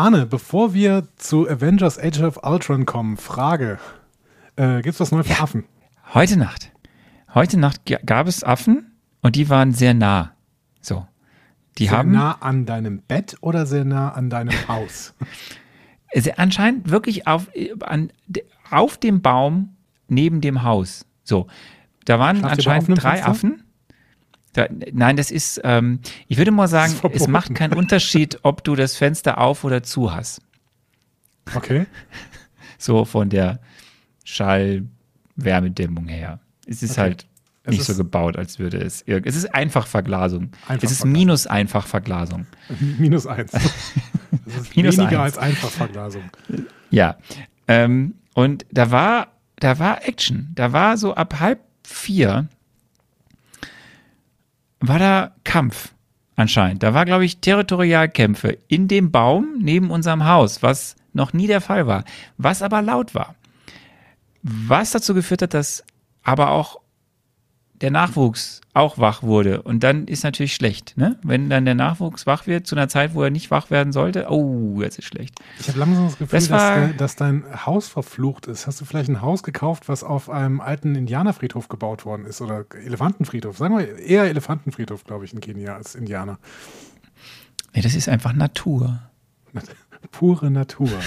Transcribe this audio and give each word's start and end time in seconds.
Arne, 0.00 0.24
bevor 0.24 0.72
wir 0.72 1.06
zu 1.16 1.46
Avengers 1.46 1.98
Age 1.98 2.22
of 2.22 2.42
Ultron 2.42 2.86
kommen, 2.86 3.18
Frage. 3.18 3.78
Äh, 4.56 4.80
Gibt 4.80 4.94
es 4.94 5.00
was 5.00 5.12
Neues 5.12 5.26
für 5.26 5.42
Affen? 5.42 5.64
Heute 6.14 6.38
Nacht. 6.38 6.72
Heute 7.34 7.60
Nacht 7.60 7.82
gab 8.06 8.26
es 8.26 8.42
Affen 8.42 8.92
und 9.20 9.36
die 9.36 9.50
waren 9.50 9.74
sehr 9.74 9.92
nah. 9.92 10.32
So. 10.80 11.06
Die 11.76 11.88
Sehr 11.88 11.98
haben 11.98 12.12
nah 12.12 12.32
an 12.40 12.64
deinem 12.64 13.02
Bett 13.02 13.36
oder 13.42 13.66
sehr 13.66 13.84
nah 13.84 14.08
an 14.12 14.30
deinem 14.30 14.54
Haus? 14.68 15.12
anscheinend 16.36 16.88
wirklich 16.88 17.26
auf, 17.26 17.50
an, 17.80 18.10
auf 18.70 18.96
dem 18.96 19.20
Baum 19.20 19.76
neben 20.08 20.40
dem 20.40 20.62
Haus. 20.62 21.04
So. 21.24 21.46
Da 22.06 22.18
waren 22.18 22.38
Schlaft 22.38 22.54
anscheinend 22.54 23.02
drei 23.02 23.16
Fenster? 23.16 23.28
Affen. 23.28 23.62
Da, 24.52 24.66
nein, 24.92 25.16
das 25.16 25.30
ist, 25.30 25.60
ähm, 25.64 26.00
ich 26.26 26.36
würde 26.38 26.50
mal 26.50 26.66
sagen, 26.68 26.94
es 27.12 27.28
macht 27.28 27.54
keinen 27.54 27.74
Unterschied, 27.74 28.38
ob 28.42 28.64
du 28.64 28.74
das 28.74 28.96
Fenster 28.96 29.38
auf 29.38 29.62
oder 29.64 29.82
zu 29.82 30.12
hast. 30.14 30.40
Okay. 31.54 31.86
So 32.82 33.04
von 33.04 33.28
der 33.28 33.60
Schallwärmedämmung 35.36 36.08
her. 36.08 36.40
Es 36.66 36.82
ist 36.82 36.92
Okay. 36.92 37.00
halt 37.00 37.26
Es 37.64 37.70
nicht 37.72 37.80
ist- 37.80 37.86
so 37.88 37.94
gebaut, 37.96 38.36
als 38.36 38.58
würde 38.58 38.78
es. 38.78 39.02
Es 39.06 39.36
ist 39.36 39.54
Einfachverglasung. 39.54 40.50
Es 40.68 40.90
ist 40.90 41.04
Einfachverglasung. 41.04 41.12
minus 41.12 41.46
Einfachverglasung. 41.46 42.46
Minus 42.98 43.26
eins. 43.26 43.52
Das 44.46 44.54
ist 44.62 44.76
Minus 44.76 44.96
weniger 44.96 45.22
eins. 45.24 45.36
als 45.36 45.38
Einfachverglasung. 45.38 46.22
Ja. 46.90 47.18
Ähm, 47.68 48.14
und 48.34 48.64
da 48.70 48.90
war, 48.92 49.28
da 49.56 49.78
war 49.78 50.06
Action. 50.08 50.50
Da 50.54 50.72
war 50.72 50.96
so 50.96 51.14
ab 51.14 51.38
halb 51.40 51.60
vier 51.84 52.48
war 54.80 54.98
da 54.98 55.32
Kampf 55.44 55.92
anscheinend. 56.36 56.82
Da 56.82 56.94
war, 56.94 57.04
glaube 57.04 57.24
ich, 57.24 57.40
Territorialkämpfe 57.40 58.58
in 58.68 58.88
dem 58.88 59.10
Baum 59.10 59.58
neben 59.58 59.90
unserem 59.90 60.24
Haus, 60.24 60.62
was 60.62 60.96
noch 61.12 61.32
nie 61.32 61.46
der 61.46 61.60
Fall 61.60 61.86
war, 61.86 62.04
was 62.38 62.62
aber 62.62 62.82
laut 62.82 63.14
war. 63.14 63.34
Was 64.42 64.92
dazu 64.92 65.14
geführt 65.14 65.42
hat, 65.42 65.54
dass 65.54 65.84
aber 66.22 66.50
auch 66.50 66.80
der 67.80 67.90
Nachwuchs 67.90 68.60
auch 68.74 68.98
wach 68.98 69.22
wurde. 69.22 69.62
Und 69.62 69.82
dann 69.82 70.06
ist 70.06 70.22
natürlich 70.22 70.54
schlecht, 70.54 70.96
ne? 70.96 71.18
Wenn 71.22 71.48
dann 71.50 71.64
der 71.64 71.74
Nachwuchs 71.74 72.26
wach 72.26 72.46
wird 72.46 72.66
zu 72.66 72.76
einer 72.76 72.88
Zeit, 72.88 73.14
wo 73.14 73.22
er 73.22 73.30
nicht 73.30 73.50
wach 73.50 73.70
werden 73.70 73.92
sollte, 73.92 74.26
oh, 74.30 74.80
jetzt 74.82 74.98
ist 74.98 75.06
schlecht. 75.06 75.34
Ich 75.58 75.68
habe 75.68 75.78
langsam 75.78 76.04
das 76.04 76.18
Gefühl, 76.18 76.38
Das 76.38 76.48
dass, 76.48 76.96
dass 76.96 77.16
dein 77.16 77.44
Haus 77.66 77.88
verflucht 77.88 78.46
ist. 78.46 78.66
Hast 78.66 78.80
du 78.80 78.84
vielleicht 78.84 79.08
ein 79.08 79.22
Haus 79.22 79.42
gekauft, 79.42 79.88
was 79.88 80.04
auf 80.04 80.28
einem 80.30 80.60
alten 80.60 80.94
Indianerfriedhof 80.94 81.68
gebaut 81.68 82.04
worden 82.04 82.26
ist 82.26 82.40
oder 82.40 82.64
Elefantenfriedhof? 82.84 83.56
Sagen 83.58 83.76
wir 83.78 83.96
eher 83.98 84.24
Elefantenfriedhof, 84.24 85.04
glaube 85.04 85.24
ich, 85.24 85.32
in 85.32 85.40
Kenia 85.40 85.74
als 85.74 85.94
Indianer. 85.94 86.38
Nee, 87.74 87.80
das 87.82 87.94
ist 87.94 88.08
einfach 88.08 88.32
Natur. 88.32 89.00
Pure 90.12 90.50
Natur. 90.50 90.88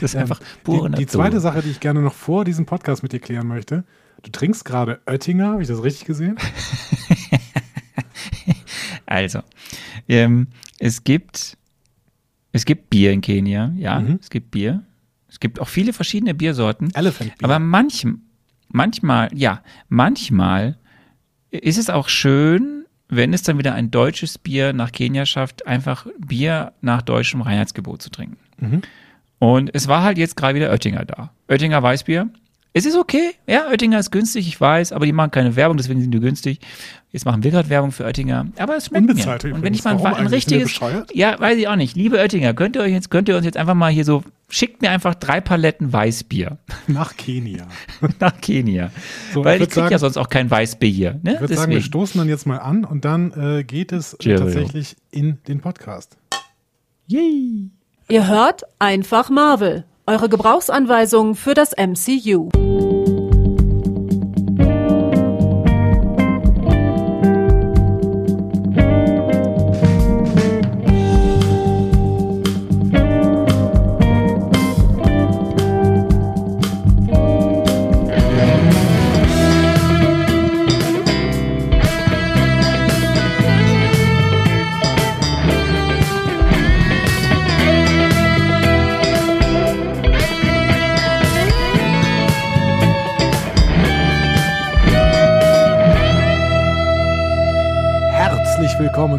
Das 0.00 0.10
ist 0.10 0.14
Ähm, 0.16 0.22
einfach 0.22 0.40
pure 0.64 0.78
die, 0.78 0.82
Natur. 0.90 0.96
die 0.98 1.06
zweite 1.06 1.40
Sache, 1.40 1.62
die 1.62 1.70
ich 1.70 1.78
gerne 1.78 2.00
noch 2.00 2.14
vor 2.14 2.44
diesem 2.44 2.66
Podcast 2.66 3.04
mit 3.04 3.12
dir 3.12 3.20
klären 3.20 3.46
möchte. 3.46 3.84
Du 4.24 4.30
trinkst 4.30 4.64
gerade 4.64 5.00
Oettinger, 5.06 5.48
habe 5.52 5.62
ich 5.62 5.68
das 5.68 5.82
richtig 5.82 6.06
gesehen? 6.06 6.36
Also, 9.06 9.40
ähm, 10.08 10.48
es 10.78 11.04
gibt 11.04 11.56
es 12.52 12.64
gibt 12.64 12.88
Bier 12.90 13.12
in 13.12 13.20
Kenia, 13.20 13.72
ja, 13.76 14.00
Mhm. 14.00 14.18
es 14.20 14.30
gibt 14.30 14.50
Bier. 14.50 14.82
Es 15.28 15.40
gibt 15.40 15.60
auch 15.60 15.68
viele 15.68 15.92
verschiedene 15.92 16.34
Biersorten. 16.34 16.90
Elephant 16.94 17.36
Beer. 17.36 17.44
Aber 17.44 17.58
manch, 17.58 18.06
manchmal, 18.68 19.28
ja, 19.34 19.62
manchmal 19.88 20.78
ist 21.50 21.76
es 21.78 21.90
auch 21.90 22.08
schön, 22.08 22.84
wenn 23.08 23.34
es 23.34 23.42
dann 23.42 23.58
wieder 23.58 23.74
ein 23.74 23.90
deutsches 23.90 24.38
Bier 24.38 24.72
nach 24.72 24.90
Kenia 24.92 25.26
schafft, 25.26 25.66
einfach 25.66 26.06
Bier 26.18 26.72
nach 26.80 27.02
deutschem 27.02 27.42
Reinheitsgebot 27.42 28.00
zu 28.00 28.10
trinken. 28.10 28.38
Mhm. 28.58 28.82
Und 29.38 29.70
es 29.74 29.86
war 29.88 30.02
halt 30.02 30.16
jetzt 30.16 30.36
gerade 30.36 30.54
wieder 30.54 30.70
Oettinger 30.70 31.04
da. 31.04 31.30
Oettinger 31.48 31.82
Weißbier. 31.82 32.28
Es 32.76 32.86
ist 32.86 32.96
okay, 32.96 33.30
ja, 33.46 33.68
Oettinger 33.68 34.00
ist 34.00 34.10
günstig, 34.10 34.48
ich 34.48 34.60
weiß, 34.60 34.90
aber 34.90 35.06
die 35.06 35.12
machen 35.12 35.30
keine 35.30 35.54
Werbung, 35.54 35.76
deswegen 35.76 36.00
sind 36.00 36.10
die 36.10 36.18
günstig. 36.18 36.58
Jetzt 37.12 37.24
machen 37.24 37.44
wir 37.44 37.52
gerade 37.52 37.68
Werbung 37.68 37.92
für 37.92 38.02
Oettinger, 38.02 38.48
aber 38.58 38.76
es 38.76 38.86
schmeckt 38.86 39.08
Unbezahlte 39.08 39.46
mir. 39.46 39.54
Und 39.54 39.62
wenn 39.62 39.74
ich 39.74 39.84
mal 39.84 39.92
ein, 39.92 40.02
Warum 40.02 40.14
ein 40.14 40.24
wir 40.24 40.32
richtiges, 40.32 40.64
bescheuert? 40.64 41.14
ja, 41.14 41.38
weiß 41.38 41.56
ich 41.56 41.68
auch 41.68 41.76
nicht. 41.76 41.94
Liebe 41.94 42.16
Oettinger, 42.16 42.52
könnt 42.52 42.74
ihr 42.74 42.82
euch 42.82 42.90
jetzt, 42.90 43.12
könnt 43.12 43.28
ihr 43.28 43.36
uns 43.36 43.44
jetzt 43.44 43.56
einfach 43.56 43.74
mal 43.74 43.92
hier 43.92 44.04
so, 44.04 44.24
schickt 44.48 44.82
mir 44.82 44.90
einfach 44.90 45.14
drei 45.14 45.40
Paletten 45.40 45.92
Weißbier 45.92 46.58
Nach 46.88 47.16
Kenia. 47.16 47.68
nach 48.18 48.40
Kenia. 48.40 48.90
So, 49.32 49.44
Weil 49.44 49.62
ich 49.62 49.68
ich 49.68 49.74
krieg 49.74 49.92
ja 49.92 50.00
sonst 50.00 50.16
auch 50.16 50.28
kein 50.28 50.50
Weißbier 50.50 50.90
hier. 50.90 51.20
Ne? 51.22 51.34
Ich 51.34 51.40
würde 51.42 51.54
sagen, 51.54 51.70
wir 51.70 51.80
stoßen 51.80 52.18
dann 52.18 52.28
jetzt 52.28 52.44
mal 52.44 52.58
an 52.58 52.84
und 52.84 53.04
dann 53.04 53.30
äh, 53.34 53.62
geht 53.62 53.92
es 53.92 54.14
äh, 54.14 54.18
Cheerio. 54.18 54.46
tatsächlich 54.46 54.96
in 55.12 55.38
den 55.46 55.60
Podcast. 55.60 56.16
Yay. 57.06 57.70
Ihr 58.08 58.26
hört 58.26 58.62
einfach 58.80 59.30
Marvel. 59.30 59.84
Eure 60.06 60.28
Gebrauchsanweisung 60.28 61.34
für 61.34 61.54
das 61.54 61.72
MCU. 61.78 62.50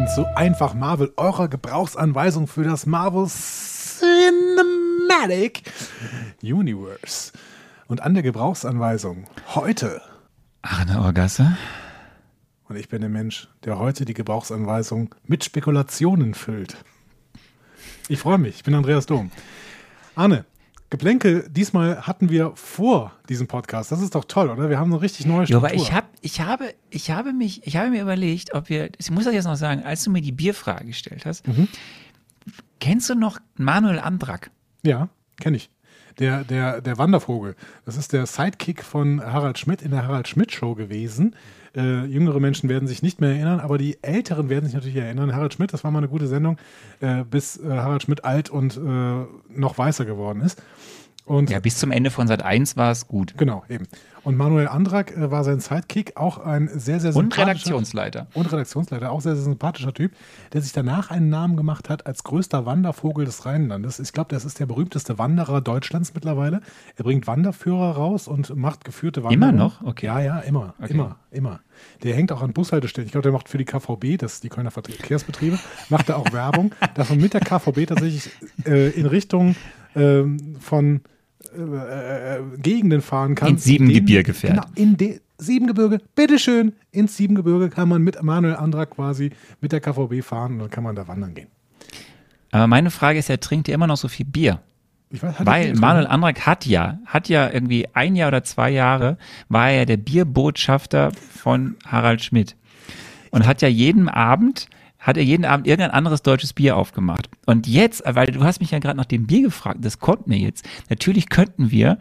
Willkommen 0.06 0.28
zu 0.28 0.36
Einfach 0.36 0.72
Marvel, 0.74 1.12
eurer 1.16 1.48
Gebrauchsanweisung 1.48 2.46
für 2.46 2.62
das 2.62 2.86
Marvel 2.86 3.26
Cinematic 3.26 4.52
Universe. 6.40 7.32
Und 7.88 8.02
an 8.02 8.14
der 8.14 8.22
Gebrauchsanweisung 8.22 9.24
heute, 9.56 10.00
Arne 10.62 11.00
Orgasse. 11.00 11.56
und 12.68 12.76
ich 12.76 12.88
bin 12.88 13.00
der 13.00 13.10
Mensch, 13.10 13.48
der 13.64 13.80
heute 13.80 14.04
die 14.04 14.14
Gebrauchsanweisung 14.14 15.12
mit 15.24 15.42
Spekulationen 15.42 16.34
füllt. 16.34 16.76
Ich 18.08 18.20
freue 18.20 18.38
mich, 18.38 18.54
ich 18.58 18.62
bin 18.62 18.74
Andreas 18.74 19.06
Dom. 19.06 19.32
Arne, 20.14 20.44
Geplänkel, 20.88 21.48
diesmal 21.50 22.02
hatten 22.06 22.30
wir 22.30 22.52
vor 22.54 23.12
diesem 23.28 23.48
Podcast. 23.48 23.90
Das 23.90 24.00
ist 24.00 24.14
doch 24.14 24.24
toll, 24.24 24.48
oder? 24.50 24.70
Wir 24.70 24.78
haben 24.78 24.92
eine 24.92 25.02
richtig 25.02 25.26
neue 25.26 25.40
Ja, 25.40 25.46
Struktur. 25.46 25.68
aber 25.68 25.74
ich, 25.76 25.92
hab, 25.92 26.08
ich, 26.20 26.40
habe, 26.40 26.74
ich 26.90 27.10
habe 27.10 27.32
mich, 27.32 27.66
ich 27.66 27.76
habe 27.76 27.90
mir 27.90 28.02
überlegt, 28.02 28.54
ob 28.54 28.68
wir, 28.68 28.90
ich 28.96 29.10
muss 29.10 29.24
das 29.24 29.34
jetzt 29.34 29.46
noch 29.46 29.56
sagen, 29.56 29.82
als 29.82 30.04
du 30.04 30.10
mir 30.10 30.20
die 30.22 30.32
Bierfrage 30.32 30.84
gestellt 30.86 31.26
hast, 31.26 31.46
Mhm. 31.48 31.66
kennst 32.80 33.10
du 33.10 33.14
noch 33.16 33.38
Manuel 33.56 33.98
Andrak? 33.98 34.50
Ja, 34.84 35.08
kenne 35.40 35.56
ich. 35.56 35.70
Der, 36.18 36.44
der, 36.44 36.80
der 36.80 36.96
Wandervogel. 36.96 37.56
Das 37.84 37.96
ist 37.96 38.12
der 38.14 38.24
Sidekick 38.24 38.82
von 38.82 39.20
Harald 39.20 39.58
Schmidt 39.58 39.82
in 39.82 39.90
der 39.90 40.04
Harald 40.04 40.28
Schmidt 40.28 40.50
Show 40.52 40.74
gewesen. 40.74 41.34
Äh, 41.76 42.06
jüngere 42.06 42.40
Menschen 42.40 42.70
werden 42.70 42.88
sich 42.88 43.02
nicht 43.02 43.20
mehr 43.20 43.30
erinnern, 43.30 43.60
aber 43.60 43.76
die 43.76 44.02
Älteren 44.02 44.48
werden 44.48 44.64
sich 44.64 44.74
natürlich 44.74 44.96
erinnern. 44.96 45.34
Harald 45.34 45.52
Schmidt, 45.52 45.72
das 45.72 45.84
war 45.84 45.90
mal 45.90 45.98
eine 45.98 46.08
gute 46.08 46.26
Sendung, 46.26 46.56
äh, 47.00 47.22
bis 47.22 47.58
äh, 47.58 47.68
Harald 47.68 48.02
Schmidt 48.02 48.24
alt 48.24 48.48
und 48.48 48.76
äh, 48.76 48.80
noch 49.54 49.76
weißer 49.76 50.06
geworden 50.06 50.40
ist. 50.40 50.62
Und 51.26 51.50
Ja, 51.50 51.58
bis 51.60 51.76
zum 51.78 51.90
Ende 51.90 52.10
von 52.10 52.28
Sat 52.28 52.42
1 52.42 52.76
war 52.76 52.90
es 52.92 53.08
gut. 53.08 53.34
genau, 53.36 53.64
eben. 53.68 53.86
Und 54.22 54.36
Manuel 54.36 54.66
Andrak 54.66 55.16
äh, 55.16 55.30
war 55.30 55.44
sein 55.44 55.60
Sidekick, 55.60 56.16
auch 56.16 56.38
ein 56.38 56.68
sehr, 56.68 56.98
sehr 57.00 57.14
Und 57.14 57.32
sympathischer- 57.34 57.46
Redaktionsleiter. 57.48 58.26
und 58.34 58.52
Redaktionsleiter, 58.52 59.10
auch 59.12 59.20
sehr, 59.20 59.34
sehr 59.36 59.44
sympathischer 59.44 59.92
Typ, 59.94 60.12
der 60.52 60.62
sich 60.62 60.72
danach 60.72 61.10
einen 61.10 61.28
Namen 61.28 61.56
gemacht 61.56 61.88
hat 61.88 62.06
als 62.06 62.24
größter 62.24 62.64
Wandervogel 62.66 63.24
des 63.24 63.44
Rheinlandes. 63.46 63.98
Ich 64.00 64.12
glaube, 64.12 64.28
das 64.34 64.44
ist 64.44 64.58
der 64.60 64.66
berühmteste 64.66 65.18
Wanderer 65.18 65.60
Deutschlands 65.60 66.12
mittlerweile. 66.14 66.60
Er 66.96 67.04
bringt 67.04 67.26
Wanderführer 67.28 67.92
raus 67.96 68.26
und 68.28 68.54
macht 68.56 68.84
geführte 68.84 69.22
Wanderungen. 69.22 69.54
Immer 69.54 69.64
noch? 69.64 69.82
Okay. 69.82 70.06
Ja, 70.06 70.20
ja, 70.20 70.38
immer, 70.40 70.74
Okay. 70.80 70.92
immer, 70.92 71.16
immer. 71.30 71.60
Der 72.02 72.14
hängt 72.14 72.32
auch 72.32 72.42
an 72.42 72.52
Bushaltestellen. 72.52 73.06
Ich 73.06 73.12
glaube, 73.12 73.22
der 73.22 73.32
macht 73.32 73.48
für 73.48 73.58
die 73.58 73.64
KVB, 73.64 74.16
das 74.18 74.34
ist 74.34 74.44
die 74.44 74.48
Kölner 74.48 74.70
Verkehrsbetriebe, 74.72 75.58
macht 75.88 76.08
er 76.08 76.16
auch 76.18 76.32
Werbung, 76.32 76.72
dass 76.94 77.10
man 77.10 77.18
mit 77.20 77.34
der 77.34 77.40
KVB 77.42 77.86
tatsächlich 77.86 78.30
äh, 78.64 78.90
in 78.90 79.06
Richtung 79.06 79.54
ähm, 79.94 80.56
von 80.60 81.00
äh, 81.56 82.36
äh, 82.36 82.40
Gegenden 82.58 83.00
fahren 83.00 83.34
kann. 83.34 83.48
Ins 83.48 83.64
Siebengebirge 83.64 84.34
fährt. 84.34 84.54
Genau, 84.54 84.66
in 84.74 84.96
de 84.96 85.20
Siebengebirge, 85.38 85.98
bitteschön, 86.14 86.72
ins 86.92 87.16
Siebengebirge 87.16 87.68
kann 87.68 87.88
man 87.88 88.02
mit 88.02 88.22
Manuel 88.22 88.56
Andrak 88.56 88.90
quasi 88.90 89.30
mit 89.60 89.72
der 89.72 89.80
KVB 89.80 90.22
fahren 90.24 90.52
und 90.54 90.58
dann 90.60 90.70
kann 90.70 90.82
man 90.82 90.96
da 90.96 91.06
wandern 91.08 91.34
gehen. 91.34 91.48
Aber 92.52 92.66
meine 92.66 92.90
Frage 92.90 93.18
ist, 93.18 93.28
er 93.28 93.38
trinkt 93.38 93.68
ja 93.68 93.74
immer 93.74 93.86
noch 93.86 93.98
so 93.98 94.08
viel 94.08 94.24
Bier. 94.24 94.60
Ich 95.10 95.22
weiß, 95.22 95.34
Weil 95.40 95.74
Manuel? 95.74 96.06
Andrak 96.06 96.46
hat 96.46 96.64
ja, 96.64 96.98
hat 97.04 97.28
ja 97.28 97.50
irgendwie 97.50 97.86
ein 97.92 98.16
Jahr 98.16 98.28
oder 98.28 98.44
zwei 98.44 98.70
Jahre, 98.70 99.18
war 99.48 99.70
er 99.70 99.78
ja 99.80 99.84
der 99.84 99.98
Bierbotschafter 99.98 101.12
von 101.12 101.76
Harald 101.84 102.22
Schmidt. 102.22 102.56
Und 103.30 103.46
hat 103.46 103.60
ja 103.60 103.68
jeden 103.68 104.08
Abend, 104.08 104.68
hat 105.06 105.16
er 105.16 105.22
jeden 105.22 105.44
Abend 105.44 105.68
irgendein 105.68 105.92
anderes 105.92 106.22
deutsches 106.22 106.52
Bier 106.52 106.76
aufgemacht. 106.76 107.30
Und 107.46 107.68
jetzt, 107.68 108.02
weil 108.04 108.26
du 108.26 108.42
hast 108.42 108.60
mich 108.60 108.72
ja 108.72 108.80
gerade 108.80 108.96
nach 108.96 109.04
dem 109.04 109.26
Bier 109.26 109.42
gefragt, 109.42 109.78
das 109.82 110.00
kommt 110.00 110.26
mir 110.26 110.36
jetzt. 110.36 110.66
Natürlich 110.90 111.28
könnten 111.28 111.70
wir 111.70 111.98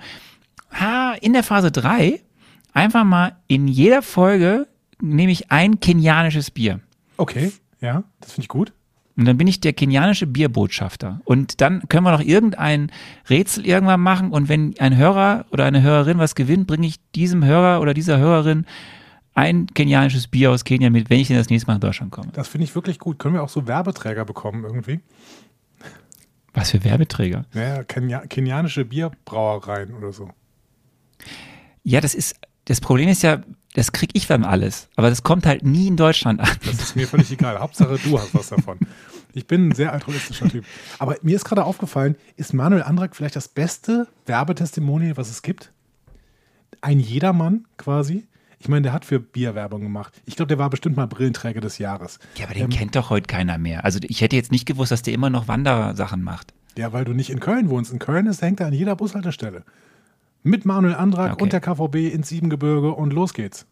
ha, 0.72 1.14
in 1.22 1.34
der 1.34 1.44
Phase 1.44 1.72
3 1.72 2.20
einfach 2.74 3.04
mal 3.04 3.38
in 3.48 3.68
jeder 3.68 4.02
Folge 4.02 4.68
nehme 5.00 5.32
ich 5.32 5.52
ein 5.52 5.80
kenianisches 5.80 6.50
Bier. 6.50 6.80
Okay, 7.18 7.52
ja, 7.80 8.04
das 8.20 8.34
finde 8.34 8.46
ich 8.46 8.50
gut. 8.50 8.74
Und 9.18 9.26
dann 9.26 9.38
bin 9.38 9.48
ich 9.48 9.62
der 9.62 9.72
kenianische 9.72 10.28
Bierbotschafter. 10.28 11.22
Und 11.24 11.62
dann 11.62 11.88
können 11.88 12.04
wir 12.04 12.12
noch 12.12 12.22
irgendein 12.22 12.92
Rätsel 13.30 13.66
irgendwann 13.66 14.02
machen. 14.02 14.32
Und 14.32 14.50
wenn 14.50 14.74
ein 14.80 14.98
Hörer 14.98 15.46
oder 15.52 15.64
eine 15.64 15.82
Hörerin 15.82 16.18
was 16.18 16.36
gewinnt, 16.36 16.68
bringe 16.68 16.88
ich 16.88 16.96
diesem 17.12 17.46
Hörer 17.46 17.80
oder 17.80 17.94
dieser 17.94 18.18
Hörerin 18.18 18.66
ein 19.36 19.68
kenianisches 19.68 20.28
Bier 20.28 20.52
aus 20.52 20.64
Kenia 20.64 20.90
mit, 20.90 21.10
wenn 21.10 21.20
ich 21.20 21.28
denn 21.28 21.38
das 21.38 21.50
nächste 21.50 21.68
Mal 21.68 21.76
nach 21.76 21.82
Deutschland 21.82 22.12
komme. 22.12 22.30
Das 22.34 22.48
finde 22.48 22.64
ich 22.64 22.74
wirklich 22.74 23.00
gut. 23.00 23.20
Können 23.20 23.36
wir 23.36 23.44
auch 23.44 23.50
so 23.50 23.68
Werbeträger 23.68 24.26
bekommen 24.26 24.64
irgendwie? 24.64 25.02
Was 26.54 26.72
für 26.72 26.84
Werbeträger? 26.86 27.46
Naja, 27.54 27.84
Kenia 27.84 28.26
kenianische 28.28 28.86
Bierbrauereien 28.86 29.94
oder 29.94 30.14
so. 30.14 30.30
Ja, 31.84 32.00
das 32.00 32.16
ist, 32.16 32.40
das 32.64 32.80
Problem 32.80 33.10
ist 33.10 33.24
ja, 33.24 33.42
das 33.74 33.92
krieg 33.92 34.12
ich 34.14 34.26
dann 34.26 34.46
alles. 34.46 34.88
Aber 34.96 35.10
das 35.10 35.22
kommt 35.22 35.46
halt 35.46 35.64
nie 35.66 35.88
in 35.88 35.98
Deutschland 35.98 36.40
an. 36.40 36.50
Das 36.66 36.76
ist 36.76 36.96
mir 36.96 37.06
völlig 37.06 37.30
egal. 37.30 37.60
Hauptsache, 37.60 38.00
du 38.02 38.18
hast 38.18 38.34
was 38.34 38.48
davon. 38.48 38.80
Ich 39.34 39.48
bin 39.48 39.68
ein 39.68 39.72
sehr 39.74 39.92
altruistischer 39.92 40.48
Typ. 40.48 40.64
Aber 40.98 41.18
mir 41.22 41.36
ist 41.36 41.44
gerade 41.44 41.66
aufgefallen, 41.66 42.16
ist 42.38 42.54
Manuel 42.54 42.84
Andrak 42.84 43.18
vielleicht 43.18 43.36
das 43.36 43.50
beste 43.50 44.08
Werbetestimonial, 44.26 45.18
was 45.18 45.30
es 45.30 45.42
gibt? 45.42 45.74
Ein 46.80 47.02
Jedermann 47.02 47.66
quasi. 47.76 48.26
Ich 48.66 48.70
meine, 48.70 48.82
der 48.82 48.94
hat 48.94 49.06
für 49.06 49.20
Bierwerbung 49.20 49.82
gemacht. 49.82 50.20
Ich 50.26 50.36
glaube, 50.36 50.48
der 50.48 50.58
war 50.58 50.72
bestimmt 50.72 50.98
mal 50.98 51.06
Brillenträger 51.06 51.62
des 51.62 51.78
Jahres. 51.78 52.18
Ja, 52.36 52.46
aber 52.46 52.56
den 52.56 52.64
ähm, 52.64 52.70
kennt 52.72 52.96
doch 52.96 53.12
heute 53.12 53.28
keiner 53.28 53.60
mehr. 53.60 53.86
Also 53.86 54.00
ich 54.02 54.22
hätte 54.22 54.36
jetzt 54.36 54.52
nicht 54.52 54.66
gewusst, 54.66 54.92
dass 54.92 55.04
der 55.04 55.14
immer 55.14 55.30
noch 55.30 55.48
Wandersachen 55.48 56.24
macht. 56.24 56.52
Ja, 56.76 56.92
weil 56.92 57.06
du 57.06 57.14
nicht 57.14 57.30
in 57.30 57.40
Köln 57.40 57.70
wohnst. 57.70 57.94
In 57.94 58.00
Köln 58.00 58.26
ist, 58.26 58.42
hängt 58.42 58.62
er 58.62 58.66
an 58.66 58.74
jeder 58.74 58.96
Bushaltestelle. 58.96 59.66
Mit 60.42 60.66
Manuel 60.66 60.96
Andrak 60.96 61.34
okay. 61.34 61.44
und 61.44 61.54
der 61.54 61.62
KVB 61.62 62.12
ins 62.12 62.30
Siebengebirge 62.30 62.92
und 62.92 63.14
los 63.14 63.36
geht's. 63.36 63.68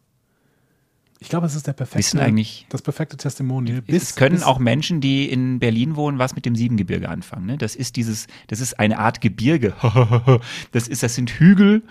Ich 1.17 1.29
glaube, 1.29 1.47
es 1.47 1.55
ist 1.55 1.65
der 1.65 1.73
perfekte, 1.73 1.97
Wissen 1.97 2.19
eigentlich, 2.19 2.67
das 2.69 2.83
perfekte 2.83 3.17
Testimonial. 3.17 3.81
Bis, 3.81 4.03
es 4.03 4.15
können 4.15 4.35
bis, 4.35 4.43
auch 4.43 4.59
Menschen, 4.59 5.01
die 5.01 5.27
in 5.27 5.57
Berlin 5.57 5.95
wohnen, 5.95 6.19
was 6.19 6.35
mit 6.35 6.45
dem 6.45 6.55
Siebengebirge 6.55 7.09
anfangen. 7.09 7.47
Ne? 7.47 7.57
Das 7.57 7.75
ist 7.75 7.95
dieses, 7.95 8.27
das 8.45 8.59
ist 8.59 8.77
eine 8.79 8.99
Art 8.99 9.21
Gebirge. 9.21 9.73
das 10.71 10.87
ist, 10.87 11.01
das 11.01 11.15
sind 11.15 11.31
Hügel 11.31 11.81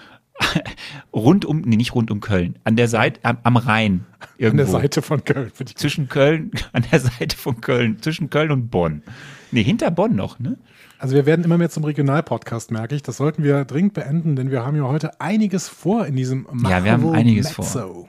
rund 1.12 1.44
um, 1.44 1.60
nee, 1.60 1.76
nicht 1.76 1.94
rund 1.94 2.10
um 2.10 2.20
Köln, 2.20 2.58
an 2.64 2.76
der 2.76 2.88
Seite, 2.88 3.20
am, 3.22 3.38
am 3.42 3.56
Rhein. 3.56 4.04
Irgendwo. 4.38 4.62
An 4.62 4.70
der 4.72 4.80
Seite 4.80 5.02
von 5.02 5.24
Köln. 5.24 5.52
Zwischen 5.74 6.08
Köln, 6.08 6.50
an 6.72 6.84
der 6.90 7.00
Seite 7.00 7.36
von 7.36 7.60
Köln, 7.60 8.00
zwischen 8.00 8.30
Köln 8.30 8.50
und 8.50 8.70
Bonn. 8.70 9.02
Nee, 9.50 9.62
hinter 9.62 9.90
Bonn 9.90 10.16
noch, 10.16 10.38
ne? 10.38 10.58
Also 10.98 11.16
wir 11.16 11.26
werden 11.26 11.44
immer 11.44 11.58
mehr 11.58 11.68
zum 11.68 11.82
Regionalpodcast, 11.84 12.70
merke 12.70 12.94
ich. 12.94 13.02
Das 13.02 13.16
sollten 13.16 13.42
wir 13.42 13.64
dringend 13.64 13.94
beenden, 13.94 14.36
denn 14.36 14.50
wir 14.52 14.64
haben 14.64 14.76
ja 14.76 14.84
heute 14.84 15.20
einiges 15.20 15.68
vor 15.68 16.06
in 16.06 16.14
diesem 16.14 16.46
Machro 16.52 16.70
Ja, 16.70 16.84
wir 16.84 16.92
haben 16.92 17.10
einiges 17.10 17.58
Mezzo. 17.58 17.62
vor. 17.64 18.08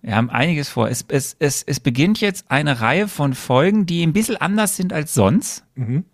Wir 0.00 0.14
haben 0.16 0.30
einiges 0.30 0.68
vor. 0.68 0.88
Es, 0.88 1.04
es, 1.08 1.34
es, 1.38 1.62
es 1.62 1.80
beginnt 1.80 2.20
jetzt 2.20 2.50
eine 2.50 2.80
Reihe 2.80 3.08
von 3.08 3.34
Folgen, 3.34 3.86
die 3.86 4.02
ein 4.06 4.12
bisschen 4.12 4.36
anders 4.36 4.76
sind 4.76 4.92
als 4.92 5.12
sonst. 5.14 5.64
Mhm. 5.74 6.04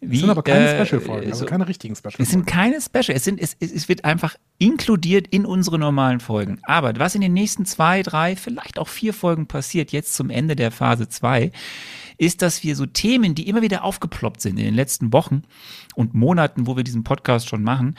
Wie, 0.00 0.14
es 0.14 0.20
sind 0.20 0.30
aber 0.30 0.42
keine 0.42 0.66
äh, 0.66 0.86
Special-Folgen, 0.86 1.30
also 1.30 1.44
keine 1.44 1.68
richtigen 1.68 1.94
Special-Folgen. 1.94 2.22
Es 2.22 2.30
sind 2.30 2.46
keine 2.46 2.80
Special, 2.80 3.16
es, 3.16 3.24
sind, 3.24 3.38
es, 3.38 3.54
es 3.60 3.88
wird 3.88 4.04
einfach 4.06 4.34
inkludiert 4.58 5.26
in 5.28 5.44
unsere 5.44 5.78
normalen 5.78 6.20
Folgen. 6.20 6.58
Aber 6.62 6.98
was 6.98 7.14
in 7.14 7.20
den 7.20 7.34
nächsten 7.34 7.66
zwei, 7.66 8.02
drei, 8.02 8.34
vielleicht 8.34 8.78
auch 8.78 8.88
vier 8.88 9.12
Folgen 9.12 9.46
passiert, 9.46 9.92
jetzt 9.92 10.14
zum 10.14 10.30
Ende 10.30 10.56
der 10.56 10.70
Phase 10.70 11.08
2, 11.08 11.52
ist, 12.16 12.42
dass 12.42 12.62
wir 12.62 12.76
so 12.76 12.86
Themen, 12.86 13.34
die 13.34 13.48
immer 13.48 13.62
wieder 13.62 13.84
aufgeploppt 13.84 14.40
sind 14.42 14.58
in 14.58 14.64
den 14.64 14.74
letzten 14.74 15.12
Wochen 15.12 15.42
und 15.94 16.14
Monaten, 16.14 16.66
wo 16.66 16.76
wir 16.76 16.84
diesen 16.84 17.04
Podcast 17.04 17.48
schon 17.48 17.62
machen, 17.62 17.96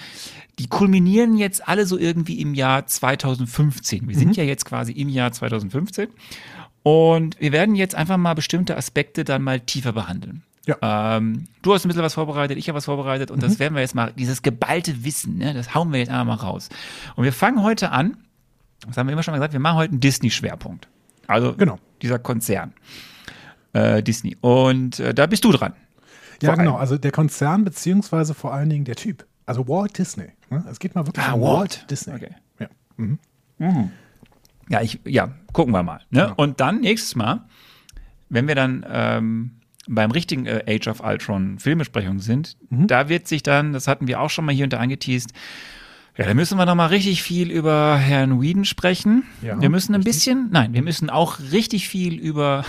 die 0.59 0.67
kulminieren 0.67 1.37
jetzt 1.37 1.67
alle 1.67 1.85
so 1.85 1.97
irgendwie 1.97 2.39
im 2.39 2.53
Jahr 2.53 2.85
2015. 2.85 4.07
Wir 4.07 4.15
mhm. 4.15 4.19
sind 4.19 4.37
ja 4.37 4.43
jetzt 4.43 4.65
quasi 4.65 4.91
im 4.91 5.09
Jahr 5.09 5.31
2015 5.31 6.09
und 6.83 7.39
wir 7.39 7.51
werden 7.51 7.75
jetzt 7.75 7.95
einfach 7.95 8.17
mal 8.17 8.33
bestimmte 8.35 8.77
Aspekte 8.77 9.23
dann 9.23 9.41
mal 9.43 9.59
tiefer 9.59 9.93
behandeln. 9.93 10.43
Ja. 10.65 11.17
Ähm, 11.17 11.47
du 11.63 11.73
hast 11.73 11.85
ein 11.85 11.87
bisschen 11.87 12.03
was 12.03 12.13
vorbereitet, 12.13 12.57
ich 12.57 12.67
habe 12.67 12.77
was 12.77 12.85
vorbereitet 12.85 13.31
und 13.31 13.37
mhm. 13.37 13.41
das 13.41 13.59
werden 13.59 13.73
wir 13.73 13.81
jetzt 13.81 13.95
mal, 13.95 14.13
dieses 14.13 14.41
geballte 14.41 15.03
Wissen, 15.03 15.37
ne, 15.37 15.53
das 15.53 15.73
hauen 15.73 15.91
wir 15.91 15.99
jetzt 15.99 16.09
einfach 16.09 16.25
mal 16.25 16.35
raus. 16.35 16.69
Und 17.15 17.23
wir 17.23 17.33
fangen 17.33 17.63
heute 17.63 17.91
an, 17.91 18.17
das 18.87 18.97
haben 18.97 19.07
wir 19.07 19.13
immer 19.13 19.23
schon 19.23 19.31
mal 19.31 19.37
gesagt, 19.37 19.53
wir 19.53 19.59
machen 19.59 19.77
heute 19.77 19.91
einen 19.91 19.99
Disney-Schwerpunkt. 19.99 20.87
Also 21.27 21.53
genau. 21.53 21.79
dieser 22.01 22.19
Konzern 22.19 22.73
äh, 23.73 24.03
Disney. 24.03 24.37
Und 24.41 24.99
äh, 24.99 25.13
da 25.13 25.25
bist 25.25 25.43
du 25.43 25.51
dran. 25.51 25.73
Ja, 26.41 26.55
genau. 26.55 26.75
Also 26.75 26.97
der 26.97 27.11
Konzern 27.11 27.63
beziehungsweise 27.63 28.33
vor 28.33 28.53
allen 28.53 28.69
Dingen 28.69 28.85
der 28.85 28.95
Typ. 28.95 29.25
Also 29.45 29.67
Walt 29.67 29.97
Disney. 29.97 30.29
Ne? 30.49 30.63
Es 30.69 30.79
geht 30.79 30.95
mal 30.95 31.05
wirklich 31.05 31.25
ah, 31.25 31.33
um 31.33 31.41
Walt, 31.41 31.53
Walt 31.53 31.91
Disney. 31.91 32.15
Okay. 32.15 32.35
Ja. 32.59 32.67
Mhm. 32.97 33.19
Mhm. 33.59 33.91
Ja, 34.69 34.81
ich, 34.81 34.99
ja, 35.05 35.29
gucken 35.53 35.73
wir 35.73 35.83
mal. 35.83 36.01
Ne? 36.09 36.23
Genau. 36.23 36.33
Und 36.37 36.59
dann 36.59 36.81
nächstes 36.81 37.15
Mal, 37.15 37.45
wenn 38.29 38.47
wir 38.47 38.55
dann 38.55 38.85
ähm, 38.89 39.60
beim 39.95 40.11
richtigen 40.11 40.45
äh, 40.45 40.63
Age 40.67 40.87
of 40.87 41.01
Ultron 41.01 41.59
Filmbesprechung 41.59 42.19
sind, 42.19 42.57
mhm. 42.69 42.87
da 42.87 43.09
wird 43.09 43.27
sich 43.27 43.43
dann, 43.43 43.73
das 43.73 43.87
hatten 43.87 44.07
wir 44.07 44.21
auch 44.21 44.29
schon 44.29 44.45
mal 44.45 44.53
hier 44.53 44.65
unter 44.65 44.79
angeteased, 44.79 45.33
ja, 46.17 46.25
da 46.25 46.33
müssen 46.33 46.57
wir 46.57 46.65
noch 46.65 46.75
mal 46.75 46.87
richtig 46.87 47.23
viel 47.23 47.49
über 47.49 47.97
Herrn 47.97 48.41
Whedon 48.41 48.65
sprechen. 48.65 49.23
Ja, 49.41 49.59
wir 49.59 49.69
müssen 49.69 49.95
ein 49.95 50.01
richtig. 50.01 50.13
bisschen, 50.13 50.49
nein, 50.51 50.73
wir 50.73 50.81
müssen 50.81 51.09
auch 51.09 51.39
richtig 51.51 51.87
viel 51.87 52.19
über 52.19 52.65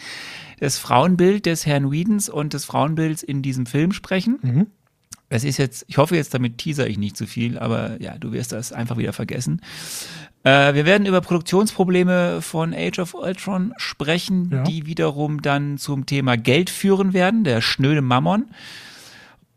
das 0.60 0.76
Frauenbild 0.76 1.46
des 1.46 1.66
Herrn 1.66 1.90
Whedons 1.90 2.28
und 2.28 2.52
des 2.52 2.64
Frauenbilds 2.64 3.22
in 3.22 3.42
diesem 3.42 3.66
Film 3.66 3.92
sprechen. 3.92 4.38
Mhm. 4.42 4.66
Es 5.28 5.44
ist 5.44 5.58
jetzt, 5.58 5.84
ich 5.86 5.98
hoffe 5.98 6.16
jetzt, 6.16 6.34
damit 6.34 6.58
teaser 6.58 6.88
ich 6.88 6.98
nicht 6.98 7.16
zu 7.16 7.26
viel, 7.26 7.56
aber 7.56 8.02
ja, 8.02 8.18
du 8.18 8.32
wirst 8.32 8.50
das 8.50 8.72
einfach 8.72 8.96
wieder 8.98 9.12
vergessen. 9.12 9.60
Äh, 10.42 10.74
wir 10.74 10.86
werden 10.86 11.06
über 11.06 11.20
Produktionsprobleme 11.20 12.40
von 12.40 12.74
Age 12.74 12.98
of 13.00 13.14
Ultron 13.14 13.74
sprechen, 13.76 14.50
ja. 14.52 14.62
die 14.62 14.86
wiederum 14.86 15.42
dann 15.42 15.76
zum 15.78 16.06
Thema 16.06 16.36
Geld 16.36 16.70
führen 16.70 17.12
werden, 17.12 17.44
der 17.44 17.60
schnöde 17.60 18.00
Mammon. 18.00 18.46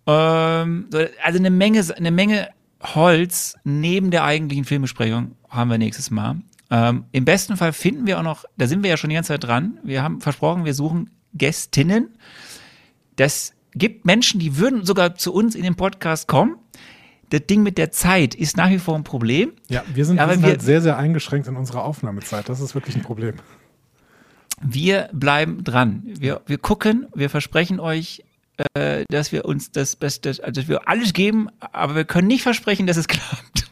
Ähm, 0.06 0.88
also 1.24 1.39
eine 1.39 1.50
Menge, 1.50 1.85
eine 1.95 2.12
Menge 2.12 2.50
Holz 2.81 3.56
neben 3.63 4.12
der 4.12 4.25
eigentlichen 4.25 4.65
Filmbesprechung 4.65 5.35
haben 5.50 5.69
wir 5.69 5.77
nächstes 5.77 6.12
Mal. 6.12 6.38
Ähm, 6.69 7.06
Im 7.12 7.24
besten 7.24 7.56
Fall 7.56 7.71
finden 7.71 8.07
wir 8.07 8.19
auch 8.19 8.24
noch, 8.24 8.45
da 8.57 8.68
sind 8.68 8.83
wir 8.83 8.89
ja 8.89 8.97
schon 8.97 9.09
die 9.09 9.15
ganze 9.15 9.30
Zeit 9.30 9.44
dran, 9.44 9.77
wir 9.83 10.03
haben 10.03 10.19
versprochen, 10.21 10.65
wir 10.65 10.74
suchen 10.74 11.12
Gästinnen. 11.33 12.09
Das 13.15 13.53
gibt 13.74 14.06
Menschen, 14.06 14.39
die 14.39 14.57
würden 14.57 14.85
sogar 14.85 15.15
zu 15.15 15.33
uns 15.33 15.56
in 15.56 15.63
den 15.63 15.75
Podcast 15.75 16.27
kommen. 16.27 16.57
Das 17.33 17.47
Ding 17.47 17.63
mit 17.63 17.80
der 17.80 17.90
Zeit 17.90 18.35
ist 18.35 18.57
nach 18.57 18.69
wie 18.69 18.78
vor 18.78 18.94
ein 18.94 19.04
Problem. 19.04 19.54
Ja, 19.68 19.81
wir 19.92 20.06
sind, 20.06 20.18
wir 20.19 20.30
sind 20.30 20.44
halt 20.44 20.61
sehr, 20.61 20.81
sehr 20.81 20.97
eingeschränkt 20.97 21.47
in 21.47 21.56
unserer 21.56 21.83
Aufnahmezeit. 21.83 22.47
Das 22.47 22.61
ist 22.61 22.75
wirklich 22.75 22.95
ein 22.95 23.02
Problem. 23.02 23.37
Wir 24.61 25.09
bleiben 25.13 25.63
dran. 25.63 26.04
Wir, 26.06 26.42
wir 26.45 26.59
gucken, 26.59 27.07
wir 27.16 27.31
versprechen 27.31 27.80
euch, 27.80 28.23
äh, 28.75 29.04
dass 29.09 29.31
wir 29.31 29.45
uns 29.45 29.71
das 29.71 29.95
Beste, 29.95 30.30
also 30.30 30.52
dass 30.52 30.68
wir 30.68 30.87
alles 30.87 31.13
geben, 31.13 31.49
aber 31.59 31.95
wir 31.95 32.06
können 32.06 32.28
nicht 32.28 32.44
versprechen, 32.44 32.85
dass 32.85 32.97
es 32.97 33.07
klappt. 33.07 33.68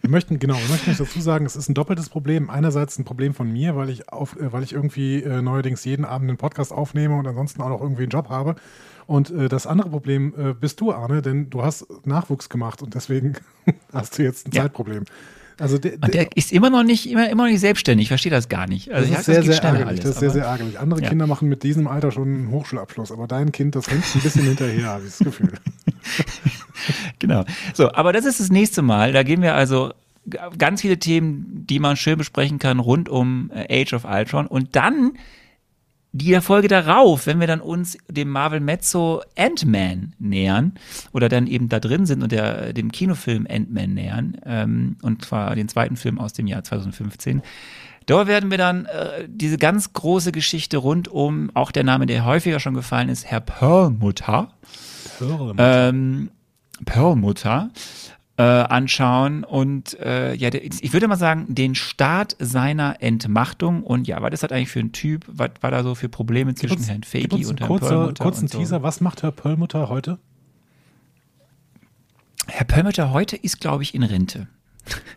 Wir 0.00 0.10
möchten, 0.10 0.38
genau, 0.38 0.54
wir 0.54 0.68
möchten 0.68 0.96
dazu 0.96 1.20
sagen, 1.20 1.44
es 1.44 1.56
ist 1.56 1.68
ein 1.68 1.74
doppeltes 1.74 2.08
Problem. 2.08 2.50
Einerseits 2.50 3.00
ein 3.00 3.04
Problem 3.04 3.34
von 3.34 3.52
mir, 3.52 3.74
weil 3.74 3.90
ich, 3.90 4.12
auf, 4.12 4.36
äh, 4.36 4.52
weil 4.52 4.62
ich 4.62 4.72
irgendwie 4.72 5.24
äh, 5.24 5.42
neuerdings 5.42 5.84
jeden 5.84 6.04
Abend 6.04 6.30
einen 6.30 6.38
Podcast 6.38 6.70
aufnehme 6.70 7.16
und 7.16 7.26
ansonsten 7.26 7.62
auch 7.62 7.68
noch 7.68 7.80
irgendwie 7.80 8.02
einen 8.02 8.10
Job 8.10 8.28
habe. 8.28 8.54
Und 9.06 9.30
äh, 9.30 9.48
das 9.48 9.66
andere 9.66 9.90
Problem 9.90 10.34
äh, 10.36 10.54
bist 10.54 10.80
du, 10.80 10.92
Arne, 10.92 11.22
denn 11.22 11.50
du 11.50 11.62
hast 11.62 11.86
Nachwuchs 12.06 12.48
gemacht 12.48 12.82
und 12.82 12.94
deswegen 12.94 13.34
hast 13.92 14.18
du 14.18 14.22
jetzt 14.22 14.48
ein 14.48 14.52
ja. 14.52 14.62
Zeitproblem. 14.62 15.04
Also 15.58 15.78
der, 15.78 15.96
der, 15.98 16.08
der, 16.08 16.36
ist 16.36 16.50
immer 16.50 16.70
noch 16.70 16.82
nicht 16.82 17.08
immer, 17.08 17.28
immer 17.28 17.44
noch 17.44 17.50
nicht 17.50 17.60
selbstständig. 17.60 18.04
Ich 18.04 18.08
verstehe 18.08 18.32
das 18.32 18.48
gar 18.48 18.66
nicht. 18.66 18.90
Also 18.90 19.10
das 19.10 19.20
ist 19.20 19.26
sehr, 19.26 19.42
sehr 19.42 19.62
ärgerlich. 19.62 19.86
Alles, 19.86 20.00
das 20.00 20.10
ist 20.10 20.20
sehr, 20.20 20.30
sehr 20.30 20.44
ärgerlich. 20.44 20.78
Andere 20.78 21.02
ja. 21.02 21.08
Kinder 21.08 21.26
machen 21.26 21.48
mit 21.48 21.62
diesem 21.62 21.86
Alter 21.86 22.10
schon 22.10 22.28
einen 22.28 22.50
Hochschulabschluss, 22.50 23.12
aber 23.12 23.26
dein 23.26 23.52
Kind, 23.52 23.76
das 23.76 23.88
hängt 23.88 24.02
ein 24.14 24.20
bisschen 24.22 24.44
hinterher, 24.44 24.86
habe 24.86 25.04
ich 25.04 25.10
das 25.10 25.18
Gefühl. 25.18 25.52
genau. 27.18 27.44
So, 27.74 27.92
aber 27.92 28.12
das 28.12 28.24
ist 28.24 28.40
das 28.40 28.50
nächste 28.50 28.82
Mal. 28.82 29.12
Da 29.12 29.22
gehen 29.22 29.42
wir 29.42 29.54
also 29.54 29.92
ganz 30.58 30.80
viele 30.80 30.98
Themen, 30.98 31.64
die 31.68 31.78
man 31.78 31.96
schön 31.96 32.18
besprechen 32.18 32.58
kann 32.58 32.78
rund 32.78 33.08
um 33.08 33.50
äh, 33.54 33.82
Age 33.82 33.92
of 33.92 34.04
Ultron. 34.04 34.46
Und 34.46 34.74
dann 34.74 35.12
die 36.12 36.38
Folge 36.40 36.68
darauf, 36.68 37.26
wenn 37.26 37.40
wir 37.40 37.46
dann 37.46 37.60
uns 37.60 37.96
dem 38.08 38.28
Marvel 38.28 38.60
Mezzo 38.60 39.22
Ant-Man 39.36 40.14
nähern 40.18 40.74
oder 41.12 41.28
dann 41.28 41.46
eben 41.46 41.68
da 41.68 41.80
drin 41.80 42.06
sind 42.06 42.22
und 42.22 42.32
der, 42.32 42.72
dem 42.72 42.92
Kinofilm 42.92 43.46
Ant-Man 43.48 43.94
nähern, 43.94 44.36
ähm, 44.44 44.96
und 45.02 45.24
zwar 45.24 45.54
den 45.54 45.68
zweiten 45.68 45.96
Film 45.96 46.18
aus 46.18 46.32
dem 46.32 46.46
Jahr 46.46 46.62
2015, 46.62 47.42
Dort 48.06 48.26
werden 48.26 48.50
wir 48.50 48.58
dann 48.58 48.86
äh, 48.86 49.28
diese 49.28 49.58
ganz 49.58 49.92
große 49.92 50.32
Geschichte 50.32 50.78
rund 50.78 51.06
um, 51.06 51.50
auch 51.54 51.70
der 51.70 51.84
Name, 51.84 52.06
der 52.06 52.24
häufiger 52.24 52.58
schon 52.58 52.74
gefallen 52.74 53.08
ist, 53.08 53.26
Herr 53.26 53.40
Perlmutter. 53.40 54.48
Perlmutter. 55.18 55.88
Ähm, 55.88 56.30
Perlmutter 56.84 57.70
äh, 58.42 58.64
anschauen 58.64 59.44
und 59.44 59.98
äh, 60.00 60.34
ja, 60.34 60.50
der, 60.50 60.64
ich 60.64 60.92
würde 60.92 61.06
mal 61.06 61.16
sagen, 61.16 61.46
den 61.48 61.76
Start 61.76 62.34
seiner 62.40 63.00
Entmachtung 63.00 63.84
und 63.84 64.08
ja, 64.08 64.20
was 64.20 64.32
ist 64.32 64.42
das 64.42 64.50
eigentlich 64.50 64.70
für 64.70 64.80
ein 64.80 64.90
Typ? 64.90 65.24
Was 65.28 65.50
war 65.60 65.70
da 65.70 65.82
so 65.84 65.94
für 65.94 66.08
Probleme 66.08 66.54
zwischen 66.56 66.76
uns- 66.78 66.88
Herrn 66.88 67.02
uns 67.30 67.48
und 67.48 67.60
Herrn 67.60 67.68
kurzer, 67.68 67.88
Perlmutter? 67.88 68.24
kurzen 68.24 68.48
so. 68.48 68.58
Teaser. 68.58 68.82
Was 68.82 69.00
macht 69.00 69.22
Herr 69.22 69.30
Perlmutter 69.30 69.88
heute? 69.88 70.18
Herr 72.48 72.66
Perlmutter 72.66 73.12
heute 73.12 73.36
ist, 73.36 73.60
glaube 73.60 73.84
ich, 73.84 73.94
in 73.94 74.02
Rente. 74.02 74.48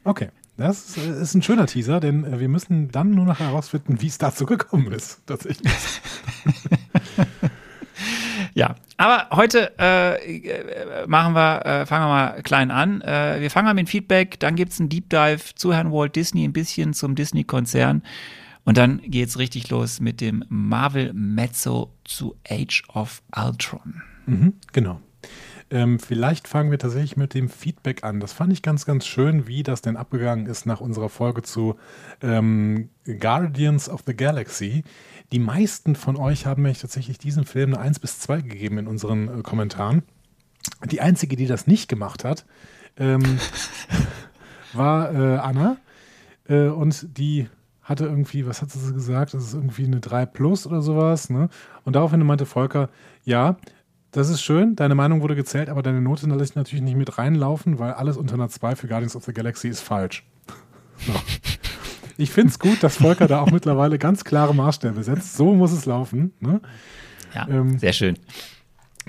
Okay, 0.03 0.29
das 0.57 0.95
ist, 0.95 1.33
äh, 1.33 1.37
ein 1.37 1.41
schöner 1.41 1.65
Teaser, 1.65 1.99
denn 1.99 2.23
äh, 2.25 2.39
wir 2.39 2.47
müssen 2.49 2.91
dann 2.91 3.09
nur 3.11 3.25
noch 3.25 3.39
herausfinden, 3.39 4.01
wie 4.01 4.07
es 4.07 4.19
dazu 4.19 4.45
gekommen 4.45 4.91
ist. 4.91 5.21
Tatsächlich. 5.25 5.71
Ja, 8.55 8.75
aber 8.95 9.27
heute 9.35 9.73
äh, 9.77 10.37
äh, 10.37 11.07
machen 11.07 11.35
wir, 11.35 11.65
äh, 11.65 11.85
fangen 11.85 12.05
wir 12.05 12.09
mal 12.09 12.41
klein 12.41 12.71
an. 12.71 13.01
Äh, 13.01 13.41
wir 13.41 13.51
fangen 13.51 13.65
mal 13.65 13.73
mit 13.73 13.87
dem 13.87 13.91
Feedback, 13.91 14.39
dann 14.39 14.55
gibt's 14.55 14.79
einen 14.79 14.87
Deep 14.87 15.09
Dive 15.09 15.53
zu 15.55 15.73
Herrn 15.73 15.91
Walt 15.91 16.15
Disney, 16.15 16.45
ein 16.45 16.53
bisschen 16.53 16.93
zum 16.93 17.15
Disney-Konzern. 17.15 18.01
Und 18.63 18.77
dann 18.77 19.01
geht's 19.05 19.37
richtig 19.37 19.69
los 19.69 19.99
mit 19.99 20.21
dem 20.21 20.45
Marvel 20.47 21.11
Mezzo 21.13 21.91
zu 22.05 22.37
Age 22.49 22.83
of 22.93 23.21
Ultron. 23.35 24.01
Mhm, 24.25 24.53
genau. 24.71 25.01
Ähm, 25.69 25.99
vielleicht 25.99 26.47
fangen 26.47 26.71
wir 26.71 26.79
tatsächlich 26.79 27.17
mit 27.17 27.33
dem 27.33 27.49
Feedback 27.49 28.03
an. 28.03 28.19
Das 28.19 28.33
fand 28.33 28.53
ich 28.53 28.61
ganz, 28.61 28.85
ganz 28.85 29.05
schön, 29.05 29.47
wie 29.47 29.63
das 29.63 29.81
denn 29.81 29.97
abgegangen 29.97 30.45
ist 30.45 30.65
nach 30.65 30.79
unserer 30.79 31.09
Folge 31.09 31.41
zu 31.41 31.75
ähm, 32.21 32.89
Guardians 33.19 33.89
of 33.89 34.03
the 34.05 34.15
Galaxy. 34.15 34.83
Die 35.35 35.39
meisten 35.39 35.95
von 35.97 36.15
euch 36.15 36.45
haben 36.45 36.61
nämlich 36.61 36.79
tatsächlich 36.79 37.17
diesem 37.17 37.43
Film 37.43 37.73
eine 37.73 37.83
1 37.83 37.99
bis 37.99 38.19
2 38.19 38.39
gegeben 38.39 38.77
in 38.77 38.87
unseren 38.87 39.39
äh, 39.39 39.41
Kommentaren. 39.41 40.03
Die 40.85 41.01
einzige, 41.01 41.35
die 41.35 41.45
das 41.45 41.67
nicht 41.67 41.89
gemacht 41.89 42.23
hat, 42.23 42.45
ähm, 42.95 43.21
war 44.73 45.13
äh, 45.13 45.35
Anna. 45.39 45.75
Äh, 46.47 46.67
und 46.67 47.17
die 47.17 47.49
hatte 47.81 48.05
irgendwie, 48.05 48.47
was 48.47 48.61
hat 48.61 48.71
sie 48.71 48.93
gesagt? 48.93 49.33
Das 49.33 49.43
ist 49.43 49.53
irgendwie 49.55 49.83
eine 49.83 49.99
3 49.99 50.25
plus 50.25 50.65
oder 50.65 50.81
sowas. 50.81 51.29
Ne? 51.29 51.49
Und 51.83 51.97
daraufhin 51.97 52.25
meinte 52.25 52.45
Volker, 52.45 52.89
ja, 53.25 53.57
das 54.11 54.29
ist 54.29 54.41
schön, 54.41 54.77
deine 54.77 54.95
Meinung 54.95 55.21
wurde 55.21 55.35
gezählt, 55.35 55.67
aber 55.67 55.83
deine 55.83 55.99
Note 55.99 56.29
da 56.29 56.35
lässt 56.35 56.55
natürlich 56.55 56.85
nicht 56.85 56.95
mit 56.95 57.17
reinlaufen, 57.17 57.77
weil 57.77 57.91
alles 57.91 58.15
unter 58.15 58.35
einer 58.35 58.47
2 58.47 58.77
für 58.77 58.87
Guardians 58.87 59.17
of 59.17 59.25
the 59.25 59.33
Galaxy 59.33 59.67
ist 59.67 59.81
falsch. 59.81 60.25
So. 61.05 61.11
Ich 62.17 62.31
finde 62.31 62.49
es 62.49 62.59
gut, 62.59 62.81
dass 62.81 62.97
Volker 62.97 63.27
da 63.27 63.41
auch 63.41 63.51
mittlerweile 63.51 63.97
ganz 63.97 64.23
klare 64.23 64.55
Maßstäbe 64.55 65.03
setzt. 65.03 65.35
So 65.35 65.53
muss 65.53 65.71
es 65.71 65.85
laufen. 65.85 66.33
Ne? 66.39 66.61
Ja, 67.33 67.47
Ähm, 67.49 67.77
sehr 67.77 67.93
schön. 67.93 68.17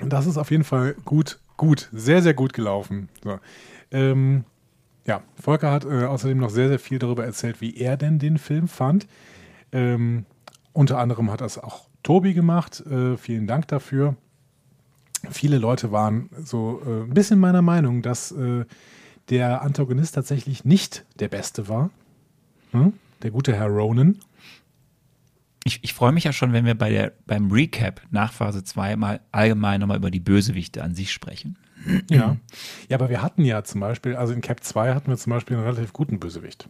Und 0.01 0.11
das 0.11 0.27
ist 0.27 0.37
auf 0.37 0.51
jeden 0.51 0.63
Fall 0.63 0.95
gut, 1.05 1.39
gut, 1.55 1.89
sehr, 1.91 2.21
sehr 2.21 2.33
gut 2.33 2.53
gelaufen. 2.53 3.09
So. 3.23 3.39
Ähm, 3.91 4.43
ja, 5.05 5.21
Volker 5.41 5.71
hat 5.71 5.85
äh, 5.85 6.03
außerdem 6.05 6.37
noch 6.37 6.49
sehr, 6.49 6.67
sehr 6.67 6.79
viel 6.79 6.99
darüber 6.99 7.25
erzählt, 7.25 7.61
wie 7.61 7.77
er 7.77 7.97
denn 7.97 8.19
den 8.19 8.37
Film 8.37 8.67
fand. 8.67 9.07
Ähm, 9.71 10.25
unter 10.73 10.99
anderem 10.99 11.31
hat 11.31 11.41
das 11.41 11.57
auch 11.57 11.87
Tobi 12.03 12.33
gemacht. 12.33 12.85
Äh, 12.85 13.17
vielen 13.17 13.47
Dank 13.47 13.67
dafür. 13.69 14.15
Viele 15.31 15.57
Leute 15.57 15.91
waren 15.91 16.29
so 16.43 16.81
äh, 16.85 17.03
ein 17.03 17.13
bisschen 17.13 17.39
meiner 17.39 17.61
Meinung, 17.61 18.01
dass 18.01 18.31
äh, 18.31 18.65
der 19.29 19.61
Antagonist 19.61 20.15
tatsächlich 20.15 20.63
nicht 20.63 21.05
der 21.19 21.29
Beste 21.29 21.67
war. 21.67 21.89
Hm? 22.71 22.93
Der 23.23 23.31
gute 23.31 23.53
Herr 23.55 23.67
Ronan. 23.67 24.19
Ich, 25.63 25.83
ich 25.83 25.93
freue 25.93 26.13
mich 26.13 26.23
ja 26.23 26.31
schon, 26.31 26.53
wenn 26.53 26.65
wir 26.65 26.75
bei 26.75 26.89
der, 26.89 27.13
beim 27.25 27.51
Recap 27.51 28.01
nach 28.09 28.31
Phase 28.31 28.63
2 28.63 28.95
mal 28.95 29.19
allgemein 29.31 29.81
nochmal 29.81 29.97
über 29.97 30.11
die 30.11 30.21
Bösewichte 30.21 30.81
an 30.81 30.95
sich 30.95 31.11
sprechen. 31.11 31.57
Ja. 32.09 32.37
Ja, 32.89 32.97
aber 32.97 33.09
wir 33.09 33.21
hatten 33.21 33.43
ja 33.43 33.63
zum 33.63 33.81
Beispiel, 33.81 34.15
also 34.15 34.33
in 34.33 34.41
Cap 34.41 34.63
2 34.63 34.93
hatten 34.93 35.09
wir 35.09 35.17
zum 35.17 35.31
Beispiel 35.31 35.57
einen 35.57 35.65
relativ 35.65 35.93
guten 35.93 36.19
Bösewicht. 36.19 36.69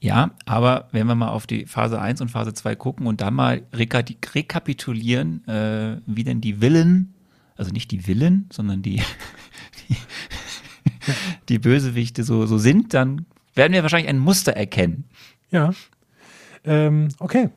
Ja, 0.00 0.32
aber 0.46 0.88
wenn 0.90 1.06
wir 1.06 1.14
mal 1.14 1.28
auf 1.28 1.46
die 1.46 1.66
Phase 1.66 2.00
1 2.00 2.20
und 2.20 2.28
Phase 2.28 2.54
2 2.54 2.74
gucken 2.74 3.06
und 3.06 3.20
dann 3.20 3.34
mal 3.34 3.62
reka 3.72 4.02
rekapitulieren, 4.34 5.46
äh, 5.46 6.00
wie 6.06 6.24
denn 6.24 6.40
die 6.40 6.54
Villen, 6.54 7.14
also 7.56 7.70
nicht 7.70 7.90
die 7.92 8.00
Villen, 8.00 8.48
sondern 8.52 8.82
die, 8.82 8.96
die, 9.88 9.96
die 11.48 11.58
Bösewichte 11.58 12.24
so, 12.24 12.46
so 12.46 12.58
sind, 12.58 12.94
dann 12.94 13.26
werden 13.54 13.72
wir 13.72 13.82
wahrscheinlich 13.82 14.08
ein 14.08 14.18
Muster 14.18 14.52
erkennen. 14.52 15.04
Ja. 15.50 15.72
Ähm, 16.64 17.08
okay. 17.18 17.50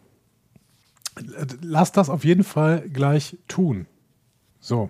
Lass 1.62 1.92
das 1.92 2.10
auf 2.10 2.26
jeden 2.26 2.44
Fall 2.44 2.90
gleich 2.90 3.38
tun. 3.48 3.88
So. 4.60 4.90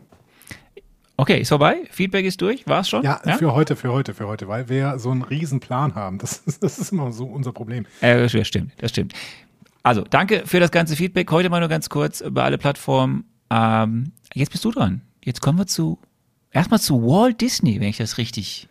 Okay, 1.17 1.39
ist 1.39 1.49
vorbei? 1.49 1.83
Feedback 1.91 2.25
ist 2.25 2.41
durch? 2.41 2.67
War 2.67 2.81
es 2.81 2.89
schon? 2.89 3.03
Ja, 3.03 3.21
für 3.37 3.53
heute, 3.53 3.75
für 3.75 3.91
heute, 3.91 4.13
für 4.13 4.27
heute, 4.27 4.47
weil 4.47 4.67
wir 4.67 4.77
ja 4.77 4.99
so 4.99 5.11
einen 5.11 5.21
riesen 5.21 5.59
Plan 5.59 5.95
haben. 5.95 6.17
Das 6.17 6.37
ist, 6.45 6.61
das 6.61 6.77
ist 6.77 6.91
immer 6.91 7.11
so 7.11 7.25
unser 7.25 7.53
Problem. 7.53 7.85
Äh, 8.01 8.27
das 8.27 8.47
stimmt, 8.47 8.73
das 8.77 8.91
stimmt. 8.91 9.13
Also, 9.83 10.01
danke 10.01 10.43
für 10.45 10.59
das 10.59 10.71
ganze 10.71 10.95
Feedback. 10.95 11.31
Heute 11.31 11.49
mal 11.49 11.59
nur 11.59 11.69
ganz 11.69 11.89
kurz 11.89 12.19
über 12.19 12.43
alle 12.43 12.57
Plattformen. 12.57 13.25
Ähm, 13.49 14.11
jetzt 14.33 14.51
bist 14.51 14.65
du 14.65 14.71
dran. 14.71 15.01
Jetzt 15.23 15.41
kommen 15.41 15.57
wir 15.57 15.67
zu, 15.67 15.99
erstmal 16.51 16.79
zu 16.79 17.01
Walt 17.03 17.39
Disney, 17.39 17.79
wenn 17.79 17.89
ich 17.89 17.97
das 17.97 18.17
richtig 18.17 18.67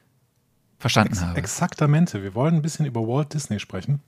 verstanden 0.85 1.15
Ex 1.15 1.23
habe. 1.23 1.39
Exaktamente. 1.39 2.23
Wir 2.23 2.35
wollen 2.35 2.57
ein 2.57 2.61
bisschen 2.61 2.85
über 2.85 3.09
Walt 3.09 3.33
Disney 3.33 3.59
sprechen. 3.59 4.01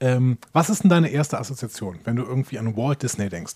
Ähm, 0.00 0.38
was 0.52 0.70
ist 0.70 0.82
denn 0.82 0.90
deine 0.90 1.08
erste 1.08 1.38
Assoziation, 1.38 2.00
wenn 2.02 2.16
du 2.16 2.24
irgendwie 2.24 2.58
an 2.58 2.76
Walt 2.76 3.04
Disney 3.04 3.28
denkst? 3.28 3.54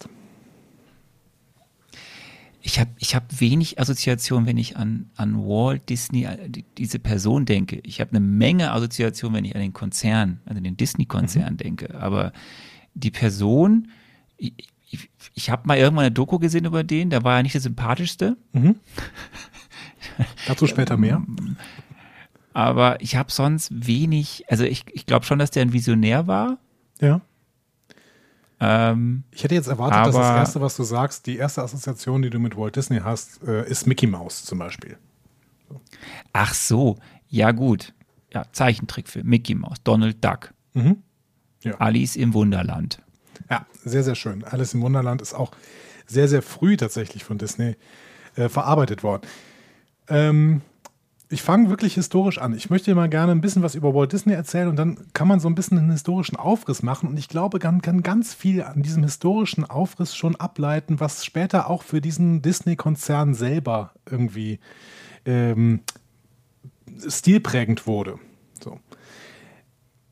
Ich 2.61 2.79
habe 2.79 2.91
ich 2.99 3.17
hab 3.17 3.41
wenig 3.41 3.81
Assoziation, 3.81 4.47
wenn 4.47 4.57
ich 4.57 4.77
an, 4.77 5.11
an 5.17 5.37
Walt 5.37 5.89
Disney, 5.89 6.27
äh, 6.27 6.49
die, 6.49 6.65
diese 6.79 7.01
Person 7.01 7.45
denke. 7.45 7.81
Ich 7.83 8.01
habe 8.01 8.11
eine 8.13 8.21
Menge 8.21 8.71
Assoziation, 8.71 9.35
wenn 9.35 9.45
ich 9.45 9.57
an 9.57 9.61
den 9.61 9.73
Konzern, 9.73 10.41
also 10.47 10.61
den 10.61 10.77
Disney-Konzern 10.77 11.57
denke. 11.57 11.93
Aber 12.01 12.33
die 12.95 13.11
Person, 13.11 13.89
ich, 14.37 14.55
ich, 14.89 15.11
ich 15.35 15.51
habe 15.51 15.67
mal 15.67 15.77
irgendwann 15.77 16.05
eine 16.05 16.15
Doku 16.15 16.39
gesehen 16.39 16.67
über 16.67 16.85
den, 16.85 17.11
der 17.11 17.25
war 17.25 17.39
ja 17.39 17.43
nicht 17.43 17.55
der 17.55 17.63
sympathischste. 17.63 18.37
Dazu 20.47 20.67
später 20.67 20.97
mehr. 20.97 21.23
Aber 22.53 23.01
ich 23.01 23.17
habe 23.17 23.33
sonst 23.33 23.71
wenig, 23.87 24.45
also 24.49 24.65
ich, 24.65 24.85
ich 24.93 25.07
glaube 25.07 25.25
schon, 25.27 25.39
dass 25.39 25.51
der 25.51 25.63
ein 25.63 25.73
Visionär 25.73 26.27
war. 26.27 26.59
Ja. 27.01 27.21
Ähm, 28.61 29.25
Ich 29.33 29.43
hätte 29.45 29.55
jetzt 29.55 29.67
erwartet, 29.67 30.07
dass 30.07 30.15
das 30.15 30.25
Aber- 30.27 30.39
Erste, 30.39 30.61
was 30.61 30.77
du 30.77 30.85
sagst, 30.85 31.27
die 31.27 31.37
erste 31.37 31.63
Assoziation, 31.63 32.23
die 32.23 32.31
du 32.31 32.39
mit 32.39 32.57
Walt 32.57 32.77
Disney 32.77 33.01
hast, 33.03 33.43
äh, 33.43 33.69
ist 33.69 33.87
Mickey 33.87 34.07
Mouse 34.07 34.45
zum 34.45 34.59
Beispiel. 34.59 34.97
ach 36.33 36.55
so, 36.55 36.99
ja 37.29 37.51
gut. 37.51 37.93
Ja, 38.33 38.45
Zeichentrickfilm, 38.53 39.27
Mickey 39.27 39.55
Mouse, 39.55 39.79
Donald 39.85 40.25
Duck, 40.25 40.53
Mhm. 40.75 41.03
Ja. 41.63 41.75
Alice 41.79 42.15
im 42.17 42.35
Wunderland. 42.35 43.01
Ja, 43.51 43.67
sehr, 43.85 44.03
sehr 44.05 44.15
schön. 44.15 44.45
Alice 44.45 44.75
im 44.75 44.83
Wunderland 44.83 45.23
ist 45.23 45.35
auch 45.35 45.53
sehr, 46.07 46.29
sehr 46.29 46.43
früh 46.43 46.77
tatsächlich 46.77 47.25
von 47.25 47.39
Disney 47.39 47.77
äh, 48.37 48.49
verarbeitet 48.49 49.03
worden. 49.03 49.23
Ähm, 50.09 50.63
ich 51.31 51.43
fange 51.43 51.69
wirklich 51.69 51.95
historisch 51.95 52.39
an. 52.39 52.55
Ich 52.55 52.71
möchte 52.71 52.95
mal 52.95 53.09
gerne 53.09 53.33
ein 53.33 53.41
bisschen 53.41 53.63
was 53.63 53.75
über 53.75 53.95
Walt 53.95 54.13
Disney 54.13 54.35
erzählen 54.35 54.69
und 54.69 54.77
dann 54.77 54.99
kann 55.15 55.27
man 55.27 55.41
so 55.41 55.49
ein 55.49 55.55
bisschen 55.55 55.79
einen 55.79 55.91
historischen 55.91 56.37
Aufriss 56.37 56.83
machen. 56.83 57.09
Und 57.09 57.19
ich 57.19 57.29
glaube, 57.29 57.59
man 57.63 57.83
kann 57.83 58.03
ganz 58.03 58.35
viel 58.35 58.63
an 58.63 58.83
diesem 58.83 59.03
historischen 59.03 59.65
Aufriss 59.65 60.15
schon 60.15 60.37
ableiten, 60.37 61.01
was 61.01 61.25
später 61.25 61.69
auch 61.69 61.83
für 61.83 62.01
diesen 62.01 62.43
Disney-Konzern 62.43 63.35
selber 63.35 63.93
irgendwie 64.09 64.61
ähm, 65.25 65.81
stilprägend 67.09 67.87
wurde. 67.87 68.19
So. 68.63 68.79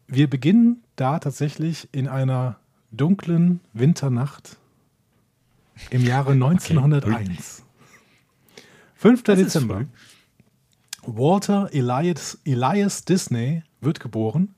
Wir 0.09 0.29
beginnen 0.29 0.83
da 0.97 1.19
tatsächlich 1.19 1.89
in 1.93 2.09
einer 2.09 2.57
dunklen 2.91 3.61
Winternacht 3.73 4.59
im 5.91 6.05
Jahre 6.05 6.33
1901. 6.33 7.62
5. 9.03 9.19
ist 9.19 9.27
Dezember. 9.27 9.87
Walter 11.05 11.71
Elias, 11.73 12.39
Elias 12.45 13.05
Disney 13.05 13.65
wird 13.81 13.99
geboren. 13.99 14.55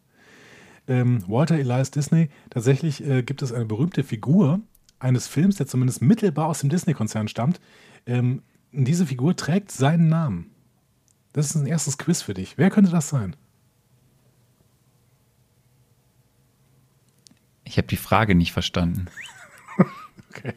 Ähm, 0.87 1.25
Walter 1.27 1.55
Elias 1.55 1.91
Disney, 1.91 2.29
tatsächlich 2.51 3.03
äh, 3.03 3.23
gibt 3.23 3.41
es 3.41 3.53
eine 3.53 3.65
berühmte 3.65 4.05
Figur 4.05 4.61
eines 4.99 5.29
Films, 5.29 5.57
der 5.57 5.67
zumindest 5.67 6.03
mittelbar 6.03 6.49
aus 6.49 6.59
dem 6.59 6.69
Disney-Konzern 6.69 7.29
stammt. 7.29 7.59
Ähm, 8.05 8.43
diese 8.71 9.07
Figur 9.07 9.35
trägt 9.35 9.73
seinen 9.73 10.09
Namen. 10.11 10.51
Das 11.33 11.47
ist 11.47 11.55
ein 11.55 11.67
erstes 11.67 11.97
Quiz 11.97 12.21
für 12.21 12.35
dich. 12.35 12.59
Wer 12.59 12.69
könnte 12.69 12.91
das 12.91 13.09
sein? 13.09 13.37
Ich 17.65 17.79
habe 17.79 17.89
die 17.89 17.97
Frage 17.97 18.35
nicht 18.35 18.53
verstanden. 18.53 19.07
Okay. 20.31 20.53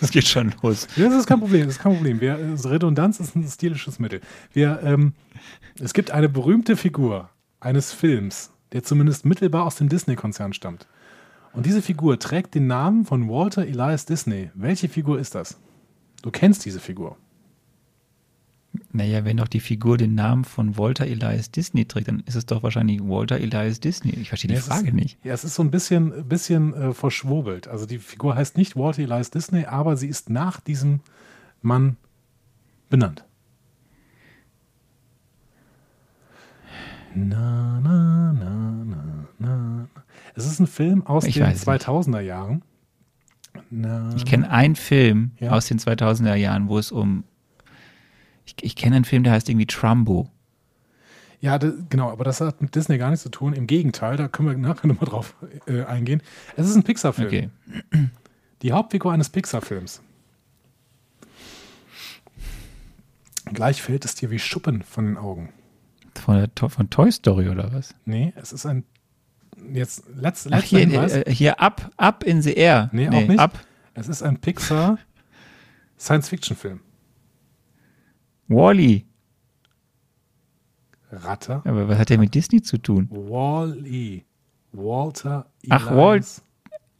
Es 0.00 0.10
geht 0.10 0.26
schon 0.26 0.52
los. 0.62 0.86
Das 0.96 1.14
ist 1.14 1.26
kein 1.26 1.40
Problem, 1.40 1.66
das 1.66 1.76
ist 1.76 1.82
kein 1.82 1.94
Problem. 1.94 2.20
Wir, 2.20 2.38
äh, 2.38 2.68
Redundanz 2.68 3.20
ist 3.20 3.34
ein 3.34 3.46
stilisches 3.48 3.98
Mittel. 3.98 4.20
Wir, 4.52 4.80
ähm, 4.82 5.14
es 5.80 5.94
gibt 5.94 6.10
eine 6.10 6.28
berühmte 6.28 6.76
Figur 6.76 7.30
eines 7.60 7.92
Films, 7.92 8.50
der 8.72 8.82
zumindest 8.82 9.24
mittelbar 9.24 9.64
aus 9.64 9.76
dem 9.76 9.88
Disney-Konzern 9.88 10.52
stammt. 10.52 10.86
Und 11.52 11.64
diese 11.64 11.80
Figur 11.80 12.18
trägt 12.18 12.54
den 12.54 12.66
Namen 12.66 13.06
von 13.06 13.28
Walter 13.28 13.62
Elias 13.62 14.04
Disney. 14.04 14.50
Welche 14.54 14.88
Figur 14.88 15.18
ist 15.18 15.34
das? 15.34 15.58
Du 16.22 16.30
kennst 16.30 16.64
diese 16.66 16.80
Figur. 16.80 17.16
Naja, 18.92 19.24
wenn 19.24 19.36
doch 19.36 19.48
die 19.48 19.60
Figur 19.60 19.96
den 19.98 20.14
Namen 20.14 20.44
von 20.44 20.76
Walter 20.78 21.06
Elias 21.06 21.50
Disney 21.50 21.84
trägt, 21.84 22.08
dann 22.08 22.20
ist 22.26 22.34
es 22.34 22.46
doch 22.46 22.62
wahrscheinlich 22.62 23.00
Walter 23.02 23.36
Elias 23.38 23.80
Disney. 23.80 24.10
Ich 24.12 24.28
verstehe 24.28 24.48
die 24.48 24.54
Ja, 24.54 24.60
es 24.60 24.66
Frage 24.66 24.88
ist, 24.88 24.94
nicht. 24.94 25.18
Ja, 25.24 25.34
es 25.34 25.44
ist 25.44 25.54
so 25.54 25.62
ein 25.62 25.70
bisschen, 25.70 26.28
bisschen 26.28 26.74
äh, 26.74 26.92
verschwurbelt. 26.92 27.68
Also 27.68 27.86
die 27.86 27.98
Figur 27.98 28.34
heißt 28.34 28.56
nicht 28.56 28.76
Walter 28.76 29.02
Elias 29.02 29.30
Disney, 29.30 29.64
aber 29.66 29.96
sie 29.96 30.08
ist 30.08 30.30
nach 30.30 30.60
diesem 30.60 31.00
Mann 31.62 31.96
benannt. 32.90 33.24
Na, 37.14 37.80
na, 37.82 38.32
na, 38.32 38.84
na, 38.84 39.04
na. 39.38 39.88
Es 40.34 40.44
ist 40.46 40.60
ein 40.60 40.66
Film 40.66 41.06
aus 41.06 41.24
Ich 41.24 41.34
den 41.34 41.44
weiß 41.44 41.66
nicht. 41.66 41.82
2000er 41.86 42.20
Jahren. 42.20 42.62
Na, 43.70 44.14
Ich 44.16 44.26
kenne 44.26 44.50
einen 44.50 44.76
Film 44.76 45.30
Ja. 45.40 45.52
aus 45.52 45.66
den 45.66 45.78
2000er 45.78 46.34
Jahren, 46.34 46.68
wo 46.68 46.78
es 46.78 46.92
um. 46.92 47.24
Ich, 48.46 48.54
ich 48.62 48.76
kenne 48.76 48.96
einen 48.96 49.04
Film, 49.04 49.24
der 49.24 49.32
heißt 49.32 49.48
irgendwie 49.48 49.66
Trumbo. 49.66 50.30
Ja, 51.40 51.58
das, 51.58 51.74
genau, 51.90 52.10
aber 52.10 52.24
das 52.24 52.40
hat 52.40 52.62
mit 52.62 52.74
Disney 52.74 52.96
gar 52.96 53.10
nichts 53.10 53.22
zu 53.22 53.28
tun. 53.28 53.52
Im 53.52 53.66
Gegenteil, 53.66 54.16
da 54.16 54.28
können 54.28 54.48
wir 54.48 54.56
nachher 54.56 54.86
nochmal 54.86 55.08
drauf 55.08 55.34
äh, 55.66 55.84
eingehen. 55.84 56.22
Es 56.56 56.68
ist 56.68 56.76
ein 56.76 56.82
Pixar-Film. 56.82 57.28
Okay. 57.28 57.50
Die 58.62 58.72
Hauptfigur 58.72 59.12
eines 59.12 59.28
Pixar-Films. 59.28 60.00
Gleich 63.52 63.82
fällt 63.82 64.04
es 64.04 64.14
dir 64.14 64.30
wie 64.30 64.38
Schuppen 64.38 64.82
von 64.82 65.06
den 65.06 65.16
Augen. 65.16 65.52
Von, 66.14 66.36
der, 66.36 66.70
von 66.70 66.90
Toy 66.90 67.12
Story 67.12 67.48
oder 67.48 67.72
was? 67.72 67.94
Nee, 68.04 68.32
es 68.36 68.52
ist 68.52 68.66
ein. 68.66 68.84
Jetzt, 69.72 70.04
letz, 70.14 70.48
Ach, 70.50 70.62
hier, 70.62 70.80
äh, 70.92 71.32
hier 71.32 71.60
ab, 71.60 71.90
ab 71.96 72.24
in 72.24 72.42
the 72.42 72.54
air. 72.54 72.90
Nee, 72.92 73.08
auch 73.08 73.26
nicht. 73.26 73.38
Ab. 73.38 73.58
Es 73.94 74.08
ist 74.08 74.22
ein 74.22 74.38
Pixar 74.38 74.98
Science-Fiction-Film. 75.98 76.80
Wally. 78.48 79.06
Ratter. 81.10 81.62
Aber 81.64 81.88
was 81.88 81.98
hat 81.98 82.10
der 82.10 82.18
mit 82.18 82.34
Disney 82.34 82.62
zu 82.62 82.78
tun? 82.78 83.08
Wall-E. 83.10 84.22
Walter 84.72 85.46
Ach, 85.68 85.86
Elias. 85.86 85.96
Walt. 85.96 86.42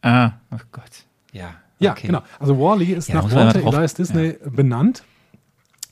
Ah, 0.03 0.33
oh 0.53 0.59
Gott. 0.73 1.05
Ja. 1.33 1.57
Ja, 1.79 1.93
okay. 1.93 2.07
genau. 2.07 2.23
Also 2.39 2.59
Wally 2.59 2.93
ist 2.93 3.09
Ja, 3.09 3.17
nach 3.17 3.31
Walter 3.33 3.61
Elias 3.61 3.95
Disney 3.95 4.37
benannt. 4.45 5.05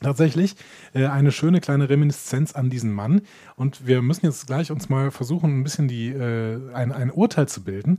Tatsächlich 0.01 0.57
äh, 0.93 1.07
eine 1.07 1.33
schöne 1.33 1.61
kleine 1.61 1.89
Reminiszenz 1.89 2.55
an 2.55 2.71
diesen 2.71 2.93
Mann. 2.93 3.23
Und 3.57 3.87
wir 3.87 4.03
müssen 4.03 4.27
jetzt 4.27 4.47
gleich 4.47 4.71
uns 4.71 4.89
mal 4.89 5.11
versuchen, 5.11 5.61
ein 5.61 5.63
bisschen 5.63 5.89
die, 5.89 6.09
äh, 6.09 6.73
ein, 6.73 6.93
ein 6.93 7.11
Urteil 7.11 7.49
zu 7.49 7.65
bilden, 7.65 7.99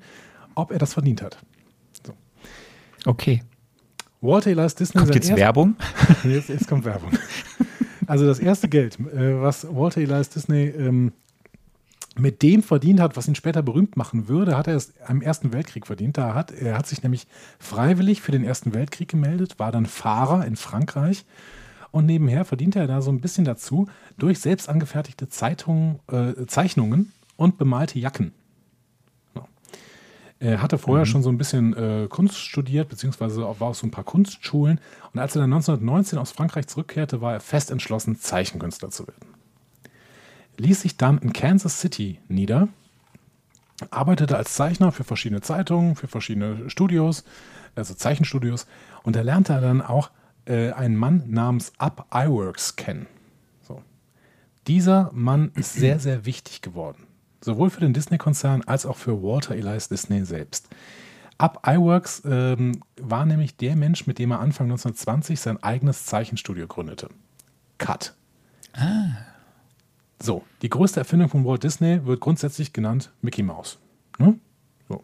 ob 0.56 0.72
er 0.72 0.78
das 0.78 0.94
verdient 0.94 1.22
hat. 1.22 1.38
Okay. 3.06 3.44
Walter 4.26 4.52
Elias 4.52 4.76
Disney 4.76 5.02
Kommt 5.02 5.16
jetzt 5.16 5.36
Werbung? 5.36 5.76
Jetzt, 6.24 6.50
jetzt 6.50 6.68
kommt 6.68 6.86
Werbung. 6.86 7.12
Also 8.08 8.26
das 8.26 8.40
erste 8.40 8.68
Geld, 8.68 9.00
äh, 9.00 9.42
was 9.42 9.68
Walter 9.70 10.02
Elias 10.02 10.30
Disney 10.30 10.66
ähm, 10.66 11.12
mit 12.18 12.42
dem 12.42 12.64
verdient 12.64 13.00
hat, 13.00 13.18
was 13.18 13.28
ihn 13.28 13.36
später 13.36 13.62
berühmt 13.62 13.98
machen 13.98 14.28
würde, 14.28 14.58
hat 14.58 14.68
er 14.68 14.76
es 14.76 14.94
im 15.10 15.22
Ersten 15.22 15.54
Weltkrieg 15.54 15.86
verdient. 15.86 16.18
Da 16.18 16.34
hat, 16.34 16.52
er 16.52 16.78
hat 16.78 16.88
sich 16.88 17.04
nämlich 17.04 17.28
freiwillig 17.60 18.22
für 18.22 18.32
den 18.32 18.44
Ersten 18.44 18.74
Weltkrieg 18.74 19.10
gemeldet, 19.10 19.60
war 19.60 19.72
dann 19.72 19.86
Fahrer 19.86 20.46
in 20.46 20.56
Frankreich 20.56 21.26
und 21.92 22.06
nebenher 22.06 22.46
verdiente 22.46 22.80
er 22.80 22.88
da 22.88 23.02
so 23.02 23.12
ein 23.12 23.22
bisschen 23.22 23.46
dazu 23.46 23.88
durch 24.18 24.40
selbst 24.40 24.70
angefertigte 24.70 25.30
Zeitungen, 25.30 26.00
äh, 26.08 26.46
Zeichnungen 26.46 27.12
und 27.36 27.58
bemalte 27.58 28.00
Jacken. 28.00 28.34
Er 30.40 30.62
hatte 30.62 30.78
vorher 30.78 31.06
schon 31.06 31.24
so 31.24 31.30
ein 31.30 31.38
bisschen 31.38 31.76
äh, 31.76 32.08
Kunst 32.10 32.38
studiert, 32.38 32.90
beziehungsweise 32.90 33.42
war 33.42 33.62
auf 33.62 33.78
so 33.78 33.88
ein 33.88 33.92
paar 33.92 34.04
Kunstschulen. 34.04 34.82
Und 35.14 35.20
als 35.20 35.36
er 35.36 35.42
dann 35.42 35.54
1919 35.54 36.20
aus 36.20 36.32
Frankreich 36.32 36.68
zurückkehrte, 36.68 37.22
war 37.22 37.34
er 37.34 37.40
fest 37.40 37.72
entschlossen, 37.72 38.20
Zeichenkünstler 38.20 38.90
zu 38.90 39.08
werden. 39.08 39.30
Ließ 40.58 40.82
sich 40.82 40.98
dann 40.98 41.20
in 41.20 41.32
Kansas 41.32 41.80
City 41.80 42.20
nieder, 42.28 42.68
arbeitete 43.92 44.38
als 44.38 44.54
Zeichner 44.54 44.92
für 44.92 45.04
verschiedene 45.04 45.42
Zeitungen, 45.42 45.96
für 45.96 46.08
verschiedene 46.08 46.70
Studios, 46.70 47.24
also 47.76 47.94
Zeichenstudios. 47.94 48.68
Und 49.04 49.16
da 49.16 49.22
lernte 49.22 49.54
er 49.54 49.62
dann 49.62 49.82
auch 49.82 50.12
äh, 50.46 50.72
einen 50.72 50.96
Mann 50.96 51.24
namens 51.28 51.74
Up 51.78 52.08
Iworks 52.14 52.76
kennen. 52.76 53.08
So. 53.62 53.82
Dieser 54.68 55.12
Mann 55.14 55.52
ist 55.56 55.74
sehr, 55.74 56.00
sehr 56.00 56.26
wichtig 56.26 56.62
geworden. 56.62 57.05
Sowohl 57.46 57.70
für 57.70 57.80
den 57.80 57.94
Disney-Konzern 57.94 58.64
als 58.64 58.88
auch 58.88 58.98
für 58.98 59.22
Walter 59.22 59.54
Elias 59.54 59.88
Disney 59.88 60.26
selbst. 60.26 60.68
Up 61.38 61.62
Iworks 61.68 62.24
ähm, 62.26 62.82
war 63.00 63.24
nämlich 63.28 63.56
der 63.56 63.76
Mensch, 63.76 64.08
mit 64.08 64.18
dem 64.18 64.32
er 64.32 64.40
Anfang 64.40 64.66
1920 64.66 65.40
sein 65.40 65.62
eigenes 65.62 66.08
Zeichenstudio 66.08 66.66
gründete. 66.66 67.08
Cut. 67.78 68.16
So, 70.20 70.44
die 70.64 70.70
größte 70.70 71.00
Erfindung 71.00 71.30
von 71.30 71.46
Walt 71.46 71.62
Disney 71.62 72.04
wird 72.04 72.20
grundsätzlich 72.20 72.74
genannt 72.74 73.12
Mickey 73.22 73.44
Mouse. 73.44 73.78
Ne? 74.18 74.40
So. 74.90 75.04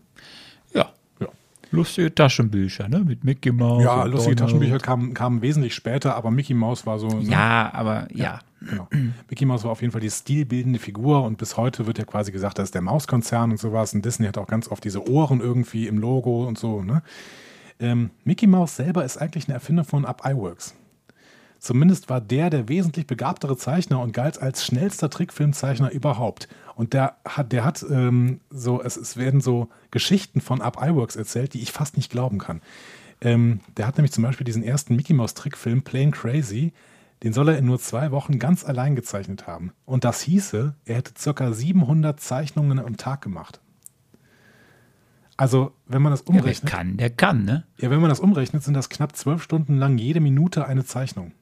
Ja. 1.71 1.77
Ja. 1.77 1.77
Lustige 1.77 2.13
Taschenbücher, 2.13 2.89
ne? 2.89 2.99
Mit 2.99 3.23
Mickey 3.23 3.51
Mouse. 3.51 3.83
Ja, 3.83 4.03
lustige 4.03 4.35
Donald. 4.35 4.39
Taschenbücher 4.39 4.79
kamen, 4.79 5.13
kamen 5.13 5.41
wesentlich 5.41 5.73
später, 5.73 6.15
aber 6.15 6.29
Mickey 6.31 6.53
Mouse 6.53 6.85
war 6.85 6.99
so. 6.99 7.07
ne? 7.07 7.23
Ja, 7.23 7.71
aber 7.73 8.07
ja. 8.13 8.39
Genau. 8.61 8.87
Mickey 9.29 9.45
Mouse 9.45 9.63
war 9.63 9.71
auf 9.71 9.81
jeden 9.81 9.91
Fall 9.91 10.01
die 10.01 10.09
stilbildende 10.09 10.79
Figur 10.79 11.23
und 11.23 11.37
bis 11.37 11.57
heute 11.57 11.87
wird 11.87 11.97
ja 11.97 12.03
quasi 12.05 12.31
gesagt, 12.31 12.59
das 12.59 12.65
ist 12.65 12.75
der 12.75 12.81
Mauskonzern 12.81 13.51
und 13.51 13.57
sowas. 13.57 13.93
Und 13.93 14.03
Disney 14.05 14.27
hat 14.27 14.37
auch 14.37 14.47
ganz 14.47 14.67
oft 14.69 14.83
diese 14.83 15.09
Ohren 15.09 15.39
irgendwie 15.39 15.87
im 15.87 15.97
Logo 15.97 16.45
und 16.47 16.57
so. 16.57 16.83
Ne? 16.83 17.01
Ähm, 17.79 18.11
Mickey 18.25 18.47
Mouse 18.47 18.75
selber 18.75 19.03
ist 19.05 19.17
eigentlich 19.17 19.45
eine 19.45 19.55
Erfindung 19.55 19.85
von 19.85 20.05
Up 20.05 20.21
Iworks. 20.25 20.75
Zumindest 21.61 22.09
war 22.09 22.21
der 22.21 22.49
der 22.49 22.69
wesentlich 22.69 23.05
begabtere 23.05 23.55
Zeichner 23.55 24.01
und 24.01 24.13
galt 24.13 24.41
als 24.41 24.65
schnellster 24.65 25.11
Trickfilmzeichner 25.11 25.91
überhaupt. 25.91 26.47
Und 26.73 26.93
der 26.93 27.17
hat, 27.23 27.51
der 27.51 27.63
hat 27.63 27.85
ähm, 27.87 28.39
so, 28.49 28.81
es, 28.81 28.97
es 28.97 29.15
werden 29.15 29.41
so 29.41 29.69
Geschichten 29.91 30.41
von 30.41 30.59
Up 30.59 30.81
Iworks 30.81 31.15
erzählt, 31.15 31.53
die 31.53 31.61
ich 31.61 31.71
fast 31.71 31.97
nicht 31.97 32.11
glauben 32.11 32.39
kann. 32.39 32.61
Ähm, 33.21 33.59
der 33.77 33.85
hat 33.85 33.95
nämlich 33.95 34.11
zum 34.11 34.23
Beispiel 34.23 34.43
diesen 34.43 34.63
ersten 34.63 34.95
Mickey 34.95 35.13
Mouse 35.13 35.35
Trickfilm 35.35 35.83
Plain 35.83 36.09
Crazy, 36.09 36.73
den 37.21 37.31
soll 37.31 37.49
er 37.49 37.59
in 37.59 37.65
nur 37.65 37.77
zwei 37.77 38.09
Wochen 38.09 38.39
ganz 38.39 38.65
allein 38.65 38.95
gezeichnet 38.95 39.45
haben. 39.45 39.71
Und 39.85 40.03
das 40.03 40.19
hieße, 40.21 40.73
er 40.85 40.95
hätte 40.95 41.13
circa 41.15 41.53
700 41.53 42.19
Zeichnungen 42.19 42.79
am 42.79 42.97
Tag 42.97 43.21
gemacht. 43.21 43.61
Also, 45.37 45.73
wenn 45.85 46.01
man 46.01 46.11
das 46.11 46.21
Ja, 46.21 46.31
der 46.31 46.41
umrechnet, 46.41 46.71
kann, 46.71 46.97
der 46.97 47.11
kann, 47.11 47.45
ne? 47.45 47.65
ja, 47.77 47.91
wenn 47.91 48.01
man 48.01 48.09
das 48.09 48.19
umrechnet, 48.19 48.63
sind 48.63 48.73
das 48.73 48.89
knapp 48.89 49.15
zwölf 49.15 49.43
Stunden 49.43 49.77
lang 49.77 49.99
jede 49.99 50.21
Minute 50.21 50.65
eine 50.65 50.85
Zeichnung. 50.85 51.33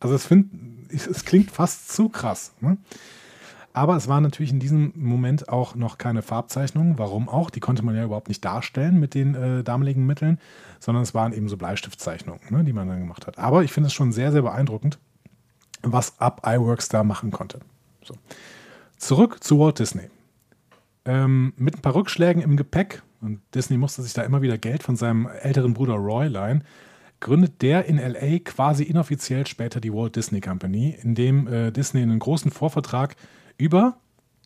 Also 0.00 0.14
es, 0.14 0.26
find, 0.26 0.50
es 0.90 1.24
klingt 1.24 1.50
fast 1.50 1.92
zu 1.92 2.08
krass. 2.08 2.52
Ne? 2.60 2.78
Aber 3.72 3.96
es 3.96 4.08
war 4.08 4.20
natürlich 4.20 4.50
in 4.50 4.58
diesem 4.58 4.92
Moment 4.96 5.48
auch 5.48 5.76
noch 5.76 5.98
keine 5.98 6.22
Farbzeichnung. 6.22 6.98
Warum 6.98 7.28
auch? 7.28 7.50
Die 7.50 7.60
konnte 7.60 7.84
man 7.84 7.94
ja 7.94 8.04
überhaupt 8.04 8.28
nicht 8.28 8.44
darstellen 8.44 8.98
mit 8.98 9.14
den 9.14 9.34
äh, 9.34 9.62
damaligen 9.62 10.06
Mitteln, 10.06 10.40
sondern 10.80 11.04
es 11.04 11.14
waren 11.14 11.32
eben 11.32 11.48
so 11.48 11.56
Bleistiftzeichnungen, 11.56 12.40
ne, 12.50 12.64
die 12.64 12.72
man 12.72 12.88
dann 12.88 12.98
gemacht 12.98 13.26
hat. 13.26 13.38
Aber 13.38 13.62
ich 13.62 13.72
finde 13.72 13.86
es 13.86 13.92
schon 13.92 14.12
sehr, 14.12 14.32
sehr 14.32 14.42
beeindruckend, 14.42 14.98
was 15.82 16.18
Up 16.18 16.42
Iworks 16.44 16.88
da 16.88 17.04
machen 17.04 17.30
konnte. 17.30 17.60
So. 18.04 18.14
Zurück 18.96 19.44
zu 19.44 19.60
Walt 19.60 19.78
Disney. 19.78 20.10
Ähm, 21.04 21.52
mit 21.56 21.76
ein 21.76 21.82
paar 21.82 21.94
Rückschlägen 21.94 22.42
im 22.42 22.56
Gepäck, 22.56 23.02
und 23.20 23.40
Disney 23.54 23.76
musste 23.76 24.02
sich 24.02 24.14
da 24.14 24.22
immer 24.22 24.42
wieder 24.42 24.58
Geld 24.58 24.82
von 24.82 24.96
seinem 24.96 25.26
älteren 25.26 25.74
Bruder 25.74 25.94
Roy 25.94 26.26
leihen, 26.26 26.64
gründet 27.20 27.62
der 27.62 27.84
in 27.86 27.98
LA 27.98 28.38
quasi 28.44 28.84
inoffiziell 28.84 29.46
später 29.46 29.80
die 29.80 29.92
Walt 29.92 30.16
Disney 30.16 30.40
Company, 30.40 30.96
in 31.02 31.14
dem 31.14 31.46
äh, 31.46 31.70
Disney 31.70 32.02
einen 32.02 32.18
großen 32.18 32.50
Vorvertrag 32.50 33.16
über 33.58 33.98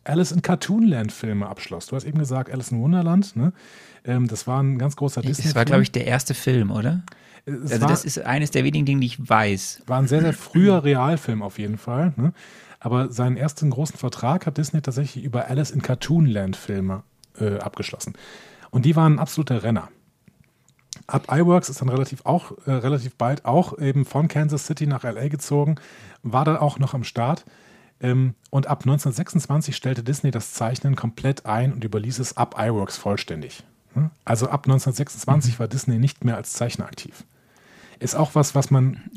Alice 0.03 0.31
in 0.31 0.41
Cartoonland 0.41 1.11
Filme 1.11 1.47
abschloss. 1.47 1.87
Du 1.87 1.95
hast 1.95 2.03
eben 2.03 2.19
gesagt, 2.19 2.51
Alice 2.51 2.71
in 2.71 2.81
Wonderland, 2.81 3.35
ne? 3.35 3.53
Ähm, 4.03 4.27
das 4.27 4.45
war 4.45 4.61
ein 4.61 4.77
ganz 4.77 4.95
großer 4.95 5.21
Disney. 5.21 5.45
Das 5.45 5.55
war, 5.55 5.65
glaube 5.65 5.81
ich, 5.81 5.91
der 5.91 6.05
erste 6.05 6.33
Film, 6.33 6.69
oder? 6.69 7.03
es 7.45 7.71
Also 7.71 7.81
war, 7.81 7.89
das 7.89 8.05
ist 8.05 8.19
eines 8.19 8.51
der 8.51 8.63
wenigen 8.63 8.85
Dinge, 8.85 9.01
die 9.01 9.07
ich 9.07 9.29
weiß. 9.29 9.83
war 9.87 9.99
ein 9.99 10.07
sehr, 10.07 10.21
sehr 10.21 10.33
früher 10.33 10.83
Realfilm 10.83 11.41
auf 11.41 11.57
jeden 11.57 11.77
Fall. 11.77 12.13
Ne? 12.17 12.33
Aber 12.79 13.11
seinen 13.11 13.37
ersten 13.37 13.69
großen 13.69 13.97
Vertrag 13.97 14.45
hat 14.45 14.57
Disney 14.57 14.81
tatsächlich 14.81 15.23
über 15.23 15.47
Alice 15.47 15.71
in 15.71 15.81
Cartoonland 15.81 16.55
Filme 16.55 17.03
äh, 17.39 17.57
abgeschlossen. 17.57 18.13
Und 18.69 18.85
die 18.85 18.95
waren 18.95 19.15
ein 19.15 19.19
absoluter 19.19 19.63
Renner. 19.63 19.89
Up 21.07 21.27
iWorks 21.31 21.69
ist 21.69 21.81
dann 21.81 21.89
relativ 21.89 22.25
auch 22.25 22.51
äh, 22.65 22.71
relativ 22.71 23.15
bald 23.15 23.45
auch 23.45 23.77
eben 23.77 24.05
von 24.05 24.27
Kansas 24.27 24.65
City 24.65 24.87
nach 24.87 25.03
LA 25.03 25.27
gezogen, 25.27 25.75
war 26.23 26.45
dann 26.45 26.57
auch 26.57 26.79
noch 26.79 26.93
am 26.93 27.03
Start. 27.03 27.45
Ähm, 28.01 28.35
und 28.49 28.67
ab 28.67 28.79
1926 28.81 29.75
stellte 29.75 30.03
Disney 30.03 30.31
das 30.31 30.53
Zeichnen 30.53 30.95
komplett 30.95 31.45
ein 31.45 31.73
und 31.73 31.83
überließ 31.83 32.19
es 32.19 32.37
Up 32.37 32.55
iWorks 32.57 32.97
vollständig. 32.97 33.63
Hm? 33.93 34.11
Also 34.25 34.47
ab 34.47 34.65
1926 34.65 35.59
war 35.59 35.67
Disney 35.67 35.97
nicht 35.97 36.23
mehr 36.23 36.35
als 36.35 36.53
Zeichner 36.53 36.85
aktiv. 36.85 37.23
Ist 37.99 38.15
auch 38.15 38.35
was, 38.35 38.55
was 38.55 38.71
man 38.71 39.09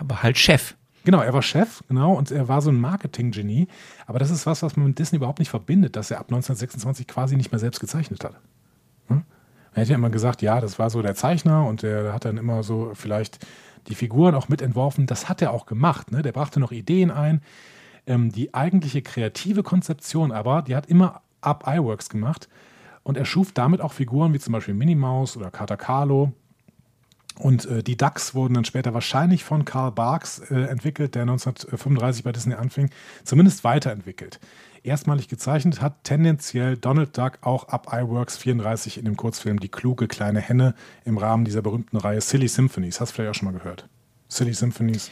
Aber 0.00 0.22
halt 0.22 0.38
Chef. 0.38 0.74
Genau, 1.04 1.20
er 1.20 1.32
war 1.32 1.42
Chef, 1.42 1.82
genau, 1.88 2.14
und 2.14 2.30
er 2.30 2.46
war 2.46 2.62
so 2.62 2.70
ein 2.70 2.80
Marketing-Genie. 2.80 3.66
Aber 4.06 4.18
das 4.18 4.30
ist 4.30 4.46
was, 4.46 4.62
was 4.62 4.76
man 4.76 4.88
mit 4.88 4.98
Disney 4.98 5.16
überhaupt 5.16 5.40
nicht 5.40 5.50
verbindet, 5.50 5.96
dass 5.96 6.10
er 6.10 6.18
ab 6.18 6.26
1926 6.26 7.08
quasi 7.08 7.36
nicht 7.36 7.50
mehr 7.50 7.58
selbst 7.58 7.80
gezeichnet 7.80 8.24
hat. 8.24 8.34
Hm? 9.08 9.24
Er 9.74 9.82
hätte 9.82 9.92
ja 9.92 9.96
immer 9.96 10.10
gesagt, 10.10 10.42
ja, 10.42 10.60
das 10.60 10.78
war 10.78 10.90
so 10.90 11.02
der 11.02 11.14
Zeichner 11.14 11.66
und 11.66 11.82
der 11.82 12.12
hat 12.12 12.24
dann 12.24 12.36
immer 12.36 12.62
so 12.62 12.92
vielleicht 12.94 13.38
die 13.88 13.94
Figuren 13.94 14.34
auch 14.34 14.48
mitentworfen. 14.48 15.06
Das 15.06 15.28
hat 15.28 15.42
er 15.42 15.52
auch 15.52 15.66
gemacht. 15.66 16.12
Ne? 16.12 16.22
Der 16.22 16.32
brachte 16.32 16.60
noch 16.60 16.72
Ideen 16.72 17.10
ein. 17.10 17.40
Ähm, 18.06 18.32
die 18.32 18.52
eigentliche 18.54 19.02
kreative 19.02 19.62
Konzeption 19.62 20.32
aber, 20.32 20.62
die 20.62 20.76
hat 20.76 20.86
immer 20.86 21.22
Up 21.40 21.64
Iworks 21.66 22.08
gemacht. 22.08 22.48
Und 23.02 23.16
er 23.16 23.24
schuf 23.24 23.52
damit 23.52 23.80
auch 23.80 23.92
Figuren 23.92 24.32
wie 24.32 24.38
zum 24.38 24.52
Beispiel 24.52 24.74
Minnie 24.74 24.94
Maus 24.94 25.36
oder 25.36 25.50
Kater 25.50 25.76
Carlo. 25.76 26.32
Und 27.38 27.64
äh, 27.66 27.82
die 27.82 27.96
Ducks 27.96 28.34
wurden 28.34 28.54
dann 28.54 28.64
später 28.64 28.94
wahrscheinlich 28.94 29.42
von 29.42 29.64
Karl 29.64 29.90
Barks 29.90 30.38
äh, 30.50 30.62
entwickelt, 30.62 31.14
der 31.14 31.22
1935 31.22 32.24
bei 32.24 32.32
Disney 32.32 32.54
anfing, 32.54 32.90
zumindest 33.24 33.64
weiterentwickelt. 33.64 34.38
Erstmalig 34.84 35.28
gezeichnet 35.28 35.80
hat 35.80 36.02
tendenziell 36.02 36.76
Donald 36.76 37.16
Duck 37.16 37.38
auch 37.42 37.68
ab 37.68 37.88
iWorks 37.92 38.36
34 38.36 38.98
in 38.98 39.04
dem 39.04 39.16
Kurzfilm 39.16 39.60
Die 39.60 39.68
kluge 39.68 40.08
kleine 40.08 40.40
Henne 40.40 40.74
im 41.04 41.18
Rahmen 41.18 41.44
dieser 41.44 41.62
berühmten 41.62 41.96
Reihe 41.96 42.20
Silly 42.20 42.48
Symphonies. 42.48 43.00
Hast 43.00 43.12
du 43.12 43.14
vielleicht 43.16 43.30
auch 43.30 43.38
schon 43.38 43.52
mal 43.52 43.56
gehört? 43.58 43.88
Silly 44.28 44.54
Symphonies. 44.54 45.10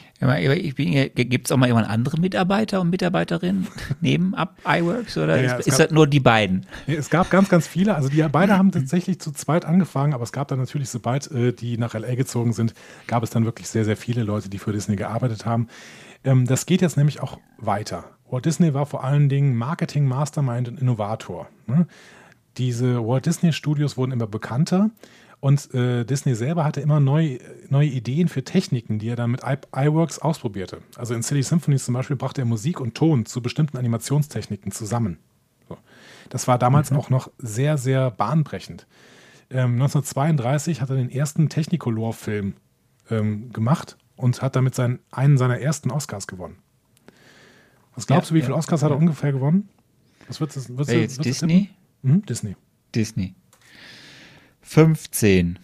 Gibt 1.14 1.46
es 1.46 1.52
auch 1.52 1.56
mal 1.56 1.66
jemand 1.66 1.88
andere 1.88 2.18
Mitarbeiter 2.18 2.80
und 2.80 2.90
Mitarbeiterinnen 2.90 3.68
neben 4.00 4.34
ab 4.34 4.56
iWorks 4.66 5.16
oder 5.18 5.36
Ja, 5.36 5.42
ja, 5.42 5.54
ist, 5.56 5.68
gab- 5.68 5.78
das 5.78 5.90
nur 5.90 6.06
die 6.06 6.20
beiden? 6.20 6.66
Nee, 6.86 6.94
Es 6.96 7.10
gab 7.10 7.30
ganz, 7.30 7.48
ganz 7.48 7.66
viele. 7.68 7.94
Also 7.94 8.08
die 8.08 8.22
beide 8.32 8.56
haben 8.56 8.72
tatsächlich 8.72 9.20
zu 9.20 9.30
zweit 9.30 9.66
angefangen, 9.66 10.14
aber 10.14 10.24
es 10.24 10.32
gab 10.32 10.48
dann 10.48 10.58
natürlich, 10.58 10.88
sobald 10.88 11.30
äh, 11.30 11.52
die 11.52 11.76
nach 11.78 11.94
LA 11.94 12.14
gezogen 12.16 12.52
sind, 12.54 12.74
gab 13.06 13.22
es 13.22 13.30
dann 13.30 13.44
wirklich 13.44 13.68
sehr, 13.68 13.84
sehr 13.84 13.96
viele 13.96 14.22
Leute, 14.24 14.48
die 14.48 14.58
für 14.58 14.72
Disney 14.72 14.96
gearbeitet 14.96 15.44
haben. 15.46 15.68
Ähm, 16.24 16.46
das 16.46 16.66
geht 16.66 16.82
jetzt 16.82 16.96
nämlich 16.96 17.20
auch 17.20 17.38
weiter. 17.58 18.04
Walt 18.30 18.44
Disney 18.44 18.74
war 18.74 18.86
vor 18.86 19.04
allen 19.04 19.28
Dingen 19.28 19.56
Marketing, 19.56 20.06
Mastermind 20.06 20.68
und 20.68 20.80
Innovator. 20.80 21.48
Ne? 21.66 21.86
Diese 22.58 23.06
Walt 23.06 23.26
Disney 23.26 23.52
Studios 23.52 23.96
wurden 23.96 24.12
immer 24.12 24.26
bekannter 24.26 24.90
und 25.40 25.72
äh, 25.74 26.04
Disney 26.04 26.34
selber 26.34 26.64
hatte 26.64 26.80
immer 26.80 27.00
neu, 27.00 27.38
neue 27.68 27.88
Ideen 27.88 28.28
für 28.28 28.44
Techniken, 28.44 28.98
die 28.98 29.08
er 29.08 29.16
dann 29.16 29.30
mit 29.30 29.42
I 29.42 29.56
iWorks 29.74 30.18
ausprobierte. 30.18 30.82
Also 30.96 31.14
in 31.14 31.22
Silly 31.22 31.42
Symphonies 31.42 31.84
zum 31.84 31.94
Beispiel 31.94 32.16
brachte 32.16 32.42
er 32.42 32.44
Musik 32.44 32.80
und 32.80 32.94
Ton 32.94 33.24
zu 33.24 33.40
bestimmten 33.40 33.78
Animationstechniken 33.78 34.70
zusammen. 34.70 35.18
So. 35.68 35.78
Das 36.28 36.46
war 36.46 36.58
damals 36.58 36.92
auch 36.92 37.10
noch 37.10 37.30
sehr, 37.38 37.78
sehr 37.78 38.10
bahnbrechend. 38.10 38.86
Ähm, 39.50 39.72
1932 39.72 40.80
hat 40.80 40.90
er 40.90 40.96
den 40.96 41.10
ersten 41.10 41.48
Technicolor-Film 41.48 42.54
ähm, 43.10 43.52
gemacht 43.52 43.96
und 44.20 44.42
hat 44.42 44.56
damit 44.56 44.74
seinen, 44.74 45.00
einen 45.10 45.38
seiner 45.38 45.58
ersten 45.60 45.90
Oscars 45.90 46.26
gewonnen. 46.26 46.58
Was 47.94 48.06
glaubst 48.06 48.30
Ja, 48.30 48.34
du, 48.34 48.38
wie 48.38 48.42
viele 48.42 48.54
Oscars 48.56 48.82
hat 48.82 48.90
er 48.90 48.96
ungefähr 48.96 49.32
gewonnen? 49.32 49.68
Was 50.28 50.40
wird 50.40 50.54
das? 50.54 50.68
Wird's, 50.76 50.92
jetzt 50.92 51.24
Disney? 51.24 51.70
Mhm, 52.02 52.24
Disney. 52.24 52.56
Disney. 52.94 53.34
15. 54.62 55.58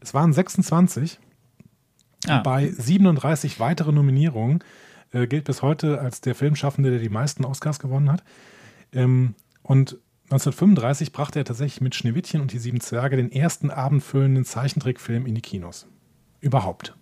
Es 0.00 0.14
waren 0.14 0.32
26. 0.32 1.18
Ah, 2.26 2.40
Bei 2.40 2.68
37 2.70 3.60
weiteren 3.60 3.94
Nominierungen 3.94 4.64
äh, 5.12 5.26
gilt 5.26 5.44
bis 5.44 5.62
heute 5.62 6.00
als 6.00 6.20
der 6.20 6.34
Filmschaffende, 6.34 6.90
der 6.90 6.98
die 6.98 7.08
meisten 7.08 7.44
Oscars 7.44 7.78
gewonnen 7.78 8.10
hat. 8.10 8.24
Ähm, 8.92 9.34
und 9.62 9.98
1935 10.30 11.12
brachte 11.12 11.38
er 11.38 11.44
tatsächlich 11.44 11.80
mit 11.80 11.94
Schneewittchen 11.94 12.40
und 12.40 12.52
die 12.52 12.58
sieben 12.58 12.80
Zwerge 12.80 13.16
den 13.16 13.32
ersten 13.32 13.70
abendfüllenden 13.70 14.44
Zeichentrickfilm 14.44 15.26
in 15.26 15.34
die 15.34 15.40
Kinos. 15.40 15.86
Überhaupt. 16.40 16.94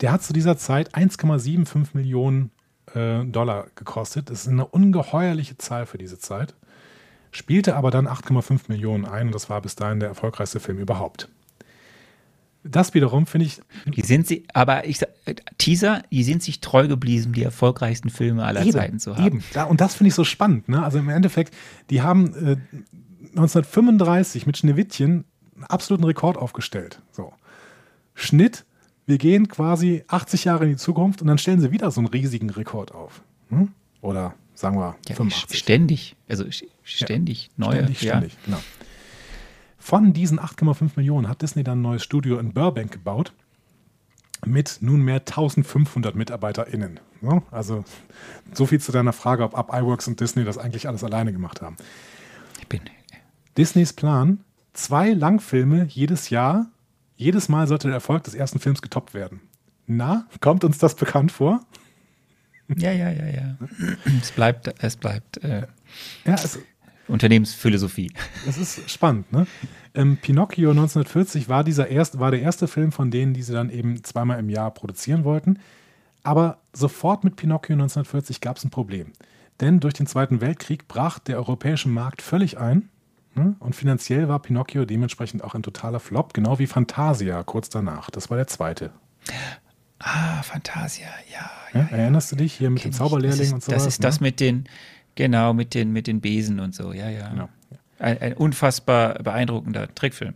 Der 0.00 0.12
hat 0.12 0.22
zu 0.22 0.32
dieser 0.32 0.56
Zeit 0.58 0.94
1,75 0.94 1.88
Millionen 1.94 2.50
äh, 2.94 3.24
Dollar 3.24 3.66
gekostet. 3.74 4.30
Das 4.30 4.42
ist 4.42 4.48
eine 4.48 4.66
ungeheuerliche 4.66 5.58
Zahl 5.58 5.86
für 5.86 5.98
diese 5.98 6.18
Zeit. 6.18 6.54
Spielte 7.32 7.76
aber 7.76 7.90
dann 7.90 8.06
8,5 8.06 8.62
Millionen 8.68 9.04
ein 9.04 9.28
und 9.28 9.34
das 9.34 9.50
war 9.50 9.60
bis 9.60 9.74
dahin 9.74 10.00
der 10.00 10.08
erfolgreichste 10.08 10.60
Film 10.60 10.78
überhaupt. 10.78 11.28
Das 12.62 12.94
wiederum 12.94 13.26
finde 13.26 13.46
ich 13.46 13.60
die 13.86 14.02
sind 14.02 14.26
sie, 14.26 14.44
aber 14.52 14.86
ich 14.86 15.00
äh, 15.02 15.34
Teaser, 15.58 16.02
die 16.10 16.24
sind 16.24 16.42
sich 16.42 16.60
treu 16.60 16.88
geblieben, 16.88 17.32
die 17.32 17.42
erfolgreichsten 17.42 18.10
Filme 18.10 18.44
aller 18.44 18.68
Zeiten 18.70 18.98
zu 18.98 19.16
haben. 19.16 19.26
Eben. 19.26 19.44
Da, 19.52 19.64
und 19.64 19.80
das 19.80 19.94
finde 19.94 20.08
ich 20.08 20.14
so 20.14 20.24
spannend. 20.24 20.68
Ne? 20.68 20.82
Also 20.82 20.98
im 20.98 21.08
Endeffekt, 21.08 21.54
die 21.90 22.02
haben 22.02 22.34
äh, 22.34 22.56
1935 23.36 24.46
mit 24.46 24.56
Schneewittchen 24.56 25.24
einen 25.54 25.64
absoluten 25.64 26.04
Rekord 26.04 26.36
aufgestellt. 26.36 27.00
So. 27.12 27.32
Schnitt, 28.14 28.64
wir 29.06 29.18
gehen 29.18 29.48
quasi 29.48 30.04
80 30.08 30.44
Jahre 30.44 30.64
in 30.64 30.70
die 30.70 30.76
Zukunft 30.76 31.22
und 31.22 31.28
dann 31.28 31.38
stellen 31.38 31.60
sie 31.60 31.72
wieder 31.72 31.90
so 31.90 32.00
einen 32.00 32.08
riesigen 32.08 32.50
Rekord 32.50 32.92
auf. 32.92 33.22
Hm? 33.48 33.70
Oder 34.00 34.34
sagen 34.54 34.76
wir 34.76 34.96
Ja, 35.08 35.14
85. 35.14 35.58
ständig, 35.58 36.16
also 36.28 36.44
ständig 36.82 37.50
neue. 37.56 37.76
Ständig, 37.76 38.02
ja. 38.02 38.10
ständig, 38.10 38.36
genau. 38.44 38.58
Von 39.78 40.12
diesen 40.12 40.40
8,5 40.40 40.92
Millionen 40.96 41.28
hat 41.28 41.42
Disney 41.42 41.62
dann 41.62 41.78
ein 41.78 41.82
neues 41.82 42.02
Studio 42.02 42.38
in 42.38 42.52
Burbank 42.52 42.90
gebaut 42.90 43.32
mit 44.44 44.78
nunmehr 44.80 45.20
1500 45.20 46.14
MitarbeiterInnen. 46.14 47.00
Ne? 47.20 47.42
Also 47.50 47.84
so 48.52 48.66
viel 48.66 48.80
zu 48.80 48.92
deiner 48.92 49.12
Frage, 49.12 49.44
ob 49.44 49.56
Up 49.56 49.70
iWorks 49.72 50.08
und 50.08 50.20
Disney 50.20 50.44
das 50.44 50.58
eigentlich 50.58 50.88
alles 50.88 51.04
alleine 51.04 51.32
gemacht 51.32 51.62
haben. 51.62 51.76
Ich 52.60 52.66
bin, 52.66 52.80
Disneys 53.56 53.92
Plan, 53.92 54.40
zwei 54.72 55.12
Langfilme 55.12 55.86
jedes 55.88 56.30
Jahr, 56.30 56.66
jedes 57.16 57.48
Mal 57.48 57.66
sollte 57.66 57.88
der 57.88 57.94
Erfolg 57.94 58.24
des 58.24 58.34
ersten 58.34 58.58
Films 58.58 58.82
getoppt 58.82 59.14
werden. 59.14 59.40
Na, 59.86 60.26
kommt 60.40 60.64
uns 60.64 60.78
das 60.78 60.94
bekannt 60.94 61.32
vor? 61.32 61.60
ja, 62.76 62.90
ja, 62.90 63.10
ja, 63.10 63.26
ja. 63.26 63.56
es 64.20 64.32
bleibt, 64.32 64.74
es 64.82 64.96
bleibt 64.96 65.42
äh, 65.44 65.66
Ja, 66.24 66.34
es, 66.34 66.58
Unternehmensphilosophie. 67.08 68.12
Das 68.44 68.58
ist 68.58 68.90
spannend, 68.90 69.30
ne? 69.32 69.46
Ähm, 69.94 70.16
Pinocchio 70.16 70.70
1940 70.70 71.48
war, 71.48 71.64
dieser 71.64 71.88
erst, 71.88 72.18
war 72.18 72.30
der 72.30 72.42
erste 72.42 72.68
Film 72.68 72.92
von 72.92 73.10
denen, 73.10 73.32
die 73.32 73.42
sie 73.42 73.52
dann 73.52 73.70
eben 73.70 74.02
zweimal 74.02 74.38
im 74.38 74.50
Jahr 74.50 74.72
produzieren 74.72 75.24
wollten. 75.24 75.60
Aber 76.22 76.58
sofort 76.72 77.22
mit 77.22 77.36
Pinocchio 77.36 77.74
1940 77.74 78.40
gab 78.40 78.56
es 78.56 78.64
ein 78.64 78.70
Problem. 78.70 79.12
Denn 79.60 79.80
durch 79.80 79.94
den 79.94 80.06
Zweiten 80.06 80.40
Weltkrieg 80.40 80.88
brach 80.88 81.18
der 81.18 81.36
europäische 81.36 81.88
Markt 81.88 82.20
völlig 82.20 82.58
ein. 82.58 82.88
Ne? 83.36 83.54
Und 83.58 83.76
finanziell 83.76 84.28
war 84.28 84.40
Pinocchio 84.40 84.86
dementsprechend 84.86 85.44
auch 85.44 85.54
ein 85.54 85.62
totaler 85.62 86.00
Flop, 86.00 86.32
genau 86.32 86.58
wie 86.58 86.66
Fantasia 86.66 87.42
kurz 87.42 87.68
danach. 87.68 88.08
Das 88.10 88.30
war 88.30 88.38
der 88.38 88.46
zweite. 88.46 88.92
Ah, 89.98 90.42
Fantasia, 90.42 91.08
ja. 91.30 91.50
Ja, 91.78 91.86
erinnerst 91.88 92.32
du 92.32 92.36
dich 92.36 92.54
hier 92.54 92.70
mit 92.70 92.82
kenn 92.82 92.92
dem. 92.92 92.96
Zauberlehrling 92.96 93.42
ist, 93.42 93.52
und 93.52 93.62
so 93.62 93.72
ne? 93.72 93.76
Das 93.76 93.86
ist 93.86 94.02
das 94.02 94.20
mit 94.20 94.40
den, 94.40 94.64
genau, 95.14 95.52
mit 95.52 95.74
den, 95.74 95.92
mit 95.92 96.06
den 96.06 96.22
Besen 96.22 96.60
und 96.60 96.74
so, 96.74 96.92
ja, 96.92 97.10
ja. 97.10 97.28
Genau. 97.28 97.48
Ein, 97.98 98.18
ein 98.18 98.32
unfassbar 98.34 99.22
beeindruckender 99.22 99.94
Trickfilm. 99.94 100.34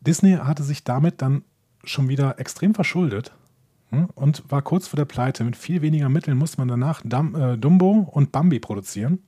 Disney 0.00 0.36
hatte 0.36 0.62
sich 0.62 0.84
damit 0.84 1.22
dann 1.22 1.44
schon 1.84 2.08
wieder 2.08 2.38
extrem 2.38 2.74
verschuldet 2.74 3.32
hm, 3.90 4.08
und 4.14 4.50
war 4.50 4.60
kurz 4.60 4.86
vor 4.86 4.96
der 4.96 5.06
Pleite. 5.06 5.44
Mit 5.44 5.56
viel 5.56 5.80
weniger 5.80 6.08
Mitteln 6.10 6.36
musste 6.36 6.58
man 6.58 6.68
danach 6.68 7.04
äh, 7.04 7.56
Dumbo 7.56 8.08
und 8.10 8.32
Bambi 8.32 8.58
produzieren. 8.60 9.20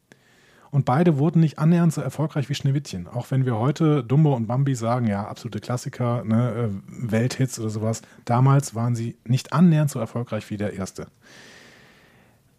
Und 0.73 0.87
beide 0.87 1.19
wurden 1.19 1.41
nicht 1.41 1.59
annähernd 1.59 1.93
so 1.93 2.01
erfolgreich 2.01 2.49
wie 2.49 2.55
Schneewittchen. 2.55 3.07
Auch 3.07 3.31
wenn 3.31 3.45
wir 3.45 3.59
heute 3.59 4.03
Dumbo 4.03 4.35
und 4.35 4.47
Bambi 4.47 4.75
sagen, 4.75 5.07
ja, 5.07 5.27
absolute 5.27 5.61
Klassiker, 5.61 6.25
ne, 6.25 6.71
äh, 6.71 7.11
Welthits 7.13 7.61
oder 7.61 7.69
sowas. 7.69 8.01
Damals 8.25 8.75
waren 8.75 8.97
sie 8.97 9.17
nicht 9.27 9.53
annähernd 9.53 9.91
so 9.91 10.01
erfolgreich 10.01 10.49
wie 10.49 10.57
der 10.57 10.73
erste. 10.73 11.09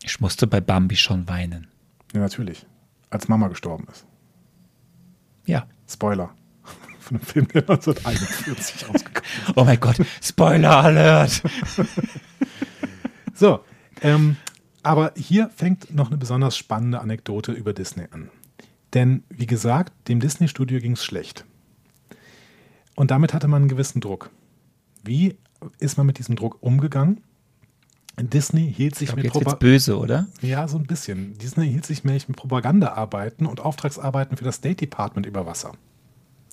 Ich 0.03 0.21
musste 0.21 0.45
bei 0.45 0.61
Bambi 0.61 0.95
schon 0.95 1.27
weinen. 1.27 1.67
Ja, 2.13 2.19
natürlich. 2.19 2.67
Als 3.09 3.27
Mama 3.27 3.47
gestorben 3.47 3.87
ist. 3.91 4.05
Ja. 5.47 5.65
Spoiler. 5.89 6.29
Von 6.99 7.17
einem 7.17 7.25
Film, 7.25 7.47
der 7.47 7.63
1941 7.63 8.89
rausgekommen 8.89 9.29
ist. 9.47 9.57
Oh 9.57 9.63
mein 9.63 9.79
Gott, 9.79 9.97
Spoiler 10.21 10.83
Alert! 10.83 11.41
So, 13.35 13.61
ähm, 14.01 14.37
aber 14.83 15.13
hier 15.15 15.49
fängt 15.49 15.93
noch 15.93 16.07
eine 16.07 16.17
besonders 16.17 16.57
spannende 16.57 16.99
Anekdote 16.99 17.51
über 17.51 17.73
Disney 17.73 18.07
an. 18.11 18.29
Denn, 18.93 19.23
wie 19.29 19.47
gesagt, 19.47 19.93
dem 20.07 20.19
Disney-Studio 20.19 20.79
ging 20.79 20.91
es 20.91 21.03
schlecht. 21.03 21.45
Und 22.95 23.09
damit 23.09 23.33
hatte 23.33 23.47
man 23.47 23.63
einen 23.63 23.69
gewissen 23.69 24.01
Druck. 24.01 24.29
Wie 25.03 25.37
ist 25.79 25.97
man 25.97 26.05
mit 26.05 26.19
diesem 26.19 26.35
Druck 26.35 26.61
umgegangen? 26.61 27.21
Disney 28.17 28.71
hielt 28.71 28.95
sich 28.95 29.09
Ich 29.09 29.15
glaub, 29.15 29.17
mit 29.17 29.25
jetzt 29.25 29.35
wird's 29.35 29.45
Propa 29.45 29.57
böse, 29.57 29.97
oder? 29.97 30.27
ja, 30.41 30.67
so 30.67 30.77
ein 30.77 30.85
bisschen. 30.85 31.35
Disney 31.39 31.67
hielt 31.67 31.85
sich 31.85 32.03
nämlich 32.03 32.27
mit 32.27 32.37
Propagandaarbeiten 32.37 33.47
und 33.47 33.59
Auftragsarbeiten 33.59 34.37
für 34.37 34.43
das 34.43 34.55
State 34.55 34.75
Department 34.75 35.25
über 35.25 35.47
Wasser. 35.47 35.71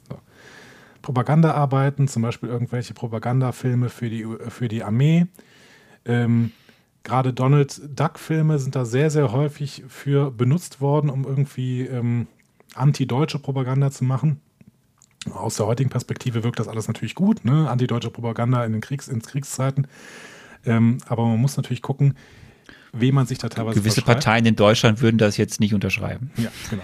So. 0.09 0.19
Propagandaarbeiten, 1.03 2.09
zum 2.09 2.23
Beispiel 2.23 2.49
irgendwelche 2.49 2.95
Propagandafilme 2.95 3.91
für 3.91 4.09
die, 4.09 4.27
für 4.49 4.69
die 4.69 4.83
Armee. 4.83 5.27
Ähm, 6.07 6.53
Gerade 7.03 7.33
Donald 7.33 7.81
Duck-Filme 7.99 8.59
sind 8.59 8.77
da 8.77 8.85
sehr, 8.85 9.11
sehr 9.11 9.33
häufig 9.33 9.85
für 9.89 10.31
benutzt 10.31 10.81
worden, 10.81 11.09
um 11.09 11.25
irgendwie 11.25 11.83
ähm, 11.83 12.27
anti-deutsche 12.75 13.39
Propaganda 13.39 13.91
zu 13.91 14.05
machen. 14.05 14.41
Aus 15.33 15.57
der 15.57 15.67
heutigen 15.67 15.91
Perspektive 15.91 16.45
wirkt 16.45 16.61
das 16.61 16.69
alles 16.69 16.89
natürlich 16.89 17.15
gut, 17.15 17.45
ne? 17.45 17.69
Antideutsche 17.69 18.11
Propaganda 18.11 18.65
in 18.65 18.73
den 18.73 18.81
Kriegs, 18.81 19.09
in 19.09 19.21
Kriegszeiten. 19.21 19.87
Ähm, 20.65 20.99
aber 21.07 21.27
man 21.27 21.39
muss 21.39 21.57
natürlich 21.57 21.83
gucken, 21.83 22.15
wem 22.93 23.15
man 23.15 23.27
sich 23.27 23.39
da 23.39 23.49
teilweise 23.49 23.81
Gewisse. 23.81 24.03
Parteien 24.03 24.47
in 24.47 24.57
Deutschland 24.57 25.01
würden 25.01 25.19
das 25.19 25.37
jetzt 25.37 25.61
nicht 25.61 25.75
unterschreiben. 25.75 26.31
Ja, 26.37 26.51
genau. 26.71 26.83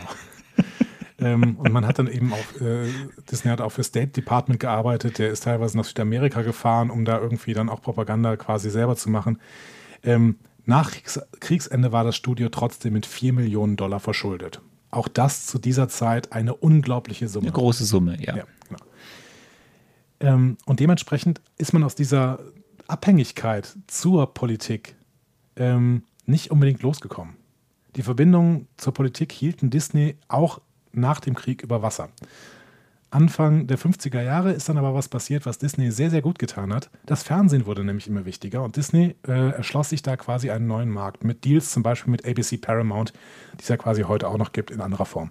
ähm, 1.19 1.57
und 1.57 1.73
man 1.73 1.87
hat 1.87 1.99
dann 1.99 2.09
eben 2.09 2.33
auch, 2.33 2.61
äh, 2.61 2.89
Disney 3.31 3.51
hat 3.51 3.61
auch 3.61 3.73
für 3.73 3.85
State 3.85 4.09
Department 4.09 4.61
gearbeitet, 4.61 5.19
der 5.19 5.31
ist 5.31 5.45
teilweise 5.45 5.77
nach 5.77 5.85
Südamerika 5.85 6.43
gefahren, 6.43 6.91
um 6.91 7.05
da 7.05 7.19
irgendwie 7.19 7.55
dann 7.55 7.69
auch 7.69 7.83
Propaganda 7.83 8.37
quasi 8.37 8.71
selber 8.71 8.97
zu 8.97 9.11
machen. 9.11 9.39
Ähm, 10.07 10.37
nach 10.65 10.91
Kriegs 10.91 11.21
Kriegsende 11.41 11.93
war 11.93 12.05
das 12.05 12.17
Studio 12.17 12.49
trotzdem 12.49 12.95
mit 12.95 13.05
4 13.07 13.33
Millionen 13.33 13.77
Dollar 13.77 14.01
verschuldet. 14.01 14.61
Auch 14.91 15.09
das 15.09 15.47
zu 15.47 15.59
dieser 15.59 15.89
Zeit 15.89 16.33
eine 16.33 16.55
unglaubliche 16.55 17.29
Summe. 17.29 17.47
Eine 17.47 17.53
große 17.53 17.85
Summe, 17.85 18.17
ja. 18.21 18.37
Ja, 18.37 18.45
genau. 18.67 18.81
Ähm, 20.21 20.57
und 20.65 20.81
dementsprechend 20.81 21.43
ist 21.59 21.73
man 21.73 21.83
aus 21.83 21.95
dieser 21.95 22.39
Abhängigkeit 22.89 23.77
zur 23.87 24.33
Politik 24.33 24.97
ähm, 25.57 26.05
nicht 26.25 26.51
unbedingt 26.51 26.83
losgekommen. 26.83 27.37
Die 27.97 28.03
Verbindungen 28.03 28.69
zur 28.77 28.95
Politik 28.95 29.33
hielten 29.33 29.71
Disney 29.71 30.17
auch 30.29 30.61
nach 30.93 31.21
dem 31.21 31.35
Krieg 31.35 31.63
über 31.63 31.83
Wasser. 31.83 32.09
Anfang 33.11 33.67
der 33.67 33.79
50er 33.79 34.21
Jahre 34.21 34.53
ist 34.53 34.69
dann 34.69 34.79
aber 34.79 34.95
was 34.95 35.09
passiert, 35.09 35.47
was 35.47 35.59
Disney 35.59 35.91
sehr, 35.91 36.11
sehr 36.11 36.23
gut 36.23 36.39
getan 36.39 36.75
hat. 36.75 36.91
Das 37.07 37.23
Fernsehen 37.23 37.65
wurde 37.67 37.85
nämlich 37.85 38.09
immer 38.09 38.25
wichtiger 38.25 38.63
und 38.65 38.77
Disney 38.77 39.15
äh, 39.27 39.51
erschloss 39.51 39.91
sich 39.91 40.03
da 40.03 40.17
quasi 40.17 40.51
einen 40.51 40.67
neuen 40.67 40.91
Markt 40.91 41.23
mit 41.23 41.45
Deals 41.45 41.71
zum 41.71 41.83
Beispiel 41.83 42.11
mit 42.11 42.27
ABC 42.27 42.59
Paramount, 42.59 43.13
die 43.55 43.63
es 43.63 43.69
ja 43.69 43.77
quasi 43.77 44.03
heute 44.03 44.29
auch 44.29 44.39
noch 44.39 44.53
gibt 44.53 44.71
in 44.71 44.81
anderer 44.81 45.07
Form. 45.07 45.31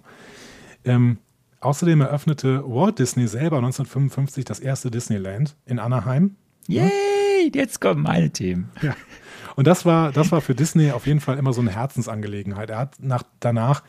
Ähm, 0.84 1.18
außerdem 1.60 2.00
eröffnete 2.00 2.64
Walt 2.66 2.98
Disney 2.98 3.28
selber 3.28 3.58
1955 3.58 4.44
das 4.44 4.58
erste 4.58 4.90
Disneyland 4.90 5.54
in 5.66 5.78
Anaheim. 5.78 6.36
Yay, 6.68 7.50
jetzt 7.54 7.80
kommen 7.80 8.02
meine 8.02 8.30
Themen. 8.30 8.70
Ja. 8.80 8.96
Und 9.54 9.66
das 9.66 9.84
war, 9.84 10.12
das 10.12 10.32
war 10.32 10.40
für 10.40 10.54
Disney 10.54 10.90
auf 10.92 11.06
jeden 11.06 11.20
Fall 11.20 11.38
immer 11.38 11.52
so 11.52 11.60
eine 11.60 11.70
Herzensangelegenheit. 11.70 12.70
Er 12.70 12.78
hat 12.78 12.96
nach, 13.00 13.22
danach 13.40 13.82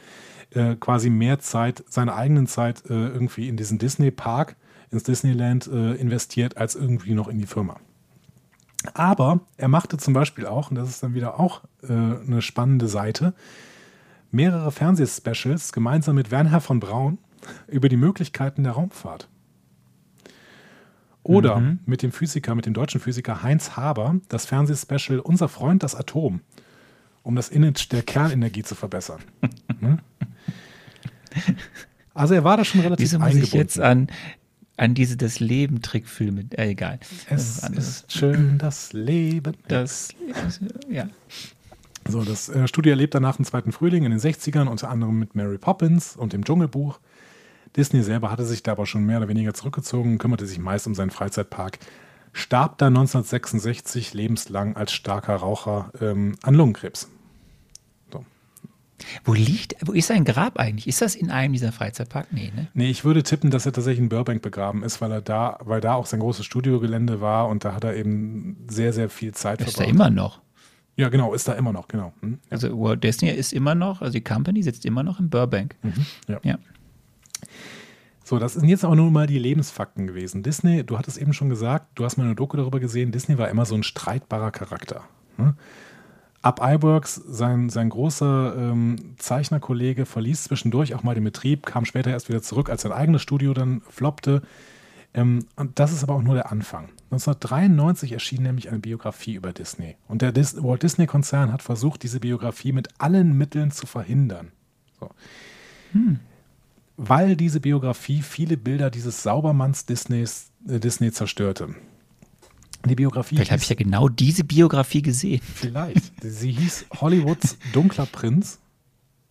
äh, 0.51 0.75
quasi 0.75 1.09
mehr 1.09 1.39
Zeit, 1.39 1.83
seine 1.89 2.15
eigenen 2.15 2.47
Zeit 2.47 2.83
äh, 2.89 2.93
irgendwie 2.93 3.47
in 3.47 3.57
diesen 3.57 3.77
Disney-Park, 3.77 4.55
ins 4.91 5.03
Disneyland 5.03 5.67
äh, 5.67 5.93
investiert, 5.95 6.57
als 6.57 6.75
irgendwie 6.75 7.13
noch 7.13 7.27
in 7.27 7.37
die 7.37 7.45
Firma. 7.47 7.77
Aber 8.93 9.41
er 9.57 9.67
machte 9.67 9.97
zum 9.97 10.13
Beispiel 10.13 10.45
auch, 10.45 10.69
und 10.69 10.75
das 10.75 10.89
ist 10.89 11.03
dann 11.03 11.13
wieder 11.13 11.39
auch 11.39 11.63
äh, 11.83 11.87
eine 11.91 12.41
spannende 12.41 12.87
Seite, 12.87 13.33
mehrere 14.31 14.71
Fernsehspecials 14.71 15.73
gemeinsam 15.73 16.15
mit 16.15 16.31
Werner 16.31 16.61
von 16.61 16.79
Braun 16.79 17.17
über 17.67 17.89
die 17.89 17.97
Möglichkeiten 17.97 18.63
der 18.63 18.73
Raumfahrt. 18.73 19.27
Oder 21.23 21.59
Mhm. 21.59 21.79
mit 21.85 22.01
dem 22.03 22.11
Physiker, 22.13 22.55
mit 22.55 22.65
dem 22.65 22.73
deutschen 22.73 23.01
Physiker 23.01 23.43
Heinz 23.43 23.75
Haber, 23.75 24.15
das 24.29 24.45
Fernsehspecial 24.45 25.19
Unser 25.19 25.49
Freund 25.49 25.83
das 25.83 25.93
Atom, 25.95 26.39
um 27.23 27.35
das 27.35 27.49
Image 27.49 27.91
der 27.91 28.03
Kernenergie 28.03 28.63
zu 28.63 28.75
verbessern. 28.75 29.19
Hm? 29.79 29.99
Also 32.13 32.33
er 32.33 32.43
war 32.43 32.57
da 32.57 32.65
schon 32.65 32.81
relativ 32.81 33.03
Wieso 33.03 33.19
muss 33.19 33.35
ich 33.35 33.53
jetzt 33.53 33.79
an, 33.79 34.07
an 34.75 34.95
diese 34.95 35.17
Das 35.17 35.39
Leben-Trickfilme, 35.39 36.45
äh, 36.57 36.69
egal. 36.69 36.99
Das 37.29 37.63
es 37.63 37.63
ist 37.63 37.77
ist 37.77 38.11
schön, 38.11 38.57
das 38.57 38.91
Leben. 38.93 39.55
Das, 39.67 40.09
ja. 40.89 41.09
So, 42.07 42.23
das 42.23 42.49
äh, 42.49 42.67
Studio 42.67 42.91
erlebt 42.91 43.13
danach 43.13 43.35
den 43.35 43.45
zweiten 43.45 43.71
Frühling 43.71 44.03
in 44.03 44.11
den 44.11 44.19
60ern, 44.19 44.67
unter 44.67 44.89
anderem 44.89 45.19
mit 45.19 45.35
Mary 45.35 45.57
Poppins 45.57 46.15
und 46.15 46.33
dem 46.33 46.43
Dschungelbuch. 46.43 46.99
Disney 47.75 48.01
selber 48.01 48.31
hatte 48.31 48.45
sich 48.45 48.63
da 48.63 48.71
aber 48.71 48.85
schon 48.85 49.05
mehr 49.05 49.17
oder 49.17 49.27
weniger 49.27 49.53
zurückgezogen, 49.53 50.17
kümmerte 50.17 50.47
sich 50.47 50.57
meist 50.57 50.87
um 50.87 50.95
seinen 50.95 51.11
Freizeitpark, 51.11 51.77
starb 52.33 52.77
dann 52.77 52.97
1966 52.97 54.13
lebenslang 54.13 54.75
als 54.75 54.93
starker 54.93 55.35
Raucher 55.35 55.91
ähm, 56.01 56.35
an 56.41 56.55
Lungenkrebs. 56.55 57.09
Wo 59.23 59.33
liegt, 59.33 59.75
wo 59.85 59.91
ist 59.93 60.07
sein 60.07 60.25
Grab 60.25 60.57
eigentlich? 60.57 60.87
Ist 60.87 61.01
das 61.01 61.15
in 61.15 61.29
einem 61.29 61.53
dieser 61.53 61.71
Freizeitpark? 61.71 62.27
Nee, 62.31 62.51
ne? 62.55 62.67
Nee, 62.73 62.89
ich 62.89 63.05
würde 63.05 63.21
tippen, 63.23 63.51
dass 63.51 63.65
er 63.65 63.73
tatsächlich 63.73 63.99
in 63.99 64.09
Burbank 64.09 64.41
begraben 64.41 64.83
ist, 64.83 65.01
weil 65.01 65.11
er 65.11 65.21
da, 65.21 65.59
weil 65.63 65.81
da 65.81 65.93
auch 65.93 66.07
sein 66.07 66.19
großes 66.19 66.45
Studiogelände 66.45 67.21
war 67.21 67.47
und 67.47 67.63
da 67.63 67.73
hat 67.73 67.83
er 67.83 67.95
eben 67.95 68.65
sehr, 68.67 68.93
sehr 68.93 69.09
viel 69.09 69.33
Zeit 69.33 69.59
Ist 69.61 69.67
da 69.77 69.83
verbracht. 69.83 69.89
immer 69.93 70.09
noch. 70.09 70.41
Ja, 70.95 71.09
genau, 71.09 71.35
ist 71.35 71.47
da 71.47 71.53
immer 71.53 71.71
noch, 71.73 71.87
genau. 71.87 72.11
Hm, 72.21 72.33
ja. 72.33 72.37
Also 72.49 72.79
Walt 72.79 73.03
Disney 73.03 73.29
ist 73.29 73.53
immer 73.53 73.75
noch, 73.75 74.01
also 74.01 74.13
die 74.13 74.23
Company 74.23 74.63
sitzt 74.63 74.83
immer 74.83 75.03
noch 75.03 75.19
in 75.19 75.29
Burbank. 75.29 75.75
ja. 76.27 76.39
Ja. 76.43 76.57
So, 78.23 78.39
das 78.39 78.55
sind 78.55 78.67
jetzt 78.67 78.83
aber 78.83 78.95
nur 78.95 79.09
mal 79.09 79.25
die 79.27 79.39
Lebensfakten 79.39 80.05
gewesen. 80.05 80.43
Disney, 80.43 80.83
du 80.83 80.97
hattest 80.97 81.17
eben 81.17 81.31
schon 81.31 81.49
gesagt, 81.49 81.87
du 81.95 82.03
hast 82.03 82.17
mal 82.17 82.25
eine 82.25 82.35
Doku 82.35 82.57
darüber 82.57 82.79
gesehen, 82.81 83.11
Disney 83.13 83.37
war 83.37 83.47
immer 83.47 83.65
so 83.65 83.73
ein 83.75 83.83
streitbarer 83.83 84.51
Charakter. 84.51 85.03
Ne? 85.37 85.55
Up 86.47 86.61
iWorks, 86.63 87.15
sein, 87.15 87.69
sein 87.69 87.89
großer 87.89 88.55
ähm, 88.57 89.15
Zeichnerkollege, 89.17 90.05
verließ 90.05 90.45
zwischendurch 90.45 90.95
auch 90.95 91.03
mal 91.03 91.13
den 91.13 91.25
Betrieb, 91.25 91.65
kam 91.65 91.83
später 91.83 92.11
erst 92.11 92.29
wieder 92.29 92.41
zurück, 92.41 92.69
als 92.69 92.83
sein 92.83 92.93
eigenes 92.93 93.21
Studio 93.21 93.53
dann 93.53 93.81
floppte. 93.89 94.41
Ähm, 95.13 95.45
und 95.57 95.77
das 95.77 95.91
ist 95.91 96.03
aber 96.03 96.15
auch 96.15 96.21
nur 96.21 96.35
der 96.35 96.49
Anfang. 96.49 96.85
1993 97.11 98.13
erschien 98.13 98.43
nämlich 98.43 98.69
eine 98.69 98.79
Biografie 98.79 99.33
über 99.33 99.51
Disney. 99.51 99.97
Und 100.07 100.21
der 100.21 100.31
Dis 100.31 100.63
Walt 100.63 100.83
Disney-Konzern 100.83 101.51
hat 101.51 101.61
versucht, 101.61 102.03
diese 102.03 102.21
Biografie 102.21 102.71
mit 102.71 102.87
allen 102.97 103.37
Mitteln 103.37 103.71
zu 103.71 103.85
verhindern. 103.85 104.51
So 104.99 105.09
weil 106.97 107.35
diese 107.35 107.59
Biografie 107.59 108.21
viele 108.21 108.57
Bilder 108.57 108.89
dieses 108.89 109.21
Saubermanns 109.23 109.85
Disneys, 109.85 110.51
äh, 110.67 110.79
Disney 110.79 111.11
zerstörte. 111.11 111.75
Die 112.87 112.95
Biografie 112.95 113.35
Vielleicht 113.35 113.51
habe 113.51 113.61
ich 113.61 113.69
ja 113.69 113.75
genau 113.75 114.09
diese 114.09 114.43
Biografie 114.43 115.01
gesehen. 115.01 115.41
vielleicht. 115.41 116.13
Sie 116.21 116.51
hieß 116.51 116.87
Hollywoods 117.01 117.57
dunkler 117.73 118.05
Prinz. 118.05 118.59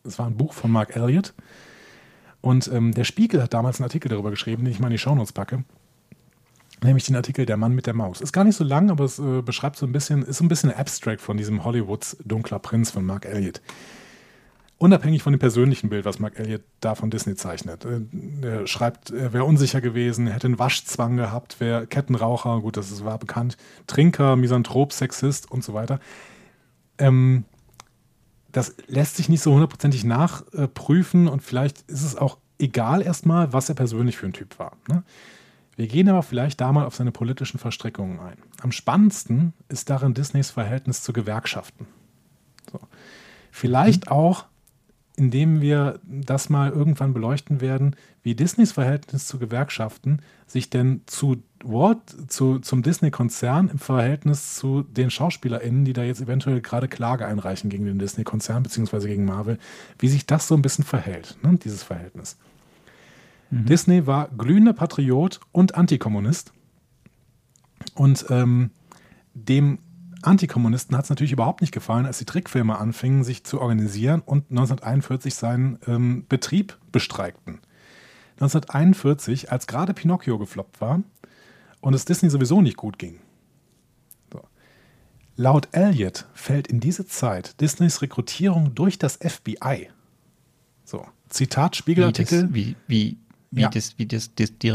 Es 0.05 0.19
war 0.19 0.27
ein 0.27 0.37
Buch 0.37 0.53
von 0.53 0.71
Mark 0.71 0.95
Elliott. 0.97 1.35
Und 2.41 2.69
ähm, 2.69 2.93
der 2.93 3.05
Spiegel 3.05 3.43
hat 3.43 3.55
damals 3.55 3.81
einen 3.81 3.85
Artikel 3.85 4.09
darüber 4.09 4.31
geschrieben, 4.31 4.65
den 4.65 4.73
ich 4.73 4.79
mal 4.79 4.89
in 4.89 4.93
die 4.93 4.99
Shownotes 4.99 5.33
packe. 5.33 5.65
Nämlich 6.83 7.05
den 7.07 7.17
Artikel 7.17 7.47
Der 7.47 7.57
Mann 7.57 7.73
mit 7.73 7.87
der 7.87 7.95
Maus. 7.95 8.21
Ist 8.21 8.33
gar 8.33 8.45
nicht 8.45 8.57
so 8.57 8.63
lang, 8.63 8.91
aber 8.91 9.05
es 9.05 9.19
äh, 9.19 9.43
beschreibt 9.43 9.77
so 9.77 9.87
ein 9.87 9.93
bisschen, 9.93 10.23
ist 10.23 10.39
so 10.39 10.45
ein 10.45 10.49
bisschen 10.49 10.73
Abstract 10.73 11.21
von 11.21 11.37
diesem 11.37 11.65
Hollywoods 11.65 12.19
dunkler 12.25 12.59
Prinz 12.59 12.91
von 12.91 13.05
Mark 13.05 13.25
Elliott. 13.25 13.63
Unabhängig 14.79 15.23
von 15.23 15.33
dem 15.33 15.39
persönlichen 15.39 15.89
Bild, 15.89 16.05
was 16.05 16.19
Mark 16.19 16.39
Elliott 16.39 16.63
da 16.81 16.95
von 16.95 17.11
Disney 17.11 17.35
zeichnet. 17.35 17.87
Äh, 17.87 18.03
Er 18.43 18.67
schreibt, 18.67 19.11
er 19.11 19.33
wäre 19.33 19.45
unsicher 19.45 19.81
gewesen, 19.81 20.27
hätte 20.27 20.49
einen 20.49 20.59
Waschzwang 20.59 21.17
gehabt, 21.17 21.61
wäre 21.61 21.87
Kettenraucher, 21.87 22.61
gut, 22.61 22.77
das 22.77 22.91
ist, 22.91 23.05
war 23.05 23.19
bekannt, 23.19 23.57
Trinker, 23.87 24.37
Misanthrop, 24.37 24.93
Sexist 24.93 25.51
und 25.51 25.65
so 25.65 25.73
weiter. 25.73 25.99
Ähm, 26.99 27.45
das 28.53 28.75
lässt 28.87 29.17
sich 29.17 29.29
nicht 29.29 29.43
so 29.43 29.53
hundertprozentig 29.53 30.05
nachprüfen 30.05 31.29
und 31.29 31.43
vielleicht 31.43 31.83
ist 31.91 32.03
es 32.03 32.17
auch 32.17 32.39
egal 32.59 33.03
erstmal, 33.03 33.53
was 33.53 33.69
er 33.69 33.75
persönlich 33.75 34.17
für 34.17 34.27
ein 34.27 34.33
Typ 34.33 34.59
war. 34.59 34.73
Ne? 34.89 35.03
Wir 35.77 35.89
gehen 35.89 36.09
aber 36.09 36.23
vielleicht 36.23 36.61
da 36.61 36.73
mal 36.73 36.87
auf 36.87 36.97
seine 36.97 37.13
politischen 37.13 37.59
Verstrickungen 37.59 38.19
ein. 38.19 38.39
Am 38.63 38.73
spannendsten 38.73 39.53
ist 39.69 39.91
darin 39.91 40.15
Disneys 40.15 40.51
Verhältnis 40.51 41.03
zu 41.03 41.13
Gewerkschaften. 41.13 41.87
So. 42.73 42.81
Vielleicht 43.51 44.11
auch, 44.11 44.47
indem 45.17 45.61
wir 45.61 45.99
das 46.05 46.51
mal 46.51 46.71
irgendwann 46.71 47.15
beleuchten 47.15 47.61
werden, 47.61 47.97
wie 48.23 48.35
Disneys 48.35 48.73
Verhältnis 48.73 49.27
zu 49.27 49.39
Gewerkschaften 49.39 50.21
sich 50.47 50.71
denn 50.71 51.01
zu 51.07 51.43
Walt, 51.65 51.99
zu, 52.29 52.59
zum 52.59 52.83
Disney-Konzern 52.83 53.69
im 53.71 53.79
Verhältnis 53.79 54.55
zu 54.57 54.83
den 54.83 55.11
SchauspielerInnen, 55.11 55.85
die 55.85 55.95
da 55.95 56.03
jetzt 56.05 56.21
eventuell 56.21 56.61
gerade 56.61 56.87
Klage 56.87 57.27
einreichen 57.27 57.71
gegen 57.71 57.87
den 57.87 57.99
Disney-Konzern 57.99 58.63
beziehungsweise 58.63 59.09
gegen 59.09 59.25
Marvel, 59.25 59.59
wie 59.99 60.09
sich 60.09 60.27
das 60.27 60.47
so 60.47 60.55
ein 60.55 60.63
bisschen 60.63 60.85
verhält, 60.85 61.39
ne, 61.43 61.59
dieses 61.63 61.83
Verhältnis. 61.83 62.37
Disney 63.51 64.07
war 64.07 64.29
glühender 64.37 64.73
Patriot 64.73 65.41
und 65.53 65.77
Antikommunist. 65.77 66.53
Und 67.95 68.27
ähm, 68.29 68.71
dem 69.35 69.79
Antikommunisten 70.27 70.97
hat 70.97 71.05
es 71.05 71.11
natürlich 71.11 71.33
überhaupt 71.33 71.61
nicht 71.61 71.73
gefallen, 71.73 72.07
als 72.07 72.19
die 72.19 72.25
Trickfilme 72.25 72.79
anfingen, 72.79 73.23
sich 73.25 73.45
zu 73.45 73.61
organisieren 73.61 74.23
und 74.25 74.51
1941 74.51 75.35
seinen 75.35 75.79
ähm, 75.87 76.25
Betrieb 76.29 76.77
bestreikten. 76.93 77.61
1941, 78.41 79.51
als 79.53 79.67
gerade 79.67 79.95
Pinocchio 79.95 80.39
gefloppt 80.39 80.81
war 80.81 81.03
und 81.81 81.95
es 81.95 82.05
Disney 82.05 82.29
sowieso 82.29 82.61
nicht 82.61 82.77
gut 82.77 82.99
ging. 82.99 83.21
So. 84.33 84.43
Laut 85.37 85.69
Elliott 85.73 86.27
fällt 86.35 86.67
in 86.67 86.81
diese 86.81 87.07
Zeit 87.07 87.61
Disneys 87.61 88.03
Rekrutierung 88.03 88.75
durch 88.75 88.99
das 88.99 89.17
FBI. 89.17 89.91
So, 90.85 91.07
Zitat 91.29 91.63
Wie, 91.63 91.71
das, 91.71 91.79
Spiegelartikel. 91.79 92.49
wie, 92.55 92.77
wie, 92.87 93.17
wie, 93.51 93.61
Ja. 93.63 93.69
das, 93.71 93.99
wie 93.99 94.07
das, 94.07 94.35
das 94.35 94.59
die 94.59 94.71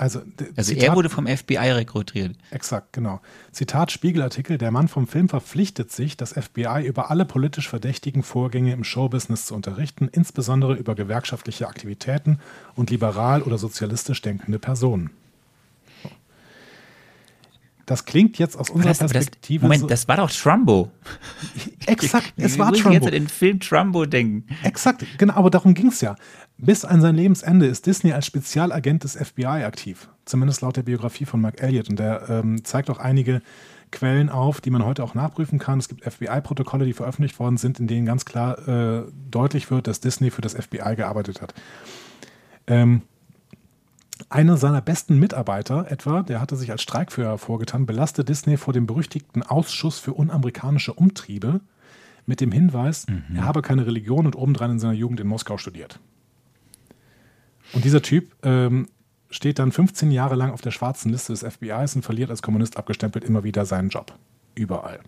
Also, 0.00 0.20
Also 0.56 0.72
Zitat- 0.72 0.88
er 0.88 0.96
wurde 0.96 1.10
vom 1.10 1.26
FBI 1.26 1.56
rekrutiert. 1.72 2.34
Exakt, 2.50 2.94
genau. 2.94 3.20
Zitat 3.52 3.92
Spiegelartikel, 3.92 4.56
der 4.56 4.70
Mann 4.70 4.88
vom 4.88 5.06
Film 5.06 5.28
verpflichtet 5.28 5.92
sich, 5.92 6.16
das 6.16 6.32
FBI 6.32 6.86
über 6.86 7.10
alle 7.10 7.26
politisch 7.26 7.68
verdächtigen 7.68 8.22
Vorgänge 8.22 8.72
im 8.72 8.82
Showbusiness 8.82 9.44
zu 9.44 9.54
unterrichten, 9.54 10.08
insbesondere 10.10 10.74
über 10.74 10.94
gewerkschaftliche 10.94 11.68
Aktivitäten 11.68 12.38
und 12.74 12.88
liberal 12.90 13.42
oder 13.42 13.58
sozialistisch 13.58 14.22
denkende 14.22 14.58
Personen. 14.58 15.10
So. 17.90 17.94
Das 17.94 18.04
klingt 18.04 18.38
jetzt 18.38 18.56
aus 18.56 18.70
unserer 18.70 18.90
Das, 18.90 18.98
das, 18.98 19.12
Perspektive 19.12 19.62
so, 19.62 19.66
Moment, 19.66 19.90
das 19.90 20.06
war 20.06 20.16
doch 20.16 20.30
Trumbo. 20.30 20.90
Exakt, 21.86 22.32
es 22.36 22.58
war 22.58 22.72
Trumbo. 22.72 22.90
jetzt 22.92 23.06
an 23.06 23.12
den 23.12 23.28
Film 23.28 23.58
Trumbo 23.60 24.06
denken. 24.06 24.46
Exakt, 24.62 25.04
genau, 25.18 25.34
aber 25.34 25.50
darum 25.50 25.74
ging 25.74 25.88
es 25.88 26.00
ja. 26.00 26.16
Bis 26.56 26.84
an 26.84 27.00
sein 27.00 27.16
Lebensende 27.16 27.66
ist 27.66 27.86
Disney 27.86 28.12
als 28.12 28.26
Spezialagent 28.26 29.04
des 29.04 29.16
FBI 29.16 29.64
aktiv. 29.64 30.08
Zumindest 30.24 30.60
laut 30.60 30.76
der 30.76 30.82
Biografie 30.82 31.24
von 31.24 31.40
Mark 31.40 31.60
Elliott. 31.62 31.88
Und 31.88 31.98
der 31.98 32.28
ähm, 32.28 32.64
zeigt 32.64 32.90
auch 32.90 32.98
einige 32.98 33.42
Quellen 33.90 34.28
auf, 34.28 34.60
die 34.60 34.70
man 34.70 34.84
heute 34.84 35.02
auch 35.02 35.14
nachprüfen 35.14 35.58
kann. 35.58 35.78
Es 35.78 35.88
gibt 35.88 36.04
FBI-Protokolle, 36.04 36.84
die 36.84 36.92
veröffentlicht 36.92 37.38
worden 37.40 37.56
sind, 37.56 37.80
in 37.80 37.86
denen 37.86 38.06
ganz 38.06 38.24
klar 38.24 38.68
äh, 38.68 39.02
deutlich 39.30 39.70
wird, 39.70 39.86
dass 39.86 40.00
Disney 40.00 40.30
für 40.30 40.42
das 40.42 40.54
FBI 40.54 40.94
gearbeitet 40.96 41.40
hat. 41.42 41.54
Ähm, 42.66 43.02
einer 44.28 44.56
seiner 44.56 44.80
besten 44.80 45.18
Mitarbeiter 45.18 45.90
etwa, 45.90 46.22
der 46.22 46.40
hatte 46.40 46.56
sich 46.56 46.70
als 46.70 46.82
Streikführer 46.82 47.38
vorgetan, 47.38 47.86
belastet 47.86 48.28
Disney 48.28 48.56
vor 48.56 48.72
dem 48.72 48.86
berüchtigten 48.86 49.42
Ausschuss 49.42 49.98
für 49.98 50.12
unamerikanische 50.12 50.92
Umtriebe 50.92 51.60
mit 52.26 52.40
dem 52.40 52.52
Hinweis, 52.52 53.06
er 53.34 53.44
habe 53.44 53.62
keine 53.62 53.86
Religion 53.86 54.26
und 54.26 54.36
obendrein 54.36 54.72
in 54.72 54.78
seiner 54.78 54.92
Jugend 54.92 55.20
in 55.20 55.26
Moskau 55.26 55.56
studiert. 55.56 55.98
Und 57.72 57.84
dieser 57.84 58.02
Typ 58.02 58.34
ähm, 58.42 58.88
steht 59.30 59.58
dann 59.58 59.72
15 59.72 60.10
Jahre 60.10 60.34
lang 60.34 60.50
auf 60.50 60.60
der 60.60 60.70
schwarzen 60.70 61.10
Liste 61.10 61.32
des 61.32 61.42
FBIs 61.42 61.96
und 61.96 62.02
verliert 62.02 62.30
als 62.30 62.42
Kommunist 62.42 62.76
abgestempelt 62.76 63.24
immer 63.24 63.42
wieder 63.44 63.64
seinen 63.64 63.88
Job. 63.88 64.12
Überall. 64.54 65.00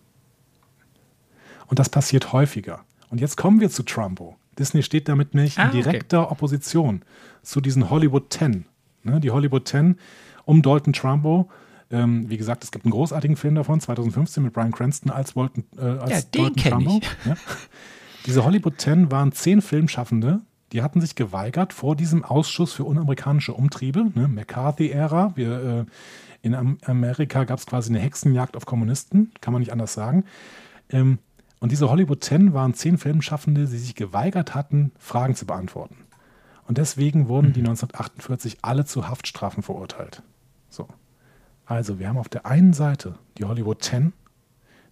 Und 1.67 1.79
das 1.79 1.89
passiert 1.89 2.33
häufiger. 2.33 2.83
Und 3.09 3.21
jetzt 3.21 3.37
kommen 3.37 3.59
wir 3.59 3.69
zu 3.69 3.83
Trumbo. 3.83 4.37
Disney 4.57 4.83
steht 4.83 5.07
damit 5.07 5.33
nämlich 5.33 5.57
Ah, 5.59 5.63
in 5.63 5.69
okay. 5.69 5.81
direkter 5.83 6.31
Opposition 6.31 7.03
zu 7.41 7.61
diesen 7.61 7.89
Hollywood 7.89 8.31
10. 8.31 8.65
Ne, 9.03 9.19
die 9.19 9.31
Hollywood 9.31 9.67
10 9.67 9.97
um 10.45 10.61
Dalton 10.61 10.93
Trumbo. 10.93 11.49
Ähm, 11.91 12.29
wie 12.29 12.37
gesagt, 12.37 12.63
es 12.63 12.71
gibt 12.71 12.85
einen 12.85 12.91
großartigen 12.91 13.35
Film 13.35 13.55
davon, 13.55 13.79
2015 13.79 14.41
mit 14.43 14.53
Brian 14.53 14.71
Cranston 14.71 15.11
als, 15.11 15.35
Walton, 15.35 15.63
äh, 15.77 15.81
als 15.81 16.11
Ja, 16.11 16.21
den 16.21 16.41
Dalton 16.55 16.63
Trumbo. 16.63 16.99
ich. 17.01 17.27
Ja. 17.27 17.35
Diese 18.25 18.45
Hollywood 18.45 18.79
10 18.79 19.11
waren 19.11 19.31
zehn 19.33 19.61
Filmschaffende, 19.61 20.41
die 20.71 20.81
hatten 20.81 21.01
sich 21.01 21.15
geweigert 21.15 21.73
vor 21.73 21.95
diesem 21.95 22.23
Ausschuss 22.23 22.73
für 22.73 22.85
unamerikanische 22.85 23.53
Umtriebe, 23.53 24.11
ne, 24.15 24.27
McCarthy-Ära. 24.27 25.33
Äh, 25.37 25.85
in 26.41 26.55
Am 26.55 26.77
Amerika 26.85 27.43
gab 27.43 27.59
es 27.59 27.65
quasi 27.65 27.89
eine 27.89 27.99
Hexenjagd 27.99 28.57
auf 28.57 28.65
Kommunisten, 28.65 29.31
kann 29.39 29.53
man 29.53 29.61
nicht 29.61 29.71
anders 29.71 29.93
sagen. 29.93 30.25
Ähm, 30.89 31.19
und 31.59 31.71
diese 31.71 31.89
Hollywood 31.89 32.23
10 32.23 32.53
waren 32.53 32.73
zehn 32.73 32.97
Filmschaffende, 32.97 33.65
die 33.67 33.77
sich 33.77 33.95
geweigert 33.95 34.55
hatten, 34.55 34.91
Fragen 34.97 35.35
zu 35.35 35.45
beantworten. 35.45 35.95
Und 36.67 36.77
deswegen 36.77 37.27
wurden 37.27 37.53
die 37.53 37.59
1948 37.59 38.59
alle 38.61 38.85
zu 38.85 39.09
Haftstrafen 39.09 39.63
verurteilt. 39.63 40.21
So. 40.69 40.87
Also, 41.65 41.97
wir 41.99 42.07
haben 42.07 42.17
auf 42.17 42.29
der 42.29 42.45
einen 42.45 42.71
Seite 42.73 43.15
die 43.37 43.43
Hollywood 43.45 43.83
10, 43.83 44.13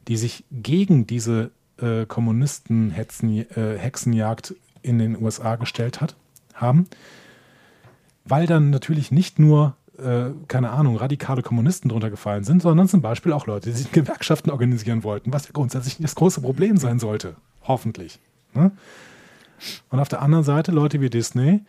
die 0.07 0.17
sich 0.17 0.43
gegen 0.51 1.07
diese 1.07 1.51
äh, 1.77 2.05
Kommunisten-Hexenjagd 2.05 4.55
in 4.81 4.99
den 4.99 5.21
USA 5.21 5.57
gestellt 5.57 5.99
hat, 6.01 6.15
haben, 6.53 6.88
weil 8.25 8.47
dann 8.47 8.69
natürlich 8.69 9.12
nicht 9.12 9.39
nur, 9.39 9.75
äh, 9.97 10.31
keine 10.47 10.71
Ahnung, 10.71 10.97
radikale 10.97 11.41
Kommunisten 11.41 11.89
drunter 11.89 12.10
gefallen 12.10 12.43
sind, 12.43 12.62
sondern 12.62 12.88
zum 12.88 13.01
Beispiel 13.01 13.34
auch 13.34 13.47
Leute, 13.47 13.69
die 13.69 13.75
sich 13.75 13.88
in 13.88 14.03
Gewerkschaften 14.03 14.49
organisieren 14.49 15.03
wollten, 15.03 15.34
was 15.34 15.45
ja 15.45 15.51
grundsätzlich 15.53 15.97
das 15.99 16.15
große 16.15 16.41
Problem 16.41 16.77
sein 16.77 16.99
sollte. 16.99 17.36
Hoffentlich. 17.63 18.19
Ne? 18.53 18.71
Und 19.89 20.00
auf 20.00 20.10
der 20.10 20.21
anderen 20.21 20.43
Seite 20.43 20.71
Leute 20.71 21.02
wie 21.02 21.10
Disney, 21.10 21.62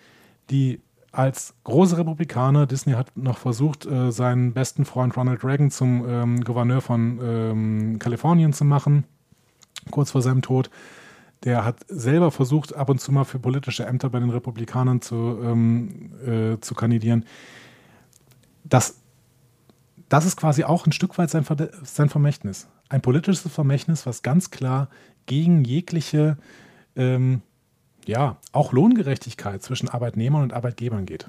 die 0.51 0.81
als 1.13 1.55
große 1.65 1.99
Republikaner, 1.99 2.67
Disney 2.67 2.95
hat 2.95 3.17
noch 3.17 3.39
versucht, 3.39 3.85
äh, 3.85 4.11
seinen 4.11 4.55
besten 4.55 4.87
Freund 4.87 5.15
Ronald 5.17 5.45
Reagan 5.45 5.71
zum 5.71 6.09
ähm, 6.09 6.43
Gouverneur 6.43 6.81
von 6.81 7.21
ähm, 7.23 7.99
Kalifornien 7.99 8.55
zu 8.55 8.65
machen, 8.65 9.05
kurz 9.91 10.11
vor 10.11 10.23
seinem 10.23 10.41
Tod. 10.41 10.71
Der 11.45 11.65
hat 11.65 11.81
selber 11.89 12.31
versucht, 12.31 12.75
ab 12.75 12.89
und 12.89 13.01
zu 13.01 13.13
mal 13.13 13.25
für 13.25 13.39
politische 13.39 13.85
Ämter 13.85 14.09
bei 14.09 14.21
den 14.21 14.31
Republikanern 14.31 15.03
zu, 15.03 15.39
ähm, 15.43 16.13
äh, 16.25 16.61
zu 16.61 16.75
kandidieren. 16.75 17.27
Das, 18.65 19.01
das 20.09 20.25
ist 20.25 20.37
quasi 20.37 20.65
auch 20.65 20.87
ein 20.87 20.93
Stück 20.93 21.19
weit 21.19 21.31
sein, 21.31 21.45
Verde- 21.45 21.73
sein 21.83 22.09
Vermächtnis. 22.09 22.69
Ein 22.89 23.03
politisches 23.03 23.53
Vermächtnis, 23.53 24.07
was 24.07 24.23
ganz 24.23 24.51
klar 24.51 24.89
gegen 25.27 25.65
jegliche 25.65 26.39
ähm, 26.97 27.43
ja, 28.07 28.37
auch 28.53 28.73
Lohngerechtigkeit 28.73 29.63
zwischen 29.63 29.89
Arbeitnehmern 29.89 30.43
und 30.43 30.53
Arbeitgebern 30.53 31.07
geht. 31.07 31.29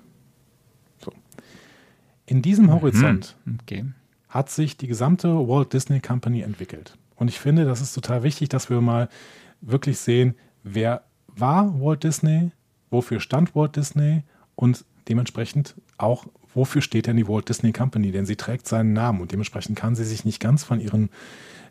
So. 1.03 1.11
In 2.25 2.41
diesem 2.41 2.71
Horizont 2.71 3.35
Okay. 3.61 3.85
hat 4.29 4.49
sich 4.49 4.77
die 4.77 4.87
gesamte 4.87 5.29
Walt 5.47 5.73
Disney 5.73 5.99
Company 5.99 6.41
entwickelt. 6.41 6.97
Und 7.15 7.27
ich 7.27 7.39
finde, 7.39 7.65
das 7.65 7.81
ist 7.81 7.93
total 7.93 8.23
wichtig, 8.23 8.49
dass 8.49 8.69
wir 8.69 8.81
mal 8.81 9.09
wirklich 9.61 9.99
sehen, 9.99 10.35
wer 10.63 11.03
war 11.27 11.79
Walt 11.79 12.03
Disney, 12.03 12.51
wofür 12.89 13.19
stand 13.19 13.55
Walt 13.55 13.75
Disney 13.75 14.23
und 14.55 14.85
dementsprechend 15.07 15.75
auch, 15.97 16.25
wofür 16.53 16.81
steht 16.81 17.07
denn 17.07 17.17
die 17.17 17.27
Walt 17.27 17.49
Disney 17.49 17.71
Company? 17.71 18.11
Denn 18.11 18.25
sie 18.25 18.35
trägt 18.35 18.67
seinen 18.67 18.93
Namen 18.93 19.21
und 19.21 19.31
dementsprechend 19.31 19.77
kann 19.77 19.95
sie 19.95 20.05
sich 20.05 20.25
nicht 20.25 20.39
ganz 20.39 20.63
von 20.63 20.79
ihren 20.79 21.09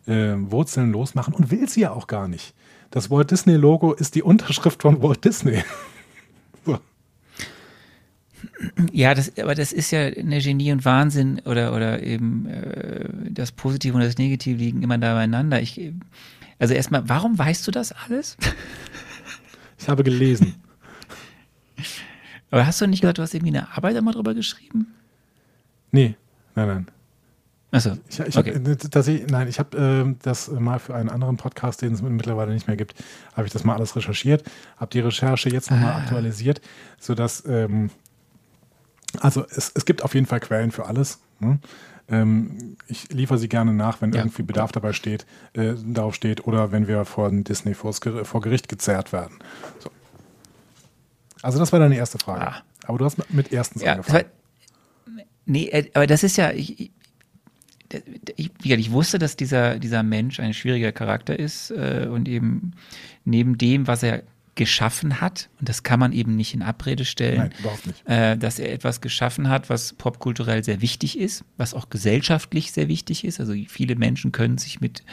äh, 0.06 0.34
Wurzeln 0.36 0.92
losmachen 0.92 1.34
und 1.34 1.50
will 1.50 1.68
sie 1.68 1.80
ja 1.82 1.92
auch 1.92 2.06
gar 2.06 2.28
nicht. 2.28 2.54
Das 2.92 3.10
Walt 3.10 3.30
Disney 3.30 3.54
Logo 3.54 3.94
ist 3.94 4.14
die 4.14 4.22
Unterschrift 4.22 4.82
von 4.82 5.02
Walt 5.02 5.24
Disney. 5.24 5.64
so. 6.64 6.78
Ja, 8.92 9.14
das, 9.14 9.36
aber 9.38 9.54
das 9.54 9.72
ist 9.72 9.90
ja 9.90 10.00
eine 10.00 10.40
Genie 10.40 10.72
und 10.72 10.84
Wahnsinn 10.84 11.40
oder, 11.46 11.74
oder 11.74 12.02
eben 12.02 12.46
äh, 12.46 13.08
das 13.30 13.50
Positive 13.50 13.94
und 13.94 14.02
das 14.02 14.18
Negative 14.18 14.58
liegen 14.58 14.82
immer 14.82 14.98
da 14.98 15.14
beieinander. 15.14 15.62
Ich, 15.62 15.80
also 16.58 16.74
erstmal, 16.74 17.08
warum 17.08 17.38
weißt 17.38 17.66
du 17.66 17.72
das 17.72 17.92
alles? 17.92 18.36
Ich 19.78 19.88
habe 19.88 20.04
gelesen. 20.04 20.54
Aber 22.52 22.64
hast 22.64 22.80
du 22.80 22.86
nicht 22.86 23.00
gesagt, 23.00 23.18
du 23.18 23.22
hast 23.22 23.34
irgendwie 23.34 23.56
eine 23.56 23.76
Arbeit 23.76 23.96
einmal 23.96 24.14
drüber 24.14 24.32
geschrieben? 24.32 24.94
Nee, 25.90 26.14
nein, 26.54 26.68
nein. 26.68 26.86
Achso, 27.74 27.92
Ich, 28.08 28.20
ich 28.20 28.36
okay. 28.36 28.54
hab, 28.54 28.68
äh, 28.68 28.76
dass 28.90 29.08
ich, 29.08 29.26
nein, 29.28 29.48
ich 29.48 29.58
habe 29.58 29.76
ähm, 29.78 30.16
das 30.22 30.48
mal 30.50 30.78
für 30.78 30.94
einen 30.94 31.08
anderen 31.08 31.38
Podcast, 31.38 31.80
den 31.80 31.94
es 31.94 32.02
mittlerweile 32.02 32.52
nicht 32.52 32.66
mehr 32.68 32.76
gibt, 32.76 32.94
habe 33.34 33.46
ich 33.46 33.52
das 33.52 33.64
mal 33.64 33.74
alles 33.74 33.96
recherchiert, 33.96 34.44
habe 34.76 34.90
die 34.92 35.00
Recherche 35.00 35.48
jetzt 35.48 35.70
nochmal 35.70 35.94
aktualisiert, 36.02 36.60
sodass, 37.00 37.42
ähm, 37.46 37.88
also 39.20 39.44
es, 39.48 39.72
es 39.74 39.84
gibt 39.86 40.04
auf 40.04 40.14
jeden 40.14 40.26
Fall 40.26 40.40
Quellen 40.40 40.70
für 40.70 40.84
alles. 40.86 41.18
Ne? 41.40 41.58
Ähm, 42.08 42.76
ich 42.88 43.08
liefere 43.10 43.38
sie 43.38 43.48
gerne 43.48 43.72
nach, 43.72 44.02
wenn 44.02 44.12
Ja, 44.12 44.20
irgendwie 44.20 44.42
Bedarf 44.42 44.72
dabei 44.72 44.92
steht, 44.92 45.24
äh, 45.54 45.72
darauf 45.86 46.14
steht 46.14 46.46
oder 46.46 46.72
wenn 46.72 46.88
wir 46.88 47.06
von 47.06 47.42
Disney 47.42 47.72
Ger- 47.72 48.24
vor 48.26 48.42
Gericht 48.42 48.68
gezerrt 48.68 49.12
werden. 49.14 49.38
So. 49.78 49.90
Also 51.40 51.58
das 51.58 51.72
war 51.72 51.78
deine 51.80 51.96
erste 51.96 52.18
Frage. 52.18 52.48
Ah. 52.48 52.62
Aber 52.84 52.98
du 52.98 53.04
hast 53.06 53.18
mit- 53.32 53.50
erstens 53.52 53.82
Ja, 53.82 53.92
angefangen. 53.92 54.24
nee, 55.46 55.68
äh, 55.68 55.90
aber 55.94 56.06
das 56.06 56.22
ist 56.22 56.36
ja, 56.36 56.50
ich, 56.50 56.90
ich, 58.36 58.50
ich, 58.64 58.90
wusste, 58.92 59.18
dass 59.18 59.36
dieser, 59.36 59.78
dieser 59.78 60.02
Mensch 60.02 60.40
ein 60.40 60.54
schwieriger 60.54 60.92
Charakter 60.92 61.38
ist 61.38 61.70
äh, 61.70 62.08
und 62.10 62.28
eben 62.28 62.72
neben 63.24 63.58
dem, 63.58 63.86
was 63.86 64.02
er 64.02 64.22
geschaffen 64.54 65.20
hat, 65.20 65.48
und 65.60 65.68
das 65.68 65.82
kann 65.82 65.98
man 65.98 66.12
eben 66.12 66.36
nicht 66.36 66.52
in 66.52 66.62
Abrede 66.62 67.06
stellen, 67.06 67.52
Nein, 68.06 68.34
äh, 68.34 68.36
dass 68.36 68.58
er 68.58 68.70
etwas 68.72 69.00
geschaffen 69.00 69.48
hat, 69.48 69.70
was 69.70 69.94
popkulturell 69.94 70.62
sehr 70.62 70.82
wichtig 70.82 71.18
ist, 71.18 71.44
was 71.56 71.72
auch 71.72 71.88
gesellschaftlich 71.88 72.72
sehr 72.72 72.88
wichtig 72.88 73.24
ist. 73.24 73.40
Also 73.40 73.54
viele 73.68 73.96
Menschen 73.96 74.30
können 74.30 74.58
sich 74.58 74.80
mit 74.80 75.04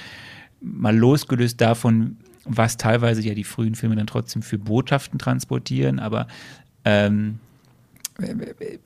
mal 0.61 0.95
losgelöst 0.95 1.61
davon, 1.61 2.17
was 2.43 2.75
teilweise 2.75 3.21
ja 3.21 3.33
die 3.33 3.45
frühen 3.45 3.75
Filme 3.75 3.95
dann 3.95 4.07
trotzdem 4.07 4.41
für 4.41 4.57
Botschaften 4.57 5.19
transportieren, 5.19 5.99
aber 5.99 6.27
ähm, 6.83 7.39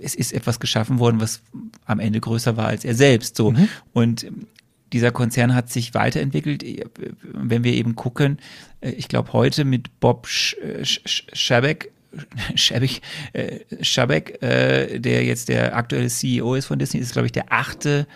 es 0.02 0.16
ist 0.16 0.34
etwas 0.34 0.60
geschaffen 0.60 1.00
worden, 1.00 1.20
was 1.20 1.42
am 1.86 2.00
Ende 2.00 2.20
größer 2.20 2.58
war 2.58 2.68
als 2.68 2.86
er 2.86 2.96
selbst. 2.96 3.36
So. 3.36 3.54
Und 3.94 4.24
ähm, 4.24 4.48
dieser 4.94 5.12
Konzern 5.12 5.56
hat 5.56 5.72
sich 5.72 5.94
weiterentwickelt. 5.94 6.64
Wenn 7.24 7.64
wir 7.64 7.74
eben 7.74 7.96
gucken, 7.96 8.38
äh, 8.82 8.92
ich 8.92 9.08
glaube 9.08 9.34
heute 9.34 9.66
mit 9.66 10.00
Bob 10.00 10.28
Sch 10.28 10.56
äh, 10.58 10.86
Sch 10.86 11.02
Sch 11.06 11.26
Schabeck, 11.34 11.92
Schabeck, 12.56 13.02
äh, 13.34 13.60
Schabeck 13.82 14.42
äh, 14.44 15.00
der 15.00 15.26
jetzt 15.26 15.50
der 15.50 15.76
aktuelle 15.76 16.10
CEO 16.10 16.56
ist 16.56 16.68
von 16.68 16.80
Disney, 16.80 17.00
ist 17.00 17.14
glaube 17.14 17.26
ich 17.26 17.32
der 17.32 17.52
achte 17.52 18.08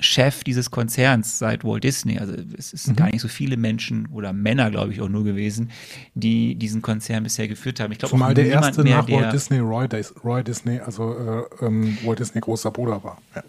Chef 0.00 0.44
dieses 0.44 0.70
Konzerns 0.70 1.38
seit 1.38 1.64
Walt 1.64 1.84
Disney. 1.84 2.18
Also 2.18 2.34
es 2.56 2.72
ist 2.72 2.96
gar 2.96 3.10
nicht 3.10 3.20
so 3.20 3.28
viele 3.28 3.56
Menschen 3.56 4.06
oder 4.06 4.32
Männer, 4.32 4.70
glaube 4.70 4.92
ich, 4.92 5.00
auch 5.00 5.08
nur 5.08 5.24
gewesen, 5.24 5.70
die 6.14 6.54
diesen 6.56 6.82
Konzern 6.82 7.22
bisher 7.22 7.48
geführt 7.48 7.80
haben. 7.80 7.92
Ich 7.92 7.98
glaube, 7.98 8.10
Zumal 8.10 8.34
der 8.34 8.46
erste 8.46 8.82
mehr, 8.82 8.98
nach 8.98 9.08
Walt 9.08 9.32
Disney 9.32 9.58
Roy, 9.58 9.86
Roy 10.24 10.42
Disney, 10.42 10.80
also 10.80 11.46
äh, 11.60 11.64
ähm, 11.64 11.96
Walt 12.04 12.18
Disney 12.18 12.40
großer 12.40 12.70
Bruder 12.70 13.02
war. 13.04 13.18
Ja. 13.34 13.42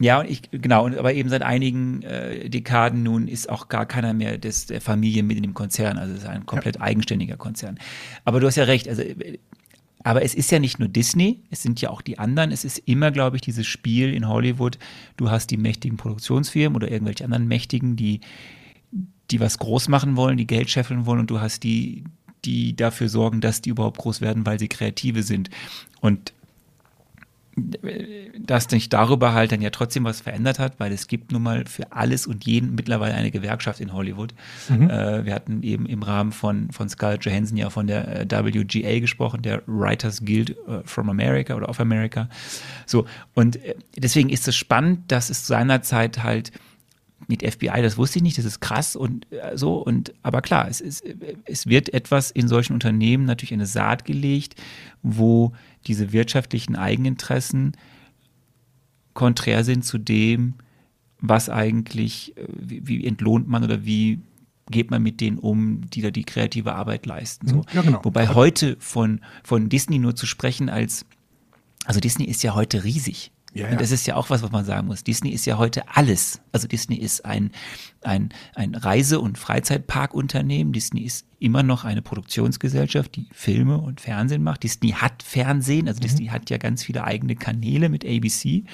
Ja, 0.00 0.20
und 0.20 0.28
ich, 0.28 0.42
genau, 0.50 0.84
und 0.86 0.98
aber 0.98 1.14
eben 1.14 1.28
seit 1.28 1.42
einigen 1.42 2.02
äh, 2.02 2.48
Dekaden 2.50 3.04
nun 3.04 3.28
ist 3.28 3.48
auch 3.48 3.68
gar 3.68 3.86
keiner 3.86 4.12
mehr 4.12 4.38
des, 4.38 4.66
der 4.66 4.80
Familie 4.80 5.22
mit 5.22 5.36
in 5.36 5.44
dem 5.44 5.54
Konzern. 5.54 5.98
Also 5.98 6.14
es 6.14 6.22
ist 6.22 6.28
ein 6.28 6.46
komplett 6.46 6.80
eigenständiger 6.80 7.36
Konzern. 7.36 7.78
Aber 8.24 8.40
du 8.40 8.46
hast 8.48 8.56
ja 8.56 8.64
recht, 8.64 8.88
also 8.88 9.02
aber 10.04 10.22
es 10.22 10.34
ist 10.34 10.52
ja 10.52 10.58
nicht 10.58 10.78
nur 10.78 10.88
Disney, 10.88 11.40
es 11.50 11.62
sind 11.62 11.80
ja 11.80 11.88
auch 11.88 12.02
die 12.02 12.18
anderen. 12.18 12.52
Es 12.52 12.64
ist 12.64 12.78
immer, 12.78 13.10
glaube 13.10 13.36
ich, 13.36 13.42
dieses 13.42 13.66
Spiel 13.66 14.12
in 14.12 14.28
Hollywood. 14.28 14.78
Du 15.16 15.30
hast 15.30 15.50
die 15.50 15.56
mächtigen 15.56 15.96
Produktionsfirmen 15.96 16.76
oder 16.76 16.90
irgendwelche 16.90 17.24
anderen 17.24 17.48
Mächtigen, 17.48 17.96
die 17.96 18.20
die 19.30 19.40
was 19.40 19.58
groß 19.58 19.88
machen 19.88 20.16
wollen, 20.16 20.36
die 20.36 20.46
Geld 20.46 20.68
scheffeln 20.68 21.06
wollen 21.06 21.20
und 21.20 21.30
du 21.30 21.40
hast 21.40 21.62
die, 21.62 22.04
die 22.44 22.76
dafür 22.76 23.08
sorgen, 23.08 23.40
dass 23.40 23.62
die 23.62 23.70
überhaupt 23.70 23.96
groß 23.96 24.20
werden, 24.20 24.44
weil 24.44 24.58
sie 24.58 24.68
Kreative 24.68 25.22
sind. 25.22 25.48
Und 26.02 26.33
dass 27.56 28.64
sich 28.64 28.88
darüber 28.88 29.32
halt 29.32 29.52
dann 29.52 29.62
ja 29.62 29.70
trotzdem 29.70 30.04
was 30.04 30.20
verändert 30.20 30.58
hat, 30.58 30.80
weil 30.80 30.92
es 30.92 31.06
gibt 31.06 31.30
nun 31.30 31.42
mal 31.42 31.64
für 31.66 31.92
alles 31.92 32.26
und 32.26 32.44
jeden 32.44 32.74
mittlerweile 32.74 33.14
eine 33.14 33.30
Gewerkschaft 33.30 33.80
in 33.80 33.92
Hollywood. 33.92 34.34
Mhm. 34.68 34.90
Äh, 34.90 35.24
wir 35.24 35.34
hatten 35.34 35.62
eben 35.62 35.86
im 35.86 36.02
Rahmen 36.02 36.32
von, 36.32 36.70
von 36.72 36.88
Scarlett 36.88 37.24
Johansson 37.24 37.56
ja 37.56 37.70
von 37.70 37.86
der 37.86 38.22
äh, 38.22 38.44
WGA 38.44 38.98
gesprochen, 38.98 39.42
der 39.42 39.62
Writers 39.66 40.24
Guild 40.24 40.50
äh, 40.50 40.80
from 40.84 41.08
America 41.08 41.54
oder 41.54 41.68
of 41.68 41.78
America. 41.80 42.28
So, 42.86 43.06
und 43.34 43.56
äh, 43.64 43.76
deswegen 43.96 44.30
ist 44.30 44.48
es 44.48 44.56
spannend, 44.56 45.12
dass 45.12 45.30
es 45.30 45.46
seinerzeit 45.46 46.22
halt 46.22 46.50
mit 47.28 47.42
FBI, 47.42 47.80
das 47.80 47.96
wusste 47.96 48.18
ich 48.18 48.22
nicht, 48.22 48.36
das 48.36 48.44
ist 48.44 48.60
krass 48.60 48.96
und 48.96 49.26
so. 49.54 49.76
Und 49.76 50.12
aber 50.22 50.42
klar, 50.42 50.68
es, 50.68 50.82
ist, 50.82 51.04
es 51.46 51.66
wird 51.66 51.94
etwas 51.94 52.30
in 52.30 52.48
solchen 52.48 52.74
Unternehmen 52.74 53.24
natürlich 53.24 53.54
eine 53.54 53.64
Saat 53.64 54.04
gelegt, 54.04 54.60
wo 55.02 55.52
diese 55.86 56.12
wirtschaftlichen 56.12 56.76
Eigeninteressen 56.76 57.72
konträr 59.12 59.64
sind 59.64 59.84
zu 59.84 59.98
dem, 59.98 60.54
was 61.20 61.48
eigentlich, 61.48 62.36
äh, 62.36 62.46
wie, 62.48 62.86
wie 62.86 63.06
entlohnt 63.06 63.48
man 63.48 63.64
oder 63.64 63.84
wie 63.84 64.20
geht 64.70 64.90
man 64.90 65.02
mit 65.02 65.20
denen 65.20 65.38
um, 65.38 65.82
die 65.90 66.00
da 66.00 66.10
die 66.10 66.24
kreative 66.24 66.74
Arbeit 66.74 67.06
leisten. 67.06 67.48
So. 67.48 67.64
Ja, 67.72 67.82
genau. 67.82 68.00
Wobei 68.02 68.28
heute 68.28 68.76
von, 68.80 69.20
von 69.42 69.68
Disney 69.68 69.98
nur 69.98 70.16
zu 70.16 70.26
sprechen 70.26 70.68
als, 70.68 71.04
also 71.84 72.00
Disney 72.00 72.24
ist 72.24 72.42
ja 72.42 72.54
heute 72.54 72.84
riesig. 72.84 73.30
Ja, 73.54 73.70
ja. 73.70 73.76
Das 73.76 73.92
ist 73.92 74.06
ja 74.06 74.16
auch 74.16 74.30
was, 74.30 74.42
was 74.42 74.50
man 74.50 74.64
sagen 74.64 74.88
muss. 74.88 75.04
Disney 75.04 75.30
ist 75.30 75.46
ja 75.46 75.58
heute 75.58 75.88
alles. 75.88 76.40
Also 76.50 76.66
Disney 76.66 76.96
ist 76.96 77.24
ein, 77.24 77.52
ein, 78.02 78.30
ein 78.56 78.74
Reise- 78.74 79.20
und 79.20 79.38
Freizeitparkunternehmen. 79.38 80.72
Disney 80.72 81.02
ist 81.02 81.24
immer 81.38 81.62
noch 81.62 81.84
eine 81.84 82.02
Produktionsgesellschaft, 82.02 83.14
die 83.14 83.28
Filme 83.32 83.78
und 83.78 84.00
Fernsehen 84.00 84.42
macht. 84.42 84.64
Disney 84.64 84.90
hat 84.90 85.22
Fernsehen, 85.22 85.86
also 85.86 85.98
mhm. 85.98 86.02
Disney 86.02 86.26
hat 86.26 86.50
ja 86.50 86.58
ganz 86.58 86.82
viele 86.82 87.04
eigene 87.04 87.36
Kanäle 87.36 87.88
mit 87.88 88.04
ABC 88.04 88.64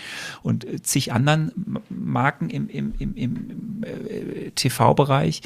und 0.42 0.64
äh, 0.64 0.80
zig 0.80 1.12
anderen 1.12 1.52
Marken 1.90 2.48
im, 2.48 2.68
im, 2.68 2.94
im, 2.98 3.14
im 3.16 3.82
äh, 3.82 4.50
TV-Bereich. 4.52 5.42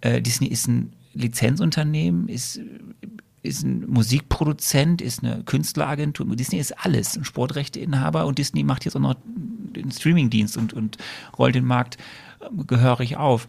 Äh, 0.00 0.20
Disney 0.20 0.48
ist 0.48 0.66
ein 0.66 0.92
Lizenzunternehmen, 1.12 2.28
ist 2.28 2.60
ist 3.44 3.62
ein 3.62 3.84
Musikproduzent, 3.88 5.02
ist 5.02 5.22
eine 5.22 5.42
Künstleragentur. 5.44 6.26
Disney 6.34 6.58
ist 6.58 6.72
alles, 6.84 7.16
ein 7.16 7.24
Sportrechteinhaber 7.24 8.26
und 8.26 8.38
Disney 8.38 8.64
macht 8.64 8.84
jetzt 8.84 8.96
auch 8.96 9.00
noch 9.00 9.16
den 9.24 9.90
Streamingdienst 9.90 10.56
und, 10.56 10.72
und 10.72 10.96
rollt 11.38 11.54
den 11.54 11.66
Markt 11.66 11.98
ähm, 12.40 12.66
gehörig 12.66 13.16
auf. 13.16 13.46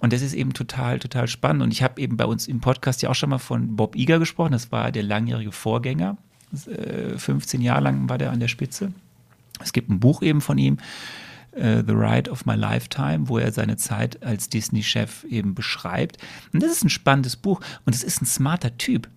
Und 0.00 0.12
das 0.12 0.20
ist 0.20 0.34
eben 0.34 0.52
total, 0.52 0.98
total 0.98 1.28
spannend. 1.28 1.62
Und 1.62 1.72
ich 1.72 1.82
habe 1.82 2.00
eben 2.00 2.16
bei 2.16 2.26
uns 2.26 2.48
im 2.48 2.60
Podcast 2.60 3.02
ja 3.02 3.08
auch 3.08 3.14
schon 3.14 3.30
mal 3.30 3.38
von 3.38 3.76
Bob 3.76 3.96
Iger 3.96 4.18
gesprochen. 4.18 4.52
Das 4.52 4.72
war 4.72 4.92
der 4.92 5.04
langjährige 5.04 5.52
Vorgänger. 5.52 6.18
15 7.16 7.60
äh, 7.60 7.64
Jahre 7.64 7.82
lang 7.82 8.08
war 8.08 8.18
der 8.18 8.32
an 8.32 8.40
der 8.40 8.48
Spitze. 8.48 8.92
Es 9.60 9.72
gibt 9.72 9.88
ein 9.88 10.00
Buch 10.00 10.22
eben 10.22 10.40
von 10.40 10.58
ihm, 10.58 10.78
äh, 11.52 11.82
The 11.86 11.92
Ride 11.92 12.30
of 12.30 12.46
My 12.46 12.54
Lifetime, 12.54 13.28
wo 13.28 13.38
er 13.38 13.52
seine 13.52 13.76
Zeit 13.76 14.22
als 14.22 14.48
Disney-Chef 14.48 15.24
eben 15.24 15.54
beschreibt. 15.54 16.18
Und 16.52 16.62
das 16.62 16.72
ist 16.72 16.84
ein 16.84 16.90
spannendes 16.90 17.36
Buch 17.36 17.60
und 17.84 17.94
es 17.94 18.02
ist 18.02 18.20
ein 18.20 18.26
smarter 18.26 18.76
Typ. 18.76 19.08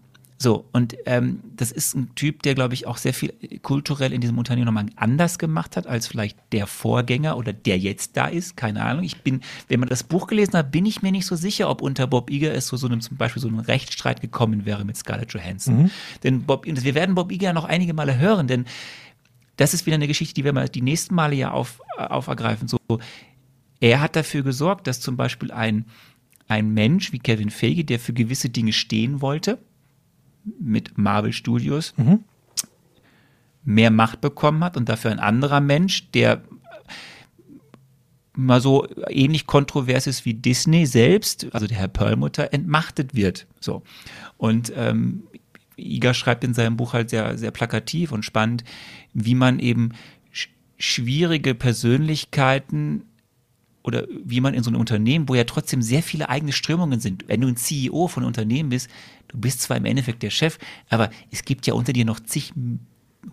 So, 0.41 0.69
und 0.71 0.95
ähm, 1.05 1.41
das 1.57 1.69
ist 1.69 1.95
ein 1.95 2.15
Typ, 2.15 2.43
der, 2.43 2.55
glaube 2.55 2.73
ich, 2.73 2.87
auch 2.87 2.95
sehr 2.95 3.13
viel 3.13 3.33
kulturell 3.61 4.13
in 4.13 4.21
diesem 4.21 4.37
Unternehmen 4.37 4.67
nochmal 4.67 4.85
anders 4.95 5.37
gemacht 5.37 5.75
hat, 5.75 5.85
als 5.85 6.07
vielleicht 6.07 6.37
der 6.53 6.65
Vorgänger 6.65 7.35
oder 7.35 7.51
der 7.51 7.77
jetzt 7.77 8.15
da 8.15 8.27
ist. 8.27 8.55
Keine 8.55 8.81
Ahnung. 8.85 9.03
Ich 9.03 9.21
bin, 9.21 9.41
wenn 9.67 9.81
man 9.81 9.89
das 9.89 10.03
Buch 10.03 10.27
gelesen 10.27 10.53
hat, 10.53 10.71
bin 10.71 10.85
ich 10.85 11.01
mir 11.01 11.11
nicht 11.11 11.25
so 11.25 11.35
sicher, 11.35 11.69
ob 11.69 11.81
unter 11.81 12.07
Bob 12.07 12.29
Iger 12.29 12.53
es 12.53 12.67
so, 12.67 12.77
so 12.77 12.87
einem, 12.87 13.01
zum 13.01 13.17
Beispiel 13.17 13.41
so 13.41 13.49
ein 13.49 13.59
Rechtsstreit 13.59 14.21
gekommen 14.21 14.65
wäre 14.65 14.85
mit 14.85 14.95
Scarlett 14.95 15.33
Johansson. 15.33 15.83
Mhm. 15.83 15.91
Denn 16.23 16.43
Bob, 16.43 16.65
wir 16.65 16.95
werden 16.95 17.15
Bob 17.15 17.33
Iger 17.33 17.51
noch 17.51 17.65
einige 17.65 17.93
Male 17.93 18.17
hören, 18.17 18.47
denn 18.47 18.63
das 19.57 19.73
ist 19.73 19.85
wieder 19.85 19.95
eine 19.95 20.07
Geschichte, 20.07 20.35
die 20.35 20.45
wir 20.45 20.53
mal 20.53 20.69
die 20.69 20.81
nächsten 20.81 21.15
Male 21.15 21.35
ja 21.35 21.51
auf, 21.51 21.81
aufergreifen. 21.97 22.69
So, 22.69 22.79
er 23.81 23.99
hat 23.99 24.15
dafür 24.15 24.43
gesorgt, 24.43 24.87
dass 24.87 25.01
zum 25.01 25.17
Beispiel 25.17 25.51
ein, 25.51 25.83
ein 26.47 26.73
Mensch 26.73 27.11
wie 27.11 27.19
Kevin 27.19 27.49
Feige, 27.49 27.83
der 27.83 27.99
für 27.99 28.13
gewisse 28.13 28.49
Dinge 28.49 28.71
stehen 28.71 29.19
wollte, 29.19 29.59
mit 30.59 30.97
Marvel 30.97 31.33
Studios 31.33 31.93
mhm. 31.97 32.23
mehr 33.63 33.91
Macht 33.91 34.21
bekommen 34.21 34.63
hat 34.63 34.77
und 34.77 34.89
dafür 34.89 35.11
ein 35.11 35.19
anderer 35.19 35.61
Mensch, 35.61 36.09
der 36.11 36.41
mal 38.39 38.61
so 38.61 38.87
ähnlich 39.09 39.45
kontrovers 39.45 40.07
ist 40.07 40.25
wie 40.25 40.33
Disney 40.33 40.85
selbst, 40.85 41.47
also 41.51 41.67
der 41.67 41.77
Herr 41.77 41.87
Perlmutter, 41.87 42.53
entmachtet 42.53 43.13
wird. 43.13 43.47
So. 43.59 43.83
Und 44.37 44.71
ähm, 44.75 45.23
Iga 45.75 46.13
schreibt 46.13 46.43
in 46.43 46.53
seinem 46.53 46.77
Buch 46.77 46.93
halt 46.93 47.09
sehr, 47.09 47.37
sehr 47.37 47.51
plakativ 47.51 48.11
und 48.11 48.23
spannend, 48.23 48.63
wie 49.13 49.35
man 49.35 49.59
eben 49.59 49.91
sch 50.31 50.49
schwierige 50.77 51.55
Persönlichkeiten 51.55 53.03
oder 53.84 54.05
wie 54.23 54.41
man 54.41 54.53
in 54.53 54.63
so 54.63 54.69
einem 54.69 54.80
Unternehmen, 54.80 55.30
wo 55.30 55.36
ja 55.36 55.45
trotzdem 55.45 55.82
sehr 55.82 56.03
viele 56.03 56.30
eigene 56.30 56.51
Strömungen 56.51 56.99
sind, 56.99 57.27
wenn 57.27 57.41
du 57.41 57.47
ein 57.47 57.55
CEO 57.55 58.07
von 58.07 58.23
einem 58.23 58.27
Unternehmen 58.27 58.69
bist, 58.69 58.89
du 59.30 59.38
bist 59.38 59.61
zwar 59.61 59.77
im 59.77 59.86
Endeffekt 59.86 60.21
der 60.23 60.30
Chef, 60.30 60.57
aber 60.89 61.09
es 61.32 61.43
gibt 61.43 61.65
ja 61.67 61.73
unter 61.73 61.93
dir 61.93 62.05
noch 62.05 62.19
zig 62.19 62.53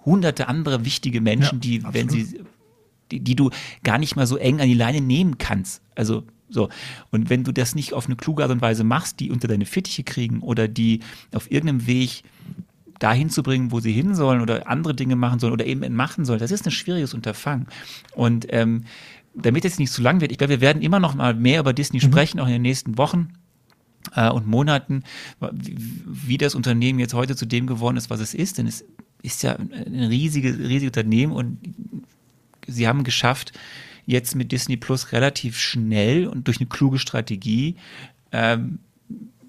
hunderte 0.05 0.49
andere 0.49 0.85
wichtige 0.85 1.21
Menschen, 1.21 1.57
ja, 1.57 1.61
die, 1.61 1.85
absolut. 1.85 1.95
wenn 1.95 2.09
sie, 2.09 2.41
die, 3.11 3.21
die 3.21 3.37
du 3.37 3.51
gar 3.83 3.99
nicht 3.99 4.17
mal 4.17 4.27
so 4.27 4.37
eng 4.37 4.61
an 4.61 4.69
die 4.69 4.75
Leine 4.75 5.01
nehmen 5.01 5.39
kannst. 5.39 5.83
Also 5.95 6.25
so. 6.49 6.69
Und 7.11 7.31
wenn 7.31 7.45
du 7.45 7.53
das 7.53 7.75
nicht 7.75 7.93
auf 7.93 8.07
eine 8.07 8.17
kluge 8.17 8.43
Art 8.43 8.53
und 8.53 8.61
Weise 8.61 8.85
machst, 8.85 9.21
die 9.21 9.31
unter 9.31 9.49
deine 9.49 9.67
Fittiche 9.67 10.05
kriegen 10.05 10.41
oder 10.41 10.69
die 10.69 11.01
auf 11.33 11.51
irgendeinem 11.51 11.87
Weg 11.87 12.23
dahin 12.99 13.31
zu 13.31 13.43
bringen, 13.43 13.73
wo 13.73 13.81
sie 13.81 13.93
hin 13.93 14.15
sollen 14.15 14.41
oder 14.41 14.69
andere 14.69 14.95
Dinge 14.95 15.17
machen 15.17 15.39
sollen 15.39 15.53
oder 15.53 15.67
eben 15.67 15.83
entmachen 15.83 16.25
sollen, 16.25 16.39
das 16.39 16.51
ist 16.51 16.67
ein 16.67 16.71
schwieriges 16.71 17.15
Unterfangen. 17.15 17.67
Und 18.15 18.47
ähm, 18.51 18.85
damit 19.37 19.65
es 19.65 19.79
nicht 19.79 19.93
zu 19.93 20.03
lang 20.03 20.21
wird, 20.21 20.33
ich 20.33 20.39
glaube, 20.39 20.55
wir 20.55 20.61
werden 20.61 20.83
immer 20.83 20.99
noch 20.99 21.15
mal 21.15 21.35
mehr 21.35 21.61
über 21.61 21.73
Disney 21.73 21.99
mhm. 21.99 22.11
sprechen, 22.11 22.41
auch 22.41 22.47
in 22.47 22.53
den 22.53 22.63
nächsten 22.63 22.99
Wochen 22.99 23.29
äh, 24.15 24.31
und 24.31 24.47
Monaten, 24.47 25.03
wie, 25.53 25.77
wie, 26.07 26.39
das 26.39 26.55
Unternehmen 26.55 26.99
jetzt 26.99 27.15
heute 27.15 27.37
zu 27.37 27.47
dem 27.47 27.67
geworden 27.67 27.97
ist, 27.97 28.11
was 28.11 28.21
es 28.21 28.35
ist. 28.35 28.59
Denn 28.59 28.67
es 28.67 28.85
ist 29.23 29.43
ja 29.43 29.57
ein 29.57 30.05
riesiges, 30.09 30.59
riesiges 30.59 30.89
Unternehmen 30.89 31.33
und 31.33 31.59
sie 32.67 32.89
haben 32.89 33.05
geschafft, 33.05 33.53
jetzt 34.07 34.35
mit 34.35 34.53
Disney 34.53 34.77
Plus 34.77 35.13
relativ 35.13 35.59
schnell 35.59 36.27
und 36.27 36.47
durch 36.47 36.59
eine 36.59 36.69
kluge 36.69 36.99
Strategie 36.99 37.77
ähm, 38.33 38.79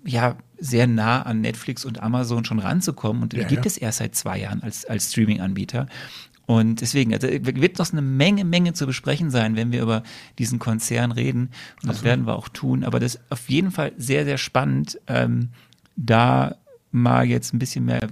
ja 0.03 0.38
sehr 0.59 0.88
nah 0.88 1.21
an 1.21 1.41
Netflix 1.41 1.85
und 1.85 2.01
Amazon 2.01 2.43
schon 2.43 2.59
ranzukommen. 2.59 3.21
Und 3.21 3.33
ja, 3.33 3.43
die 3.43 3.55
gibt 3.55 3.65
ja. 3.65 3.69
es 3.69 3.77
erst 3.77 3.99
seit 3.99 4.15
zwei 4.15 4.39
Jahren 4.39 4.63
als, 4.63 4.85
als 4.85 5.11
Streaming-Anbieter. 5.11 5.88
Und 6.47 6.79
deswegen, 6.79 7.13
also 7.13 7.27
wird 7.27 7.77
noch 7.77 7.91
eine 7.91 8.01
Menge, 8.01 8.45
Menge 8.45 8.71
zu 8.71 8.87
besprechen 8.87 9.29
sein, 9.29 9.57
wenn 9.57 9.73
wir 9.73 9.81
über 9.81 10.01
diesen 10.39 10.59
Konzern 10.59 11.11
reden. 11.11 11.49
Und 11.83 11.89
das 11.89 12.03
werden 12.03 12.25
wir 12.25 12.37
auch 12.37 12.47
tun. 12.47 12.85
Aber 12.85 13.01
das 13.01 13.15
ist 13.15 13.21
auf 13.29 13.49
jeden 13.49 13.69
Fall 13.69 13.91
sehr, 13.97 14.23
sehr 14.23 14.37
spannend, 14.37 14.97
ähm, 15.07 15.49
da 15.97 16.55
mal 16.91 17.25
jetzt 17.25 17.53
ein 17.53 17.59
bisschen 17.59 17.83
mehr 17.83 18.07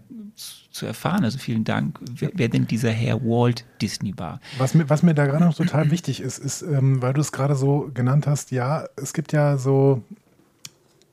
zu 0.69 0.86
erfahren. 0.86 1.23
Also 1.23 1.38
vielen 1.38 1.63
Dank, 1.63 1.97
wer, 2.01 2.29
wer 2.33 2.49
denn 2.49 2.67
dieser 2.67 2.91
Herr 2.91 3.21
Walt 3.21 3.63
Disney 3.81 4.13
war. 4.17 4.41
Was 4.57 4.73
mir, 4.73 4.89
was 4.89 5.01
mir 5.01 5.13
da 5.13 5.25
gerade 5.25 5.45
noch 5.45 5.55
total 5.55 5.89
wichtig 5.89 6.19
ist, 6.19 6.38
ist, 6.38 6.61
ähm, 6.61 7.01
weil 7.01 7.13
du 7.13 7.21
es 7.21 7.31
gerade 7.31 7.55
so 7.55 7.89
genannt 7.93 8.27
hast, 8.27 8.51
ja, 8.51 8.86
es 8.97 9.13
gibt 9.13 9.31
ja 9.31 9.57
so 9.57 10.03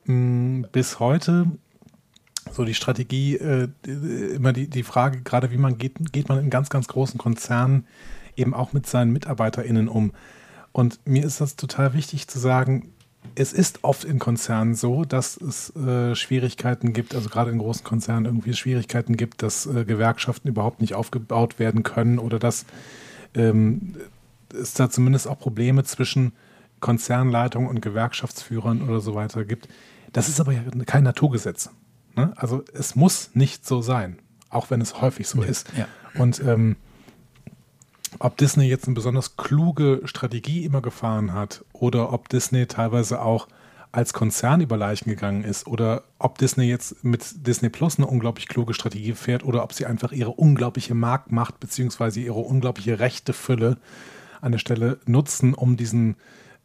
mh, 0.05 0.13
mm, 0.13 0.65
bis 0.73 0.99
heute 0.99 1.47
so 2.51 2.65
die 2.65 2.73
Strategie, 2.73 3.35
äh, 3.35 3.69
immer 3.85 4.53
die, 4.53 4.69
die 4.69 4.83
Frage, 4.83 5.21
gerade 5.21 5.51
wie 5.51 5.57
man 5.57 5.77
geht, 5.77 6.11
geht 6.11 6.29
man 6.29 6.39
in 6.39 6.49
ganz, 6.49 6.69
ganz 6.69 6.87
großen 6.87 7.17
Konzernen 7.17 7.87
eben 8.35 8.53
auch 8.53 8.73
mit 8.73 8.87
seinen 8.87 9.11
MitarbeiterInnen 9.11 9.87
um. 9.87 10.13
Und 10.71 10.99
mir 11.05 11.23
ist 11.23 11.39
das 11.39 11.55
total 11.55 11.93
wichtig 11.93 12.27
zu 12.27 12.39
sagen, 12.39 12.89
es 13.35 13.53
ist 13.53 13.83
oft 13.83 14.03
in 14.03 14.19
Konzernen 14.19 14.75
so, 14.75 15.05
dass 15.05 15.37
es 15.37 15.75
äh, 15.75 16.15
Schwierigkeiten 16.15 16.93
gibt, 16.93 17.15
also 17.15 17.29
gerade 17.29 17.51
in 17.51 17.59
großen 17.59 17.83
Konzernen 17.83 18.25
irgendwie 18.25 18.53
Schwierigkeiten 18.53 19.17
gibt, 19.17 19.41
dass 19.41 19.65
äh, 19.65 19.85
Gewerkschaften 19.85 20.49
überhaupt 20.49 20.81
nicht 20.81 20.93
aufgebaut 20.93 21.57
werden 21.57 21.83
können 21.83 22.19
oder 22.19 22.37
dass 22.37 22.65
ähm, 23.33 23.95
es 24.53 24.73
da 24.73 24.89
zumindest 24.89 25.27
auch 25.27 25.39
Probleme 25.39 25.83
zwischen 25.83 26.33
Konzernleitung 26.79 27.67
und 27.67 27.81
Gewerkschaftsführern 27.81 28.81
oder 28.81 28.99
so 28.99 29.15
weiter 29.15 29.45
gibt. 29.45 29.69
Das 30.11 30.27
ist 30.27 30.39
aber 30.39 30.51
ja 30.51 30.61
kein 30.85 31.03
Naturgesetz. 31.03 31.69
Ne? 32.15 32.33
Also 32.35 32.63
es 32.73 32.95
muss 32.95 33.31
nicht 33.33 33.65
so 33.65 33.81
sein, 33.81 34.19
auch 34.49 34.69
wenn 34.69 34.81
es 34.81 35.01
häufig 35.01 35.27
so 35.27 35.41
ja. 35.41 35.49
ist. 35.49 35.67
Ja. 35.77 35.87
Und 36.15 36.39
ähm, 36.41 36.75
ob 38.19 38.37
Disney 38.37 38.65
jetzt 38.65 38.85
eine 38.85 38.95
besonders 38.95 39.37
kluge 39.37 40.01
Strategie 40.05 40.65
immer 40.65 40.81
gefahren 40.81 41.33
hat 41.33 41.65
oder 41.73 42.13
ob 42.13 42.29
Disney 42.29 42.67
teilweise 42.67 43.21
auch 43.21 43.47
als 43.91 44.13
Konzern 44.13 44.61
über 44.61 44.75
Leichen 44.75 45.09
gegangen 45.09 45.43
ist 45.43 45.67
oder 45.67 46.03
ob 46.17 46.37
Disney 46.39 46.65
jetzt 46.65 47.03
mit 47.03 47.45
Disney 47.45 47.69
Plus 47.69 47.97
eine 47.97 48.07
unglaublich 48.07 48.47
kluge 48.47 48.73
Strategie 48.73 49.13
fährt 49.13 49.43
oder 49.43 49.63
ob 49.63 49.73
sie 49.73 49.85
einfach 49.85 50.11
ihre 50.11 50.31
unglaubliche 50.31 50.95
Marktmacht 50.95 51.59
beziehungsweise 51.59 52.19
ihre 52.19 52.39
unglaubliche 52.39 52.99
Rechtefülle 52.99 53.77
an 54.41 54.51
der 54.51 54.59
Stelle 54.59 54.99
nutzen, 55.05 55.53
um 55.53 55.77
diesen 55.77 56.15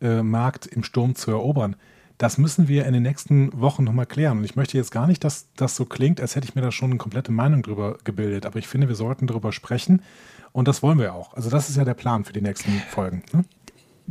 äh, 0.01 0.23
Markt 0.23 0.67
im 0.67 0.83
Sturm 0.85 1.15
zu 1.15 1.31
erobern 1.31 1.77
Das 2.19 2.37
müssen 2.37 2.67
wir 2.67 2.85
in 2.85 2.93
den 2.93 3.05
nächsten 3.05 3.59
Wochen 3.61 3.85
nochmal 3.85 4.07
klären. 4.07 4.39
Und 4.39 4.45
ich 4.45 4.57
möchte 4.57 4.77
jetzt 4.77 4.91
gar 4.91 5.07
nicht, 5.07 5.23
dass 5.23 5.47
das 5.55 5.77
so 5.77 5.85
klingt, 5.85 6.21
als 6.21 6.35
hätte 6.35 6.49
ich 6.49 6.57
mir 6.57 6.63
da 6.63 6.73
schon 6.73 6.91
eine 6.91 6.99
komplette 6.99 7.31
Meinung 7.31 7.63
drüber 7.63 7.99
gebildet. 8.03 8.45
Aber 8.45 8.59
ich 8.59 8.67
finde, 8.67 8.89
wir 8.89 8.97
sollten 8.97 9.29
darüber 9.29 9.53
sprechen. 9.53 10.03
Und 10.53 10.67
das 10.67 10.83
wollen 10.83 10.99
wir 10.99 11.15
auch. 11.15 11.35
Also 11.35 11.49
das 11.49 11.69
ist 11.69 11.77
ja 11.77 11.85
der 11.85 11.95
Plan 11.95 12.25
für 12.25 12.33
die 12.33 12.41
nächsten 12.41 12.73
Folgen. 12.91 13.23
Ne? 13.33 13.45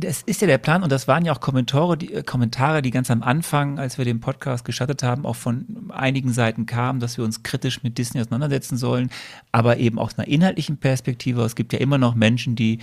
Das 0.00 0.22
ist 0.22 0.40
ja 0.40 0.46
der 0.46 0.58
Plan 0.58 0.84
und 0.84 0.92
das 0.92 1.08
waren 1.08 1.24
ja 1.24 1.32
auch 1.32 1.40
Kommentare 1.40 1.98
die, 1.98 2.14
äh, 2.14 2.22
Kommentare, 2.22 2.82
die 2.82 2.92
ganz 2.92 3.10
am 3.10 3.24
Anfang, 3.24 3.80
als 3.80 3.98
wir 3.98 4.04
den 4.04 4.20
Podcast 4.20 4.64
gestartet 4.64 5.02
haben, 5.02 5.26
auch 5.26 5.34
von 5.34 5.66
einigen 5.88 6.32
Seiten 6.32 6.66
kamen, 6.66 7.00
dass 7.00 7.18
wir 7.18 7.24
uns 7.24 7.42
kritisch 7.42 7.82
mit 7.82 7.98
Disney 7.98 8.20
auseinandersetzen 8.20 8.76
sollen, 8.76 9.10
aber 9.50 9.78
eben 9.78 9.98
aus 9.98 10.16
einer 10.16 10.28
inhaltlichen 10.28 10.76
Perspektive. 10.76 11.42
Es 11.42 11.56
gibt 11.56 11.72
ja 11.72 11.80
immer 11.80 11.98
noch 11.98 12.14
Menschen, 12.14 12.54
die 12.54 12.78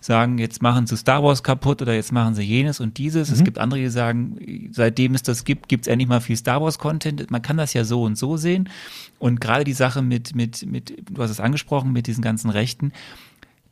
sagen, 0.00 0.38
jetzt 0.38 0.62
machen 0.62 0.86
sie 0.86 0.96
Star 0.96 1.24
Wars 1.24 1.42
kaputt 1.42 1.82
oder 1.82 1.94
jetzt 1.94 2.12
machen 2.12 2.36
sie 2.36 2.42
jenes 2.42 2.78
und 2.78 2.96
dieses. 2.96 3.30
Mhm. 3.30 3.34
Es 3.34 3.44
gibt 3.44 3.58
andere, 3.58 3.80
die 3.80 3.88
sagen, 3.88 4.70
seitdem 4.70 5.16
es 5.16 5.24
das 5.24 5.44
gibt, 5.44 5.68
gibt 5.68 5.86
es 5.86 5.88
endlich 5.88 6.08
mal 6.08 6.20
viel 6.20 6.36
Star 6.36 6.62
Wars 6.62 6.78
Content. 6.78 7.28
Man 7.28 7.42
kann 7.42 7.56
das 7.56 7.74
ja 7.74 7.82
so 7.82 8.04
und 8.04 8.16
so 8.16 8.36
sehen. 8.36 8.68
Und 9.18 9.40
gerade 9.40 9.64
die 9.64 9.72
Sache 9.72 10.00
mit, 10.00 10.36
mit, 10.36 10.64
mit, 10.64 10.96
du 11.10 11.22
hast 11.22 11.30
es 11.30 11.40
angesprochen, 11.40 11.92
mit 11.92 12.06
diesen 12.06 12.22
ganzen 12.22 12.50
Rechten, 12.50 12.92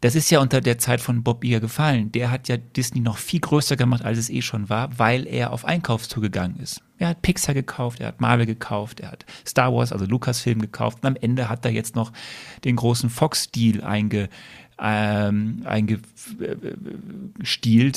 das 0.01 0.15
ist 0.15 0.31
ja 0.31 0.41
unter 0.41 0.61
der 0.61 0.79
Zeit 0.79 1.01
von 1.01 1.23
Bob 1.23 1.45
Iger 1.45 1.61
gefallen. 1.61 2.11
Der 2.13 2.31
hat 2.31 2.49
ja 2.49 2.57
Disney 2.57 3.01
noch 3.01 3.19
viel 3.19 3.41
größer 3.41 3.77
gemacht, 3.77 4.05
als 4.05 4.19
es 4.19 4.31
eh 4.31 4.41
schon 4.43 4.69
war, 4.69 4.99
weil 4.99 5.27
er 5.27 5.53
auf 5.53 5.65
Einkaufstour 5.65 6.23
gegangen 6.23 6.59
ist. 6.63 6.83
Er 6.99 7.09
hat 7.09 7.23
Pixar 7.23 7.55
gekauft, 7.55 8.01
er 8.01 8.09
hat 8.09 8.21
Marvel 8.21 8.47
gekauft, 8.47 9.01
er 9.01 9.13
hat 9.13 9.27
Star 9.47 9.73
Wars, 9.75 9.93
also 9.93 10.05
Lucasfilm 10.07 10.61
gekauft 10.61 10.99
und 11.03 11.07
am 11.07 11.17
Ende 11.17 11.49
hat 11.49 11.65
er 11.65 11.71
jetzt 11.71 11.97
noch 11.97 12.13
den 12.65 12.77
großen 12.77 13.11
Fox-Deal 13.11 13.83
einge, 13.83 14.29
ähm, 14.83 15.63
eingestielt, 15.65 16.01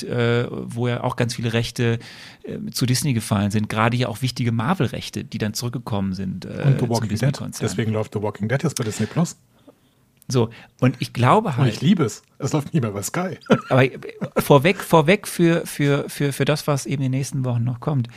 äh, 0.03 0.47
wo 0.49 0.87
ja 0.89 1.03
auch 1.03 1.15
ganz 1.15 1.35
viele 1.35 1.53
Rechte 1.53 1.99
äh, 2.43 2.59
zu 2.71 2.85
Disney 2.85 3.13
gefallen 3.13 3.51
sind. 3.51 3.69
Gerade 3.69 3.95
ja 3.95 4.09
auch 4.09 4.21
wichtige 4.21 4.51
Marvel-Rechte, 4.51 5.23
die 5.23 5.37
dann 5.37 5.53
zurückgekommen 5.53 6.13
sind. 6.13 6.43
Äh, 6.43 6.63
und 6.65 6.81
The 6.81 6.89
Walking 6.89 7.17
Dead. 7.17 7.39
Deswegen 7.61 7.93
läuft 7.93 8.13
The 8.13 8.21
Walking 8.21 8.49
Dead 8.49 8.61
jetzt 8.61 8.75
bei 8.75 8.83
Disney 8.83 9.05
Plus. 9.05 9.37
So, 10.27 10.49
und 10.79 10.95
ich 10.99 11.13
glaube 11.13 11.57
halt. 11.57 11.67
Und 11.67 11.73
ich 11.73 11.81
liebe 11.81 12.03
es. 12.03 12.23
Es 12.37 12.53
läuft 12.53 12.73
nie 12.73 12.79
mehr 12.79 12.91
bei 12.91 13.01
Sky. 13.01 13.37
aber 13.69 13.87
vorweg, 14.37 14.77
vorweg 14.77 15.27
für, 15.27 15.65
für, 15.65 16.09
für, 16.09 16.33
für 16.33 16.45
das, 16.45 16.67
was 16.67 16.85
eben 16.85 17.03
in 17.03 17.11
den 17.11 17.19
nächsten 17.19 17.45
Wochen 17.45 17.63
noch 17.63 17.79
kommt. 17.79 18.07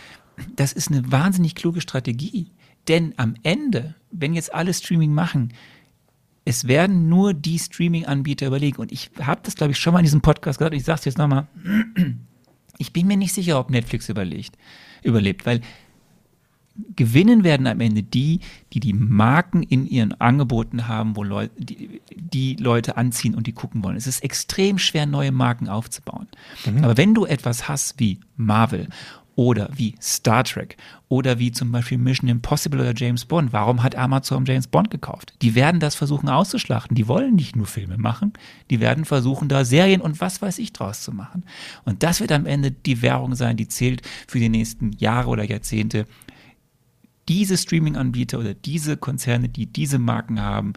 Das 0.55 0.73
ist 0.73 0.91
eine 0.91 1.11
wahnsinnig 1.11 1.55
kluge 1.55 1.81
Strategie. 1.81 2.51
Denn 2.89 3.15
am 3.17 3.35
Ende, 3.43 3.95
wenn 4.11 4.35
jetzt 4.35 4.55
alle 4.55 4.73
Streaming 4.73 5.13
machen, 5.13 5.53
es 6.45 6.69
werden 6.69 7.09
nur 7.09 7.35
die 7.35 7.59
Streaming-Anbieter 7.59 8.47
überlegen. 8.47 8.81
Und 8.81 8.93
ich 8.93 9.11
habe 9.21 9.41
das, 9.43 9.57
glaube 9.57 9.73
ich, 9.73 9.79
schon 9.79 9.93
mal 9.93 9.99
in 9.99 10.05
diesem 10.05 10.21
Podcast 10.21 10.59
gesagt. 10.59 10.75
Ich 10.75 10.85
sage 10.85 11.01
es 11.01 11.05
jetzt 11.05 11.19
nochmal. 11.19 11.47
Ich 12.79 12.93
bin 12.93 13.07
mir 13.07 13.17
nicht 13.17 13.33
sicher, 13.33 13.59
ob 13.59 13.71
Netflix 13.71 14.11
überlegt, 14.11 14.59
überlebt, 15.03 15.47
weil 15.47 15.63
gewinnen 16.97 17.45
werden 17.45 17.67
am 17.67 17.81
Ende 17.81 18.03
die, 18.03 18.41
die 18.73 18.81
die 18.81 18.93
Marken 18.93 19.63
in 19.63 19.87
ihren 19.87 20.13
Angeboten 20.21 20.89
haben, 20.89 21.17
wo 21.17 21.23
Leute, 21.23 21.53
die, 21.59 22.01
die 22.15 22.57
Leute 22.57 22.97
anziehen 22.97 23.35
und 23.35 23.47
die 23.47 23.53
gucken 23.53 23.85
wollen. 23.85 23.97
Es 23.97 24.07
ist 24.07 24.25
extrem 24.25 24.79
schwer, 24.79 25.07
neue 25.07 25.33
Marken 25.33 25.69
aufzubauen. 25.69 26.27
Mhm. 26.65 26.85
Aber 26.85 26.97
wenn 26.97 27.15
du 27.15 27.27
etwas 27.27 27.69
hast 27.69 28.01
wie 28.01 28.21
Marvel 28.37 28.89
oder 29.37 29.69
wie 29.75 29.95
Star 30.01 30.43
Trek 30.45 30.77
oder 31.09 31.39
wie 31.39 31.53
zum 31.53 31.71
Beispiel 31.71 31.99
Mission 31.99 32.29
Impossible 32.29 32.81
oder 32.81 32.95
James 32.97 33.27
Bond. 33.27 33.53
Warum 33.53 33.83
hat 33.83 33.95
Amazon 33.95 34.47
James 34.47 34.67
Bond 34.67 34.91
gekauft? 34.91 35.35
Die 35.43 35.55
werden 35.55 35.79
das 35.79 35.95
versuchen 35.95 36.29
auszuschlachten. 36.29 36.97
Die 36.97 37.07
wollen 37.07 37.37
nicht 37.37 37.55
nur 37.55 37.67
Filme 37.67 37.99
machen, 37.99 38.33
die 38.71 38.81
werden 38.81 39.05
versuchen, 39.05 39.49
da 39.49 39.65
Serien 39.65 40.01
und 40.01 40.21
was 40.21 40.41
weiß 40.41 40.59
ich 40.59 40.73
draus 40.73 41.03
zu 41.03 41.13
machen. 41.13 41.45
Und 41.85 42.03
das 42.03 42.21
wird 42.21 42.33
am 42.33 42.47
Ende 42.47 42.71
die 42.71 43.03
Währung 43.03 43.35
sein, 43.35 43.59
die 43.59 43.69
zählt 43.69 44.03
für 44.27 44.39
die 44.39 44.49
nächsten 44.49 44.93
Jahre 44.93 45.29
oder 45.29 45.45
Jahrzehnte 45.45 46.07
diese 47.29 47.57
Streaming-Anbieter 47.57 48.39
oder 48.39 48.55
diese 48.55 48.97
Konzerne, 48.97 49.49
die 49.49 49.66
diese 49.66 49.99
Marken 49.99 50.41
haben, 50.41 50.74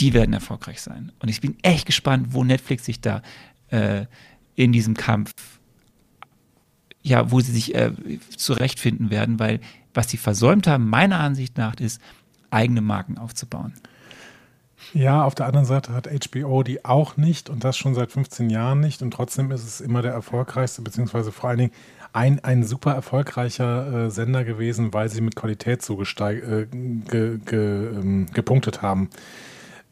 die 0.00 0.12
werden 0.12 0.32
erfolgreich 0.32 0.80
sein. 0.80 1.12
Und 1.20 1.28
ich 1.28 1.40
bin 1.40 1.56
echt 1.62 1.86
gespannt, 1.86 2.28
wo 2.30 2.44
Netflix 2.44 2.84
sich 2.84 3.00
da 3.00 3.22
äh, 3.68 4.06
in 4.54 4.72
diesem 4.72 4.94
Kampf, 4.94 5.32
ja, 7.02 7.30
wo 7.30 7.40
sie 7.40 7.52
sich 7.52 7.74
äh, 7.74 7.92
zurechtfinden 8.36 9.10
werden, 9.10 9.38
weil 9.38 9.60
was 9.94 10.10
sie 10.10 10.18
versäumt 10.18 10.66
haben, 10.66 10.88
meiner 10.88 11.20
Ansicht 11.20 11.56
nach, 11.56 11.74
ist, 11.76 12.00
eigene 12.50 12.80
Marken 12.80 13.18
aufzubauen. 13.18 13.72
Ja, 14.92 15.24
auf 15.24 15.34
der 15.34 15.46
anderen 15.46 15.66
Seite 15.66 15.92
hat 15.92 16.06
HBO 16.06 16.62
die 16.62 16.84
auch 16.84 17.16
nicht 17.16 17.50
und 17.50 17.64
das 17.64 17.76
schon 17.76 17.94
seit 17.94 18.12
15 18.12 18.50
Jahren 18.50 18.80
nicht 18.80 19.02
und 19.02 19.10
trotzdem 19.10 19.50
ist 19.50 19.64
es 19.64 19.80
immer 19.80 20.02
der 20.02 20.12
erfolgreichste, 20.12 20.82
beziehungsweise 20.82 21.32
vor 21.32 21.50
allen 21.50 21.58
Dingen 21.58 21.72
ein, 22.16 22.42
ein 22.42 22.64
super 22.64 22.94
erfolgreicher 22.94 24.06
äh, 24.06 24.10
Sender 24.10 24.42
gewesen, 24.42 24.94
weil 24.94 25.10
sie 25.10 25.20
mit 25.20 25.36
Qualität 25.36 25.82
so 25.82 26.00
äh, 26.00 26.66
ge, 26.66 27.38
ge, 27.44 27.88
ähm, 27.88 28.26
gepunktet 28.32 28.80
haben. 28.80 29.10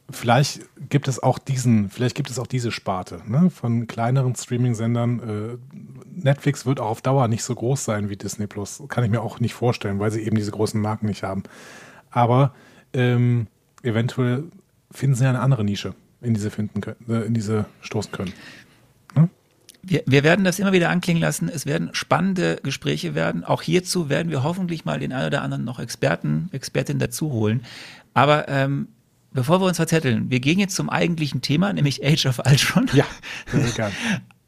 Vielleicht 0.08 0.62
gibt 0.88 1.06
es 1.06 1.22
auch 1.22 1.38
diesen, 1.38 1.90
vielleicht 1.90 2.14
gibt 2.14 2.30
es 2.30 2.38
auch 2.38 2.46
diese 2.46 2.72
Sparte 2.72 3.20
ne, 3.26 3.50
von 3.50 3.86
kleineren 3.86 4.34
Streaming-Sendern. 4.34 5.20
Äh, 5.20 6.22
Netflix 6.22 6.64
wird 6.64 6.80
auch 6.80 6.88
auf 6.88 7.02
Dauer 7.02 7.28
nicht 7.28 7.44
so 7.44 7.54
groß 7.54 7.84
sein 7.84 8.08
wie 8.08 8.16
Disney 8.16 8.46
Plus. 8.46 8.82
Kann 8.88 9.04
ich 9.04 9.10
mir 9.10 9.20
auch 9.20 9.38
nicht 9.38 9.52
vorstellen, 9.52 9.98
weil 9.98 10.10
sie 10.10 10.22
eben 10.22 10.36
diese 10.36 10.50
großen 10.50 10.80
Marken 10.80 11.06
nicht 11.06 11.24
haben. 11.24 11.42
Aber 12.10 12.54
ähm, 12.94 13.48
eventuell 13.82 14.44
finden 14.90 15.14
sie 15.14 15.26
eine 15.26 15.40
andere 15.40 15.62
Nische, 15.62 15.94
in 16.22 16.32
diese 16.32 16.50
finden 16.50 16.80
können, 16.80 17.04
äh, 17.06 17.26
in 17.26 17.34
diese 17.34 17.66
stoßen 17.82 18.12
können 18.12 18.32
wir, 19.86 20.02
wir 20.06 20.22
werden 20.22 20.44
das 20.44 20.58
immer 20.58 20.72
wieder 20.72 20.90
anklingen 20.90 21.20
lassen. 21.20 21.48
Es 21.48 21.66
werden 21.66 21.90
spannende 21.92 22.58
Gespräche 22.62 23.14
werden. 23.14 23.44
Auch 23.44 23.62
hierzu 23.62 24.08
werden 24.08 24.30
wir 24.30 24.42
hoffentlich 24.42 24.84
mal 24.84 24.98
den 24.98 25.12
einen 25.12 25.26
oder 25.28 25.42
anderen 25.42 25.64
noch 25.64 25.78
Experten, 25.78 26.48
Expertin 26.52 26.98
dazu 26.98 27.30
holen. 27.32 27.64
Aber 28.14 28.48
ähm, 28.48 28.88
bevor 29.32 29.60
wir 29.60 29.66
uns 29.66 29.76
verzetteln, 29.76 30.30
wir 30.30 30.40
gehen 30.40 30.58
jetzt 30.58 30.76
zum 30.76 30.90
eigentlichen 30.90 31.42
Thema, 31.42 31.72
nämlich 31.72 32.04
Age 32.04 32.26
of 32.26 32.40
Ultron. 32.44 32.88
Ja, 32.94 33.06
sehr 33.50 33.70
gerne. 33.74 33.94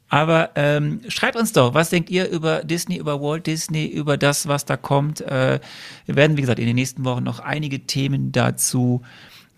Aber 0.09 0.51
ähm, 0.55 1.01
schreibt 1.09 1.35
uns 1.35 1.51
doch, 1.51 1.73
was 1.73 1.89
denkt 1.89 2.09
ihr 2.09 2.29
über 2.29 2.63
Disney, 2.63 2.95
über 2.95 3.21
Walt 3.21 3.45
Disney, 3.45 3.85
über 3.87 4.17
das, 4.17 4.47
was 4.47 4.63
da 4.63 4.77
kommt? 4.77 5.19
Äh, 5.21 5.59
wir 6.05 6.15
werden, 6.15 6.37
wie 6.37 6.41
gesagt, 6.41 6.59
in 6.59 6.65
den 6.65 6.75
nächsten 6.75 7.03
Wochen 7.03 7.23
noch 7.23 7.39
einige 7.39 7.81
Themen 7.81 8.31
dazu 8.31 9.01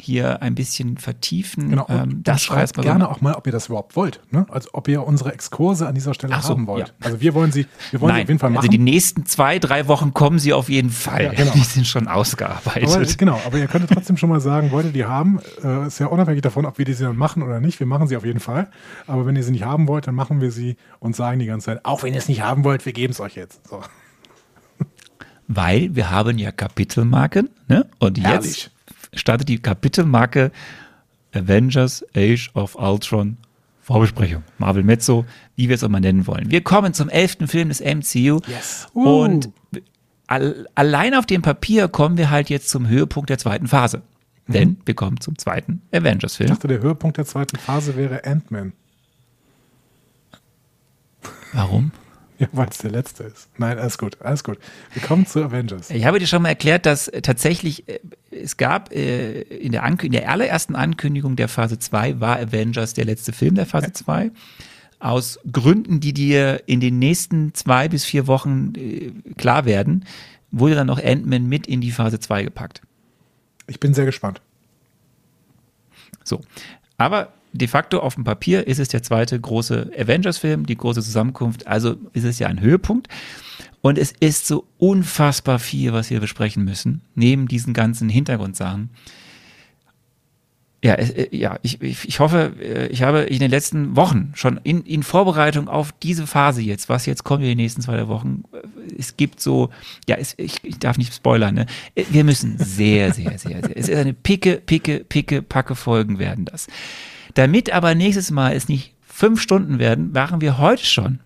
hier 0.01 0.41
ein 0.41 0.55
bisschen 0.55 0.97
vertiefen. 0.97 1.69
Genau, 1.69 1.85
ähm, 1.89 2.21
das 2.23 2.41
schreibt 2.41 2.73
gerne 2.81 3.05
so. 3.05 3.09
auch 3.09 3.21
mal, 3.21 3.33
ob 3.33 3.45
ihr 3.45 3.51
das 3.51 3.67
überhaupt 3.67 3.95
wollt. 3.95 4.21
Ne? 4.31 4.45
Also 4.49 4.69
ob 4.73 4.87
ihr 4.87 5.05
unsere 5.05 5.33
Exkurse 5.33 5.87
an 5.87 5.95
dieser 5.95 6.13
Stelle 6.13 6.35
so, 6.41 6.49
haben 6.49 6.67
wollt. 6.67 6.87
Ja. 6.87 6.93
Also 7.01 7.21
wir 7.21 7.33
wollen 7.33 7.51
sie, 7.51 7.67
wir 7.91 8.01
wollen 8.01 8.09
Nein, 8.09 8.17
sie 8.17 8.23
auf 8.23 8.29
jeden 8.29 8.39
Fall 8.39 8.49
machen. 8.49 8.59
Also 8.59 8.69
die 8.69 8.77
nächsten 8.77 9.25
zwei, 9.25 9.59
drei 9.59 9.87
Wochen 9.87 10.13
kommen 10.13 10.39
sie 10.39 10.53
auf 10.53 10.69
jeden 10.69 10.89
Fall. 10.89 11.25
Ja, 11.25 11.33
genau. 11.33 11.51
Die 11.59 11.59
sind 11.59 11.87
schon 11.87 12.07
ausgearbeitet. 12.07 12.89
Aber, 12.89 13.05
genau, 13.05 13.41
aber 13.45 13.57
ihr 13.57 13.67
könntet 13.67 13.91
trotzdem 13.91 14.17
schon 14.17 14.29
mal 14.29 14.39
sagen, 14.39 14.71
wollt 14.71 14.85
ihr 14.85 14.91
die 14.91 15.05
haben? 15.05 15.39
Äh, 15.63 15.87
ist 15.87 15.99
ja 15.99 16.07
unabhängig 16.07 16.41
davon, 16.41 16.65
ob 16.65 16.77
wir 16.77 16.85
die 16.85 16.95
dann 16.95 17.17
machen 17.17 17.43
oder 17.43 17.59
nicht. 17.59 17.79
Wir 17.79 17.87
machen 17.87 18.07
sie 18.07 18.15
auf 18.15 18.25
jeden 18.25 18.39
Fall. 18.39 18.69
Aber 19.07 19.25
wenn 19.25 19.35
ihr 19.35 19.43
sie 19.43 19.51
nicht 19.51 19.63
haben 19.63 19.87
wollt, 19.87 20.07
dann 20.07 20.15
machen 20.15 20.41
wir 20.41 20.51
sie 20.51 20.77
und 20.99 21.15
sagen 21.15 21.39
die 21.39 21.45
ganze 21.45 21.65
Zeit, 21.65 21.85
auch 21.85 22.03
wenn 22.03 22.13
ihr 22.13 22.19
es 22.19 22.27
nicht 22.27 22.41
haben 22.41 22.63
wollt, 22.63 22.85
wir 22.85 22.93
geben 22.93 23.11
es 23.11 23.19
euch 23.19 23.35
jetzt. 23.35 23.67
So. 23.67 23.81
Weil 25.47 25.95
wir 25.95 26.11
haben 26.11 26.37
ja 26.37 26.51
Kapitelmarken, 26.51 27.49
ne? 27.67 27.87
Und 27.97 28.21
Herrlich. 28.21 28.65
jetzt 28.65 28.71
startet 29.13 29.49
die 29.49 29.59
Kapitelmarke 29.59 30.51
Avengers 31.33 32.05
Age 32.15 32.49
of 32.53 32.75
Ultron 32.75 33.37
Vorbesprechung. 33.81 34.43
Marvel 34.59 34.83
Mezzo, 34.83 35.25
wie 35.55 35.67
wir 35.67 35.75
es 35.75 35.83
auch 35.83 35.89
mal 35.89 35.99
nennen 35.99 36.27
wollen. 36.27 36.51
Wir 36.51 36.61
kommen 36.61 36.93
zum 36.93 37.09
elften 37.09 37.47
Film 37.47 37.69
des 37.69 37.79
MCU. 37.81 38.39
Yes. 38.47 38.87
Uh. 38.93 39.23
Und 39.23 39.49
al 40.27 40.67
allein 40.75 41.15
auf 41.15 41.25
dem 41.25 41.41
Papier 41.41 41.87
kommen 41.87 42.17
wir 42.17 42.29
halt 42.29 42.51
jetzt 42.51 42.69
zum 42.69 42.87
Höhepunkt 42.87 43.31
der 43.31 43.39
zweiten 43.39 43.67
Phase. 43.67 44.03
Mhm. 44.45 44.53
Denn 44.53 44.77
wir 44.85 44.93
kommen 44.93 45.19
zum 45.19 45.39
zweiten 45.39 45.81
Avengers-Film. 45.91 46.49
Ich 46.49 46.55
dachte, 46.55 46.67
der 46.67 46.81
Höhepunkt 46.81 47.17
der 47.17 47.25
zweiten 47.25 47.57
Phase 47.57 47.95
wäre 47.95 48.25
Ant-Man. 48.25 48.73
Warum? 51.53 51.91
Ja, 52.37 52.47
weil 52.51 52.69
es 52.69 52.77
der 52.77 52.91
letzte 52.91 53.23
ist. 53.23 53.49
Nein, 53.57 53.77
alles 53.77 53.97
gut, 53.97 54.21
alles 54.21 54.43
gut. 54.43 54.59
Wir 54.93 55.01
kommen 55.01 55.25
zu 55.25 55.43
Avengers. 55.43 55.89
Ich 55.89 56.05
habe 56.05 56.19
dir 56.19 56.27
schon 56.27 56.41
mal 56.41 56.49
erklärt, 56.49 56.85
dass 56.85 57.11
tatsächlich 57.21 57.89
äh, 57.89 57.99
es 58.31 58.57
gab 58.57 58.93
äh, 58.93 59.41
in, 59.41 59.71
der 59.71 59.85
in 60.01 60.11
der 60.11 60.29
allerersten 60.29 60.75
Ankündigung 60.75 61.35
der 61.35 61.47
Phase 61.47 61.79
2 61.79 62.19
war 62.19 62.37
Avengers 62.37 62.93
der 62.93 63.05
letzte 63.05 63.33
Film 63.33 63.55
der 63.55 63.65
Phase 63.65 63.91
2. 63.93 64.25
Ja. 64.25 64.31
Aus 64.99 65.39
Gründen, 65.49 66.01
die 66.01 66.13
dir 66.13 66.63
in 66.65 66.81
den 66.81 66.99
nächsten 66.99 67.53
zwei 67.53 67.87
bis 67.87 68.03
vier 68.03 68.27
Wochen 68.27 68.73
klar 69.37 69.63
werden, 69.63 70.03
wurde 70.51 70.75
dann 70.75 70.87
noch 70.87 71.01
Ant-Man 71.01 71.47
mit 71.47 71.67
in 71.67 71.79
die 71.79 71.91
Phase 71.91 72.19
2 72.19 72.43
gepackt. 72.43 72.81
Ich 73.67 73.79
bin 73.79 73.93
sehr 73.93 74.05
gespannt. 74.05 74.41
So. 76.23 76.41
Aber 76.97 77.33
de 77.53 77.67
facto 77.67 77.99
auf 77.99 78.15
dem 78.15 78.23
Papier 78.23 78.67
ist 78.67 78.79
es 78.79 78.89
der 78.89 79.03
zweite 79.03 79.39
große 79.39 79.91
Avengers-Film, 79.97 80.65
die 80.65 80.75
große 80.75 81.01
Zusammenkunft. 81.01 81.67
Also 81.67 81.95
ist 82.13 82.25
es 82.25 82.39
ja 82.39 82.47
ein 82.47 82.59
Höhepunkt. 82.59 83.07
Und 83.81 83.97
es 83.97 84.13
ist 84.19 84.47
so 84.47 84.65
unfassbar 84.77 85.59
viel, 85.59 85.93
was 85.93 86.09
wir 86.09 86.19
besprechen 86.19 86.63
müssen, 86.63 87.01
neben 87.15 87.47
diesen 87.47 87.73
ganzen 87.73 88.09
Hintergrundsachen. 88.09 88.89
Ja, 90.83 90.93
äh, 90.93 91.35
ja 91.35 91.59
ich, 91.61 91.81
ich, 91.81 92.07
ich 92.07 92.19
hoffe, 92.19 92.53
äh, 92.61 92.87
ich 92.87 93.03
habe 93.03 93.21
in 93.21 93.39
den 93.39 93.51
letzten 93.51 93.95
Wochen 93.95 94.31
schon 94.35 94.59
in, 94.63 94.83
in 94.83 95.03
Vorbereitung 95.03 95.67
auf 95.67 95.91
diese 95.91 96.25
Phase 96.25 96.61
jetzt, 96.61 96.89
was 96.89 97.05
jetzt 97.05 97.23
kommt 97.23 97.41
in 97.43 97.49
den 97.49 97.57
nächsten 97.57 97.81
zwei 97.81 98.07
Wochen, 98.07 98.43
äh, 98.53 98.95
es 98.97 99.17
gibt 99.17 99.41
so, 99.41 99.69
ja, 100.07 100.15
es, 100.15 100.35
ich, 100.37 100.63
ich 100.63 100.79
darf 100.79 100.97
nicht 100.97 101.13
spoilern, 101.13 101.55
ne? 101.55 101.65
Wir 101.95 102.23
müssen 102.23 102.57
sehr, 102.57 103.13
sehr, 103.13 103.37
sehr, 103.37 103.61
sehr, 103.61 103.77
es 103.77 103.89
ist 103.89 103.97
eine 103.97 104.13
picke, 104.13 104.61
picke, 104.65 105.03
picke, 105.07 105.41
packe 105.41 105.75
Folgen 105.75 106.17
werden 106.19 106.45
das. 106.45 106.67
Damit 107.33 107.71
aber 107.71 107.93
nächstes 107.93 108.31
Mal 108.31 108.55
es 108.55 108.69
nicht 108.69 108.93
fünf 109.01 109.41
Stunden 109.41 109.79
werden, 109.79 110.13
machen 110.13 110.39
wir 110.41 110.57
heute 110.57 110.85
schon, 110.85 111.19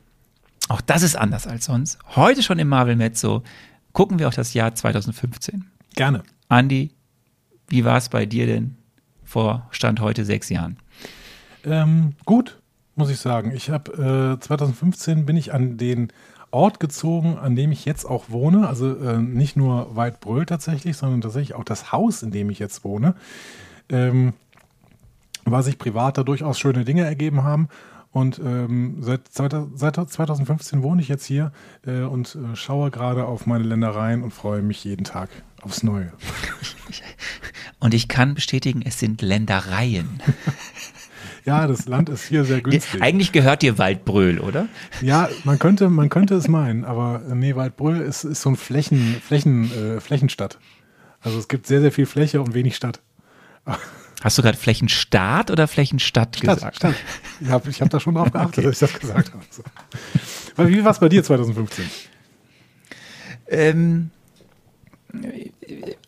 auch 0.70 0.82
das 0.82 1.04
ist 1.04 1.16
anders 1.16 1.48
als 1.48 1.66
sonst, 1.66 2.00
heute 2.16 2.44
schon 2.44 2.60
im 2.60 2.70
Marvel 2.70 2.96
Mezzo, 2.96 3.44
gucken 3.92 4.20
wir 4.20 4.28
auf 4.28 4.36
das 4.36 4.54
Jahr 4.54 4.74
2015. 4.74 5.66
Gerne. 5.96 6.24
Andi, 6.50 6.92
wie 7.68 7.86
war 7.86 7.98
es 7.98 8.10
bei 8.10 8.26
dir 8.26 8.46
denn 8.46 8.76
vor 9.24 9.68
Stand 9.72 10.00
heute 10.00 10.26
sechs 10.26 10.50
Jahren? 10.50 10.78
Ähm, 11.66 12.14
gut, 12.26 12.60
muss 12.96 13.10
ich 13.10 13.20
sagen. 13.20 13.52
Ich 13.56 13.70
habe 13.70 14.38
äh, 14.38 14.40
2015 14.40 15.26
bin 15.26 15.38
ich 15.38 15.54
an 15.54 15.78
den 15.78 16.12
Ort 16.52 16.80
gezogen, 16.80 17.38
an 17.38 17.56
dem 17.56 17.72
ich 17.72 17.86
jetzt 17.86 18.06
auch 18.06 18.30
wohne. 18.30 18.68
Also 18.68 18.96
äh, 18.96 19.18
nicht 19.18 19.56
nur 19.56 19.96
Weidbröl 19.96 20.46
tatsächlich, 20.46 20.98
sondern 20.98 21.22
tatsächlich 21.22 21.56
auch 21.56 21.64
das 21.64 21.92
Haus, 21.92 22.22
in 22.22 22.32
dem 22.32 22.50
ich 22.50 22.60
jetzt 22.60 22.84
wohne. 22.84 23.16
Ähm, 23.90 24.34
weil 25.46 25.64
sich 25.64 25.78
privat 25.78 26.18
da 26.18 26.24
durchaus 26.24 26.60
schöne 26.60 26.86
Dinge 26.86 27.04
ergeben 27.04 27.44
haben. 27.44 27.70
Und 28.14 28.40
ähm, 28.40 28.98
seit, 29.02 29.22
seit 29.32 29.96
2015 29.96 30.84
wohne 30.84 31.02
ich 31.02 31.08
jetzt 31.08 31.26
hier 31.26 31.52
äh, 31.86 32.04
und 32.04 32.36
äh, 32.36 32.56
schaue 32.56 32.92
gerade 32.92 33.26
auf 33.26 33.48
meine 33.48 33.64
Ländereien 33.64 34.22
und 34.22 34.32
freue 34.32 34.62
mich 34.62 34.84
jeden 34.84 35.04
Tag 35.04 35.30
aufs 35.64 35.82
Neue. 35.82 36.14
Und 37.80 37.94
ich 37.94 38.08
kann 38.08 38.34
bestätigen, 38.34 38.82
es 38.86 38.98
sind 39.00 39.22
Ländereien. 39.22 40.22
ja, 41.46 41.68
das 41.68 41.86
Land 41.86 42.08
ist 42.08 42.26
hier 42.26 42.46
sehr 42.46 42.62
günstig. 42.62 43.02
Eigentlich 43.02 43.34
gehört 43.34 43.62
dir 43.62 43.78
Waldbröl, 43.78 44.40
oder? 44.40 44.68
Ja, 45.02 45.28
man 45.44 45.60
könnte, 45.60 45.90
man 45.90 46.10
könnte 46.10 46.36
es 46.36 46.48
meinen, 46.48 46.86
aber 46.86 47.24
äh, 47.30 47.36
nee, 47.36 47.56
Waldbröl 47.56 48.00
ist, 48.00 48.24
ist 48.24 48.42
so 48.42 48.50
ein 48.52 48.56
Flächen, 48.56 49.18
Flächen, 49.26 49.72
äh, 49.72 50.00
Flächenstadt. 50.00 50.60
Also 51.20 51.40
es 51.40 51.50
gibt 51.50 51.68
sehr, 51.68 51.82
sehr 51.82 51.92
viel 51.92 52.06
Fläche 52.06 52.42
und 52.42 52.54
wenig 52.54 52.76
Stadt. 52.76 53.02
Hast 54.24 54.38
du 54.38 54.42
gerade 54.42 54.58
Flächenstaat 54.58 55.52
oder 55.52 55.68
Flächenstadt 55.68 56.38
Stadt, 56.38 56.56
gesagt? 56.56 56.76
Stadt. 56.78 56.96
Ich 57.42 57.50
habe 57.50 57.70
ich 57.70 57.82
hab 57.82 57.90
da 57.90 58.00
schon 58.00 58.16
drauf 58.16 58.32
geachtet, 58.32 58.60
okay. 58.60 58.68
dass 58.68 58.82
ich 58.82 58.92
das 58.92 59.00
gesagt 59.00 59.34
habe. 59.34 59.44
So. 59.50 59.64
Wie 60.70 60.84
war 60.84 60.92
es 60.92 61.00
bei 61.00 61.10
dir 61.10 61.24
2015? 61.24 61.86
Ähm, 63.50 64.12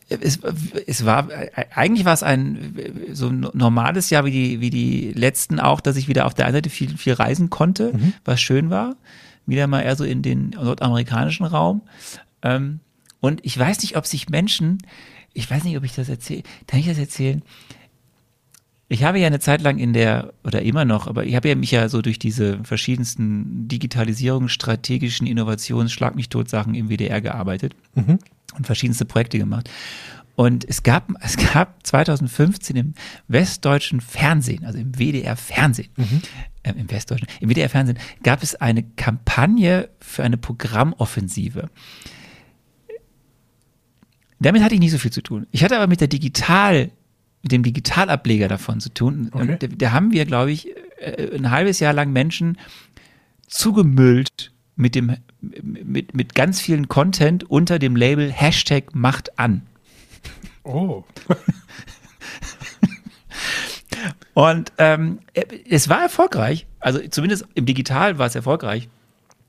es, 0.08 0.38
es 0.86 1.04
war, 1.04 1.28
eigentlich 1.74 2.06
war 2.06 2.14
es 2.14 2.22
ein 2.22 2.74
so 3.12 3.28
ein 3.28 3.48
normales 3.52 4.08
Jahr 4.08 4.24
wie 4.24 4.30
die, 4.30 4.60
wie 4.60 4.70
die 4.70 5.12
letzten 5.12 5.60
auch, 5.60 5.80
dass 5.82 5.96
ich 5.96 6.08
wieder 6.08 6.24
auf 6.24 6.32
der 6.32 6.46
einen 6.46 6.54
Seite 6.54 6.70
viel, 6.70 6.96
viel 6.96 7.12
reisen 7.12 7.50
konnte, 7.50 7.92
mhm. 7.92 8.14
was 8.24 8.40
schön 8.40 8.70
war. 8.70 8.96
Wieder 9.44 9.66
mal 9.66 9.82
eher 9.82 9.94
so 9.94 10.04
in 10.04 10.22
den 10.22 10.50
nordamerikanischen 10.50 11.44
Raum. 11.44 11.82
Ähm, 12.42 12.80
und 13.20 13.44
ich 13.44 13.58
weiß 13.58 13.82
nicht, 13.82 13.96
ob 13.96 14.06
sich 14.06 14.30
Menschen, 14.30 14.78
ich 15.34 15.50
weiß 15.50 15.64
nicht, 15.64 15.76
ob 15.76 15.84
ich 15.84 15.94
das 15.94 16.08
erzähle, 16.08 16.44
kann 16.66 16.80
ich 16.80 16.86
das 16.86 16.98
erzählen? 16.98 17.42
Ich 18.88 19.02
habe 19.02 19.18
ja 19.18 19.26
eine 19.26 19.40
Zeit 19.40 19.62
lang 19.62 19.78
in 19.78 19.92
der, 19.92 20.32
oder 20.44 20.62
immer 20.62 20.84
noch, 20.84 21.08
aber 21.08 21.24
ich 21.24 21.34
habe 21.34 21.48
ja 21.48 21.56
mich 21.56 21.72
ja 21.72 21.88
so 21.88 22.02
durch 22.02 22.20
diese 22.20 22.62
verschiedensten 22.62 23.66
Digitalisierungs-, 23.68 24.50
strategischen 24.50 25.26
Innovations-, 25.26 25.92
Schlag 25.92 26.14
mich 26.14 26.28
tot 26.28 26.48
Sachen 26.48 26.74
im 26.74 26.88
WDR 26.88 27.20
gearbeitet 27.20 27.74
mhm. 27.94 28.18
und 28.56 28.66
verschiedenste 28.66 29.04
Projekte 29.04 29.38
gemacht. 29.38 29.68
Und 30.36 30.68
es 30.68 30.82
gab, 30.82 31.10
es 31.20 31.36
gab 31.36 31.84
2015 31.84 32.76
im 32.76 32.94
westdeutschen 33.26 34.00
Fernsehen, 34.00 34.64
also 34.64 34.78
im 34.78 34.92
WDR-Fernsehen, 34.92 35.88
mhm. 35.96 36.22
äh, 36.62 36.72
im 36.72 36.90
westdeutschen, 36.90 37.26
im 37.40 37.50
WDR-Fernsehen 37.50 37.98
gab 38.22 38.42
es 38.42 38.54
eine 38.54 38.84
Kampagne 38.84 39.88
für 39.98 40.22
eine 40.22 40.36
Programmoffensive. 40.36 41.70
Damit 44.38 44.62
hatte 44.62 44.74
ich 44.74 44.80
nicht 44.80 44.92
so 44.92 44.98
viel 44.98 45.10
zu 45.10 45.22
tun. 45.22 45.46
Ich 45.50 45.64
hatte 45.64 45.76
aber 45.76 45.86
mit 45.86 46.00
der 46.00 46.08
Digital 46.08 46.90
mit 47.46 47.52
dem 47.52 47.62
Digitalableger 47.62 48.48
davon 48.48 48.80
zu 48.80 48.88
tun. 48.88 49.30
Okay. 49.32 49.40
Und 49.52 49.62
da, 49.62 49.68
da 49.68 49.92
haben 49.92 50.10
wir, 50.10 50.26
glaube 50.26 50.50
ich, 50.50 50.66
äh, 50.98 51.32
ein 51.32 51.52
halbes 51.52 51.78
Jahr 51.78 51.92
lang 51.92 52.12
Menschen 52.12 52.58
zugemüllt 53.46 54.50
mit 54.74 54.96
dem 54.96 55.16
mit, 55.40 56.12
mit 56.12 56.34
ganz 56.34 56.60
vielen 56.60 56.88
Content 56.88 57.48
unter 57.48 57.78
dem 57.78 57.94
Label 57.94 58.32
Hashtag 58.32 58.96
macht 58.96 59.38
an. 59.38 59.62
Oh. 60.64 61.04
Und 64.34 64.72
ähm, 64.78 65.20
es 65.70 65.88
war 65.88 66.02
erfolgreich. 66.02 66.66
Also 66.80 66.98
zumindest 67.08 67.46
im 67.54 67.64
Digital 67.64 68.18
war 68.18 68.26
es 68.26 68.34
erfolgreich, 68.34 68.88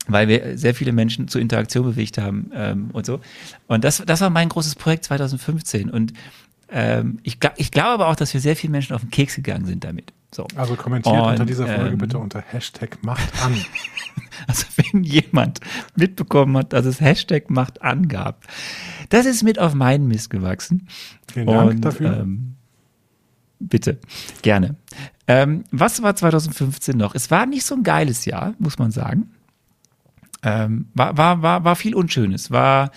weil 0.08 0.28
wir 0.28 0.56
sehr 0.56 0.76
viele 0.76 0.92
Menschen 0.92 1.28
zur 1.28 1.42
Interaktion 1.42 1.84
bewegt 1.84 2.20
haben 2.20 2.52
ähm, 2.54 2.92
und 2.94 3.08
so. 3.08 3.20
Und 3.66 3.84
das, 3.84 4.04
das 4.06 4.22
war 4.22 4.30
mein 4.30 4.50
großes 4.50 4.76
Projekt 4.76 5.06
2015. 5.06 5.90
Und 5.90 6.14
ähm, 6.70 7.20
ich, 7.24 7.38
ich 7.58 7.72
glaube 7.72 7.90
aber 7.90 8.08
auch, 8.08 8.16
dass 8.16 8.34
wir 8.34 8.42
sehr 8.42 8.56
vielen 8.56 8.72
Menschen 8.72 8.94
auf 8.96 9.02
den 9.02 9.12
Keks 9.12 9.36
gegangen 9.36 9.66
sind 9.66 9.84
damit. 9.84 10.14
So. 10.34 10.46
Also 10.56 10.76
kommentiert 10.76 11.16
Und, 11.16 11.30
unter 11.30 11.46
dieser 11.46 11.68
Folge 11.68 11.92
ähm, 11.92 11.98
bitte 11.98 12.18
unter 12.18 12.42
Hashtag 12.42 13.04
Macht 13.04 13.44
an. 13.44 13.56
Also 14.46 14.66
wenn 14.76 15.04
jemand 15.04 15.62
mitbekommen 15.96 16.56
hat, 16.58 16.72
dass 16.72 16.86
es 16.86 17.02
Hashtag 17.02 17.50
Macht 17.50 17.82
an 17.82 18.08
gab, 18.08 18.46
das 19.10 19.26
ist 19.26 19.42
mit 19.42 19.58
auf 19.58 19.74
meinen 19.74 20.08
Mist 20.08 20.30
gewachsen. 20.30 20.88
Vielen 21.34 21.48
Dank 21.48 21.72
Und, 21.72 21.82
dafür. 21.82 22.20
Ähm, 22.20 22.56
bitte, 23.60 23.98
gerne. 24.44 24.76
Ähm, 25.28 25.64
was 25.72 26.04
war 26.04 26.16
2015 26.16 26.96
noch? 26.96 27.16
Es 27.16 27.32
war 27.32 27.48
nicht 27.48 27.66
so 27.66 27.74
ein 27.76 27.84
geiles 27.84 28.26
Jahr, 28.26 28.54
muss 28.60 28.78
man 28.78 28.92
sagen. 28.92 29.32
Ähm, 30.48 30.88
war, 30.94 31.18
war, 31.18 31.42
war, 31.42 31.64
war 31.66 31.76
viel 31.76 31.94
Unschönes. 31.94 32.52
War, 32.52 32.92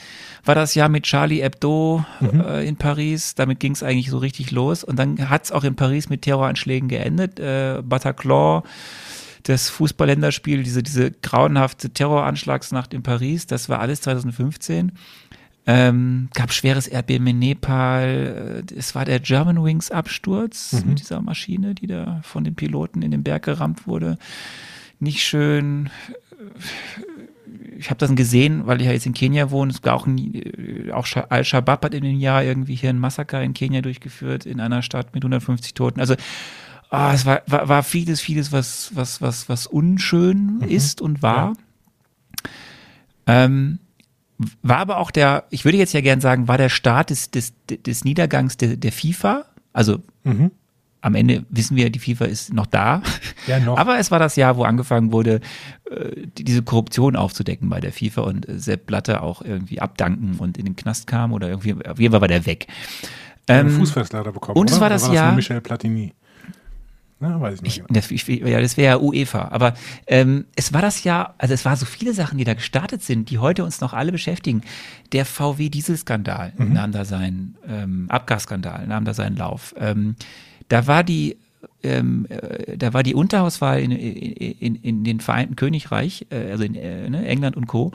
war 0.45 0.55
das 0.55 0.77
Jahr 0.77 0.89
mit 0.89 1.03
Charlie 1.03 1.43
Hebdo 1.43 2.05
mhm. 2.21 2.41
äh, 2.41 2.65
in 2.65 2.77
Paris. 2.77 3.35
Damit 3.35 3.59
ging 3.59 3.73
es 3.73 3.83
eigentlich 3.83 4.11
so 4.11 4.19
richtig 4.19 4.53
los. 4.53 4.85
Und 4.85 4.97
dann 4.99 5.29
hat 5.29 5.45
es 5.45 5.53
auch 5.53 5.65
in 5.65 5.75
Paris 5.75 6.09
mit 6.09 6.23
Terroranschlägen 6.23 6.89
geendet. 6.89 7.41
Äh, 7.41 7.83
Bataclan, 7.83 8.63
das 9.43 9.69
Fußballländerspiel, 9.69 10.63
diese, 10.63 10.85
diese 10.85 11.11
grauenhafte 11.11 11.91
Terroranschlagsnacht 11.91 12.95
in 12.95 13.03
Paris, 13.03 13.47
das 13.47 13.69
war 13.69 13.81
alles 13.81 14.03
2015. 14.03 14.93
Ähm, 15.67 16.29
gab 16.35 16.53
schweres 16.53 16.87
Erdbeben 16.87 17.27
in 17.27 17.41
Nepal. 17.41 18.65
Äh, 18.71 18.75
es 18.75 18.95
war 18.95 19.05
der 19.05 19.19
German 19.19 19.63
Wings 19.65 19.91
Absturz 19.91 20.73
mhm. 20.73 20.91
mit 20.91 21.01
dieser 21.01 21.21
Maschine, 21.21 21.75
die 21.75 21.89
da 21.89 22.21
von 22.23 22.45
den 22.45 22.55
Piloten 22.55 23.03
in 23.03 23.11
den 23.11 23.25
Berg 23.25 23.43
gerammt 23.43 23.89
wurde. 23.89 24.19
Nicht 25.01 25.23
schön 25.23 25.91
ich 27.81 27.91
habe 27.91 27.99
das 27.99 28.15
gesehen, 28.15 28.67
weil 28.67 28.81
ich 28.81 28.87
ja 28.87 28.93
jetzt 28.93 29.07
in 29.07 29.15
Kenia 29.15 29.51
wohne. 29.51 29.73
Es 29.73 29.83
war 29.83 29.95
auch, 29.95 30.07
ein, 30.07 30.91
auch 30.93 31.07
Al-Shabaab 31.29 31.85
hat 31.85 31.95
in 31.95 32.05
dem 32.05 32.19
Jahr 32.19 32.45
irgendwie 32.45 32.75
hier 32.75 32.91
ein 32.91 32.99
Massaker 32.99 33.43
in 33.43 33.55
Kenia 33.55 33.81
durchgeführt, 33.81 34.45
in 34.45 34.61
einer 34.61 34.83
Stadt 34.83 35.15
mit 35.15 35.25
150 35.25 35.75
Toten. 35.75 35.99
Also 35.99 36.15
oh, 36.91 37.11
es 37.13 37.25
war, 37.25 37.43
war, 37.47 37.69
war, 37.69 37.83
vieles, 37.83 38.21
vieles, 38.21 38.53
was, 38.53 38.91
was, 38.95 39.23
was, 39.23 39.49
was 39.49 39.67
unschön 39.67 40.59
mhm. 40.59 40.69
ist 40.69 41.01
und 41.01 41.23
war. 41.23 41.55
Ja. 43.27 43.45
Ähm, 43.45 43.79
war 44.63 44.79
aber 44.79 44.99
auch 44.99 45.11
der, 45.11 45.45
ich 45.51 45.65
würde 45.65 45.79
jetzt 45.79 45.95
ja 45.95 46.03
gern 46.03 46.21
sagen, 46.21 46.49
war 46.49 46.59
der 46.59 46.69
Start 46.69 47.11
des, 47.11 47.31
des, 47.31 47.55
des 47.69 48.05
Niedergangs 48.05 48.57
der, 48.59 48.77
der 48.77 48.93
FIFA. 48.93 49.47
Also 49.73 50.03
mhm 50.25 50.51
am 51.01 51.15
Ende 51.15 51.45
wissen 51.49 51.77
wir, 51.77 51.91
die 51.91 51.99
FIFA 51.99 52.27
ist 52.27 52.53
noch 52.53 52.67
da. 52.67 53.03
Ja, 53.47 53.59
noch. 53.59 53.79
Aber 53.79 53.99
es 53.99 54.11
war 54.11 54.19
das 54.19 54.37
Jahr, 54.37 54.57
wo 54.57 54.65
angefangen 54.65 55.13
wurde, 55.13 55.41
äh, 55.91 56.27
diese 56.37 56.63
Korruption 56.63 57.17
aufzudecken 57.17 57.69
bei 57.69 57.81
der 57.81 57.93
FIFA 57.93 58.23
und 58.23 58.47
Sepp 58.49 58.87
Blatter 58.87 59.23
auch 59.23 59.43
irgendwie 59.43 59.81
abdanken 59.81 60.37
und 60.39 60.59
in 60.59 60.67
den 60.67 60.77
Knast 60.77 61.07
kam 61.07 61.33
oder 61.33 61.49
irgendwie, 61.49 61.75
auf 61.87 61.99
jeden 61.99 62.13
Fall 62.13 62.21
war 62.21 62.29
der 62.29 62.45
weg. 62.47 62.67
Ähm, 63.49 63.71
Fußfestlader 63.71 64.33
bekommen. 64.33 64.59
Und 64.59 64.71
es 64.71 64.81
war 64.81 64.89
das, 64.89 65.03
war 65.03 65.09
das 65.09 65.17
Jahr. 65.17 65.33
Michel 65.35 65.61
Platini. 65.61 66.13
Na, 67.23 67.39
weiß 67.39 67.57
ich 67.57 67.63
nicht. 67.63 67.77
Ich, 67.77 67.87
genau. 67.87 68.01
das, 68.01 68.11
ich, 68.11 68.27
ja, 68.27 68.61
das 68.61 68.79
wäre 68.79 68.95
ja 68.95 68.99
UEFA. 68.99 69.49
Aber 69.51 69.75
ähm, 70.07 70.47
es 70.57 70.73
war 70.73 70.81
das 70.81 71.05
Jahr, 71.05 71.35
also 71.37 71.53
es 71.53 71.67
war 71.67 71.77
so 71.77 71.85
viele 71.85 72.15
Sachen, 72.15 72.39
die 72.39 72.45
da 72.45 72.55
gestartet 72.55 73.03
sind, 73.03 73.29
die 73.29 73.39
heute 73.39 73.63
uns 73.63 73.83
noch 73.83 73.93
alle 73.93 74.11
beschäftigen. 74.11 74.63
Der 75.13 75.27
VW-Dieselskandal 75.27 76.55
mhm. 76.57 76.73
nahm 76.73 76.93
da 76.93 77.05
seinen 77.05 77.57
ähm, 77.69 78.07
Abgasskandal, 78.09 78.87
nahm 78.87 79.05
da 79.05 79.13
seinen 79.13 79.37
Lauf. 79.37 79.75
Ähm, 79.79 80.17
da 80.71 80.87
war 80.87 81.05
die 81.05 81.37
ähm, 81.83 82.27
äh, 82.29 82.77
da 82.77 82.95
war 82.95 83.03
die 83.03 83.15
Unterhauswahl 83.15 83.81
in, 83.81 83.91
in, 83.93 84.77
in 84.77 85.05
den 85.05 85.21
Vereinten 85.21 85.57
Königreich, 85.57 86.27
äh, 86.31 86.51
also 86.51 86.65
in 86.65 86.75
äh, 86.75 87.09
ne, 87.11 87.27
England 87.27 87.57
und 87.57 87.67
Co., 87.67 87.93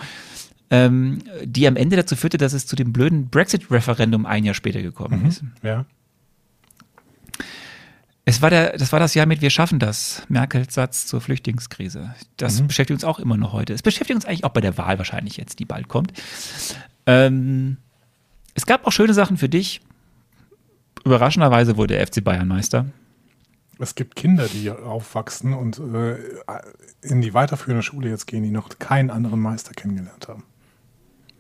ähm, 0.72 1.20
die 1.44 1.68
am 1.68 1.76
Ende 1.76 1.96
dazu 1.96 2.16
führte, 2.16 2.38
dass 2.38 2.54
es 2.54 2.66
zu 2.66 2.76
dem 2.76 2.92
blöden 2.92 3.30
Brexit-Referendum 3.30 4.26
ein 4.26 4.44
Jahr 4.44 4.56
später 4.56 4.82
gekommen 4.82 5.22
mhm, 5.22 5.26
ist. 5.28 5.44
Ja. 5.62 5.86
Es 8.28 8.42
war 8.42 8.50
der, 8.50 8.76
das 8.76 8.92
war 8.92 9.00
das 9.00 9.14
Jahr 9.14 9.28
mit 9.28 9.42
Wir 9.42 9.52
schaffen 9.52 9.78
das, 9.78 10.24
Merkels 10.30 10.74
Satz 10.74 11.06
zur 11.06 11.22
Flüchtlingskrise. 11.22 12.16
Das 12.38 12.60
mhm. 12.60 12.68
beschäftigt 12.68 12.96
uns 12.96 13.04
auch 13.04 13.20
immer 13.20 13.38
noch 13.38 13.54
heute. 13.54 13.74
Es 13.74 13.84
beschäftigt 13.84 14.16
uns 14.16 14.26
eigentlich 14.26 14.44
auch 14.44 14.50
bei 14.50 14.62
der 14.62 14.80
Wahl 14.80 14.98
wahrscheinlich 14.98 15.38
jetzt, 15.38 15.60
die 15.60 15.66
bald 15.66 15.88
kommt. 15.88 16.12
Ähm, 17.06 17.78
es 18.56 18.66
gab 18.66 18.88
auch 18.88 18.92
schöne 18.92 19.14
Sachen 19.14 19.38
für 19.38 19.50
dich. 19.50 19.82
Überraschenderweise 21.06 21.78
wurde 21.78 21.96
der 21.96 22.06
FC 22.06 22.24
Bayern 22.24 22.48
Meister. 22.48 22.88
Es 23.78 23.96
gibt 23.96 24.16
Kinder, 24.16 24.48
die 24.48 24.72
aufwachsen 24.72 25.54
und 25.54 25.80
äh, 25.80 26.16
in 27.02 27.22
die 27.22 27.34
weiterführende 27.34 27.84
Schule 27.84 28.10
jetzt 28.10 28.26
gehen, 28.26 28.44
die 28.44 28.52
noch 28.52 28.70
keinen 28.80 29.10
anderen 29.12 29.40
Meister 29.40 29.74
kennengelernt 29.74 30.28
haben. 30.28 30.44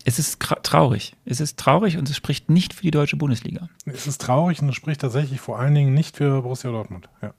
Es 0.03 0.19
ist 0.19 0.39
traurig. 0.39 1.15
Es 1.25 1.39
ist 1.39 1.57
traurig 1.57 1.97
und 1.97 2.09
es 2.09 2.15
spricht 2.15 2.49
nicht 2.49 2.73
für 2.73 2.83
die 2.83 2.91
deutsche 2.91 3.17
Bundesliga. 3.17 3.69
Es 3.85 4.05
ist 4.05 4.21
traurig 4.21 4.61
und 4.61 4.69
es 4.69 4.75
spricht 4.75 5.01
tatsächlich 5.01 5.39
vor 5.41 5.57
allen 5.57 5.73
Dingen 5.73 5.93
nicht 5.95 6.17
für 6.17 6.43
Borussia 6.43 6.69
Dortmund. 6.69 7.09
Ja. 7.23 7.33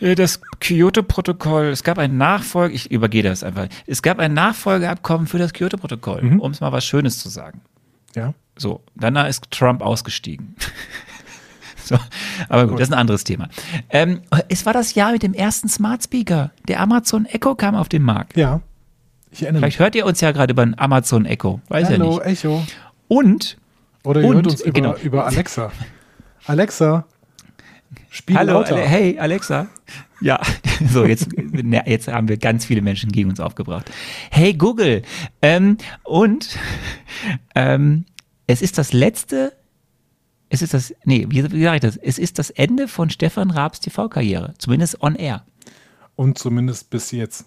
Äh, 0.00 0.14
Das 0.14 0.40
Kyoto-Protokoll, 0.60 1.66
es 1.66 1.82
gab 1.84 1.98
ein 1.98 2.18
Nachfolge, 2.18 2.74
ich 2.74 2.90
übergehe 2.90 3.22
das 3.22 3.42
einfach. 3.42 3.68
Es 3.86 4.02
gab 4.02 4.18
ein 4.18 4.34
Nachfolgeabkommen 4.34 5.26
für 5.26 5.38
das 5.38 5.54
Kyoto-Protokoll, 5.54 6.36
um 6.38 6.50
es 6.50 6.60
mal 6.60 6.72
was 6.72 6.84
Schönes 6.84 7.18
zu 7.18 7.30
sagen. 7.30 7.62
Ja. 8.16 8.34
So, 8.58 8.82
danach 8.94 9.28
ist 9.28 9.50
Trump 9.50 9.82
ausgestiegen. 9.82 10.56
so, 11.84 11.98
aber 12.48 12.66
gut, 12.66 12.80
das 12.80 12.88
ist 12.88 12.94
ein 12.94 12.98
anderes 12.98 13.22
Thema. 13.22 13.48
Ähm, 13.90 14.22
es 14.48 14.64
war 14.64 14.72
das 14.72 14.94
Jahr 14.94 15.12
mit 15.12 15.22
dem 15.22 15.34
ersten 15.34 15.68
Smart 15.68 16.02
Speaker. 16.02 16.50
Der 16.66 16.80
Amazon 16.80 17.26
Echo 17.26 17.54
kam 17.54 17.74
auf 17.74 17.88
den 17.88 18.02
Markt. 18.02 18.36
Ja. 18.36 18.60
Ich 19.30 19.42
erinnere 19.42 19.60
Vielleicht 19.60 19.78
hört 19.78 19.94
ihr 19.94 20.06
uns 20.06 20.20
ja 20.22 20.32
gerade 20.32 20.52
über 20.52 20.64
den 20.64 20.78
Amazon 20.78 21.26
Echo. 21.26 21.60
Weiß 21.68 21.90
ja 21.90 21.98
Hallo, 21.98 22.18
nicht. 22.18 22.44
Echo. 22.44 22.62
Und, 23.08 23.58
Oder 24.02 24.22
ihr 24.22 24.28
Und, 24.28 24.36
hört 24.36 24.46
uns 24.46 24.60
über, 24.62 24.72
genau. 24.72 24.96
über 24.96 25.26
Alexa. 25.26 25.70
Alexa, 26.46 27.04
spiel 28.08 28.36
hallo, 28.36 28.54
lauter. 28.54 28.76
Ale 28.76 28.84
hey, 28.84 29.18
Alexa. 29.18 29.66
Ja, 30.20 30.40
so, 30.92 31.04
jetzt, 31.04 31.36
ne, 31.36 31.82
jetzt 31.86 32.08
haben 32.08 32.28
wir 32.28 32.36
ganz 32.36 32.64
viele 32.64 32.82
Menschen 32.82 33.12
gegen 33.12 33.28
uns 33.28 33.40
aufgebracht. 33.40 33.90
Hey, 34.30 34.54
Google. 34.54 35.02
Ähm, 35.42 35.78
und 36.04 36.58
ähm, 37.54 38.04
es 38.46 38.62
ist 38.62 38.78
das 38.78 38.92
letzte, 38.92 39.52
es 40.48 40.62
ist 40.62 40.74
das, 40.74 40.94
nee, 41.04 41.26
wie, 41.28 41.50
wie 41.52 41.62
sage 41.62 41.76
ich 41.76 41.82
das? 41.82 41.96
Es 41.96 42.18
ist 42.18 42.38
das 42.38 42.50
Ende 42.50 42.88
von 42.88 43.10
Stefan 43.10 43.50
Raabs 43.50 43.80
TV-Karriere, 43.80 44.54
zumindest 44.58 45.02
on 45.02 45.14
air. 45.16 45.44
Und 46.14 46.38
zumindest 46.38 46.90
bis 46.90 47.10
jetzt. 47.10 47.46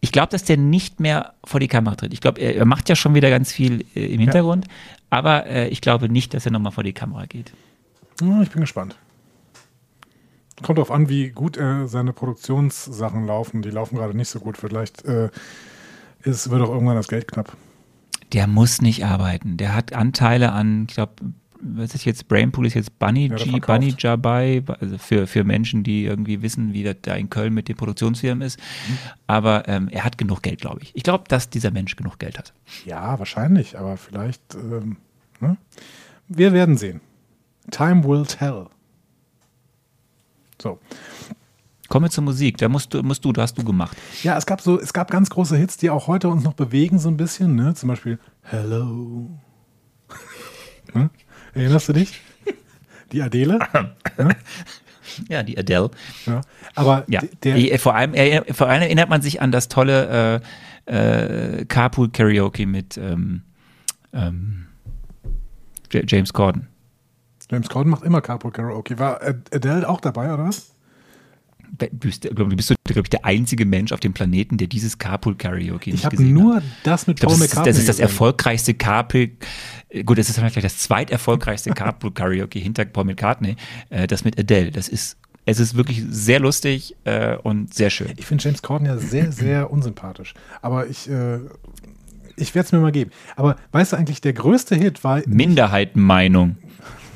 Ich 0.00 0.12
glaube, 0.12 0.28
dass 0.30 0.44
der 0.44 0.56
nicht 0.56 1.00
mehr 1.00 1.34
vor 1.44 1.60
die 1.60 1.68
Kamera 1.68 1.96
tritt. 1.96 2.12
Ich 2.12 2.20
glaube, 2.20 2.40
er, 2.40 2.56
er 2.56 2.64
macht 2.64 2.88
ja 2.88 2.96
schon 2.96 3.14
wieder 3.14 3.30
ganz 3.30 3.52
viel 3.52 3.84
äh, 3.94 4.06
im 4.06 4.20
Hintergrund, 4.20 4.66
aber 5.10 5.46
äh, 5.46 5.68
ich 5.68 5.80
glaube 5.80 6.08
nicht, 6.08 6.34
dass 6.34 6.46
er 6.46 6.52
nochmal 6.52 6.72
vor 6.72 6.84
die 6.84 6.92
Kamera 6.92 7.26
geht. 7.26 7.52
Ja, 8.20 8.42
ich 8.42 8.50
bin 8.50 8.60
gespannt. 8.60 8.96
Kommt 10.62 10.78
darauf 10.78 10.90
an, 10.90 11.08
wie 11.08 11.30
gut 11.30 11.56
äh, 11.56 11.86
seine 11.86 12.12
Produktionssachen 12.12 13.26
laufen. 13.26 13.62
Die 13.62 13.70
laufen 13.70 13.96
gerade 13.96 14.16
nicht 14.16 14.28
so 14.28 14.40
gut. 14.40 14.56
Vielleicht 14.56 15.04
äh, 15.04 15.30
ist, 16.22 16.50
wird 16.50 16.62
auch 16.62 16.70
irgendwann 16.70 16.96
das 16.96 17.08
Geld 17.08 17.28
knapp. 17.28 17.56
Der 18.32 18.46
muss 18.46 18.82
nicht 18.82 19.04
arbeiten. 19.04 19.56
Der 19.56 19.74
hat 19.74 19.92
Anteile 19.92 20.52
an, 20.52 20.86
ich 20.88 20.94
glaube, 20.94 21.14
was 21.60 21.94
ist 21.94 22.04
jetzt, 22.04 22.28
Brainpool 22.28 22.66
ist 22.66 22.74
jetzt 22.74 22.98
Bunny 22.98 23.28
Ja, 23.28 23.36
G. 23.36 23.60
Bunny 23.60 23.94
Jabai, 23.96 24.62
also 24.80 24.98
für, 24.98 25.26
für 25.26 25.44
Menschen, 25.44 25.82
die 25.82 26.04
irgendwie 26.04 26.42
wissen, 26.42 26.72
wie 26.72 26.84
das 26.84 26.96
da 27.02 27.14
in 27.14 27.30
Köln 27.30 27.54
mit 27.54 27.68
den 27.68 27.76
Produktionsfirmen 27.76 28.46
ist. 28.46 28.58
Mhm. 28.58 28.98
Aber 29.26 29.68
ähm, 29.68 29.88
er 29.88 30.04
hat 30.04 30.18
genug 30.18 30.42
Geld, 30.42 30.60
glaube 30.60 30.80
ich. 30.82 30.94
Ich 30.94 31.02
glaube, 31.02 31.24
dass 31.28 31.50
dieser 31.50 31.70
Mensch 31.70 31.96
genug 31.96 32.18
Geld 32.18 32.38
hat. 32.38 32.52
Ja, 32.84 33.18
wahrscheinlich, 33.18 33.78
aber 33.78 33.96
vielleicht. 33.96 34.54
Ähm, 34.54 34.98
ne? 35.40 35.56
Wir 36.28 36.52
werden 36.52 36.76
sehen. 36.76 37.00
Time 37.70 38.04
will 38.04 38.24
tell. 38.24 38.66
So. 40.60 40.78
Kommen 41.88 42.06
wir 42.06 42.10
zur 42.10 42.24
Musik. 42.24 42.58
Da 42.58 42.68
musst 42.68 42.92
du, 42.92 43.02
musst 43.02 43.24
du, 43.24 43.32
da 43.32 43.42
hast 43.42 43.56
du 43.56 43.64
gemacht. 43.64 43.96
Ja, 44.22 44.36
es 44.36 44.44
gab 44.44 44.60
so, 44.60 44.78
es 44.78 44.92
gab 44.92 45.10
ganz 45.10 45.30
große 45.30 45.56
Hits, 45.56 45.78
die 45.78 45.88
auch 45.88 46.06
heute 46.06 46.28
uns 46.28 46.44
noch 46.44 46.52
bewegen, 46.52 46.98
so 46.98 47.08
ein 47.08 47.16
bisschen, 47.16 47.54
ne? 47.56 47.74
Zum 47.74 47.88
Beispiel 47.88 48.18
Hello. 48.42 49.30
ne? 50.92 51.10
Erinnerst 51.54 51.88
du 51.88 51.92
dich? 51.94 52.20
Die 53.12 53.22
Adele? 53.22 53.58
Ja, 55.28 55.42
die 55.42 55.58
Adele. 55.58 55.90
Ja. 56.26 56.42
Aber 56.74 57.04
Ja, 57.08 57.22
der, 57.42 57.78
vor, 57.78 57.94
allem, 57.94 58.12
vor 58.52 58.68
allem 58.68 58.82
erinnert 58.82 59.08
man 59.08 59.22
sich 59.22 59.40
an 59.40 59.50
das 59.50 59.68
tolle 59.68 60.42
äh, 60.86 61.60
äh, 61.60 61.64
Carpool 61.64 62.10
Karaoke 62.10 62.66
mit 62.66 62.98
ähm, 62.98 63.42
ähm, 64.12 64.66
James 65.90 66.32
Corden. 66.32 66.68
James 67.50 67.68
Corden 67.68 67.90
macht 67.90 68.02
immer 68.04 68.20
Carpool 68.20 68.50
Karaoke. 68.52 68.98
War 68.98 69.22
Ad- 69.22 69.40
Adele 69.54 69.88
auch 69.88 70.00
dabei, 70.00 70.32
oder 70.32 70.44
was? 70.48 70.70
Du 71.78 71.86
bist, 71.92 72.22
glaub, 72.22 72.48
du 72.50 72.56
bist, 72.56 72.74
glaube 72.84 73.02
ich, 73.04 73.10
der 73.10 73.24
einzige 73.26 73.64
Mensch 73.66 73.92
auf 73.92 74.00
dem 74.00 74.12
Planeten, 74.14 74.56
der 74.56 74.68
dieses 74.68 74.96
Carpool 74.98 75.36
Karaoke 75.36 75.90
Ich 75.90 75.96
nicht 75.96 76.04
habe 76.06 76.16
gesehen 76.16 76.32
nur 76.32 76.56
hat. 76.56 76.62
das 76.82 77.06
mit 77.06 77.18
Ich 77.18 77.20
glaub, 77.20 77.32
Paul 77.32 77.38
das, 77.38 77.46
ist, 77.46 77.50
McCartney 77.54 77.70
das 77.72 77.78
ist 77.78 77.88
das 77.88 77.98
erfolgreichste 78.00 78.74
Carpool, 78.74 79.30
äh, 79.90 80.02
gut, 80.02 80.18
das 80.18 80.28
ist 80.30 80.38
vielleicht 80.38 80.56
das 80.64 80.78
zweiterfolgreichste 80.78 81.70
Carpool 81.72 82.12
Karaoke 82.12 82.58
hinter 82.58 82.84
Paul 82.86 83.04
McCartney, 83.04 83.56
äh, 83.90 84.06
das 84.06 84.24
mit 84.24 84.38
Adele. 84.38 84.70
Das 84.72 84.88
ist, 84.88 85.18
es 85.44 85.60
ist 85.60 85.74
wirklich 85.76 86.02
sehr 86.08 86.40
lustig 86.40 86.96
äh, 87.04 87.36
und 87.36 87.72
sehr 87.74 87.90
schön. 87.90 88.12
Ich 88.16 88.24
finde 88.26 88.44
James 88.44 88.62
Corden 88.62 88.86
ja 88.86 88.96
sehr, 88.96 89.30
sehr 89.32 89.70
unsympathisch. 89.70 90.32
Aber 90.62 90.86
ich, 90.86 91.08
äh, 91.10 91.38
ich 92.36 92.54
werde 92.54 92.66
es 92.66 92.72
mir 92.72 92.78
mal 92.80 92.92
geben. 92.92 93.10
Aber 93.36 93.56
weißt 93.72 93.92
du 93.92 93.96
eigentlich, 93.96 94.20
der 94.22 94.32
größte 94.32 94.74
Hit 94.74 95.04
war. 95.04 95.20
Minderheitenmeinung. 95.26 96.56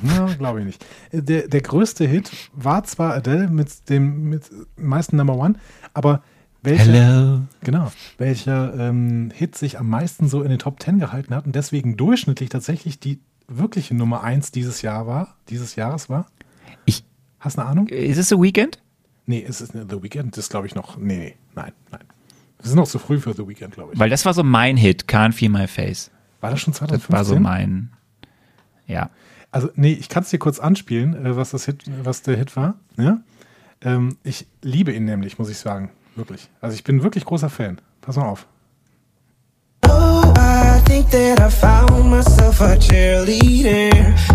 Ja, 0.03 0.25
glaube 0.37 0.59
ich 0.59 0.65
nicht. 0.65 0.85
Der, 1.11 1.47
der 1.47 1.61
größte 1.61 2.05
Hit 2.05 2.31
war 2.53 2.83
zwar 2.83 3.13
Adele 3.13 3.49
mit 3.49 3.89
dem 3.89 4.29
mit 4.29 4.49
meisten 4.75 5.15
Number 5.17 5.35
One, 5.37 5.55
aber 5.93 6.21
welcher, 6.61 6.91
Hello. 6.93 7.41
genau, 7.61 7.91
welcher 8.17 8.73
ähm, 8.79 9.31
Hit 9.33 9.57
sich 9.57 9.79
am 9.79 9.89
meisten 9.89 10.27
so 10.29 10.43
in 10.43 10.49
den 10.49 10.59
Top 10.59 10.79
Ten 10.79 10.99
gehalten 10.99 11.35
hat 11.35 11.45
und 11.45 11.55
deswegen 11.55 11.97
durchschnittlich 11.97 12.49
tatsächlich 12.49 12.99
die 12.99 13.19
wirkliche 13.47 13.95
Nummer 13.95 14.23
eins 14.23 14.51
dieses 14.51 14.81
Jahr 14.81 15.05
war, 15.07 15.35
dieses 15.49 15.75
Jahres 15.75 16.09
war? 16.09 16.27
Ich, 16.85 17.03
Hast 17.39 17.57
du 17.57 17.61
eine 17.61 17.69
Ahnung? 17.69 17.87
ist 17.87 18.17
es 18.17 18.29
The 18.29 18.37
Weekend? 18.39 18.79
Nee, 19.25 19.43
es 19.47 19.59
ist 19.61 19.73
The 19.73 20.01
Weeknd, 20.03 20.37
das 20.37 20.49
glaube 20.49 20.67
ich 20.67 20.75
noch. 20.75 20.97
Nee, 20.97 21.17
nee, 21.17 21.35
nein, 21.55 21.71
nein. 21.91 22.01
Es 22.59 22.67
ist 22.69 22.75
noch 22.75 22.87
zu 22.87 22.97
früh 22.99 23.19
für 23.19 23.33
The 23.33 23.45
Weeknd, 23.45 23.73
glaube 23.73 23.93
ich. 23.93 23.99
Weil 23.99 24.09
das 24.09 24.25
war 24.25 24.33
so 24.33 24.43
mein 24.43 24.77
Hit, 24.77 25.05
Can't 25.09 25.33
Feel 25.33 25.49
My 25.49 25.67
Face. 25.67 26.11
War 26.39 26.51
das 26.51 26.61
schon 26.61 26.71
Das 26.71 26.79
2015? 26.79 27.13
war 27.13 27.25
so 27.25 27.37
mein, 27.39 27.91
ja. 28.87 29.09
Also, 29.53 29.69
nee, 29.75 29.93
ich 29.93 30.09
kann 30.09 30.23
es 30.23 30.31
dir 30.31 30.39
kurz 30.39 30.57
anspielen, 30.59 31.13
äh, 31.25 31.37
was, 31.37 31.51
das 31.51 31.65
Hit, 31.65 31.83
was 32.03 32.23
der 32.23 32.35
Hit 32.35 32.55
war. 32.55 32.73
Ja? 32.97 33.19
Ähm, 33.83 34.17
ich 34.23 34.47
liebe 34.63 34.91
ihn 34.91 35.05
nämlich, 35.05 35.37
muss 35.37 35.47
ich 35.47 35.59
sagen. 35.59 35.91
Wirklich. 36.15 36.49
Also, 36.59 36.73
ich 36.73 36.83
bin 36.83 37.03
wirklich 37.03 37.23
großer 37.23 37.51
Fan. 37.51 37.79
Pass 38.01 38.15
mal 38.15 38.25
auf. 38.25 38.47
I 39.85 40.81
think 40.85 41.07
that 41.11 41.39
I 41.39 41.49
found 41.51 42.09
myself 42.09 42.61
a 42.61 42.75
cheerleader. 42.77 43.91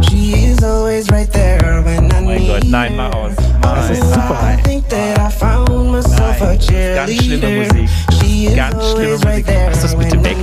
She 0.08 0.52
is 0.52 0.62
always 0.62 1.10
right 1.10 1.30
there 1.32 1.82
when 1.84 2.04
I 2.12 2.20
Mein 2.20 2.38
need 2.38 2.48
Gott, 2.48 2.64
nein, 2.70 2.96
mal 2.96 3.10
aus. 3.12 3.32
Das 3.60 3.90
ist 3.90 4.00
super. 4.14 4.38
I 4.40 4.62
think 4.62 4.88
that 4.88 5.18
I 5.18 5.30
found 5.30 5.90
myself 5.90 6.40
a 6.40 6.54
Nein, 6.54 6.58
das 6.58 6.68
ist 6.68 6.94
ganz 6.94 7.12
schlimme 7.24 7.40
cheerleader. 7.42 7.74
Musik. 7.74 7.88
She 8.22 8.54
Ganz 8.54 8.90
schlimme 8.92 9.12
Musik. 9.12 9.26
right 9.26 9.46
there 9.46 9.66
Machst 9.66 9.82
du 9.82 9.86
das 9.88 9.96
bitte 9.96 10.24
weg? 10.24 10.36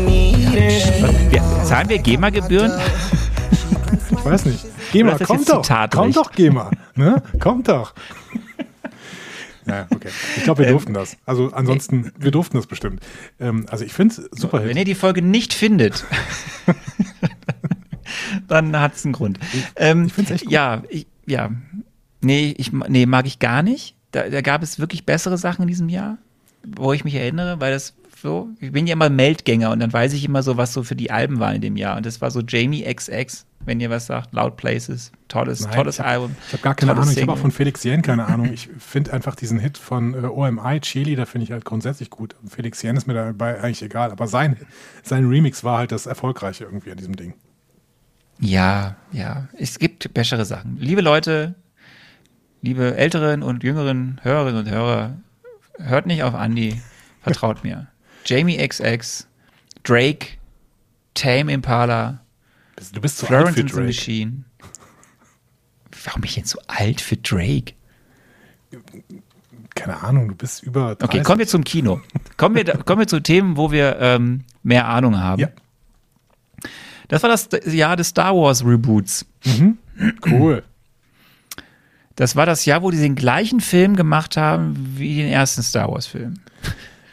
Was, 1.01 1.31
wir, 1.31 1.63
zahlen 1.63 1.89
wir 1.89 1.99
GEMA-Gebühren? 1.99 2.71
Ich 4.11 4.25
weiß 4.25 4.45
nicht. 4.45 4.65
GEMA, 4.91 5.17
komm 5.23 5.45
doch. 5.45 5.67
Komm 5.91 6.11
doch, 6.11 6.31
GEMA. 6.31 6.71
Ne? 6.95 7.21
Kommt 7.39 7.67
doch. 7.67 7.93
Ja, 9.67 9.87
okay. 9.89 10.09
Ich 10.37 10.43
glaube, 10.43 10.61
Ähm, 10.63 10.67
wir 10.67 10.71
durften 10.73 10.93
das. 10.93 11.17
Also 11.25 11.51
ansonsten, 11.51 12.11
wir 12.19 12.31
durften 12.31 12.57
das 12.57 12.67
bestimmt. 12.67 13.01
Ähm, 13.39 13.65
also 13.69 13.83
ich 13.83 13.93
finde 13.93 14.13
es 14.21 14.39
super 14.39 14.59
Wenn 14.59 14.69
Hit. 14.69 14.77
ihr 14.77 14.85
die 14.85 14.95
Folge 14.95 15.21
nicht 15.23 15.53
findet, 15.55 16.05
dann 18.47 18.79
hat 18.79 18.95
es 18.95 19.05
einen 19.05 19.13
Grund. 19.13 19.39
Ähm, 19.75 20.05
ich 20.05 20.13
find's 20.13 20.31
echt 20.31 20.43
gut. 20.45 20.51
Ja, 20.53 20.83
ich, 20.89 21.07
ja. 21.25 21.49
Nee, 22.21 22.53
ich, 22.57 22.71
nee, 22.71 23.05
mag 23.05 23.25
ich 23.25 23.39
gar 23.39 23.63
nicht. 23.63 23.95
Da, 24.11 24.29
da 24.29 24.41
gab 24.41 24.63
es 24.63 24.79
wirklich 24.79 25.05
bessere 25.05 25.37
Sachen 25.37 25.63
in 25.63 25.67
diesem 25.67 25.89
Jahr, 25.89 26.17
wo 26.63 26.93
ich 26.93 27.03
mich 27.03 27.15
erinnere, 27.15 27.59
weil 27.59 27.73
das 27.73 27.93
so, 28.25 28.49
ich 28.59 28.71
bin 28.71 28.87
ja 28.87 28.93
immer 28.93 29.09
Meldgänger 29.09 29.69
und 29.71 29.79
dann 29.79 29.93
weiß 29.93 30.13
ich 30.13 30.25
immer 30.25 30.41
so, 30.41 30.57
was 30.57 30.73
so 30.73 30.81
für 30.83 30.95
die 30.95 31.11
Alben 31.11 31.39
waren 31.39 31.55
in 31.55 31.61
dem 31.61 31.77
Jahr. 31.77 31.95
Und 31.95 32.05
das 32.07 32.19
war 32.21 32.31
so 32.31 32.41
Jamie 32.41 32.83
XX, 32.83 33.45
wenn 33.65 33.79
ihr 33.79 33.89
was 33.91 34.07
sagt, 34.07 34.33
Loud 34.33 34.57
Places, 34.57 35.11
tolles, 35.27 35.61
Nein, 35.61 35.73
tolles 35.75 35.95
ich 35.95 35.99
hab- 35.99 36.07
Album. 36.07 36.35
Ich 36.47 36.53
habe 36.53 36.63
gar 36.63 36.73
keine 36.75 36.91
Ahnung. 36.93 37.03
Ich 37.03 37.09
habe 37.21 37.31
auch 37.31 37.35
Single. 37.35 37.41
von 37.41 37.51
Felix 37.51 37.83
Jen 37.83 38.01
keine 38.01 38.25
Ahnung. 38.25 38.51
Ich 38.51 38.67
finde 38.79 39.13
einfach 39.13 39.35
diesen 39.35 39.59
Hit 39.59 39.77
von 39.77 40.15
äh, 40.15 40.25
OMI, 40.27 40.79
Chili, 40.81 41.15
da 41.15 41.25
finde 41.25 41.45
ich 41.45 41.51
halt 41.51 41.65
grundsätzlich 41.65 42.09
gut. 42.09 42.35
Felix 42.49 42.81
Jen 42.81 42.97
ist 42.97 43.05
mir 43.07 43.13
dabei 43.13 43.61
eigentlich 43.61 43.83
egal. 43.83 44.11
Aber 44.11 44.25
sein, 44.27 44.57
sein 45.03 45.27
Remix 45.27 45.63
war 45.63 45.77
halt 45.77 45.91
das 45.91 46.07
Erfolgreiche 46.07 46.63
irgendwie 46.65 46.91
an 46.91 46.97
diesem 46.97 47.15
Ding. 47.15 47.33
Ja, 48.39 48.95
ja. 49.11 49.47
Es 49.57 49.79
gibt 49.79 50.13
bessere 50.13 50.45
Sachen. 50.45 50.77
Liebe 50.79 51.01
Leute, 51.01 51.55
liebe 52.61 52.95
älteren 52.97 53.43
und 53.43 53.63
jüngeren 53.63 54.19
Hörerinnen 54.23 54.65
und 54.65 54.69
Hörer, 54.69 55.17
hört 55.79 56.05
nicht 56.07 56.23
auf 56.23 56.33
Andy, 56.33 56.81
vertraut 57.21 57.63
mir. 57.63 57.87
Jamie 58.25 58.57
XX, 58.57 59.27
Drake, 59.83 60.37
Tame 61.13 61.51
Impala, 61.51 62.21
Du 62.93 62.99
bist 62.99 63.19
zu 63.19 63.25
alt 63.27 63.29
Florence 63.29 63.55
für 63.55 63.61
and 63.61 63.69
the 63.69 63.75
Drake. 63.75 63.87
Machine. 63.87 64.43
Warum 66.03 66.21
bin 66.21 66.29
ich 66.29 66.35
jetzt 66.35 66.49
so 66.49 66.59
alt 66.67 66.99
für 66.99 67.15
Drake? 67.17 67.73
Keine 69.75 70.01
Ahnung, 70.03 70.27
du 70.29 70.35
bist 70.35 70.63
über 70.63 70.95
30. 70.95 71.03
Okay, 71.03 71.23
kommen 71.23 71.39
wir 71.39 71.47
zum 71.47 71.63
Kino. 71.63 72.01
Kommen 72.37 72.55
wir, 72.55 72.65
kommen 72.85 72.99
wir 72.99 73.07
zu 73.07 73.19
Themen, 73.21 73.55
wo 73.57 73.71
wir 73.71 73.97
ähm, 73.99 74.43
mehr 74.63 74.87
Ahnung 74.87 75.17
haben. 75.17 75.41
Ja, 75.41 75.49
Das 77.07 77.23
war 77.23 77.29
das 77.29 77.47
Jahr 77.65 77.95
des 77.95 78.09
Star 78.09 78.35
Wars 78.35 78.63
Reboots. 78.65 79.25
cool. 80.29 80.63
Das 82.17 82.37
war 82.37 82.45
das 82.45 82.63
Jahr, 82.63 82.81
wo 82.81 82.91
die 82.91 82.97
den 82.97 83.15
gleichen 83.15 83.59
Film 83.59 83.97
gemacht 83.97 84.37
haben 84.37 84.73
wie 84.97 85.17
den 85.17 85.27
ersten 85.27 85.61
Star 85.63 85.91
Wars 85.91 86.07
Film. 86.07 86.35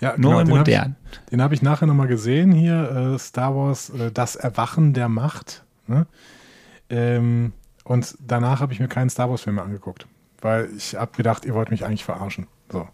Ja, 0.00 0.14
Nur 0.16 0.40
in 0.40 0.46
den 0.46 0.52
hab 0.54 0.58
modern. 0.58 0.96
Den 1.30 1.42
habe 1.42 1.54
ich 1.54 1.62
nachher 1.62 1.86
nochmal 1.86 2.08
gesehen 2.08 2.52
hier, 2.52 3.14
äh, 3.14 3.18
Star 3.18 3.54
Wars, 3.54 3.90
äh, 3.90 4.10
das 4.12 4.36
Erwachen 4.36 4.94
der 4.94 5.08
Macht. 5.08 5.64
Ne? 5.86 6.06
Ähm, 6.88 7.52
und 7.84 8.16
danach 8.20 8.60
habe 8.60 8.72
ich 8.72 8.80
mir 8.80 8.88
keinen 8.88 9.10
Star 9.10 9.28
Wars-Film 9.28 9.56
mehr 9.56 9.64
angeguckt, 9.64 10.06
weil 10.40 10.70
ich 10.76 10.94
habe 10.94 11.16
gedacht, 11.16 11.44
ihr 11.44 11.54
wollt 11.54 11.70
mich 11.70 11.84
eigentlich 11.84 12.04
verarschen. 12.04 12.46
So. 12.70 12.88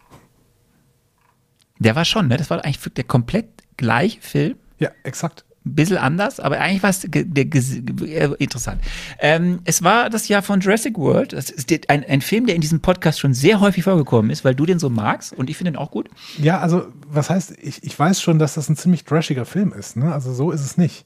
Der 1.79 1.95
war 1.95 2.05
schon, 2.05 2.29
ne? 2.29 2.37
Das 2.37 2.51
war 2.51 2.65
eigentlich 2.65 2.81
der 2.95 3.05
komplett 3.05 3.47
gleiche 3.77 4.21
Film. 4.21 4.57
Ja, 4.79 4.91
exakt. 5.05 5.45
Ein 5.69 5.75
bisschen 5.75 5.99
anders, 5.99 6.41
aber 6.41 6.59
eigentlich 6.61 6.83
war 6.83 6.91
es 6.91 7.05
äh, 7.05 8.29
interessant. 8.39 8.81
Ähm, 9.21 9.61
es 9.65 9.83
war 9.83 10.11
das 10.11 10.29
Jahr 10.29 10.43
von 10.43 10.61
Jurassic 10.61 10.97
World. 10.99 11.33
Das 11.33 11.51
ist 11.51 11.71
ein, 11.89 12.05
ein 12.05 12.21
Film, 12.21 12.47
der 12.47 12.55
in 12.55 12.61
diesem 12.61 12.81
Podcast 12.81 13.21
schon 13.21 13.35
sehr 13.35 13.61
häufig 13.61 13.85
vorgekommen 13.85 14.31
ist, 14.31 14.45
weil 14.45 14.55
du 14.55 14.67
den 14.67 14.79
so 14.79 14.91
magst 14.91 15.33
und 15.33 15.51
ich 15.51 15.57
finde 15.57 15.73
den 15.73 15.79
auch 15.79 15.91
gut. 15.91 16.09
Ja, 16.39 16.61
also, 16.61 16.89
was 17.09 17.31
heißt, 17.31 17.55
ich, 17.61 17.83
ich 17.83 17.99
weiß 17.99 18.21
schon, 18.21 18.39
dass 18.39 18.55
das 18.55 18.69
ein 18.69 18.77
ziemlich 18.77 19.05
trashiger 19.05 19.45
Film 19.45 19.73
ist. 19.73 19.97
Ne? 19.97 20.13
Also, 20.13 20.33
so 20.33 20.51
ist 20.51 20.63
es 20.63 20.77
nicht. 20.77 21.05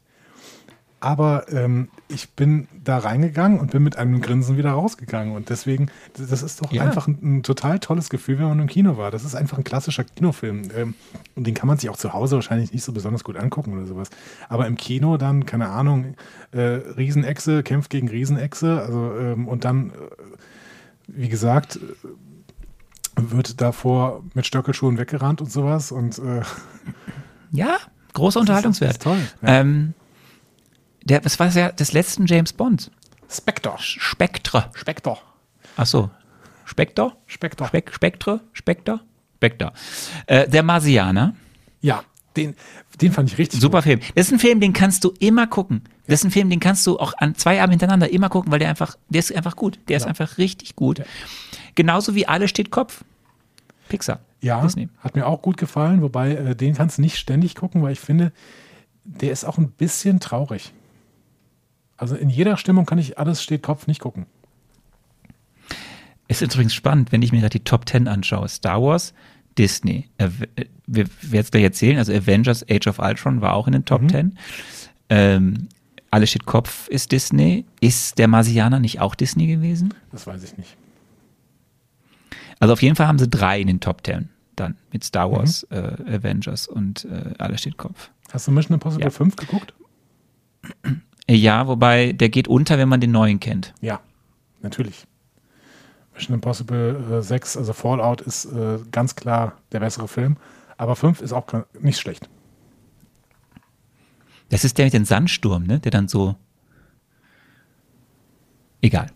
Aber 1.04 1.46
ähm, 1.52 1.88
ich 2.06 2.30
bin 2.30 2.68
da 2.84 2.96
reingegangen 2.98 3.58
und 3.58 3.72
bin 3.72 3.82
mit 3.82 3.98
einem 3.98 4.20
Grinsen 4.20 4.56
wieder 4.56 4.70
rausgegangen. 4.70 5.34
Und 5.34 5.48
deswegen, 5.48 5.90
das 6.16 6.28
das 6.28 6.42
ist 6.44 6.62
doch 6.62 6.70
Ja. 6.70 6.84
einfach 6.84 7.08
ein, 7.08 7.18
ein 7.22 7.42
total 7.42 7.80
tolles 7.80 8.08
Gefühl, 8.08 8.38
wenn 8.38 8.46
man 8.48 8.60
im 8.60 8.68
Kino 8.68 8.96
war. 8.96 9.10
Das 9.10 9.24
ist 9.24 9.34
einfach 9.34 9.58
ein 9.58 9.64
klassischer 9.64 10.04
Kinofilm. 10.04 10.62
Ähm, 10.76 10.94
und 11.34 11.44
den 11.48 11.54
kann 11.54 11.66
man 11.66 11.76
sich 11.76 11.90
auch 11.90 11.96
zu 11.96 12.12
Hause 12.12 12.36
wahrscheinlich 12.36 12.72
nicht 12.72 12.84
so 12.84 12.92
besonders 12.92 13.24
gut 13.24 13.36
angucken 13.36 13.72
oder 13.76 13.84
sowas. 13.86 14.10
Aber 14.48 14.68
im 14.68 14.76
Kino 14.76 15.16
dann, 15.16 15.44
keine 15.44 15.70
Ahnung, 15.70 16.14
äh, 16.52 16.60
Riesenechse 16.60 17.64
kämpft 17.64 17.90
gegen 17.90 18.08
Riesenechse. 18.08 18.80
Also, 18.80 19.12
ähm, 19.18 19.48
und 19.48 19.64
dann, 19.64 19.90
äh, 19.90 19.92
wie 21.08 21.28
gesagt, 21.28 21.76
äh, 21.76 21.80
wird 23.16 23.60
davor 23.60 24.22
mit 24.34 24.46
Stöckelschuhen 24.46 24.98
weggerannt 24.98 25.40
und 25.40 25.50
sowas. 25.50 25.90
Und 25.90 26.18
äh, 26.20 26.42
Ja, 27.50 27.78
großer 28.14 28.38
Unterhaltungswert. 28.38 28.90
Das 28.90 28.96
ist 28.98 29.02
toll. 29.02 29.18
Ja. 29.42 29.48
Ähm, 29.60 29.94
der, 31.04 31.20
das 31.20 31.38
war 31.38 31.48
ja 31.48 31.70
des 31.72 31.92
letzten 31.92 32.26
James 32.26 32.52
Bond. 32.52 32.90
Spectre. 33.28 33.74
Spectre. 33.78 34.70
Spectre. 34.74 35.18
Ach 35.76 35.86
so. 35.86 36.10
Spectre? 36.64 37.12
Spectre. 37.26 37.66
Spek 37.66 37.92
Spektre? 37.94 38.40
Spectre? 38.52 39.00
Spectre. 39.36 39.72
Äh, 40.26 40.48
der 40.48 40.62
Marsianer. 40.62 41.34
Ja, 41.80 42.04
den, 42.36 42.54
den 43.00 43.12
fand 43.12 43.30
ich 43.32 43.38
richtig 43.38 43.60
Super 43.60 43.78
gut. 43.78 43.84
Film. 43.84 44.00
Das 44.14 44.26
ist 44.26 44.32
ein 44.32 44.38
Film, 44.38 44.60
den 44.60 44.72
kannst 44.72 45.02
du 45.04 45.12
immer 45.18 45.46
gucken. 45.46 45.82
Das 46.06 46.20
ist 46.20 46.24
ein 46.24 46.30
Film, 46.30 46.50
den 46.50 46.60
kannst 46.60 46.86
du 46.86 46.98
auch 46.98 47.14
an 47.18 47.34
zwei 47.34 47.60
Abend 47.60 47.72
hintereinander 47.72 48.10
immer 48.10 48.28
gucken, 48.28 48.52
weil 48.52 48.58
der 48.58 48.68
einfach, 48.68 48.96
der 49.08 49.18
ist 49.20 49.34
einfach 49.34 49.56
gut. 49.56 49.78
Der 49.88 49.96
ist 49.96 50.04
Ja. 50.04 50.08
einfach 50.10 50.38
richtig 50.38 50.76
gut. 50.76 51.02
Genauso 51.74 52.14
wie 52.14 52.26
Alle 52.28 52.48
steht 52.48 52.70
Kopf. 52.70 53.02
Pixar. 53.88 54.20
Ja, 54.40 54.60
Disney. 54.62 54.88
hat 55.00 55.14
mir 55.14 55.26
auch 55.26 55.42
gut 55.42 55.56
gefallen, 55.56 56.02
wobei 56.02 56.32
äh, 56.34 56.56
den 56.56 56.74
kannst 56.74 56.98
du 56.98 57.02
nicht 57.02 57.16
ständig 57.16 57.54
gucken, 57.54 57.82
weil 57.82 57.92
ich 57.92 58.00
finde, 58.00 58.32
der 59.04 59.30
ist 59.32 59.44
auch 59.44 59.58
ein 59.58 59.70
bisschen 59.70 60.18
traurig. 60.20 60.72
Also 61.96 62.16
in 62.16 62.28
jeder 62.30 62.56
Stimmung 62.56 62.86
kann 62.86 62.98
ich 62.98 63.18
alles 63.18 63.42
steht 63.42 63.62
Kopf 63.62 63.86
nicht 63.86 64.00
gucken. 64.00 64.26
Ist 66.28 66.40
übrigens 66.42 66.74
spannend, 66.74 67.12
wenn 67.12 67.22
ich 67.22 67.32
mir 67.32 67.40
gerade 67.40 67.58
die 67.58 67.64
Top 67.64 67.88
10 67.88 68.08
anschaue. 68.08 68.48
Star 68.48 68.82
Wars, 68.82 69.12
Disney. 69.58 70.08
Av- 70.18 70.42
äh, 70.56 70.64
Wir 70.86 71.06
werden 71.20 71.40
es 71.44 71.50
gleich 71.50 71.62
erzählen. 71.64 71.98
Also 71.98 72.12
Avengers 72.12 72.64
Age 72.68 72.86
of 72.86 72.98
Ultron 72.98 73.40
war 73.40 73.54
auch 73.54 73.66
in 73.66 73.72
den 73.74 73.84
Top 73.84 74.08
10. 74.10 74.38
Ähm, 75.10 75.68
Alles 76.10 76.30
steht 76.30 76.46
Kopf 76.46 76.88
ist 76.88 77.12
Disney. 77.12 77.64
Ist 77.80 78.18
der 78.18 78.28
Marsianer 78.28 78.80
nicht 78.80 79.00
auch 79.00 79.14
Disney 79.14 79.46
gewesen? 79.46 79.94
Das 80.10 80.26
weiß 80.26 80.42
ich 80.42 80.56
nicht. 80.56 80.76
Also 82.60 82.72
auf 82.74 82.82
jeden 82.82 82.96
Fall 82.96 83.06
haben 83.08 83.18
sie 83.18 83.28
drei 83.28 83.60
in 83.60 83.66
den 83.66 83.80
Top 83.80 84.04
10 84.06 84.28
dann 84.56 84.76
mit 84.92 85.02
Star 85.04 85.30
Wars, 85.32 85.64
äh, 85.70 85.76
Avengers 86.06 86.66
und 86.68 87.04
äh, 87.06 87.32
Alles 87.38 87.60
steht 87.60 87.76
Kopf. 87.78 88.10
Hast 88.32 88.46
du 88.46 88.52
Mission 88.52 88.74
Impossible 88.74 89.04
Ja. 89.04 89.10
5 89.10 89.36
geguckt? 89.36 89.74
Äh, 91.32 91.36
Ja, 91.36 91.66
wobei 91.66 92.12
der 92.12 92.28
geht 92.28 92.48
unter, 92.48 92.78
wenn 92.78 92.88
man 92.88 93.00
den 93.00 93.10
neuen 93.10 93.40
kennt. 93.40 93.74
Ja, 93.80 94.00
natürlich. 94.60 95.06
Mission 96.14 96.34
Impossible 96.34 97.18
äh, 97.18 97.22
6, 97.22 97.56
also 97.56 97.72
Fallout, 97.72 98.20
ist 98.20 98.44
äh, 98.46 98.78
ganz 98.90 99.14
klar 99.14 99.56
der 99.72 99.80
bessere 99.80 100.08
Film. 100.08 100.36
Aber 100.76 100.96
5 100.96 101.22
ist 101.22 101.32
auch 101.32 101.46
nicht 101.80 101.98
schlecht. 101.98 102.28
Das 104.50 104.64
ist 104.64 104.76
der 104.76 104.86
mit 104.86 104.94
dem 104.94 105.04
Sandsturm, 105.06 105.64
ne? 105.64 105.80
Der 105.80 105.90
dann 105.90 106.08
so. 106.08 106.36
Egal. 108.82 109.06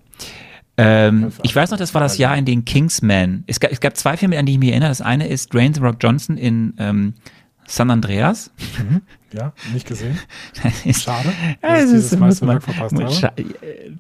Ähm, 0.79 1.33
ich 1.43 1.55
weiß 1.55 1.71
noch, 1.71 1.79
das 1.79 1.93
war 1.93 2.01
das 2.01 2.19
Jahr, 2.19 2.37
in 2.37 2.45
dem 2.45 2.64
Kingsman. 2.64 3.45
Es 3.47 3.61
gab, 3.61 3.73
es 3.73 3.81
gab 3.81 3.97
zwei 3.97 4.17
Filme, 4.17 4.39
an 4.39 4.47
die 4.47 4.53
ich 4.53 4.59
mich 4.59 4.71
erinnere. 4.71 4.91
Das 4.91 5.01
eine 5.01 5.27
ist 5.29 5.53
Dwayne 5.53 5.75
The 5.75 5.81
Rock 5.81 5.97
Johnson 6.01 6.37
in 6.37 6.75
ähm, 6.79 7.14
San 7.67 7.91
Andreas. 7.91 8.51
Ja, 9.37 9.53
nicht 9.72 9.87
gesehen. 9.87 10.18
Schade, 10.93 11.30
Ja, 11.62 11.80
dieses 11.80 12.12
ist- 12.12 12.18
Meisterwerk 12.18 12.62
verpasst 12.62 12.97
habe. 13.22 13.45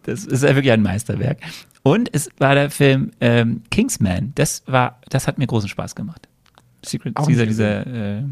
Das 0.04 0.24
ist 0.24 0.42
ja 0.42 0.54
wirklich 0.54 0.72
ein 0.72 0.82
Meisterwerk. 0.82 1.38
Und 1.82 2.08
es 2.12 2.28
war 2.38 2.54
der 2.54 2.70
Film 2.70 3.10
ähm, 3.20 3.62
Kingsman. 3.70 4.32
Das 4.34 4.62
war, 4.66 4.98
das 5.10 5.26
hat 5.28 5.38
mir 5.38 5.46
großen 5.46 5.68
Spaß 5.68 5.94
gemacht. 5.94 6.28
Secret, 6.84 7.16
Auch 7.16 7.26
dieser, 7.26 7.46
dieser, 7.46 7.86
äh, 7.86 8.22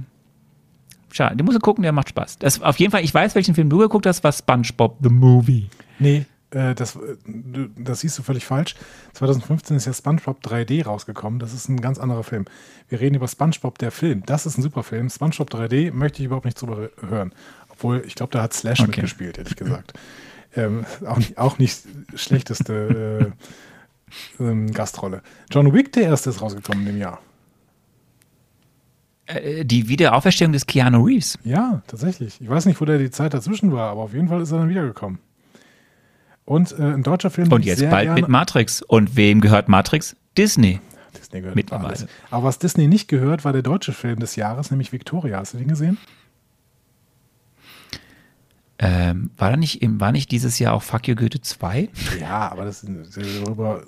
schade, 1.12 1.36
den 1.36 1.44
musst 1.44 1.56
du 1.56 1.60
gucken, 1.60 1.82
der 1.82 1.92
macht 1.92 2.08
Spaß. 2.08 2.38
Das, 2.38 2.60
auf 2.62 2.78
jeden 2.78 2.90
Fall, 2.90 3.04
ich 3.04 3.12
weiß, 3.12 3.34
welchen 3.34 3.54
Film 3.54 3.68
du 3.68 3.78
geguckt 3.78 4.06
hast, 4.06 4.24
war 4.24 4.32
SpongeBob 4.32 4.98
the 5.02 5.08
Movie. 5.10 5.68
Nee, 5.98 6.24
äh, 6.54 6.74
das, 6.74 6.96
äh, 6.96 7.16
das 7.76 8.00
siehst 8.00 8.18
du 8.18 8.22
völlig 8.22 8.44
falsch. 8.46 8.74
2015 9.14 9.76
ist 9.76 9.86
ja 9.86 9.92
SpongeBob 9.92 10.40
3D 10.44 10.84
rausgekommen. 10.84 11.38
Das 11.40 11.52
ist 11.52 11.68
ein 11.68 11.80
ganz 11.80 11.98
anderer 11.98 12.22
Film. 12.24 12.44
Wir 12.88 13.00
reden 13.00 13.16
über 13.16 13.28
SpongeBob, 13.28 13.78
der 13.78 13.90
Film. 13.90 14.22
Das 14.26 14.46
ist 14.46 14.56
ein 14.58 14.62
super 14.62 14.82
Film. 14.82 15.10
SpongeBob 15.10 15.50
3D 15.52 15.92
möchte 15.92 16.20
ich 16.20 16.26
überhaupt 16.26 16.44
nicht 16.46 16.60
drüber 16.60 16.90
hören. 17.08 17.32
Obwohl, 17.68 18.02
ich 18.06 18.14
glaube, 18.14 18.32
da 18.32 18.42
hat 18.42 18.52
Slash 18.54 18.80
Okay. 18.80 18.90
mitgespielt, 18.90 19.36
ehrlich 19.38 19.56
gesagt. 19.56 19.92
ähm, 20.56 20.86
auch, 21.06 21.16
nicht- 21.18 21.36
auch 21.38 21.58
nicht 21.58 21.82
schlechteste 22.14 23.32
äh, 24.38 24.42
ähm, 24.42 24.70
Gastrolle. 24.72 25.22
John 25.50 25.72
Wick, 25.72 25.92
der 25.92 26.04
erste, 26.04 26.30
ist 26.30 26.40
rausgekommen 26.40 26.86
in 26.86 26.92
dem 26.94 27.00
Jahr. 27.00 27.20
Äh, 29.26 29.64
die 29.64 29.88
Wiederauferstehung 29.88 30.52
des 30.52 30.66
Keanu 30.66 31.02
Reeves. 31.04 31.38
Ja, 31.44 31.82
tatsächlich. 31.86 32.40
Ich 32.40 32.48
weiß 32.48 32.66
nicht, 32.66 32.80
wo 32.80 32.84
der 32.84 32.98
die 32.98 33.10
Zeit 33.10 33.34
dazwischen 33.34 33.72
war, 33.72 33.90
aber 33.90 34.02
auf 34.02 34.12
jeden 34.14 34.28
Fall 34.28 34.40
ist 34.42 34.52
er 34.52 34.58
dann 34.58 34.68
wiedergekommen. 34.68 35.18
Und 36.44 36.72
äh, 36.78 36.82
ein 36.82 37.02
deutscher 37.02 37.30
Film. 37.30 37.50
Und 37.52 37.64
jetzt 37.64 37.80
bald 37.88 38.04
gerne- 38.06 38.20
mit 38.20 38.28
Matrix. 38.28 38.82
Und 38.82 39.16
wem 39.16 39.40
gehört 39.40 39.68
Matrix? 39.68 40.14
Disney. 40.36 40.80
Disney 41.16 41.40
gehört 41.40 41.56
Mittlerweile. 41.56 41.88
alles. 41.88 42.06
Aber 42.30 42.44
was 42.44 42.58
Disney 42.58 42.86
nicht 42.88 43.08
gehört, 43.08 43.44
war 43.44 43.52
der 43.52 43.62
deutsche 43.62 43.92
Film 43.92 44.18
des 44.18 44.36
Jahres, 44.36 44.70
nämlich 44.70 44.92
Victoria. 44.92 45.38
Hast 45.38 45.54
du 45.54 45.58
den 45.58 45.68
gesehen? 45.68 45.96
Ähm, 48.78 49.30
war, 49.36 49.50
da 49.50 49.56
nicht, 49.56 49.80
war 49.82 50.10
nicht 50.12 50.30
dieses 50.32 50.58
Jahr 50.58 50.74
auch 50.74 50.82
Fuck 50.82 51.06
You 51.08 51.14
Goethe 51.14 51.40
2? 51.40 51.88
Ja, 52.20 52.50
aber 52.50 52.64
das, 52.64 52.84
darüber 53.44 53.84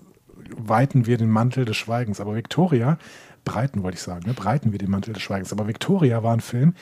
weiten 0.56 1.06
wir 1.06 1.16
den 1.16 1.30
Mantel 1.30 1.64
des 1.64 1.76
Schweigens. 1.76 2.20
Aber 2.20 2.34
Victoria, 2.34 2.98
breiten 3.44 3.82
wollte 3.82 3.96
ich 3.96 4.02
sagen, 4.02 4.26
ne? 4.26 4.34
breiten 4.34 4.72
wir 4.72 4.78
den 4.78 4.90
Mantel 4.90 5.14
des 5.14 5.22
Schweigens. 5.22 5.52
Aber 5.52 5.66
Victoria 5.66 6.22
war 6.22 6.32
ein 6.32 6.40
Film, 6.40 6.74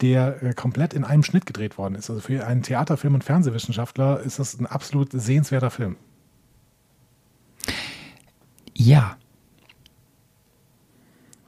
der 0.00 0.42
äh, 0.42 0.54
komplett 0.54 0.94
in 0.94 1.04
einem 1.04 1.22
Schnitt 1.22 1.46
gedreht 1.46 1.78
worden 1.78 1.94
ist. 1.94 2.10
Also 2.10 2.20
für 2.20 2.46
einen 2.46 2.62
Theaterfilm- 2.62 3.14
und 3.14 3.24
Fernsehwissenschaftler 3.24 4.20
ist 4.20 4.38
das 4.38 4.58
ein 4.58 4.66
absolut 4.66 5.10
sehenswerter 5.12 5.70
Film. 5.70 5.96
Ja. 8.74 9.16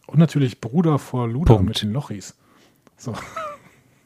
Und 0.07 0.19
natürlich 0.19 0.61
Bruder 0.61 0.99
vor 0.99 1.29
Luda 1.29 1.55
Punkt. 1.55 1.69
mit 1.69 1.83
den 1.83 1.93
Lochis. 1.93 2.35
So. 2.97 3.15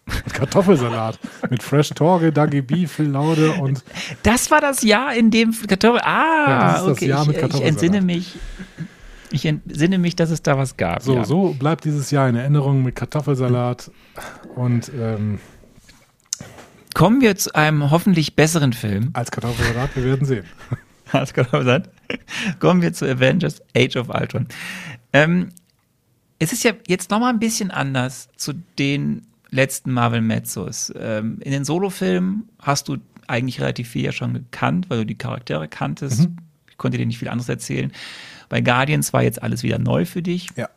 Kartoffelsalat. 0.32 1.18
mit 1.50 1.62
Fresh 1.62 1.90
Torge, 1.90 2.32
Dagi 2.32 2.60
B, 2.62 2.86
Phil 2.86 3.06
Laude 3.08 3.52
und 3.52 3.82
Das 4.22 4.50
war 4.50 4.60
das 4.60 4.82
Jahr, 4.82 5.14
in 5.14 5.30
dem 5.30 5.52
Kartoffel. 5.66 6.00
Ah, 6.02 6.44
Ja, 6.48 6.72
das 6.72 6.80
das 6.84 6.88
okay. 6.92 7.06
Jahr 7.08 7.20
mit 7.20 7.30
ich, 7.30 7.34
ich 7.36 7.40
Kartoffelsalat. 7.40 7.68
entsinne 7.82 8.02
mich. 8.02 8.34
Ich 9.30 9.46
entsinne 9.46 9.98
mich, 9.98 10.14
dass 10.16 10.30
es 10.30 10.42
da 10.42 10.58
was 10.58 10.76
gab. 10.76 11.02
So, 11.02 11.14
ja. 11.14 11.24
so 11.24 11.54
bleibt 11.58 11.84
dieses 11.84 12.10
Jahr 12.10 12.28
in 12.28 12.36
Erinnerung 12.36 12.82
mit 12.82 12.96
Kartoffelsalat 12.96 13.90
und 14.56 14.90
ähm, 14.98 15.38
Kommen 16.94 17.22
wir 17.22 17.36
zu 17.36 17.54
einem 17.54 17.90
hoffentlich 17.90 18.36
besseren 18.36 18.74
Film. 18.74 19.10
als 19.14 19.30
Kartoffelsalat, 19.30 19.96
wir 19.96 20.04
werden 20.04 20.26
sehen. 20.26 20.44
Als 21.12 21.32
Kartoffelsalat. 21.34 21.90
Kommen 22.58 22.80
wir 22.82 22.92
zu 22.94 23.04
Avengers 23.10 23.60
Age 23.76 23.96
of 23.96 24.08
Ultron. 24.08 24.46
Ähm, 25.12 25.50
es 26.38 26.52
ist 26.54 26.64
ja 26.64 26.72
jetzt 26.86 27.10
nochmal 27.10 27.32
ein 27.32 27.38
bisschen 27.38 27.70
anders 27.70 28.28
zu 28.36 28.52
den 28.78 29.26
letzten 29.52 29.92
Marvel 29.92 30.20
Mezzos. 30.22 30.92
Ähm, 30.98 31.38
in 31.40 31.52
den 31.52 31.64
Solofilmen 31.64 32.48
hast 32.58 32.88
du 32.88 32.96
eigentlich 33.28 33.60
relativ 33.60 33.88
viel 33.88 34.04
ja 34.04 34.12
schon 34.12 34.34
gekannt, 34.34 34.90
weil 34.90 34.98
du 34.98 35.06
die 35.06 35.14
Charaktere 35.14 35.68
kanntest. 35.68 36.28
Mhm. 36.28 36.36
Ich 36.68 36.76
konnte 36.78 36.98
dir 36.98 37.06
nicht 37.06 37.18
viel 37.18 37.28
anderes 37.28 37.48
erzählen. 37.48 37.92
Bei 38.48 38.60
Guardians 38.60 39.12
war 39.12 39.22
jetzt 39.22 39.42
alles 39.42 39.62
wieder 39.62 39.78
neu 39.78 40.04
für 40.04 40.22
dich. 40.22 40.48
Ja. 40.56 40.68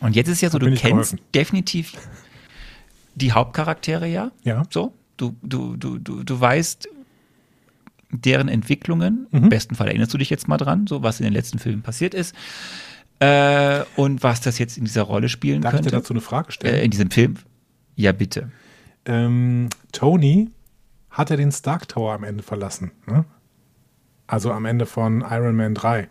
Und 0.00 0.16
jetzt 0.16 0.28
ist 0.28 0.40
ja 0.40 0.50
so, 0.50 0.58
du 0.58 0.66
kennst 0.66 0.82
geholfen. 0.82 1.20
definitiv 1.34 1.92
die 3.14 3.32
Hauptcharaktere 3.32 4.06
ja. 4.08 4.30
Ja. 4.44 4.62
So, 4.70 4.92
du, 5.16 5.36
du, 5.42 5.76
du, 5.76 5.98
du, 5.98 6.22
du 6.24 6.40
weißt 6.40 6.88
deren 8.10 8.48
Entwicklungen. 8.48 9.26
Mhm. 9.30 9.44
Im 9.44 9.48
besten 9.48 9.74
Fall 9.74 9.88
erinnerst 9.88 10.14
du 10.14 10.18
dich 10.18 10.30
jetzt 10.30 10.48
mal 10.48 10.56
dran, 10.56 10.86
so 10.86 11.02
was 11.02 11.20
in 11.20 11.24
den 11.24 11.32
letzten 11.32 11.58
Filmen 11.58 11.82
passiert 11.82 12.14
ist. 12.14 12.34
Äh, 13.20 13.82
und 13.96 14.22
was 14.22 14.40
das 14.40 14.58
jetzt 14.58 14.78
in 14.78 14.84
dieser 14.84 15.02
Rolle 15.02 15.28
spielen 15.28 15.62
Darf 15.62 15.72
ich 15.72 15.76
könnte. 15.78 15.90
dir 15.90 15.96
dazu 15.96 16.12
eine 16.12 16.20
Frage 16.20 16.52
stellen? 16.52 16.74
äh, 16.74 16.84
in 16.84 16.90
diesem 16.90 17.10
Film. 17.10 17.36
Ja, 17.96 18.12
bitte. 18.12 18.50
ähm, 19.06 19.68
Tony 19.92 20.50
hat 21.10 21.30
ja 21.30 21.36
den 21.36 21.52
Stark 21.52 21.88
Tower 21.88 22.12
am 22.14 22.24
Ende 22.24 22.42
verlassen. 22.42 22.90
Ne? 23.06 23.24
Also 24.26 24.50
am 24.52 24.64
Ende 24.64 24.86
von 24.86 25.20
Iron 25.20 25.54
Man 25.54 25.74
3. 25.74 26.08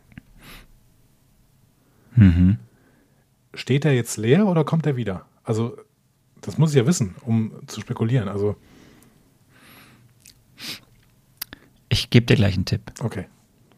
Mhm. 2.15 2.57
Steht 3.53 3.85
er 3.85 3.93
jetzt 3.93 4.17
leer 4.17 4.47
oder 4.47 4.63
kommt 4.63 4.85
er 4.85 4.95
wieder? 4.95 5.25
Also, 5.43 5.75
das 6.41 6.57
muss 6.57 6.71
ich 6.71 6.77
ja 6.77 6.85
wissen, 6.87 7.15
um 7.21 7.51
zu 7.67 7.81
spekulieren. 7.81 8.27
Also, 8.29 8.55
Ich 11.89 12.09
gebe 12.09 12.25
dir 12.25 12.35
gleich 12.35 12.55
einen 12.55 12.65
Tipp. 12.65 12.91
okay, 13.01 13.25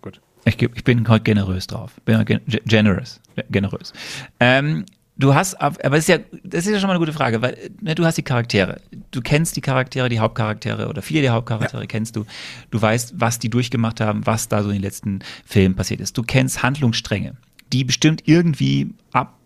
gut. 0.01 0.21
Ich, 0.45 0.57
geb, 0.57 0.75
ich 0.77 0.83
bin 0.83 1.07
heute 1.09 1.23
generös 1.23 1.67
drauf. 1.67 1.99
Bin 2.05 2.17
heute 2.17 2.39
gen 2.39 2.41
generous. 2.65 3.19
Generös. 3.49 3.91
Ähm, 4.39 4.85
du 5.17 5.33
hast, 5.33 5.55
ab- 5.55 5.77
aber 5.83 5.95
das 5.95 6.05
ist 6.05 6.09
ja, 6.09 6.17
das 6.43 6.65
ist 6.65 6.73
ja 6.73 6.79
schon 6.79 6.87
mal 6.87 6.93
eine 6.93 6.99
gute 6.99 7.13
Frage, 7.13 7.41
weil 7.41 7.57
ne, 7.81 7.95
du 7.95 8.05
hast 8.05 8.15
die 8.17 8.23
Charaktere. 8.23 8.81
Du 9.11 9.21
kennst 9.21 9.55
die 9.55 9.61
Charaktere, 9.61 10.09
die 10.09 10.19
Hauptcharaktere 10.19 10.87
oder 10.89 11.01
viele 11.01 11.21
der 11.21 11.33
Hauptcharaktere 11.33 11.87
kennst 11.87 12.15
du. 12.15 12.25
Du 12.71 12.81
weißt, 12.81 13.13
was 13.17 13.39
die 13.39 13.49
durchgemacht 13.49 14.01
haben, 14.01 14.25
was 14.25 14.47
da 14.49 14.61
so 14.63 14.69
in 14.69 14.75
den 14.75 14.81
letzten 14.83 15.19
Filmen 15.45 15.75
passiert 15.75 16.01
ist. 16.01 16.17
Du 16.17 16.23
kennst 16.23 16.63
Handlungsstränge, 16.63 17.35
die 17.71 17.83
bestimmt 17.83 18.23
irgendwie 18.25 18.93
ab 19.11 19.37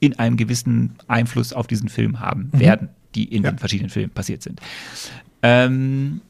in 0.00 0.18
einem 0.18 0.36
gewissen 0.36 0.94
Einfluss 1.08 1.52
auf 1.52 1.66
diesen 1.66 1.88
Film 1.88 2.20
haben 2.20 2.50
werden, 2.52 2.88
die 3.14 3.24
in 3.24 3.42
Ja. 3.42 3.50
den 3.50 3.58
verschiedenen 3.58 3.90
Filmen 3.90 4.10
passiert 4.10 4.42
sind. 4.42 4.60
Ähm, 5.42 6.20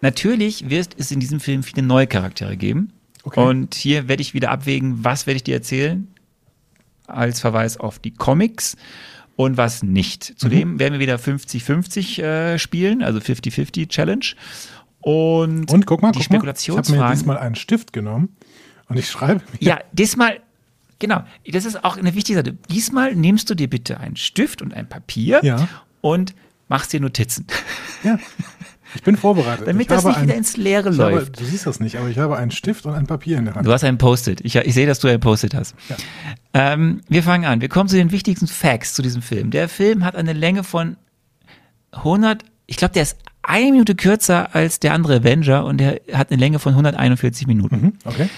natürlich 0.00 0.68
wird 0.70 0.90
es 0.98 1.10
in 1.10 1.20
diesem 1.20 1.40
Film 1.40 1.62
viele 1.62 1.82
neue 1.82 2.06
Charaktere 2.06 2.56
geben. 2.56 2.92
Okay. 3.24 3.40
Und 3.40 3.74
hier 3.74 4.08
werde 4.08 4.22
ich 4.22 4.32
wieder 4.34 4.50
abwägen, 4.50 5.04
was 5.04 5.26
werde 5.26 5.36
ich 5.36 5.42
dir 5.44 5.54
erzählen, 5.56 6.08
als 7.08 7.40
Verweis 7.40 7.76
auf 7.78 7.98
die 7.98 8.12
Comics 8.14 8.76
und 9.36 9.56
was 9.56 9.82
nicht. 9.82 10.34
Zudem 10.36 10.78
werden 10.78 10.94
wir 10.94 11.00
wieder 11.00 11.16
50-50 11.16 12.22
äh, 12.22 12.58
spielen, 12.58 13.02
also 13.02 13.18
50-50 13.20 13.88
Challenge. 13.88 14.24
Und, 15.00 15.70
Und 15.72 15.86
guck 15.86 16.02
mal, 16.02 16.10
die 16.12 16.18
guck 16.18 16.30
mal, 16.30 16.36
ich 16.36 16.44
habe 16.44 16.46
mir 16.46 16.54
Spekulationsfragen. 16.54 17.12
diesmal 17.16 17.38
einen 17.38 17.54
Stift 17.54 17.92
genommen 17.92 18.36
und 18.88 18.98
ich 18.98 19.08
schreibe 19.08 19.40
mir. 19.52 19.58
ja, 19.60 19.78
diesmal, 19.92 20.40
genau, 20.98 21.22
das 21.46 21.64
ist 21.64 21.84
auch 21.84 21.96
eine 21.96 22.14
wichtige 22.14 22.38
Sache. 22.38 22.56
Diesmal 22.68 23.14
nimmst 23.14 23.48
du 23.48 23.54
dir 23.54 23.70
bitte 23.70 24.00
einen 24.00 24.16
Stift 24.16 24.60
und 24.60 24.74
ein 24.74 24.88
Papier 24.88 25.40
Ja. 25.44 25.68
und 26.00 26.34
machst 26.68 26.92
dir 26.92 27.00
Notizen, 27.00 27.46
Ja, 28.02 28.18
ich 28.94 29.02
bin 29.02 29.16
vorbereitet. 29.16 29.66
damit 29.66 29.82
ich 29.82 29.88
das 29.88 30.04
nicht 30.04 30.22
wieder 30.22 30.32
ein- 30.32 30.38
ins 30.38 30.56
Leere 30.56 30.90
ich 30.90 30.98
habe, 30.98 31.12
läuft. 31.16 31.40
Du 31.40 31.44
siehst 31.44 31.66
das 31.66 31.80
nicht, 31.80 31.96
aber 31.96 32.08
ich 32.08 32.18
habe 32.18 32.36
einen 32.36 32.50
Stift 32.50 32.86
und 32.86 32.94
ein 32.94 33.06
Papier 33.06 33.38
in 33.38 33.44
der 33.46 33.54
Hand. 33.54 33.66
Du 33.66 33.72
hast 33.72 33.84
ein 33.84 33.98
Post-it. 33.98 34.40
Ich, 34.42 34.56
ich 34.56 34.74
sehe, 34.74 34.86
dass 34.86 34.98
du 35.00 35.08
ein 35.08 35.20
Post-it 35.20 35.54
hast. 35.54 35.74
Ja. 35.88 35.96
Ähm, 36.54 37.00
wir 37.08 37.22
fangen 37.22 37.44
an. 37.44 37.60
Wir 37.60 37.68
kommen 37.68 37.88
zu 37.88 37.96
den 37.96 38.10
wichtigsten 38.12 38.46
Facts 38.46 38.94
zu 38.94 39.02
diesem 39.02 39.22
Film. 39.22 39.50
Der 39.50 39.68
Film 39.68 40.04
hat 40.04 40.16
eine 40.16 40.32
Länge 40.32 40.64
von 40.64 40.96
100, 41.92 42.44
ich 42.66 42.76
glaube, 42.76 42.94
der 42.94 43.02
ist 43.02 43.16
eine 43.42 43.70
Minute 43.70 43.94
kürzer 43.94 44.54
als 44.54 44.78
der 44.80 44.92
andere 44.92 45.16
Avenger 45.16 45.64
und 45.64 45.78
der 45.78 46.00
hat 46.12 46.30
eine 46.30 46.38
Länge 46.40 46.58
von 46.58 46.72
141 46.74 47.46
Minuten. 47.46 47.76
Mhm, 47.80 47.92
okay. 48.04 48.28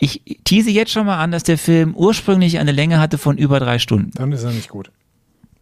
Ich 0.00 0.22
tease 0.44 0.70
jetzt 0.70 0.90
schon 0.92 1.06
mal 1.06 1.18
an, 1.22 1.30
dass 1.30 1.44
der 1.44 1.56
Film 1.58 1.94
ursprünglich 1.94 2.58
eine 2.58 2.72
Länge 2.72 2.98
hatte 3.00 3.16
von 3.16 3.38
über 3.38 3.60
drei 3.60 3.78
Stunden. 3.78 4.10
Dann 4.14 4.32
ist 4.32 4.42
er 4.42 4.50
nicht 4.50 4.68
gut. 4.68 4.90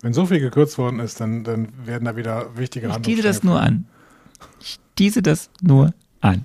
Wenn 0.01 0.13
so 0.13 0.27
viel 0.27 0.41
gekürzt 0.41 0.79
worden 0.79 0.99
ist, 1.01 1.21
dann, 1.21 1.45
dann 1.45 1.69
werden 1.85 2.05
da 2.07 2.17
wieder 2.17 2.57
wichtige 2.57 2.87
Ich 2.87 2.93
Handlungsstränge. 2.93 3.17
tease 3.23 3.29
das 3.29 3.43
nur 3.45 3.61
an. 3.61 3.87
Tease 5.03 5.21
das 5.23 5.51
nur 5.61 5.93
an. 6.21 6.45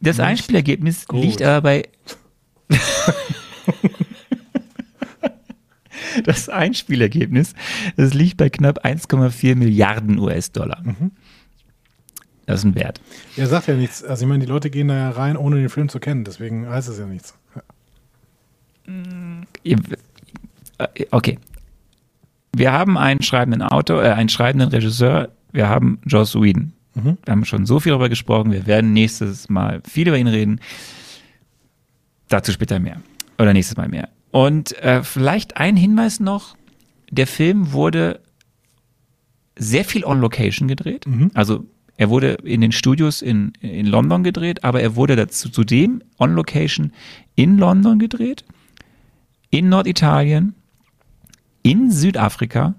Das 0.00 0.18
Nicht 0.18 0.26
Einspielergebnis 0.26 1.06
gut. 1.06 1.22
liegt 1.22 1.40
aber 1.42 1.62
bei. 1.62 1.88
das 6.24 6.48
Einspielergebnis, 6.48 7.54
das 7.96 8.12
liegt 8.14 8.36
bei 8.36 8.50
knapp 8.50 8.84
1,4 8.84 9.54
Milliarden 9.56 10.18
US-Dollar. 10.18 10.82
Das 12.46 12.60
ist 12.60 12.64
ein 12.64 12.74
Wert. 12.74 13.00
Er 13.36 13.46
sagt 13.46 13.68
ja 13.68 13.74
nichts. 13.74 14.02
Also 14.04 14.24
ich 14.24 14.28
meine, 14.28 14.44
die 14.44 14.50
Leute 14.50 14.68
gehen 14.68 14.88
da 14.88 14.96
ja 14.96 15.10
rein, 15.10 15.36
ohne 15.36 15.56
den 15.56 15.68
Film 15.68 15.88
zu 15.88 16.00
kennen. 16.00 16.24
Deswegen 16.24 16.68
heißt 16.68 16.88
es 16.88 16.98
ja 16.98 17.06
nichts. 17.06 17.34
Ihr- 19.62 19.78
äh, 20.78 21.06
Okay. 21.10 21.38
Wir 22.54 22.72
haben 22.72 22.98
einen 22.98 23.22
schreibenden 23.22 23.62
Autor, 23.62 24.04
äh, 24.04 24.10
einen 24.10 24.28
schreibenden 24.28 24.68
Regisseur, 24.68 25.30
wir 25.52 25.70
haben 25.70 25.98
Joss 26.04 26.34
Whedon. 26.34 26.72
Wir 26.94 27.16
haben 27.28 27.44
schon 27.44 27.66
so 27.66 27.80
viel 27.80 27.90
darüber 27.90 28.08
gesprochen, 28.08 28.52
wir 28.52 28.66
werden 28.66 28.92
nächstes 28.92 29.48
Mal 29.48 29.80
viel 29.88 30.08
über 30.08 30.18
ihn 30.18 30.26
reden. 30.26 30.60
Dazu 32.28 32.52
später 32.52 32.78
mehr. 32.78 33.00
Oder 33.38 33.52
nächstes 33.52 33.76
Mal 33.76 33.88
mehr. 33.88 34.08
Und 34.30 34.76
äh, 34.82 35.02
vielleicht 35.02 35.56
ein 35.56 35.76
Hinweis 35.76 36.20
noch, 36.20 36.56
der 37.10 37.26
Film 37.26 37.72
wurde 37.72 38.20
sehr 39.56 39.84
viel 39.84 40.04
on 40.04 40.20
Location 40.20 40.68
gedreht. 40.68 41.06
Also 41.34 41.66
er 41.96 42.10
wurde 42.10 42.32
in 42.44 42.60
den 42.62 42.72
Studios 42.72 43.22
in, 43.22 43.52
in 43.60 43.86
London 43.86 44.24
gedreht, 44.24 44.64
aber 44.64 44.80
er 44.80 44.96
wurde 44.96 45.14
dazu 45.14 45.50
zudem 45.50 46.02
on 46.18 46.34
Location 46.34 46.92
in 47.34 47.58
London 47.58 47.98
gedreht, 47.98 48.44
in 49.50 49.68
Norditalien, 49.68 50.54
in 51.62 51.90
Südafrika 51.90 52.74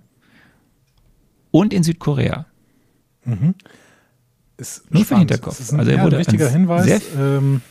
und 1.52 1.74
in 1.74 1.84
Südkorea. 1.84 2.48
Ist 4.58 4.92
Nur 4.94 5.04
für 5.06 5.16
den. 5.16 5.20
Hinterkopf. 5.20 5.58
Das 5.58 5.60
ist 5.60 5.72
ein, 5.74 5.80
Also 5.80 5.92
er 5.92 5.98
ja, 5.98 6.04
wurde 6.04 6.18
ein 6.18 6.20
wichtiger 6.20 6.50
Hinweis. 6.50 6.86
sehr- 6.86 7.02
Ähm, 7.18 7.62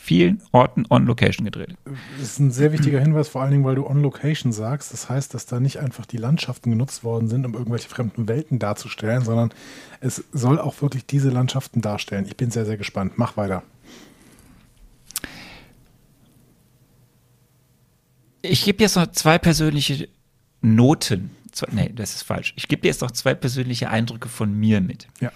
Vielen 0.00 0.40
Orten 0.52 0.86
on 0.88 1.04
Location 1.04 1.44
gedreht. 1.44 1.74
Das 2.20 2.28
ist 2.28 2.38
ein 2.38 2.52
sehr 2.52 2.70
wichtiger 2.70 3.00
Hinweis, 3.00 3.26
vor 3.26 3.42
allen 3.42 3.50
Dingen, 3.50 3.64
weil 3.64 3.74
du 3.74 3.84
on 3.88 4.02
Location 4.02 4.52
sagst. 4.52 4.92
Das 4.92 5.08
heißt, 5.10 5.34
dass 5.34 5.46
da 5.46 5.58
nicht 5.58 5.80
einfach 5.80 6.06
die 6.06 6.16
Landschaften 6.16 6.70
genutzt 6.70 7.02
worden 7.02 7.26
sind, 7.28 7.44
um 7.44 7.54
irgendwelche 7.54 7.88
fremden 7.88 8.28
Welten 8.28 8.60
darzustellen, 8.60 9.24
sondern 9.24 9.50
es 10.00 10.22
soll 10.32 10.60
auch 10.60 10.80
wirklich 10.80 11.06
diese 11.06 11.30
Landschaften 11.30 11.80
darstellen. 11.80 12.24
Ich 12.26 12.36
bin 12.36 12.52
sehr, 12.52 12.64
sehr 12.64 12.76
gespannt. 12.76 13.14
Mach 13.16 13.36
weiter. 13.36 13.64
Ich 18.42 18.64
gebe 18.64 18.82
jetzt 18.82 18.96
noch 18.96 19.08
zwei 19.08 19.38
persönliche 19.38 20.08
Noten. 20.60 21.30
Zwei, 21.52 21.68
nee, 21.72 21.92
das 21.94 22.14
ist 22.14 22.22
falsch. 22.22 22.52
Ich 22.56 22.68
gebe 22.68 22.82
dir 22.82 22.88
jetzt 22.88 23.00
noch 23.00 23.10
zwei 23.10 23.34
persönliche 23.34 23.90
Eindrücke 23.90 24.28
von 24.28 24.52
mir 24.56 24.80
mit. 24.80 25.08
Ja. 25.20 25.32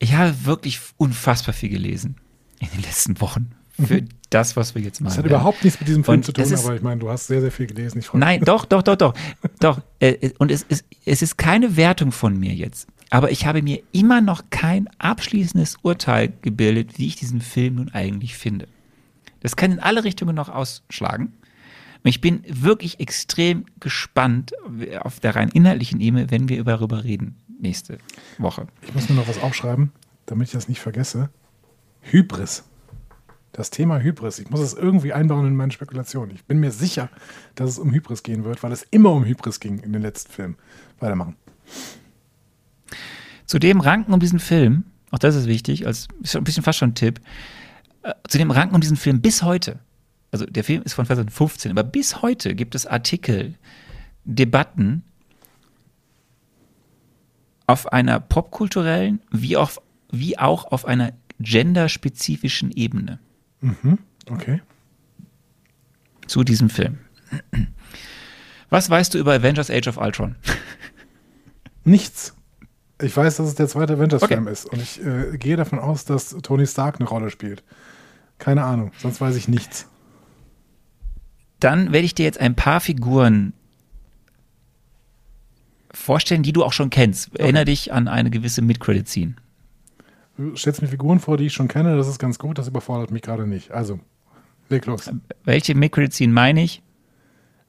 Ich 0.00 0.14
habe 0.14 0.44
wirklich 0.44 0.80
unfassbar 0.96 1.54
viel 1.54 1.68
gelesen 1.68 2.16
in 2.58 2.68
den 2.70 2.80
letzten 2.80 3.20
Wochen 3.20 3.52
für 3.86 4.02
das, 4.30 4.56
was 4.56 4.74
wir 4.74 4.82
jetzt 4.82 5.00
machen. 5.00 5.10
Das 5.10 5.18
hat 5.18 5.26
überhaupt 5.26 5.62
nichts 5.62 5.78
mit 5.78 5.88
diesem 5.88 6.04
Film 6.04 6.18
Und 6.18 6.24
zu 6.24 6.32
tun, 6.32 6.52
aber 6.52 6.74
ich 6.74 6.82
meine, 6.82 7.00
du 7.00 7.10
hast 7.10 7.26
sehr, 7.26 7.40
sehr 7.40 7.52
viel 7.52 7.66
gelesen. 7.66 8.02
Nein, 8.14 8.40
doch, 8.42 8.64
doch, 8.64 8.82
doch, 8.82 8.96
doch. 8.96 9.14
doch. 9.58 9.80
Äh, 9.98 10.30
Und 10.38 10.50
es 10.50 10.62
ist, 10.62 10.84
es 11.04 11.22
ist 11.22 11.36
keine 11.36 11.76
Wertung 11.76 12.12
von 12.12 12.38
mir 12.38 12.54
jetzt. 12.54 12.88
Aber 13.10 13.30
ich 13.30 13.44
habe 13.44 13.60
mir 13.60 13.82
immer 13.92 14.20
noch 14.20 14.44
kein 14.50 14.88
abschließendes 14.98 15.76
Urteil 15.82 16.32
gebildet, 16.42 16.98
wie 16.98 17.06
ich 17.06 17.16
diesen 17.16 17.40
Film 17.40 17.74
nun 17.76 17.90
eigentlich 17.90 18.36
finde. 18.36 18.68
Das 19.40 19.56
kann 19.56 19.72
in 19.72 19.80
alle 19.80 20.04
Richtungen 20.04 20.34
noch 20.34 20.48
ausschlagen. 20.48 21.34
Und 22.02 22.08
ich 22.08 22.20
bin 22.22 22.42
wirklich 22.48 23.00
extrem 23.00 23.66
gespannt 23.80 24.52
auf 25.00 25.20
der 25.20 25.36
rein 25.36 25.50
inhaltlichen 25.50 26.00
Ebene, 26.00 26.30
wenn 26.30 26.48
wir 26.48 26.64
darüber 26.64 27.04
reden 27.04 27.36
nächste 27.60 27.98
Woche. 28.38 28.66
Ich 28.82 28.94
muss 28.94 29.08
mir 29.08 29.14
noch 29.14 29.28
was 29.28 29.42
aufschreiben, 29.42 29.92
damit 30.26 30.48
ich 30.48 30.52
das 30.52 30.68
nicht 30.68 30.80
vergesse. 30.80 31.30
Hybris. 32.02 32.64
Das 33.52 33.70
Thema 33.70 33.98
Hybris. 33.98 34.38
Ich 34.38 34.50
muss 34.50 34.60
es 34.60 34.74
irgendwie 34.74 35.12
einbauen 35.12 35.46
in 35.46 35.56
meine 35.56 35.72
Spekulation. 35.72 36.30
Ich 36.30 36.44
bin 36.44 36.60
mir 36.60 36.70
sicher, 36.70 37.10
dass 37.56 37.70
es 37.70 37.78
um 37.78 37.90
Hybris 37.92 38.22
gehen 38.22 38.44
wird, 38.44 38.62
weil 38.62 38.72
es 38.72 38.86
immer 38.90 39.10
um 39.10 39.24
Hybris 39.24 39.60
ging 39.60 39.78
in 39.80 39.92
den 39.92 40.02
letzten 40.02 40.32
Filmen. 40.32 40.56
Weitermachen. 41.00 41.36
Zudem 43.46 43.80
ranken 43.80 44.12
um 44.12 44.20
diesen 44.20 44.38
Film, 44.38 44.84
auch 45.10 45.18
das 45.18 45.34
ist 45.34 45.46
wichtig, 45.46 45.86
als 45.86 46.06
ist 46.22 46.36
ein 46.36 46.44
bisschen 46.44 46.62
fast 46.62 46.78
schon 46.78 46.90
ein 46.90 46.94
Tipp, 46.94 47.20
äh, 48.02 48.12
zudem 48.28 48.52
ranken 48.52 48.76
um 48.76 48.80
diesen 48.80 48.96
Film 48.96 49.20
bis 49.20 49.42
heute, 49.42 49.80
also 50.30 50.46
der 50.46 50.62
Film 50.62 50.82
ist 50.84 50.92
von 50.92 51.04
2015, 51.04 51.72
aber 51.72 51.82
bis 51.82 52.22
heute 52.22 52.54
gibt 52.54 52.76
es 52.76 52.86
Artikel, 52.86 53.56
Debatten 54.24 55.02
auf 57.70 57.92
einer 57.92 58.18
popkulturellen 58.20 59.20
wie 59.30 59.56
auch, 59.56 59.70
wie 60.10 60.38
auch 60.38 60.64
auf 60.72 60.84
einer 60.86 61.12
genderspezifischen 61.38 62.70
Ebene 62.72 63.18
Okay. 64.28 64.60
zu 66.26 66.44
diesem 66.44 66.68
Film. 66.68 66.98
Was 68.70 68.90
weißt 68.90 69.14
du 69.14 69.18
über 69.18 69.34
Avengers 69.34 69.70
Age 69.70 69.88
of 69.88 69.96
Ultron? 69.96 70.36
Nichts. 71.84 72.34
Ich 73.00 73.16
weiß, 73.16 73.36
dass 73.36 73.48
es 73.48 73.54
der 73.54 73.68
zweite 73.68 73.94
Avengers-Film 73.94 74.42
Okay. 74.42 74.52
ist. 74.52 74.66
Und 74.66 74.82
ich 74.82 75.02
äh, 75.04 75.38
gehe 75.38 75.56
davon 75.56 75.78
aus, 75.78 76.04
dass 76.04 76.36
Tony 76.42 76.66
Stark 76.66 77.00
eine 77.00 77.08
Rolle 77.08 77.30
spielt. 77.30 77.62
Keine 78.38 78.64
Ahnung, 78.64 78.92
sonst 78.98 79.20
weiß 79.20 79.36
ich 79.36 79.48
nichts. 79.48 79.86
Dann 81.60 81.92
werde 81.92 82.04
ich 82.04 82.14
dir 82.14 82.24
jetzt 82.24 82.40
ein 82.40 82.54
paar 82.56 82.80
Figuren 82.80 83.52
vorstellen, 85.92 86.42
die 86.42 86.52
du 86.52 86.64
auch 86.64 86.72
schon 86.72 86.90
kennst. 86.90 87.36
Erinner 87.38 87.64
dich 87.64 87.92
an 87.92 88.08
eine 88.08 88.30
gewisse 88.30 88.62
Mid-Credit-Scene. 88.62 89.34
Du 90.36 90.56
stellst 90.56 90.80
mir 90.80 90.88
Figuren 90.88 91.20
vor, 91.20 91.36
die 91.36 91.46
ich 91.46 91.52
schon 91.52 91.68
kenne, 91.68 91.96
das 91.96 92.08
ist 92.08 92.18
ganz 92.18 92.38
gut, 92.38 92.58
das 92.58 92.68
überfordert 92.68 93.10
mich 93.10 93.22
gerade 93.22 93.46
nicht. 93.46 93.72
Also, 93.72 94.00
leg 94.68 94.86
los. 94.86 95.10
Welche 95.44 95.74
Mid-Credit-Scene 95.74 96.32
meine 96.32 96.62
ich? 96.62 96.82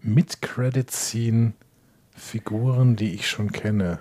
Mit-Credit-Scene 0.02 1.54
Figuren, 2.16 2.96
die 2.96 3.14
ich 3.14 3.28
schon 3.28 3.52
kenne. 3.52 4.00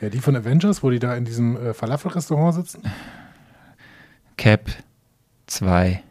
Ja, 0.00 0.10
die 0.10 0.18
von 0.18 0.36
Avengers, 0.36 0.82
wo 0.82 0.90
die 0.90 0.98
da 0.98 1.14
in 1.16 1.24
diesem 1.24 1.56
äh, 1.56 1.74
Falafel-Restaurant 1.74 2.54
sitzen. 2.54 2.82
Cap 4.36 4.70
2 5.46 6.02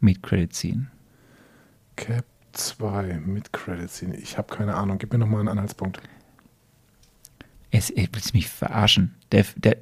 Mid-Credit-Scene. 0.00 0.86
Cap 1.96 2.24
2 2.52 3.20
Mit-Credit-Scene. 3.24 4.16
Ich 4.16 4.38
habe 4.38 4.54
keine 4.54 4.74
Ahnung. 4.74 4.98
Gib 4.98 5.12
mir 5.12 5.18
nochmal 5.18 5.40
einen 5.40 5.48
Anhaltspunkt. 5.48 6.00
Es, 7.70 7.90
ich 7.90 8.08
willst 8.12 8.34
mich 8.34 8.48
verarschen. 8.48 9.14
Der, 9.30 9.44
der, 9.56 9.76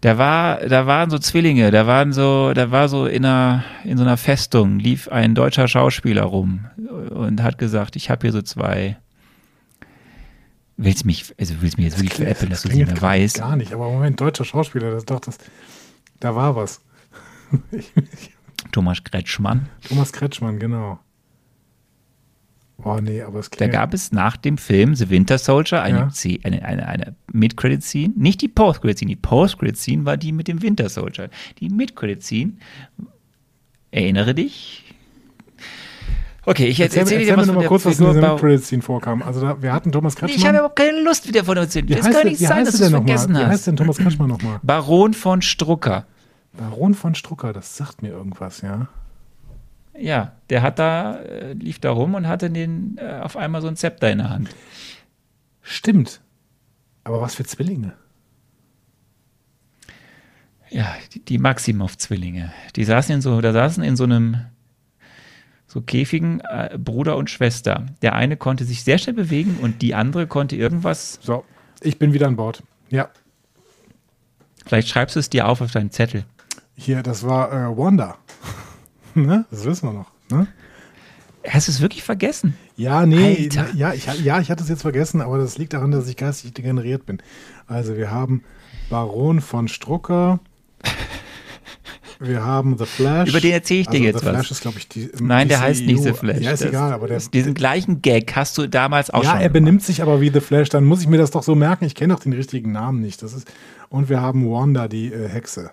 da 0.00 0.16
war, 0.16 0.60
da 0.60 0.86
waren 0.86 1.10
so 1.10 1.18
Zwillinge, 1.18 1.70
da 1.70 1.86
waren 1.86 2.12
so, 2.12 2.52
da 2.54 2.70
war 2.70 2.88
so 2.88 3.06
in 3.06 3.24
einer, 3.24 3.64
in 3.84 3.98
so 3.98 4.04
einer 4.04 4.16
Festung 4.16 4.78
lief 4.78 5.08
ein 5.08 5.34
deutscher 5.34 5.68
Schauspieler 5.68 6.22
rum 6.22 6.66
und 7.10 7.42
hat 7.42 7.58
gesagt, 7.58 7.96
ich 7.96 8.08
habe 8.08 8.22
hier 8.22 8.32
so 8.32 8.42
zwei. 8.42 8.96
Willst 10.78 11.04
mich, 11.04 11.34
also 11.38 11.60
willst 11.60 11.76
mich 11.76 11.84
jetzt 11.84 11.98
wirklich 11.98 12.14
veräppeln, 12.14 12.50
dass 12.50 12.62
du 12.62 12.70
sie 12.70 12.84
mehr 12.84 13.02
weißt? 13.02 13.38
Gar 13.38 13.56
nicht, 13.56 13.74
aber 13.74 13.90
Moment, 13.90 14.18
deutscher 14.18 14.46
Schauspieler, 14.46 14.90
das 14.92 15.04
doch 15.04 15.20
das. 15.20 15.36
Da 16.20 16.34
war 16.34 16.56
was. 16.56 16.80
Ich, 17.70 17.92
ich, 17.96 18.30
Thomas 18.72 19.04
Kretschmann. 19.04 19.68
Thomas 19.86 20.12
Kretschmann, 20.12 20.58
genau. 20.58 20.98
Oh 22.84 22.98
nee, 23.00 23.22
aber 23.22 23.38
es 23.40 23.50
Da 23.50 23.56
klingelt. 23.56 23.74
gab 23.74 23.94
es 23.94 24.12
nach 24.12 24.36
dem 24.36 24.56
Film 24.58 24.94
The 24.94 25.10
Winter 25.10 25.38
Soldier 25.38 25.82
eine, 25.82 25.98
Ja. 25.98 26.08
C- 26.10 26.40
eine, 26.42 26.64
eine, 26.64 26.86
eine 26.88 27.14
Mid-Credit-Scene. 27.32 28.14
Nicht 28.16 28.40
die 28.42 28.48
Post-Credit-Scene. 28.48 29.08
Die 29.10 29.16
Post-Credit-Scene 29.16 30.04
war 30.04 30.16
die 30.16 30.32
mit 30.32 30.48
dem 30.48 30.62
Winter 30.62 30.88
Soldier. 30.88 31.28
Die 31.58 31.68
Mid-Credit-Scene, 31.68 32.52
erinnere 33.90 34.34
dich. 34.34 34.84
Okay, 36.46 36.66
ich 36.68 36.80
Erzähl, 36.80 37.00
erzähle 37.00 37.20
erzähl 37.20 37.26
dir 37.36 37.36
mir 37.42 37.48
was 37.54 37.58
der 37.58 37.68
kurz, 37.68 37.84
was 37.84 38.00
in 38.00 38.06
dieser 38.06 38.32
Mid-Credit-Scene 38.32 38.82
vorkam. 38.82 39.22
Also 39.22 39.42
da, 39.42 39.60
wir 39.62 39.72
hatten 39.72 39.92
Thomas 39.92 40.14
Ich 40.14 40.22
habe 40.22 40.32
Kretschmann. 40.32 40.54
überhaupt 40.54 40.76
keine 40.76 41.02
Lust, 41.02 41.28
wieder 41.28 41.44
von 41.44 41.58
uns 41.58 41.70
zu 41.72 41.82
Wie 41.82 41.86
Das 41.94 41.98
heißt 42.06 42.12
kann 42.14 42.22
der- 42.22 42.30
nicht 42.30 42.38
sein, 42.40 42.64
dass 42.64 42.76
du 42.78 42.84
es 42.84 42.90
vergessen 42.90 43.34
Wie 43.34 43.38
heißt 43.38 43.50
hast. 43.50 43.66
denn 43.66 43.76
Thomas 43.76 43.98
Kretschmann 43.98 44.28
nochmal? 44.28 44.58
Baron 44.62 45.12
von 45.12 45.42
Strucker. 45.42 46.06
Baron 46.54 46.94
von 46.94 47.14
Strucker, 47.14 47.52
das 47.52 47.76
sagt 47.76 48.00
mir 48.02 48.08
irgendwas, 48.08 48.62
ja. 48.62 48.88
Ja, 49.98 50.32
der 50.48 50.62
hat 50.62 50.78
da, 50.78 51.16
äh, 51.16 51.52
lief 51.52 51.78
da 51.78 51.90
rum 51.90 52.14
und 52.14 52.26
hatte 52.28 52.50
den, 52.50 52.96
äh, 52.98 53.20
auf 53.20 53.36
einmal 53.36 53.60
so 53.60 53.68
ein 53.68 53.76
Zepter 53.76 54.10
in 54.10 54.18
der 54.18 54.30
Hand. 54.30 54.54
Stimmt. 55.62 56.20
Aber 57.04 57.20
was 57.20 57.34
für 57.34 57.44
Zwillinge? 57.44 57.94
Ja, 60.70 60.94
die, 61.12 61.24
die 61.24 61.38
Maximov-Zwillinge. 61.38 62.52
Die 62.76 62.84
saßen 62.84 63.16
in 63.16 63.20
so, 63.20 63.40
da 63.40 63.52
saßen 63.52 63.82
in 63.82 63.96
so 63.96 64.04
einem 64.04 64.36
so 65.66 65.80
Käfigen 65.80 66.40
äh, 66.48 66.78
Bruder 66.78 67.16
und 67.16 67.30
Schwester. 67.30 67.86
Der 68.02 68.14
eine 68.14 68.36
konnte 68.36 68.64
sich 68.64 68.84
sehr 68.84 68.98
schnell 68.98 69.14
bewegen 69.14 69.58
und 69.60 69.82
die 69.82 69.94
andere 69.94 70.26
konnte 70.26 70.56
irgendwas. 70.56 71.18
So, 71.22 71.44
ich 71.80 71.98
bin 71.98 72.12
wieder 72.12 72.26
an 72.28 72.36
Bord. 72.36 72.62
Ja, 72.90 73.10
Vielleicht 74.66 74.88
schreibst 74.88 75.16
du 75.16 75.20
es 75.20 75.30
dir 75.30 75.48
auf 75.48 75.60
auf 75.62 75.72
deinen 75.72 75.90
Zettel. 75.90 76.24
hier, 76.76 77.02
das 77.02 77.24
war 77.26 77.50
äh, 77.52 77.76
Wanda. 77.76 78.18
ne? 79.14 79.44
Das 79.50 79.64
wissen 79.64 79.88
wir 79.88 79.92
noch. 79.92 80.10
Ne? 80.30 80.46
Hast 81.48 81.68
du 81.68 81.72
es 81.72 81.80
wirklich 81.80 82.02
vergessen? 82.02 82.56
Ja, 82.76 83.06
nee, 83.06 83.48
Alter. 83.54 83.74
ja 83.74 83.94
ich, 83.94 84.06
ja, 84.22 84.40
ich 84.40 84.50
hatte 84.50 84.62
es 84.62 84.68
jetzt 84.68 84.82
vergessen, 84.82 85.20
aber 85.20 85.38
das 85.38 85.56
liegt 85.58 85.72
daran, 85.72 85.90
dass 85.90 86.06
ich 86.08 86.16
geistig 86.16 86.52
degeneriert 86.52 87.06
bin. 87.06 87.18
Also, 87.66 87.96
wir 87.96 88.10
haben 88.10 88.42
Baron 88.90 89.40
von 89.40 89.68
Strucker. 89.68 90.40
Wir 92.22 92.44
haben 92.44 92.76
The 92.76 92.84
Flash. 92.84 93.30
Über 93.30 93.40
den 93.40 93.52
erzähle 93.52 93.80
ich 93.80 93.86
dir 93.86 93.92
also 93.92 94.04
jetzt 94.04 94.20
The 94.20 94.26
was. 94.26 94.32
Flash 94.32 94.50
ist, 94.50 94.60
glaube 94.60 94.78
ich, 94.78 94.88
die. 94.88 95.08
Nein, 95.20 95.48
der 95.48 95.60
heißt 95.60 95.86
nicht. 95.86 96.02
The 96.02 96.12
Flash. 96.12 96.40
Ja, 96.40 96.50
ist 96.52 96.60
Das- 96.60 96.68
egal, 96.68 96.92
aber 96.92 97.08
der. 97.08 97.18
Diesen 97.18 97.54
gleichen 97.54 98.02
Gag 98.02 98.36
hast 98.36 98.58
du 98.58 98.66
damals 98.66 99.08
auch 99.08 99.24
ja, 99.24 99.30
schon. 99.32 99.40
er 99.40 99.48
benimmt 99.48 99.82
sich 99.82 100.02
aber 100.02 100.20
wie 100.20 100.28
The 100.28 100.40
Flash, 100.40 100.68
dann 100.68 100.84
muss 100.84 101.00
ich 101.00 101.08
mir 101.08 101.16
das 101.16 101.30
doch 101.30 101.42
so 101.42 101.54
merken. 101.54 101.86
Ich 101.86 101.94
kenne 101.94 102.12
doch 102.12 102.20
den 102.20 102.34
richtigen 102.34 102.72
Namen 102.72 103.00
nicht. 103.00 103.22
Das 103.22 103.32
ist, 103.32 103.50
und 103.88 104.10
wir 104.10 104.20
haben 104.20 104.50
Wanda, 104.50 104.86
die 104.86 105.10
äh, 105.10 105.28
Hexe. 105.28 105.70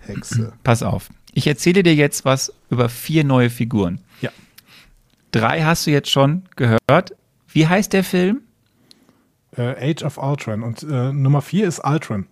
Hexe. 0.00 0.52
Pass 0.62 0.82
auf. 0.82 1.08
Ich 1.36 1.46
erzähle 1.46 1.82
dir 1.82 1.94
jetzt 1.94 2.24
was 2.24 2.50
über 2.70 2.88
vier 2.88 3.22
neue 3.22 3.50
Figuren. 3.50 4.00
Ja. 4.22 4.30
Drei 5.32 5.64
hast 5.64 5.86
du 5.86 5.90
jetzt 5.90 6.08
schon 6.08 6.44
gehört. 6.56 7.14
Wie 7.48 7.66
heißt 7.66 7.92
der 7.92 8.04
Film? 8.04 8.40
Äh, 9.54 9.92
Age 9.92 10.02
of 10.02 10.16
Ultron. 10.16 10.62
Und 10.62 10.82
äh, 10.84 11.12
Nummer 11.12 11.42
vier 11.42 11.68
ist 11.68 11.84
Ultron. 11.84 12.26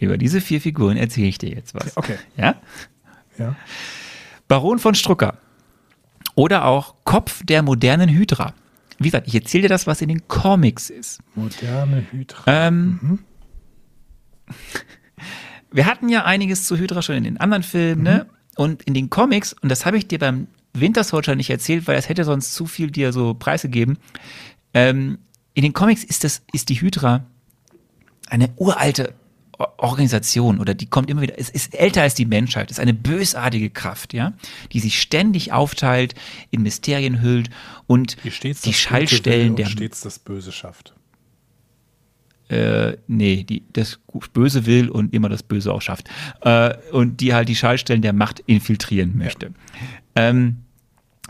Über 0.00 0.18
diese 0.18 0.40
vier 0.40 0.60
Figuren 0.60 0.96
erzähle 0.96 1.28
ich 1.28 1.38
dir 1.38 1.50
jetzt 1.50 1.76
was. 1.76 1.96
Okay. 1.96 2.18
Ja? 2.36 2.56
Ja. 3.38 3.54
Baron 4.48 4.80
von 4.80 4.96
Strucker. 4.96 5.38
Oder 6.34 6.64
auch 6.64 6.96
Kopf 7.04 7.44
der 7.44 7.62
modernen 7.62 8.08
Hydra. 8.08 8.52
Wie 8.98 9.04
gesagt, 9.04 9.28
ich 9.28 9.36
erzähle 9.36 9.62
dir 9.62 9.68
das, 9.68 9.86
was 9.86 10.02
in 10.02 10.08
den 10.08 10.26
Comics 10.26 10.90
ist. 10.90 11.20
Moderne 11.36 12.04
Hydra. 12.10 12.42
Ähm, 12.48 13.20
Wir 15.72 15.86
hatten 15.86 16.08
ja 16.08 16.24
einiges 16.24 16.66
zu 16.66 16.76
Hydra 16.76 17.02
schon 17.02 17.16
in 17.16 17.24
den 17.24 17.36
anderen 17.38 17.62
Filmen, 17.62 18.02
ne? 18.02 18.26
Und 18.56 18.82
in 18.82 18.94
den 18.94 19.08
Comics, 19.10 19.54
und 19.54 19.68
das 19.68 19.86
habe 19.86 19.96
ich 19.96 20.08
dir 20.08 20.18
beim 20.18 20.48
Winter 20.72 21.04
Soldier 21.04 21.34
nicht 21.34 21.50
erzählt, 21.50 21.86
weil 21.86 21.96
das 21.96 22.08
hätte 22.08 22.24
sonst 22.24 22.54
zu 22.54 22.66
viel 22.66 22.90
dir 22.90 23.12
so 23.12 23.34
preisgegeben. 23.34 23.98
Ähm, 24.74 25.18
in 25.54 25.62
den 25.62 25.72
Comics 25.72 26.04
ist 26.04 26.24
das, 26.24 26.42
ist 26.52 26.68
die 26.68 26.80
Hydra 26.80 27.24
eine 28.28 28.50
uralte 28.56 29.14
Organisation 29.76 30.58
oder 30.58 30.74
die 30.74 30.86
kommt 30.86 31.10
immer 31.10 31.20
wieder, 31.20 31.38
es 31.38 31.50
ist 31.50 31.74
älter 31.74 32.02
als 32.02 32.14
die 32.14 32.24
Menschheit, 32.24 32.70
es 32.70 32.78
ist 32.78 32.80
eine 32.80 32.94
bösartige 32.94 33.68
Kraft, 33.68 34.14
ja, 34.14 34.32
die 34.72 34.80
sich 34.80 35.00
ständig 35.00 35.52
aufteilt, 35.52 36.14
in 36.50 36.62
Mysterien 36.62 37.20
hüllt 37.20 37.50
und 37.86 38.16
die 38.24 38.72
und 39.50 39.58
der 39.58 39.66
stets 39.66 40.00
das 40.00 40.18
Böse 40.18 40.52
schafft. 40.52 40.94
Äh, 42.50 42.96
nee, 43.06 43.44
die 43.44 43.62
das 43.72 44.00
Böse 44.32 44.66
will 44.66 44.88
und 44.88 45.14
immer 45.14 45.28
das 45.28 45.42
Böse 45.42 45.72
auch 45.72 45.82
schafft. 45.82 46.08
Äh, 46.42 46.74
und 46.92 47.20
die 47.20 47.32
halt 47.32 47.48
die 47.48 47.56
Schaltstellen 47.56 48.02
der 48.02 48.12
Macht 48.12 48.40
infiltrieren 48.40 49.16
möchte. 49.16 49.52
Ähm, 50.16 50.56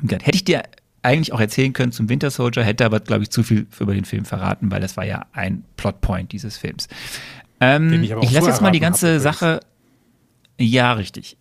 wie 0.01 0.07
gesagt, 0.07 0.27
hätte 0.27 0.37
ich 0.37 0.45
dir 0.45 0.63
eigentlich 1.03 1.33
auch 1.33 1.41
erzählen 1.41 1.73
können 1.73 1.93
zum 1.93 2.09
Winter 2.09 2.31
Soldier, 2.31 2.65
hätte 2.65 2.85
aber, 2.85 3.01
glaube 3.01 3.23
ich, 3.23 3.31
zu 3.31 3.43
viel 3.43 3.67
über 3.79 3.95
den 3.95 4.05
Film 4.05 4.25
verraten, 4.25 4.71
weil 4.71 4.81
das 4.81 4.97
war 4.97 5.05
ja 5.05 5.27
ein 5.33 5.65
Plotpoint 5.77 6.33
dieses 6.33 6.57
Films. 6.57 6.89
Ähm, 7.61 8.03
ich 8.03 8.11
ich 8.11 8.33
lasse 8.33 8.49
jetzt 8.49 8.63
mal 8.63 8.71
die 8.71 8.81
ganze 8.81 9.17
übrigens. 9.17 9.23
Sache. 9.23 9.61
Ja, 10.59 10.93
richtig. 10.93 11.39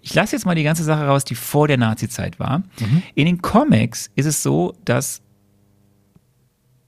Ich 0.00 0.14
lasse 0.14 0.34
jetzt 0.34 0.46
mal 0.46 0.54
die 0.54 0.62
ganze 0.62 0.82
Sache 0.82 1.04
raus, 1.04 1.24
die 1.24 1.34
vor 1.34 1.68
der 1.68 1.76
Nazi-Zeit 1.76 2.38
war. 2.38 2.60
Mhm. 2.80 3.02
In 3.14 3.26
den 3.26 3.42
Comics 3.42 4.10
ist 4.14 4.24
es 4.24 4.42
so, 4.42 4.74
dass 4.84 5.20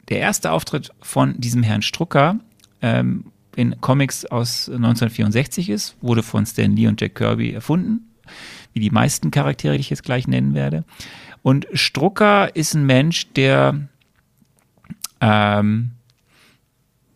der 0.09 0.19
erste 0.19 0.53
Auftritt 0.53 0.93
von 1.01 1.41
diesem 1.41 1.63
Herrn 1.63 1.83
Strucker 1.83 2.39
ähm, 2.83 3.27
in 3.57 3.81
Comics 3.81 4.25
aus 4.27 4.69
1964 4.69 5.71
ist, 5.71 5.97
wurde 6.01 6.23
von 6.23 6.45
Stan 6.45 6.75
Lee 6.75 6.89
und 6.89 7.01
Jack 7.01 7.15
Kirby 7.15 7.53
erfunden, 7.53 8.11
wie 8.73 8.81
die 8.81 8.91
meisten 8.91 9.31
Charaktere, 9.31 9.75
die 9.75 9.81
ich 9.81 9.91
jetzt 9.91 10.03
gleich 10.03 10.27
nennen 10.27 10.55
werde. 10.55 10.85
Und 11.43 11.67
Strucker 11.73 12.55
ist 12.57 12.75
ein 12.75 12.87
Mensch, 12.87 13.33
der 13.35 13.89
ähm, 15.21 15.93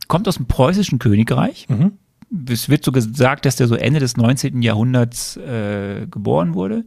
kommt 0.07 0.29
aus 0.29 0.37
dem 0.37 0.47
preußischen 0.47 0.99
Königreich. 0.99 1.67
Es 2.49 2.69
wird 2.69 2.85
so 2.85 2.93
gesagt, 2.93 3.47
dass 3.47 3.57
der 3.57 3.69
so 3.69 3.75
Ende 3.75 4.01
des 4.01 4.17
19. 4.17 4.63
Jahrhunderts 4.63 5.37
äh, 5.39 6.07
geboren 6.11 6.55
wurde, 6.55 6.85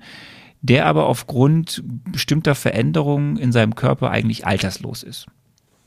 der 0.61 0.85
aber 0.85 1.07
aufgrund 1.07 1.83
bestimmter 2.11 2.53
Veränderungen 2.55 3.37
in 3.37 3.51
seinem 3.51 3.75
Körper 3.75 4.11
eigentlich 4.11 4.45
alterslos 4.45 5.03
ist. 5.03 5.27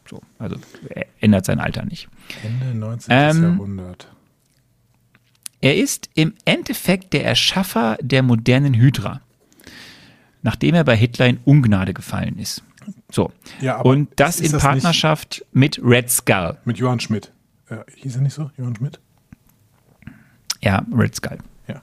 So, 0.09 0.20
also 0.39 0.56
er 0.90 1.06
ändert 1.20 1.47
sein 1.47 1.60
Alter 1.60 1.85
nicht. 1.85 2.09
Ende 2.43 2.78
19. 2.78 3.06
Ähm, 3.10 3.43
Jahrhundert. 3.43 4.09
Er 5.60 5.76
ist 5.76 6.10
im 6.14 6.35
Endeffekt 6.44 7.14
der 7.14 7.24
Erschaffer 7.24 7.97
der 8.02 8.22
modernen 8.22 8.74
Hydra, 8.74 9.22
nachdem 10.43 10.74
er 10.74 10.85
bei 10.85 10.94
Hitler 10.97 11.26
in 11.26 11.39
Ungnade 11.44 11.94
gefallen 11.94 12.39
ist. 12.39 12.62
So. 13.10 13.32
Ja, 13.62 13.81
Und 13.81 14.10
das 14.16 14.40
in 14.40 14.52
das 14.52 14.60
Partnerschaft 14.62 15.44
mit 15.52 15.81
Red 15.82 16.10
Skull. 16.10 16.59
Mit 16.66 16.76
Johann 16.76 17.01
Schmidt. 17.01 17.32
Äh, 17.68 17.78
hieß 17.97 18.16
er 18.16 18.22
nicht 18.22 18.35
so? 18.35 18.51
Johann 18.59 18.76
Schmidt? 18.76 19.01
Ja, 20.60 20.85
Red 20.93 21.14
Skull. 21.14 21.39
Ja. 21.66 21.81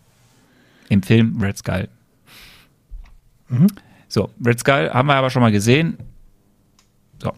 Im 0.89 1.01
Film 1.01 1.41
Red 1.41 1.57
Skull. 1.57 1.87
So, 4.07 4.29
Red 4.45 4.59
Skull 4.59 4.91
haben 4.93 5.07
wir 5.07 5.15
aber 5.15 5.29
schon 5.29 5.41
mal 5.41 5.51
gesehen. 5.51 5.97
So. 7.21 7.33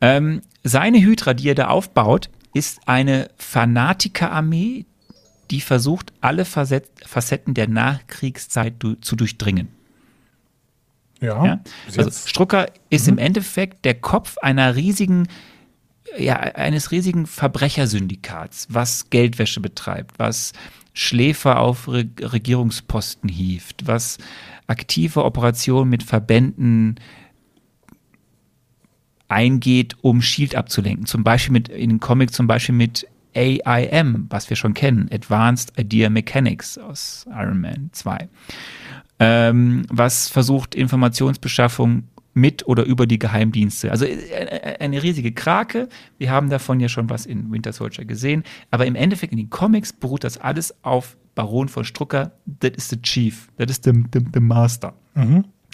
Ähm, 0.00 0.42
seine 0.62 0.98
Hydra, 0.98 1.34
die 1.34 1.48
er 1.48 1.54
da 1.54 1.68
aufbaut, 1.68 2.30
ist 2.54 2.80
eine 2.86 3.30
Fanatikerarmee, 3.36 4.86
die 5.50 5.60
versucht, 5.60 6.12
alle 6.20 6.44
Facet- 6.44 6.88
Facetten 7.06 7.54
der 7.54 7.68
Nachkriegszeit 7.68 8.74
du 8.78 8.94
zu 8.94 9.16
durchdringen. 9.16 9.68
Ja. 11.20 11.44
Ja? 11.44 11.60
Also. 11.96 12.10
Strucker 12.28 12.66
ist 12.88 13.08
im 13.08 13.18
Endeffekt 13.18 13.84
der 13.84 13.94
Kopf 13.94 14.38
einer 14.38 14.74
riesigen 14.76 15.28
ja, 16.18 16.36
eines 16.36 16.90
riesigen 16.90 17.26
Verbrechersyndikats, 17.26 18.66
was 18.70 19.10
Geldwäsche 19.10 19.60
betreibt, 19.60 20.18
was 20.18 20.52
Schläfer 20.92 21.60
auf 21.60 21.88
Re 21.88 22.04
Regierungsposten 22.20 23.28
hieft, 23.28 23.86
was 23.86 24.18
aktive 24.66 25.24
Operationen 25.24 25.88
mit 25.88 26.02
Verbänden 26.02 26.96
eingeht, 29.30 29.96
um 30.02 30.20
Shield 30.22 30.54
abzulenken. 30.54 31.06
Zum 31.06 31.24
Beispiel 31.24 31.52
mit, 31.52 31.68
in 31.68 31.90
den 31.90 32.00
Comics 32.00 32.32
zum 32.32 32.46
Beispiel 32.46 32.74
mit 32.74 33.06
AIM, 33.34 34.26
was 34.28 34.50
wir 34.50 34.56
schon 34.56 34.74
kennen, 34.74 35.08
Advanced 35.12 35.78
Idea 35.78 36.10
Mechanics 36.10 36.78
aus 36.78 37.26
Iron 37.30 37.60
Man 37.60 37.90
2, 37.92 38.28
ähm, 39.20 39.82
was 39.88 40.28
versucht, 40.28 40.74
Informationsbeschaffung 40.74 42.04
mit 42.34 42.66
oder 42.66 42.84
über 42.84 43.06
die 43.06 43.18
Geheimdienste. 43.18 43.90
Also 43.90 44.04
äh, 44.04 44.76
eine 44.80 45.02
riesige 45.02 45.32
Krake. 45.32 45.88
Wir 46.18 46.30
haben 46.30 46.50
davon 46.50 46.80
ja 46.80 46.88
schon 46.88 47.10
was 47.10 47.26
in 47.26 47.50
Winter 47.52 47.72
Soldier 47.72 48.04
gesehen. 48.04 48.44
Aber 48.70 48.86
im 48.86 48.94
Endeffekt 48.94 49.32
in 49.32 49.38
den 49.38 49.50
Comics 49.50 49.92
beruht 49.92 50.24
das 50.24 50.38
alles 50.38 50.74
auf 50.82 51.16
Baron 51.34 51.68
von 51.68 51.84
Strucker. 51.84 52.32
Das 52.46 52.72
ist 52.72 52.90
the 52.90 53.02
Chief. 53.02 53.48
Das 53.56 53.70
ist 53.70 53.84
the, 53.84 53.92
the, 54.12 54.20
the 54.32 54.40
Master. 54.40 54.94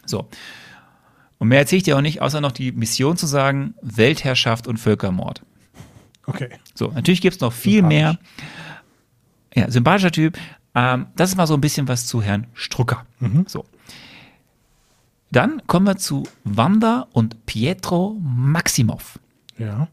So. 0.06 0.28
Und 1.38 1.48
mehr 1.48 1.58
erzähle 1.58 1.78
ich 1.78 1.82
dir 1.82 1.96
auch 1.96 2.02
nicht, 2.02 2.22
außer 2.22 2.40
noch 2.40 2.52
die 2.52 2.72
Mission 2.72 3.16
zu 3.16 3.26
sagen, 3.26 3.74
Weltherrschaft 3.82 4.66
und 4.66 4.78
Völkermord. 4.78 5.42
Okay. 6.26 6.48
So, 6.74 6.88
natürlich 6.88 7.20
gibt 7.20 7.36
es 7.36 7.40
noch 7.40 7.52
viel 7.52 7.82
mehr. 7.82 8.18
Ja, 9.54 9.70
sympathischer 9.70 10.10
Typ. 10.10 10.38
Ähm, 10.74 11.06
das 11.16 11.30
ist 11.30 11.36
mal 11.36 11.46
so 11.46 11.54
ein 11.54 11.60
bisschen 11.60 11.88
was 11.88 12.06
zu 12.06 12.22
Herrn 12.22 12.46
Strucker. 12.54 13.06
So. 13.46 13.64
Dann 15.30 15.66
kommen 15.66 15.86
wir 15.86 15.96
zu 15.96 16.24
Wanda 16.44 17.06
und 17.12 17.46
Pietro 17.46 18.16
Maximov. 18.20 19.18
Ja. 19.58 19.88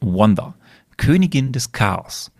Wanda, 0.00 0.54
Königin 0.96 1.52
des 1.52 1.72
Chaos. 1.72 2.30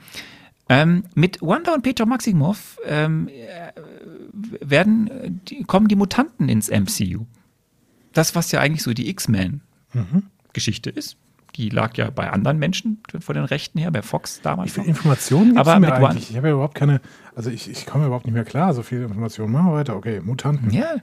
Ähm, 0.68 1.04
mit 1.14 1.42
Wanda 1.42 1.74
und 1.74 1.82
Pietro 1.82 2.06
Maximov 2.06 2.78
ähm, 2.84 3.28
äh, 3.28 3.72
werden, 4.60 5.40
die, 5.48 5.64
kommen 5.64 5.88
die 5.88 5.96
Mutanten 5.96 6.48
ins 6.48 6.70
MCU. 6.70 7.26
Das, 8.12 8.34
was 8.34 8.52
ja 8.52 8.60
eigentlich 8.60 8.82
so 8.82 8.92
die 8.92 9.08
X-Men-Geschichte 9.08 10.90
ist. 10.90 11.16
Die 11.56 11.68
lag 11.68 11.96
ja 11.96 12.10
bei 12.10 12.30
anderen 12.30 12.58
Menschen 12.58 13.02
von 13.18 13.34
den 13.34 13.44
Rechten 13.44 13.78
her, 13.78 13.90
bei 13.90 14.02
Fox 14.02 14.40
damals. 14.40 14.70
Wie 14.70 14.74
viele. 14.74 14.86
Informationen 14.86 15.58
Aber 15.58 15.78
mir 15.80 15.92
eigentlich? 15.92 16.30
Ich 16.30 16.36
habe 16.36 16.48
ja 16.48 16.54
überhaupt 16.54 16.76
keine, 16.76 17.00
also 17.34 17.50
ich, 17.50 17.68
ich 17.68 17.86
komme 17.86 18.06
überhaupt 18.06 18.24
nicht 18.24 18.34
mehr 18.34 18.44
klar, 18.44 18.72
so 18.72 18.82
viele 18.82 19.04
Informationen. 19.04 19.52
Machen 19.52 19.66
wir 19.66 19.74
weiter. 19.74 19.96
Okay, 19.96 20.20
Mutanten. 20.20 20.70
Ja. 20.70 20.96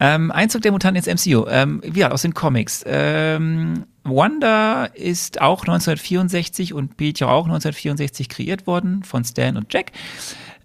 Ähm, 0.00 0.32
Einzug 0.32 0.62
der 0.62 0.72
Mutanten 0.72 1.02
ins 1.02 1.26
MCU. 1.26 1.46
Ähm, 1.48 1.80
ja, 1.94 2.10
aus 2.10 2.22
den 2.22 2.34
Comics. 2.34 2.82
Ähm, 2.86 3.84
Wanda 4.02 4.86
ist 4.86 5.40
auch 5.40 5.60
1964 5.60 6.74
und 6.74 6.96
Peter 6.96 7.28
auch 7.28 7.44
1964 7.44 8.28
kreiert 8.28 8.66
worden 8.66 9.04
von 9.04 9.24
Stan 9.24 9.56
und 9.56 9.72
Jack. 9.72 9.92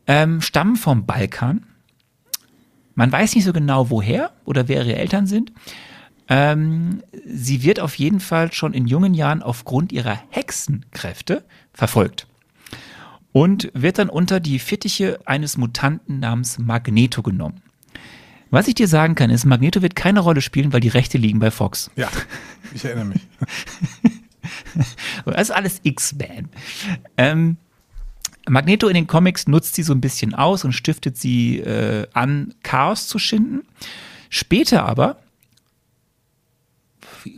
Ähm, 0.07 0.41
stammen 0.41 0.75
vom 0.75 1.05
Balkan. 1.05 1.65
Man 2.97 3.11
weiß 3.11 3.35
nicht 3.35 3.43
so 3.43 3.53
genau 3.53 3.91
woher 3.91 4.31
oder 4.43 4.67
wer 4.67 4.83
ihre 4.83 4.95
Eltern 4.95 5.27
sind. 5.27 5.53
Ähm, 6.27 7.03
sie 7.25 7.61
wird 7.61 7.79
auf 7.79 7.93
jeden 7.93 8.19
Fall 8.19 8.51
schon 8.51 8.73
in 8.73 8.87
jungen 8.87 9.13
Jahren 9.13 9.43
aufgrund 9.43 9.91
ihrer 9.91 10.19
Hexenkräfte 10.31 11.45
verfolgt 11.73 12.25
und 13.31 13.69
wird 13.75 13.99
dann 13.99 14.09
unter 14.09 14.39
die 14.39 14.57
Fittiche 14.57 15.19
eines 15.25 15.57
Mutanten 15.57 16.19
namens 16.19 16.57
Magneto 16.57 17.21
genommen. 17.21 17.61
Was 18.49 18.67
ich 18.67 18.73
dir 18.73 18.87
sagen 18.87 19.13
kann, 19.13 19.29
ist, 19.29 19.45
Magneto 19.45 19.83
wird 19.83 19.95
keine 19.95 20.21
Rolle 20.21 20.41
spielen, 20.41 20.73
weil 20.73 20.79
die 20.79 20.87
Rechte 20.87 21.19
liegen 21.19 21.37
bei 21.37 21.51
Fox. 21.51 21.91
Ja, 21.95 22.09
ich 22.73 22.83
erinnere 22.83 23.05
mich. 23.05 23.21
Das 25.25 25.49
ist 25.49 25.51
alles 25.51 25.79
X-Men. 25.83 26.49
Ähm, 27.17 27.57
Magneto 28.49 28.87
in 28.87 28.93
den 28.93 29.07
Comics 29.07 29.47
nutzt 29.47 29.75
sie 29.75 29.83
so 29.83 29.93
ein 29.93 30.01
bisschen 30.01 30.33
aus 30.33 30.63
und 30.63 30.73
stiftet 30.73 31.17
sie 31.17 31.59
äh, 31.59 32.07
an, 32.13 32.53
Chaos 32.63 33.07
zu 33.07 33.19
schinden. 33.19 33.63
Später 34.29 34.85
aber, 34.85 35.19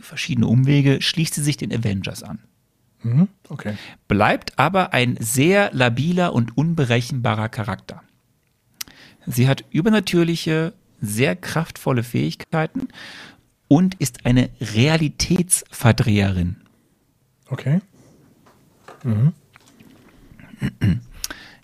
verschiedene 0.00 0.46
Umwege, 0.46 1.02
schließt 1.02 1.34
sie 1.34 1.42
sich 1.42 1.56
den 1.56 1.72
Avengers 1.72 2.22
an. 2.22 2.40
Okay. 3.48 3.76
bleibt 4.08 4.58
aber 4.58 4.92
ein 4.92 5.16
sehr 5.20 5.70
labiler 5.72 6.34
und 6.34 6.56
unberechenbarer 6.56 7.48
Charakter. 7.48 8.02
Sie 9.26 9.48
hat 9.48 9.64
übernatürliche, 9.70 10.74
sehr 11.00 11.34
kraftvolle 11.34 12.02
Fähigkeiten 12.02 12.88
und 13.68 13.94
ist 13.94 14.26
eine 14.26 14.50
Realitätsverdreherin. 14.60 16.56
Okay. 17.48 17.80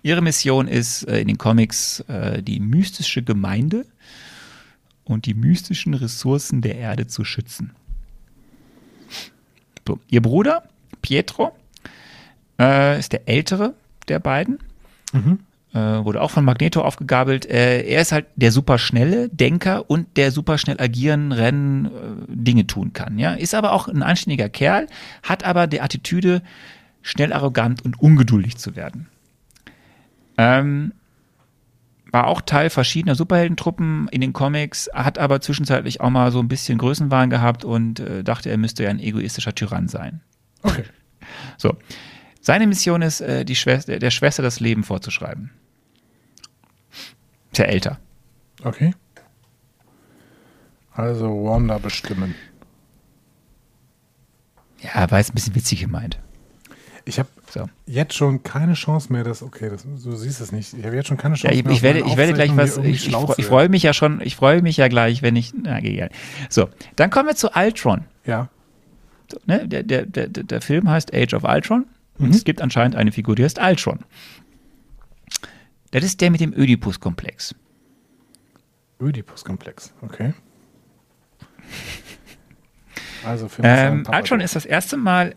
Ihre 0.03 0.23
Mission 0.23 0.69
ist 0.69 1.03
äh, 1.05 1.21
in 1.21 1.29
den 1.29 1.39
Comics 1.39 2.01
äh, 2.01 2.43
die 2.43 2.61
mystische 2.61 3.23
Gemeinde 3.23 3.87
und 5.05 5.27
die 5.27 5.35
mystischen 5.35 5.95
Ressourcen 5.95 6.63
der 6.63 6.77
Erde 6.77 7.07
zu 7.07 7.25
schützen. 7.25 7.73
So. 9.87 10.01
Ihr 10.09 10.23
Bruder, 10.23 10.65
Pietro, 11.03 11.57
äh, 12.59 12.99
ist 12.99 13.13
der 13.13 13.29
ältere 13.29 13.75
der 14.09 14.19
beiden. 14.19 14.59
Äh, 15.73 16.05
wurde 16.05 16.23
auch 16.23 16.31
von 16.31 16.45
Magneto 16.45 16.81
aufgegabelt. 16.81 17.47
Äh, 17.47 17.83
er 17.83 18.01
ist 18.01 18.13
halt 18.13 18.27
der 18.35 18.51
superschnelle 18.51 19.29
Denker 19.29 19.89
und 19.91 20.17
der 20.17 20.33
superschnell 20.33 20.81
agieren, 20.81 21.33
rennen, 21.33 21.91
Dinge 22.29 22.67
tun 22.67 22.93
kann. 22.93 23.19
Ja? 23.19 23.35
Ist 23.35 23.55
aber 23.55 23.73
auch 23.73 23.89
ein 23.89 24.03
anständiger 24.03 24.49
Kerl, 24.49 24.87
hat 25.23 25.45
aber 25.45 25.67
die 25.67 25.81
Attitüde, 25.81 26.43
schnell 27.07 27.33
arrogant 27.33 27.85
und 27.85 28.01
ungeduldig 28.01 28.57
zu 28.57 28.75
werden. 28.75 29.07
Ähm, 30.37 30.93
war 32.11 32.27
auch 32.27 32.41
Teil 32.41 32.69
verschiedener 32.69 33.15
Superheldentruppen 33.15 34.09
in 34.09 34.21
den 34.21 34.33
Comics, 34.33 34.91
hat 34.93 35.17
aber 35.19 35.41
zwischenzeitlich 35.41 36.01
auch 36.01 36.11
mal 36.11 36.33
so 36.33 36.41
ein 36.41 36.49
bisschen 36.49 36.79
Größenwahn 36.79 37.31
gehabt 37.31 37.65
und 37.65 38.01
äh, 38.01 38.25
dachte, 38.25 38.51
er 38.51 38.57
müsste 38.57 38.83
ja 38.83 38.91
ein 38.91 38.99
egoistischer 38.99 39.55
Tyrann 39.55 39.87
sein. 39.87 40.21
Okay. 40.63 40.85
So. 41.59 41.77
Seine 42.41 42.67
Mission 42.67 43.03
ist, 43.03 43.21
äh, 43.21 43.45
die 43.45 43.57
Schwester, 43.57 43.99
der 43.99 44.11
Schwester 44.11 44.43
das 44.43 44.59
Leben 44.59 44.83
vorzuschreiben. 44.83 45.51
Ist 47.53 47.59
ja 47.59 47.67
älter. 47.67 47.99
Okay. 48.65 48.95
Also 50.93 51.45
Wanda 51.45 51.79
bestimmen. 51.79 52.35
Ja, 54.81 55.09
war 55.11 55.19
jetzt 55.19 55.31
ein 55.31 55.35
bisschen 55.35 55.55
witzig 55.55 55.81
gemeint. 55.81 56.19
Ich 57.09 57.21
habe 57.21 57.29
So. 57.51 57.69
jetzt 57.87 58.15
schon 58.15 58.43
keine 58.43 58.75
Chance 58.75 59.13
mehr, 59.13 59.23
dass, 59.23 59.41
okay, 59.41 59.71
das, 59.71 59.85
du 59.85 60.17
siehst 60.17 60.41
es 60.41 60.51
nicht. 60.51 60.75
Ich 60.75 60.85
habe 60.85 60.97
jetzt 60.97 61.07
schon 61.07 61.17
keine 61.17 61.37
Ja, 61.37 61.43
Chance 61.43 61.55
ich, 61.57 61.65
mehr. 61.65 61.73
ich, 61.73 61.83
werde, 61.83 62.01
ich 62.01 62.17
werde 62.17 62.33
gleich 62.33 62.57
was. 62.57 62.79
Ich, 62.79 63.07
ich, 63.07 63.17
ich 63.39 63.47
freue 63.47 63.69
mich 63.69 63.85
ja 63.85 63.93
schon. 63.93 64.21
Ich 64.23 64.35
freue 64.35 64.61
mich 64.61 64.77
ja 64.77 64.89
gleich, 64.89 65.23
wenn 65.23 65.37
ich. 65.37 65.55
Na, 65.55 65.79
egal. 65.79 66.11
So, 66.51 66.69
dann 66.97 67.11
kommen 67.11 67.29
wir 67.29 67.37
zu 67.37 67.51
Ultron. 67.55 68.05
Ja. 68.25 68.49
So, 69.31 69.39
ne? 69.47 69.69
der, 69.69 69.85
der, 69.85 70.05
der, 70.05 70.27
der 70.29 70.61
Film 70.61 70.91
heißt 70.91 71.15
Age 71.15 71.35
of 71.35 71.45
Ultron. 71.45 71.87
Und 72.19 72.35
es 72.35 72.43
gibt 72.45 72.61
anscheinend 72.61 72.97
eine 72.97 73.13
Figur, 73.13 73.37
die 73.37 73.45
heißt 73.45 73.61
Ultron. 73.61 74.01
Das 75.93 76.03
ist 76.03 76.21
der 76.21 76.31
mit 76.33 76.41
dem 76.41 76.53
Oedipus-Komplex. 76.55 77.55
Oedipus-Komplex. 78.99 79.93
Okay. 80.03 80.35
Also 83.25 83.49
für 83.49 83.63
Ähm, 83.65 84.05
Ultron 84.11 84.41
ist 84.41 84.57
das 84.57 84.65
erste 84.67 84.97
Mal. 84.97 85.35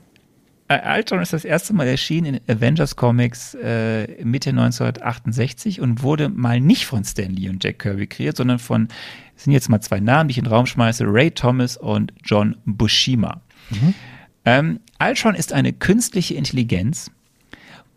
Äh, 0.69 0.97
Ultron 0.97 1.19
ist 1.19 1.33
das 1.33 1.45
erste 1.45 1.73
Mal 1.73 1.87
erschienen 1.87 2.35
in 2.35 2.55
Avengers 2.55 2.95
Comics 2.95 3.55
äh, 3.55 4.23
Mitte 4.23 4.51
1968 4.51 5.81
und 5.81 6.03
wurde 6.03 6.29
mal 6.29 6.61
nicht 6.61 6.85
von 6.85 7.03
Stan 7.03 7.31
Lee 7.31 7.49
und 7.49 7.63
Jack 7.63 7.79
Kirby 7.79 8.05
kreiert, 8.05 8.37
sondern 8.37 8.59
von, 8.59 8.87
das 9.33 9.45
sind 9.45 9.53
jetzt 9.53 9.67
mal 9.67 9.81
zwei 9.81 9.99
Namen, 9.99 10.29
die 10.29 10.33
ich 10.33 10.37
in 10.37 10.43
den 10.43 10.53
Raum 10.53 10.67
schmeiße, 10.67 11.05
Ray 11.07 11.31
Thomas 11.31 11.75
und 11.75 12.13
John 12.23 12.55
Buscema. 12.65 13.41
Ähm, 14.45 14.79
Ultron 15.01 15.33
ist 15.33 15.53
eine 15.53 15.73
künstliche 15.73 16.35
Intelligenz 16.35 17.09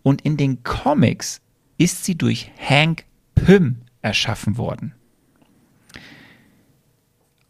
und 0.03 0.23
in 0.23 0.39
den 0.39 0.65
Comics 0.65 1.43
ist 1.77 2.05
sie 2.05 2.17
durch 2.17 2.51
Hank 2.59 3.05
Pym 3.35 3.83
erschaffen 4.01 4.57
worden. 4.57 4.95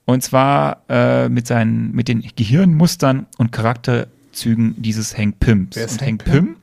Und 0.05 0.25
zwar 0.25 0.83
äh, 0.89 1.29
mit, 1.29 1.47
seinen, 1.47 1.93
mit 1.93 2.09
den 2.09 2.23
Gehirnmustern 2.35 3.27
und 3.39 3.53
Charakterzügen 4.37 4.75
dieses 4.81 5.17
Hank 5.17 5.39
Pyms. 5.41 5.77
Wer 5.77 5.85
ist 5.85 5.93
und 5.93 6.01
Hank 6.03 6.27
Hank 6.27 6.33
Pym 6.33 6.57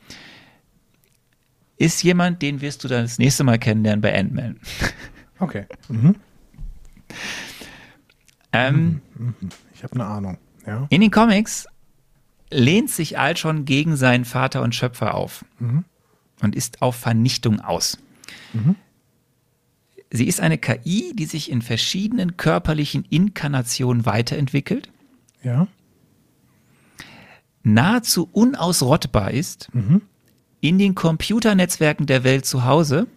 ist 1.78 2.04
jemand, 2.04 2.42
den 2.42 2.60
wirst 2.62 2.84
du 2.84 2.88
dann 2.90 3.04
das 3.04 3.20
nächste 3.20 3.44
Mal 3.44 3.58
kennenlernen 3.60 4.02
bei 4.02 4.18
Ant-Man. 4.18 4.60
Okay. 5.42 5.68
Mhm. 5.88 6.16
Ähm, 8.52 9.00
Ich 9.74 9.84
habe 9.86 9.94
eine 9.94 10.04
Ahnung. 10.04 10.38
Ja. 10.68 10.86
In 10.90 11.00
den 11.00 11.12
Comics 11.12 11.66
lehnt 12.52 12.90
sich 12.90 13.18
Ultron 13.18 13.64
gegen 13.64 13.96
seinen 13.96 14.26
Vater 14.26 14.62
und 14.62 14.76
Schöpfer 14.76 15.14
auf 15.14 15.46
und 16.42 16.56
ist 16.58 16.82
auf 16.82 16.98
Vernichtung 16.98 17.62
aus. 17.62 18.00
Sie 20.12 20.28
ist 20.28 20.42
eine 20.42 20.58
KI, 20.58 21.14
die 21.16 21.24
sich 21.26 21.50
in 21.50 21.62
verschiedenen 21.62 22.36
körperlichen 22.36 23.06
Inkarnationen 23.10 24.06
weiterentwickelt. 24.06 24.92
Ja. 25.42 25.68
Nahezu 27.64 28.30
unausrottbar 28.32 29.32
ist 29.32 29.70
in 30.62 30.78
den 30.78 30.96
Computernetzwerken 30.96 32.06
der 32.06 32.24
Welt 32.24 32.46
zu 32.46 32.66
Hause 32.66 33.08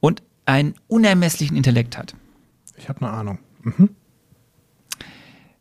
und 0.00 0.22
einen 0.46 0.74
unermesslichen 0.88 1.56
Intellekt 1.56 1.96
hat. 1.96 2.14
Ich 2.76 2.88
habe 2.88 3.00
eine 3.06 3.10
Ahnung. 3.10 3.38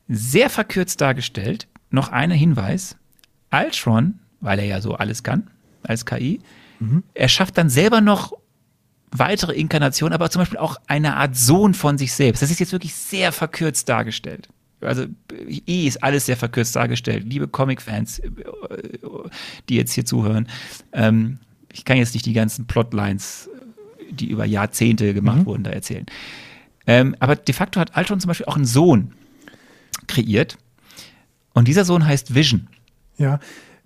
Sehr 0.07 0.49
verkürzt 0.49 1.01
dargestellt, 1.01 1.67
noch 1.89 2.09
einer 2.09 2.35
Hinweis. 2.35 2.97
Ultron, 3.51 4.19
weil 4.39 4.59
er 4.59 4.65
ja 4.65 4.81
so 4.81 4.95
alles 4.95 5.23
kann 5.23 5.49
als 5.83 6.05
KI, 6.05 6.39
er 7.13 7.27
schafft 7.27 7.57
dann 7.57 7.69
selber 7.69 8.01
noch 8.01 8.33
weitere 9.11 9.53
Inkarnationen, 9.53 10.13
aber 10.13 10.29
zum 10.29 10.41
Beispiel 10.41 10.57
auch 10.57 10.77
eine 10.87 11.15
Art 11.17 11.35
Sohn 11.35 11.73
von 11.73 11.97
sich 11.97 12.13
selbst. 12.13 12.41
Das 12.41 12.49
ist 12.49 12.59
jetzt 12.59 12.71
wirklich 12.71 12.95
sehr 12.95 13.31
verkürzt 13.31 13.87
dargestellt. 13.89 14.49
Also 14.81 15.05
eh 15.65 15.87
ist 15.87 16.03
alles 16.03 16.25
sehr 16.25 16.37
verkürzt 16.37 16.75
dargestellt. 16.75 17.23
Liebe 17.25 17.47
Comic-Fans, 17.47 18.19
äh, 18.19 18.29
die 19.69 19.75
jetzt 19.75 19.93
hier 19.93 20.05
zuhören, 20.05 20.47
ähm, 20.93 21.39
ich 21.71 21.85
kann 21.85 21.97
jetzt 21.97 22.13
nicht 22.13 22.25
die 22.25 22.33
ganzen 22.33 22.67
Plotlines, 22.67 23.49
die 24.09 24.29
über 24.29 24.45
Jahrzehnte 24.45 25.13
gemacht 25.13 25.45
wurden, 25.45 25.63
da 25.63 25.71
erzählen. 25.71 26.05
Ähm, 26.87 27.15
aber 27.19 27.35
de 27.35 27.53
facto 27.53 27.79
hat 27.79 27.95
Ultron 27.95 28.19
zum 28.19 28.27
Beispiel 28.27 28.47
auch 28.47 28.55
einen 28.55 28.65
Sohn 28.65 29.13
kreiert. 30.07 30.57
Und 31.53 31.67
dieser 31.67 31.85
Sohn 31.85 32.05
heißt 32.05 32.33
Vision. 32.33 32.67
Ja. 33.17 33.39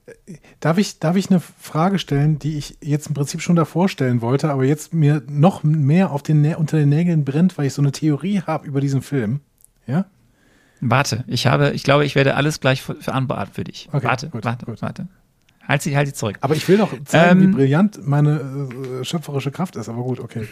Äh, 0.06 0.38
Darf 0.60 0.80
ich, 0.80 1.00
darf 1.00 1.16
ich 1.16 1.30
eine 1.30 1.40
Frage 1.40 2.00
stellen, 2.00 2.40
die 2.40 2.58
ich 2.58 2.78
jetzt 2.82 3.08
im 3.08 3.14
Prinzip 3.14 3.42
schon 3.42 3.56
davor 3.56 3.88
stellen 3.88 4.22
wollte, 4.22 4.50
aber 4.50 4.64
jetzt 4.66 4.94
mir 4.96 5.22
noch 5.28 5.64
mehr 5.64 6.12
auf 6.12 6.24
den, 6.24 6.56
unter 6.56 6.78
den 6.78 6.90
Nägeln 6.90 7.24
brennt, 7.24 7.58
weil 7.58 7.68
ich 7.68 7.74
so 7.74 7.84
eine 7.84 7.92
Theorie 7.92 8.42
habe 8.42 8.66
über 8.66 8.82
diesen 8.82 9.04
Film? 9.04 9.42
Ja? 9.86 10.06
Warte, 10.82 11.24
ich 11.28 11.48
habe, 11.48 11.72
ich 11.72 11.84
glaube, 11.84 12.06
ich 12.06 12.16
werde 12.16 12.36
alles 12.36 12.60
gleich 12.60 12.82
für, 12.82 12.96
für 12.96 13.14
für 13.54 13.64
dich. 13.64 13.90
Okay, 13.92 14.06
warte, 14.06 14.30
gut, 14.30 14.46
warte, 14.46 14.66
gut. 14.66 14.82
warte. 14.82 15.08
Halt 15.68 15.82
sie, 15.82 15.96
halt 15.98 16.08
sie 16.08 16.14
zurück. 16.14 16.38
Aber 16.42 16.56
ich 16.56 16.68
will 16.68 16.78
doch 16.78 16.92
zeigen, 17.06 17.42
Ähm, 17.42 17.48
wie 17.50 17.56
brillant 17.56 18.06
meine 18.06 18.70
äh, 19.02 19.04
schöpferische 19.04 19.52
Kraft 19.52 19.76
ist. 19.76 19.90
Aber 19.90 20.04
gut, 20.04 20.20
okay. 20.20 20.48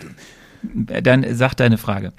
Dann 0.63 1.25
sag 1.35 1.53
deine 1.55 1.77
Frage. 1.77 2.13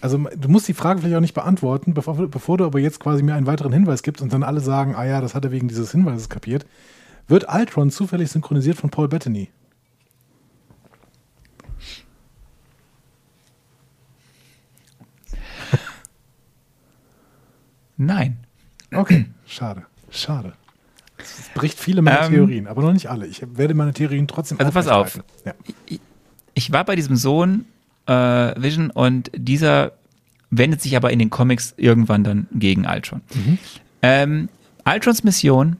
Also 0.00 0.18
du 0.18 0.48
musst 0.48 0.68
die 0.68 0.74
Frage 0.74 1.00
vielleicht 1.00 1.16
auch 1.16 1.20
nicht 1.20 1.34
beantworten, 1.34 1.92
bevor, 1.92 2.28
bevor 2.28 2.56
du 2.56 2.64
aber 2.64 2.78
jetzt 2.78 3.00
quasi 3.00 3.22
mir 3.22 3.34
einen 3.34 3.46
weiteren 3.46 3.72
Hinweis 3.72 4.02
gibst 4.02 4.22
und 4.22 4.32
dann 4.32 4.44
alle 4.44 4.60
sagen, 4.60 4.94
ah 4.94 5.04
ja, 5.04 5.20
das 5.20 5.34
hat 5.34 5.44
er 5.44 5.50
wegen 5.50 5.68
dieses 5.68 5.90
Hinweises 5.90 6.28
kapiert. 6.28 6.64
Wird 7.26 7.52
Ultron 7.52 7.90
zufällig 7.90 8.30
synchronisiert 8.30 8.78
von 8.78 8.90
Paul 8.90 9.08
Bettany? 9.08 9.50
Nein. 17.98 18.38
Okay, 18.94 19.26
schade, 19.46 19.82
schade. 20.10 20.54
Das 21.18 21.50
bricht 21.54 21.78
viele 21.78 22.00
meiner 22.00 22.22
Ähm, 22.26 22.32
Theorien, 22.32 22.66
aber 22.68 22.80
noch 22.82 22.92
nicht 22.92 23.10
alle. 23.10 23.26
Ich 23.26 23.42
werde 23.54 23.74
meine 23.74 23.92
Theorien 23.92 24.26
trotzdem 24.28 24.58
Also 24.58 24.72
pass 24.72 24.86
auf. 24.88 25.20
Ja. 25.44 25.52
Ich 26.54 26.72
war 26.72 26.84
bei 26.84 26.96
diesem 26.96 27.16
Sohn 27.16 27.66
äh, 28.06 28.12
Vision 28.12 28.90
und 28.90 29.30
dieser 29.34 29.92
wendet 30.50 30.80
sich 30.80 30.96
aber 30.96 31.10
in 31.12 31.18
den 31.18 31.28
Comics 31.28 31.74
irgendwann 31.76 32.24
dann 32.24 32.46
gegen 32.52 32.86
Ultron. 32.86 33.20
Ähm, 34.00 34.48
Ultrons 34.86 35.24
Mission, 35.24 35.76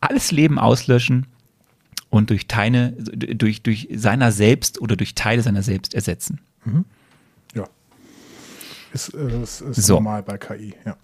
alles 0.00 0.30
Leben 0.30 0.58
auslöschen 0.58 1.26
und 2.10 2.30
durch 2.30 2.46
Teile, 2.46 2.92
durch, 2.92 3.62
durch 3.62 3.88
seiner 3.92 4.30
selbst 4.30 4.80
oder 4.80 4.94
durch 4.94 5.14
Teile 5.14 5.42
seiner 5.42 5.62
selbst 5.62 5.94
ersetzen. 5.94 6.40
ja. 6.64 6.84
Ist, 8.92 9.14
äh, 9.14 9.42
ist, 9.42 9.60
ist 9.60 9.82
So. 9.86 9.94
normal 9.94 10.22
bei 10.22 10.38
KI, 10.38 10.74
ja. 10.84 10.96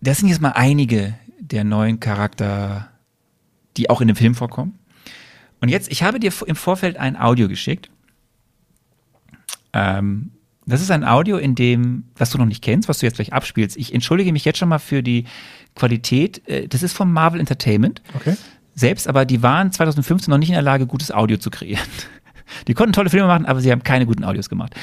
Das 0.00 0.18
sind 0.18 0.28
jetzt 0.28 0.40
mal 0.40 0.50
einige 0.52 1.14
der 1.40 1.64
neuen 1.64 2.00
Charakter, 2.00 2.90
die 3.76 3.90
auch 3.90 4.00
in 4.00 4.08
dem 4.08 4.16
Film 4.16 4.34
vorkommen. 4.34 4.78
Und 5.60 5.68
jetzt, 5.68 5.90
ich 5.90 6.02
habe 6.02 6.20
dir 6.20 6.32
im 6.46 6.56
Vorfeld 6.56 6.96
ein 6.96 7.16
Audio 7.16 7.48
geschickt. 7.48 7.90
Ähm, 9.72 10.32
das 10.66 10.80
ist 10.80 10.90
ein 10.90 11.04
Audio, 11.04 11.36
in 11.38 11.54
dem, 11.54 12.04
was 12.16 12.30
du 12.30 12.38
noch 12.38 12.46
nicht 12.46 12.62
kennst, 12.62 12.88
was 12.88 12.98
du 12.98 13.06
jetzt 13.06 13.16
gleich 13.16 13.32
abspielst. 13.32 13.76
Ich 13.76 13.94
entschuldige 13.94 14.32
mich 14.32 14.44
jetzt 14.44 14.58
schon 14.58 14.68
mal 14.68 14.78
für 14.80 15.02
die 15.02 15.24
Qualität. 15.76 16.46
Äh, 16.48 16.68
Das 16.68 16.82
ist 16.82 16.92
vom 16.92 17.12
Marvel 17.12 17.38
Entertainment 17.40 18.02
Okay. 18.14 18.36
selbst, 18.74 19.06
aber 19.08 19.24
die 19.24 19.42
waren 19.42 19.70
2015 19.72 20.30
noch 20.30 20.38
nicht 20.38 20.48
in 20.48 20.54
der 20.54 20.62
Lage, 20.62 20.86
gutes 20.86 21.12
Audio 21.12 21.36
zu 21.38 21.50
kreieren. 21.50 21.86
Die 22.68 22.74
konnten 22.74 22.92
tolle 22.92 23.10
Filme 23.10 23.26
machen, 23.26 23.46
aber 23.46 23.60
sie 23.60 23.70
haben 23.70 23.82
keine 23.82 24.06
guten 24.06 24.24
Audios 24.24 24.48
gemacht. 24.48 24.74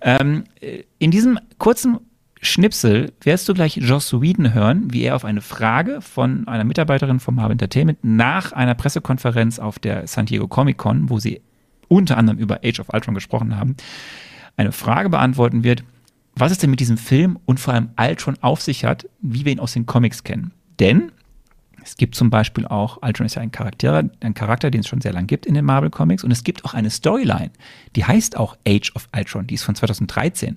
Ähm, 0.00 0.44
äh, 0.60 0.84
in 0.98 1.10
diesem 1.10 1.38
kurzen 1.58 1.98
Schnipsel 2.42 3.12
wirst 3.22 3.48
du 3.48 3.54
gleich 3.54 3.76
Joss 3.76 4.18
Whedon 4.18 4.54
hören, 4.54 4.92
wie 4.92 5.02
er 5.02 5.14
auf 5.14 5.24
eine 5.24 5.42
Frage 5.42 6.00
von 6.00 6.48
einer 6.48 6.64
Mitarbeiterin 6.64 7.20
vom 7.20 7.34
Marvel 7.34 7.52
Entertainment 7.52 7.98
nach 8.02 8.52
einer 8.52 8.74
Pressekonferenz 8.74 9.58
auf 9.58 9.78
der 9.78 10.06
San 10.06 10.26
Diego 10.26 10.48
Comic 10.48 10.78
Con, 10.78 11.10
wo 11.10 11.18
sie 11.18 11.42
unter 11.88 12.16
anderem 12.16 12.38
über 12.38 12.60
Age 12.64 12.80
of 12.80 12.88
Ultron 12.92 13.14
gesprochen 13.14 13.56
haben, 13.58 13.76
eine 14.56 14.72
Frage 14.72 15.10
beantworten 15.10 15.64
wird, 15.64 15.84
was 16.34 16.52
es 16.52 16.58
denn 16.58 16.70
mit 16.70 16.80
diesem 16.80 16.96
Film 16.96 17.38
und 17.44 17.60
vor 17.60 17.74
allem 17.74 17.90
Ultron 17.98 18.36
auf 18.40 18.62
sich 18.62 18.84
hat, 18.84 19.06
wie 19.20 19.44
wir 19.44 19.52
ihn 19.52 19.60
aus 19.60 19.74
den 19.74 19.86
Comics 19.86 20.24
kennen. 20.24 20.52
Denn 20.78 21.12
es 21.90 21.96
gibt 21.96 22.14
zum 22.14 22.30
Beispiel 22.30 22.68
auch, 22.68 23.02
Ultron 23.02 23.26
ist 23.26 23.34
ja 23.34 23.42
ein 23.42 23.50
Charakter, 23.50 24.04
ein 24.20 24.34
Charakter, 24.34 24.70
den 24.70 24.82
es 24.82 24.88
schon 24.88 25.00
sehr 25.00 25.12
lange 25.12 25.26
gibt 25.26 25.44
in 25.44 25.54
den 25.54 25.64
Marvel 25.64 25.90
Comics 25.90 26.22
und 26.22 26.30
es 26.30 26.44
gibt 26.44 26.64
auch 26.64 26.72
eine 26.72 26.88
Storyline, 26.88 27.50
die 27.96 28.04
heißt 28.04 28.36
auch 28.36 28.56
Age 28.64 28.92
of 28.94 29.08
Ultron, 29.12 29.48
die 29.48 29.54
ist 29.54 29.64
von 29.64 29.74
2013. 29.74 30.56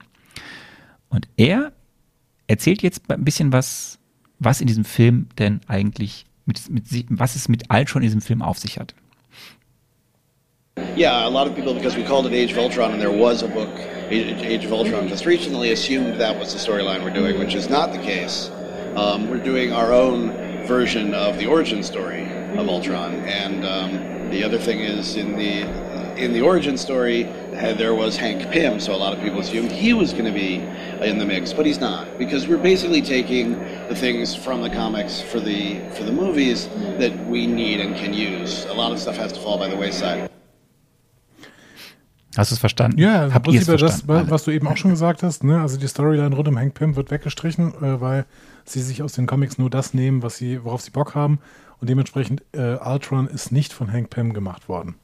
Und 1.10 1.28
er 1.36 1.72
erzählt 2.46 2.84
jetzt 2.84 3.10
ein 3.10 3.26
bisschen 3.26 3.52
was, 3.52 3.98
was 4.38 4.62
in 4.62 4.68
diesem 4.68 4.86
Film 4.86 5.26
denn 5.40 5.62
eigentlich, 5.68 6.26
mit, 6.46 6.70
mit, 6.70 6.86
was 7.10 7.36
es 7.36 7.50
mit 7.50 7.64
Ultron 7.74 8.04
in 8.04 8.10
diesem 8.10 8.22
Film 8.22 8.44
auf 8.44 8.60
sich 8.60 8.78
hat. 8.78 8.94
Yeah, 10.96 11.26
a 11.26 11.30
lot 11.30 11.48
of 11.48 11.56
people, 11.56 11.74
because 11.74 11.98
we 11.98 12.04
called 12.04 12.28
it 12.28 12.34
Age 12.34 12.52
of 12.52 12.60
Ultron 12.60 12.92
and 12.92 13.02
there 13.02 13.12
was 13.12 13.42
a 13.42 13.48
book, 13.48 13.72
Age 14.12 14.66
of 14.66 14.72
Ultron, 14.72 15.08
just 15.08 15.26
recently 15.26 15.72
assumed 15.72 16.20
that 16.20 16.38
was 16.38 16.54
the 16.54 16.60
storyline 16.60 17.04
we're 17.04 17.14
doing, 17.14 17.40
which 17.40 17.56
is 17.56 17.72
not 17.72 17.92
the 17.92 18.00
case. 18.00 18.52
Um, 18.96 19.32
we're 19.32 19.44
doing 19.44 19.74
our 19.74 19.92
own 19.92 20.53
version 20.66 21.14
of 21.14 21.38
the 21.38 21.46
origin 21.46 21.84
story 21.84 22.24
of 22.58 22.68
Ultron, 22.68 23.16
and 23.16 23.66
um, 23.66 24.30
the 24.30 24.44
other 24.44 24.58
thing 24.58 24.80
is 24.80 25.16
in 25.16 25.38
the 25.38 25.84
in 26.18 26.32
the 26.32 26.42
origin 26.42 26.78
story 26.78 27.26
uh, 27.26 27.74
there 27.74 27.96
was 27.96 28.16
Hank 28.18 28.52
Pym, 28.52 28.80
so 28.80 28.94
a 28.94 28.98
lot 28.98 29.14
of 29.14 29.20
people 29.22 29.40
assumed 29.40 29.72
he 29.72 29.94
was 29.94 30.12
going 30.12 30.26
to 30.26 30.32
be 30.32 30.56
in 31.06 31.18
the 31.18 31.26
mix, 31.26 31.54
but 31.54 31.66
he's 31.66 31.80
not 31.80 32.18
because 32.18 32.48
we're 32.48 32.58
basically 32.58 33.02
taking 33.02 33.54
the 33.88 33.96
things 33.96 34.36
from 34.36 34.62
the 34.62 34.70
comics 34.70 35.22
for 35.22 35.40
the 35.40 35.80
for 35.92 36.04
the 36.04 36.12
movies 36.12 36.68
that 37.00 37.14
we 37.28 37.48
need 37.48 37.80
and 37.80 37.96
can 37.96 38.14
use. 38.14 38.66
A 38.66 38.74
lot 38.74 38.92
of 38.92 39.00
stuff 39.00 39.16
has 39.16 39.32
to 39.34 39.40
fall 39.40 39.58
by 39.58 39.68
the 39.68 39.78
wayside. 39.78 40.33
Hast 42.36 42.52
du 42.52 42.56
es 42.56 42.60
verstanden? 42.60 43.00
Ja, 43.00 43.26
im 43.26 43.34
Habt 43.34 43.48
es 43.48 43.66
Prinzip 43.66 43.78
das, 43.78 44.10
alle? 44.10 44.30
was 44.30 44.44
du 44.44 44.52
eben 44.52 44.68
auch 44.68 44.78
schon 44.78 44.92
gesagt 44.92 45.22
hast. 45.24 45.44
Ne? 45.44 45.62
Also 45.62 45.78
die 45.78 45.88
Storyline 45.88 46.36
rund 46.36 46.48
um 46.48 46.58
Hank 46.58 46.74
Pym 46.74 46.96
wird 46.96 47.12
weggestrichen, 47.12 47.74
äh, 47.84 48.02
weil 48.02 48.26
sie 48.66 48.82
sich 48.82 49.04
aus 49.04 49.14
den 49.14 49.28
Comics 49.28 49.58
nur 49.58 49.70
das 49.70 49.94
nehmen, 49.94 50.24
was 50.24 50.38
sie, 50.38 50.64
worauf 50.64 50.82
sie 50.82 50.92
Bock 50.92 51.14
haben. 51.16 51.40
Und 51.80 51.90
dementsprechend, 51.90 52.44
äh, 52.54 52.78
Ultron 52.78 53.28
ist 53.28 53.52
nicht 53.52 53.74
von 53.74 53.92
Hank 53.92 54.10
Pym 54.10 54.34
gemacht 54.34 54.68
worden. 54.68 54.96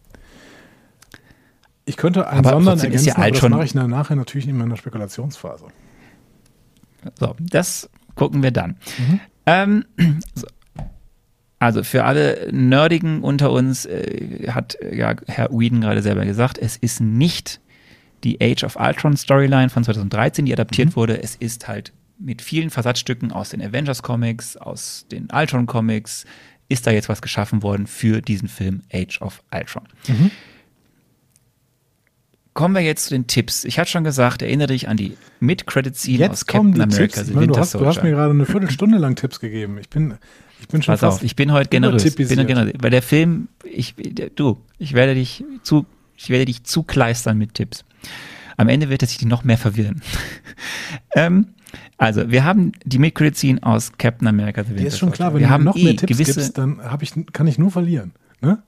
Ich 1.85 1.97
könnte 1.97 2.27
einen 2.27 2.45
Aber 2.45 2.51
Sondern 2.51 2.77
ist 2.77 2.84
ergänzen, 2.84 3.07
ja 3.07 3.18
aber 3.18 3.31
das 3.31 3.49
mache 3.49 3.64
ich 3.64 3.73
nachher 3.73 4.15
natürlich 4.15 4.47
in 4.47 4.57
meiner 4.57 4.77
Spekulationsphase. 4.77 5.65
So, 7.19 7.35
das 7.39 7.89
gucken 8.15 8.43
wir 8.43 8.51
dann. 8.51 8.77
Ähm, 9.45 9.85
so. 10.35 10.45
Also 11.60 11.84
für 11.84 12.06
alle 12.06 12.49
Nerdigen 12.52 13.22
unter 13.22 13.52
uns 13.52 13.86
äh, 13.86 14.48
hat 14.49 14.76
äh, 14.81 14.95
ja 14.95 15.15
Herr 15.27 15.49
Whedon 15.52 15.81
gerade 15.81 16.02
selber 16.02 16.26
gesagt, 16.26 16.57
es 16.57 16.77
ist 16.77 17.02
nicht 17.02 17.60
die 18.23 18.41
Age 18.41 18.64
of 18.64 18.77
Ultron 18.77 19.15
Storyline 19.15 19.69
von 19.69 19.84
2013, 19.84 20.45
die 20.45 20.53
adaptiert 20.53 20.95
wurde. 20.95 21.22
Es 21.22 21.36
ist 21.36 21.68
halt 21.68 21.94
mit 22.18 22.41
vielen 22.41 22.69
Versatzstücken 22.69 23.31
aus 23.31 23.49
den 23.49 23.61
Avengers 23.61 24.03
Comics, 24.03 24.57
aus 24.57 25.06
den 25.11 25.27
Ultron 25.31 25.65
Comics, 25.65 26.26
ist 26.68 26.86
da 26.86 26.91
jetzt 26.91 27.10
was 27.10 27.22
geschaffen 27.22 27.64
worden 27.64 27.88
für 27.88 28.22
diesen 28.22 28.48
Film 28.48 28.81
Age 28.94 29.22
of 29.22 29.41
Ultron. 29.53 29.84
Kommen 32.60 32.76
wir 32.76 32.81
jetzt 32.81 33.06
zu 33.06 33.11
den 33.11 33.26
Tipps. 33.26 33.64
Ich 33.64 33.80
hatte 33.80 33.90
schon 33.90 34.03
gesagt, 34.03 34.41
erinnere 34.41 34.68
dich 34.68 34.90
an 34.90 34.98
die 34.98 35.15
Mid-Credit-Scene 35.40 36.30
aus 36.30 36.45
Captain 36.45 36.73
die 36.73 36.81
America, 36.81 37.23
Tipps. 37.23 37.31
Du, 37.31 37.40
hast, 37.40 37.48
du 37.48 37.57
hast 37.57 37.72
Soldier. 37.72 38.03
mir 38.03 38.11
gerade 38.11 38.31
eine 38.31 38.45
Viertelstunde 38.45 38.98
lang 38.98 39.15
Tipps 39.15 39.40
gegeben. 39.40 39.77
Ich 39.77 39.88
bin, 39.88 40.15
ich 40.60 40.68
bin 40.68 40.84
schon 40.84 40.91
Pass 40.91 40.99
fast 40.99 41.19
auf, 41.19 41.23
ich 41.23 41.38
bin 41.38 41.53
heute 41.53 41.69
generös. 41.69 42.14
Bin 42.15 42.27
generös. 42.27 42.73
Weil 42.77 42.91
der 42.91 43.02
Film, 43.02 43.48
ich, 43.64 43.95
du, 44.36 44.57
ich 44.77 44.94
werde 44.94 45.15
dich 45.15 45.45
zu, 45.64 45.86
ich 46.18 46.30
werde 46.30 46.44
dich 46.44 46.65
zukleistern 46.65 47.38
mit 47.38 47.53
Tipps. 47.53 47.86
Am 48.57 48.68
Ende 48.68 48.90
wird 48.90 49.03
es 49.03 49.15
dich 49.15 49.26
noch 49.26 49.45
mehr 49.45 49.57
verwirren. 49.57 50.02
ähm, 51.15 51.53
also, 51.98 52.30
wir 52.30 52.44
haben 52.44 52.73
die 52.84 52.99
Mid-Credit-Scene 52.99 53.64
aus 53.64 53.94
Captain 53.98 54.27
America 54.27 54.64
The 54.64 54.72
Winter 54.72 54.81
Dir 54.81 54.88
ist 54.90 54.99
schon 54.99 55.14
klar, 55.14 55.31
Soldier. 55.31 55.36
wenn 55.36 55.41
wir 55.44 55.48
du 55.48 55.53
haben 55.53 55.64
noch 55.64 55.76
eh 55.77 55.84
mehr 55.86 55.95
Tipps 55.95 56.11
gewisse, 56.11 56.41
gibst, 56.41 56.57
dann 56.57 56.81
ich, 56.99 57.14
kann 57.31 57.48
ich 57.48 57.57
nur 57.57 57.72
verlieren. 57.72 58.11
Ne? 58.41 58.61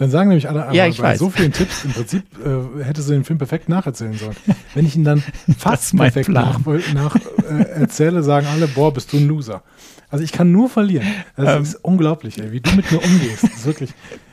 Dann 0.00 0.10
sagen 0.10 0.30
nämlich 0.30 0.48
alle, 0.48 0.64
aber 0.64 0.74
Ja, 0.74 0.88
bei 0.88 0.98
weiß. 0.98 1.18
so 1.18 1.28
vielen 1.28 1.52
Tipps, 1.52 1.84
im 1.84 1.92
Prinzip 1.92 2.24
äh, 2.78 2.82
hätte 2.84 3.02
sie 3.02 3.12
den 3.12 3.24
Film 3.24 3.38
perfekt 3.38 3.68
nacherzählen 3.68 4.14
sollen. 4.14 4.34
Wenn 4.72 4.86
ich 4.86 4.96
ihn 4.96 5.04
dann 5.04 5.22
fast 5.58 5.94
perfekt 5.94 6.26
Plan. 6.30 6.56
nach, 6.64 6.94
nach, 6.94 7.16
äh, 7.50 7.64
erzähle, 7.68 8.22
sagen 8.22 8.46
alle, 8.46 8.66
boah, 8.66 8.94
bist 8.94 9.12
du 9.12 9.18
ein 9.18 9.28
Loser. 9.28 9.62
Also 10.08 10.24
ich 10.24 10.32
kann 10.32 10.50
nur 10.52 10.70
verlieren. 10.70 11.06
Das 11.36 11.54
Ähm. 11.56 11.62
ist 11.64 11.74
unglaublich, 11.84 12.38
ey, 12.40 12.50
wie 12.50 12.60
du 12.62 12.70
mit 12.72 12.90
mir 12.90 12.96
umgehst. 13.04 13.42
Das 13.44 13.50
ist 13.56 13.66
wirklich, 13.66 13.90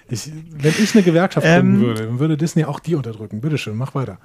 ich, 0.10 0.32
wenn 0.52 0.74
ich 0.82 0.94
eine 0.96 1.04
Gewerkschaft 1.04 1.46
gründen 1.46 1.76
Ähm. 1.76 1.82
würde, 1.82 2.06
dann 2.06 2.20
würde 2.20 2.38
Disney 2.38 2.64
auch 2.64 2.80
die 2.80 2.96
unterdrücken. 2.96 3.42
Bitteschön, 3.42 3.76
mach 3.76 3.94
weiter. 3.94 4.20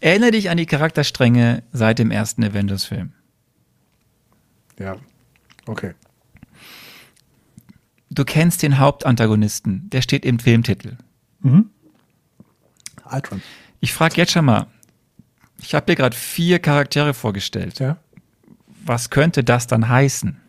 Erinnere 0.00 0.32
dich 0.32 0.50
an 0.50 0.56
die 0.56 0.66
Charakterstränge 0.66 1.62
seit 1.72 2.00
dem 2.00 2.10
ersten 2.10 2.42
Avengers-Film. 2.42 3.12
Ja, 4.80 4.96
okay. 5.66 5.92
Du 8.10 8.24
kennst 8.24 8.62
den 8.62 8.78
Hauptantagonisten, 8.78 9.90
der 9.90 10.02
steht 10.02 10.24
im 10.24 10.38
Filmtitel. 10.38 10.96
Ultron. 13.10 13.42
Ich 13.80 13.92
frage 13.92 14.16
jetzt 14.16 14.32
schon 14.32 14.44
mal, 14.44 14.66
ich 15.60 15.74
habe 15.74 15.86
dir 15.86 15.96
gerade 15.96 16.16
vier 16.16 16.58
Charaktere 16.58 17.14
vorgestellt. 17.14 17.78
Ja. 17.78 17.98
Was 18.84 19.10
könnte 19.10 19.44
das 19.44 19.66
dann 19.66 19.88
heißen? 19.88 20.40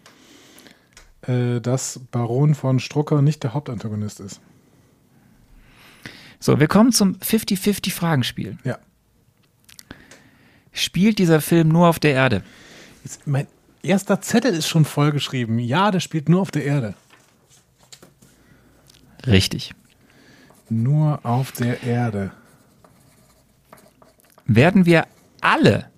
Äh, 1.23 1.59
dass 1.59 1.99
Baron 2.11 2.55
von 2.55 2.79
Strucker 2.79 3.21
nicht 3.21 3.43
der 3.43 3.53
Hauptantagonist 3.53 4.19
ist. 4.19 4.39
So, 6.39 6.59
wir 6.59 6.67
kommen 6.67 6.93
zum 6.93 7.15
50-50-Fragenspiel. 7.15 8.57
Ja. 8.63 8.77
Spielt 10.71 11.19
dieser 11.19 11.41
Film 11.41 11.67
nur 11.67 11.87
auf 11.87 11.99
der 11.99 12.13
Erde? 12.13 12.43
Jetzt, 13.03 13.27
mein 13.27 13.47
erster 13.83 14.21
Zettel 14.21 14.53
ist 14.53 14.67
schon 14.67 14.85
vollgeschrieben. 14.85 15.59
Ja, 15.59 15.91
der 15.91 15.99
spielt 15.99 16.29
nur 16.29 16.41
auf 16.41 16.51
der 16.51 16.63
Erde. 16.63 16.93
Richtig. 19.29 19.73
Nur 20.69 21.25
auf 21.25 21.51
der 21.51 21.83
Erde. 21.83 22.31
Werden 24.45 24.85
wir 24.85 25.05
alle, 25.41 25.89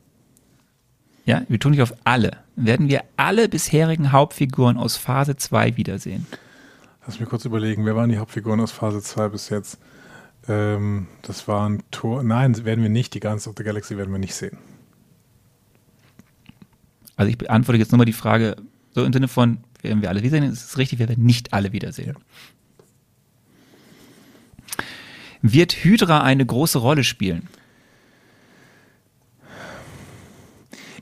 ja, 1.26 1.44
wir 1.48 1.60
tun 1.60 1.72
nicht 1.72 1.82
auf 1.82 1.94
alle, 2.04 2.38
werden 2.56 2.90
wir 2.90 3.04
alle 3.16 3.48
bisherigen 3.48 4.12
Hauptfiguren 4.12 4.78
aus 4.78 4.98
Phase 4.98 5.36
2 5.36 5.78
wiedersehen? 5.78 6.28
Lass 7.06 7.20
mich 7.20 7.30
kurz 7.30 7.46
überlegen, 7.46 7.86
wer 7.86 7.96
waren 7.96 8.10
die 8.10 8.18
Hauptfiguren 8.18 8.60
aus 8.60 8.72
Phase 8.72 9.02
2 9.02 9.30
bis 9.30 9.50
jetzt? 9.50 9.80
Ähm, 10.48 11.08
das 11.22 11.48
waren 11.48 11.84
Tor. 11.92 12.24
Nein, 12.24 12.66
werden 12.66 12.82
wir 12.82 12.90
nicht. 12.90 13.14
Die 13.14 13.20
Guardians 13.20 13.48
of 13.48 13.56
the 13.58 13.64
Galaxy 13.64 13.98
werden 13.98 14.12
wir 14.12 14.20
nicht 14.20 14.36
sehen. 14.36 14.58
Also 17.16 17.30
ich 17.30 17.38
beantworte 17.38 17.78
jetzt 17.78 17.92
nur 17.92 18.00
mal 18.00 18.06
die 18.06 18.14
Frage, 18.14 18.56
so 18.94 19.04
im 19.04 19.14
Sinne 19.14 19.28
von, 19.28 19.64
werden 19.82 20.02
wir 20.02 20.10
alle 20.10 20.22
wiedersehen? 20.22 20.44
Es 20.44 20.64
ist 20.64 20.78
richtig, 20.78 21.00
wir 21.00 21.10
werden 21.10 21.26
nicht 21.26 21.54
alle 21.54 21.72
wiedersehen. 21.72 22.16
Wird 25.42 25.74
Hydra 25.84 26.22
eine 26.22 26.46
große 26.46 26.78
Rolle 26.78 27.04
spielen? 27.04 27.48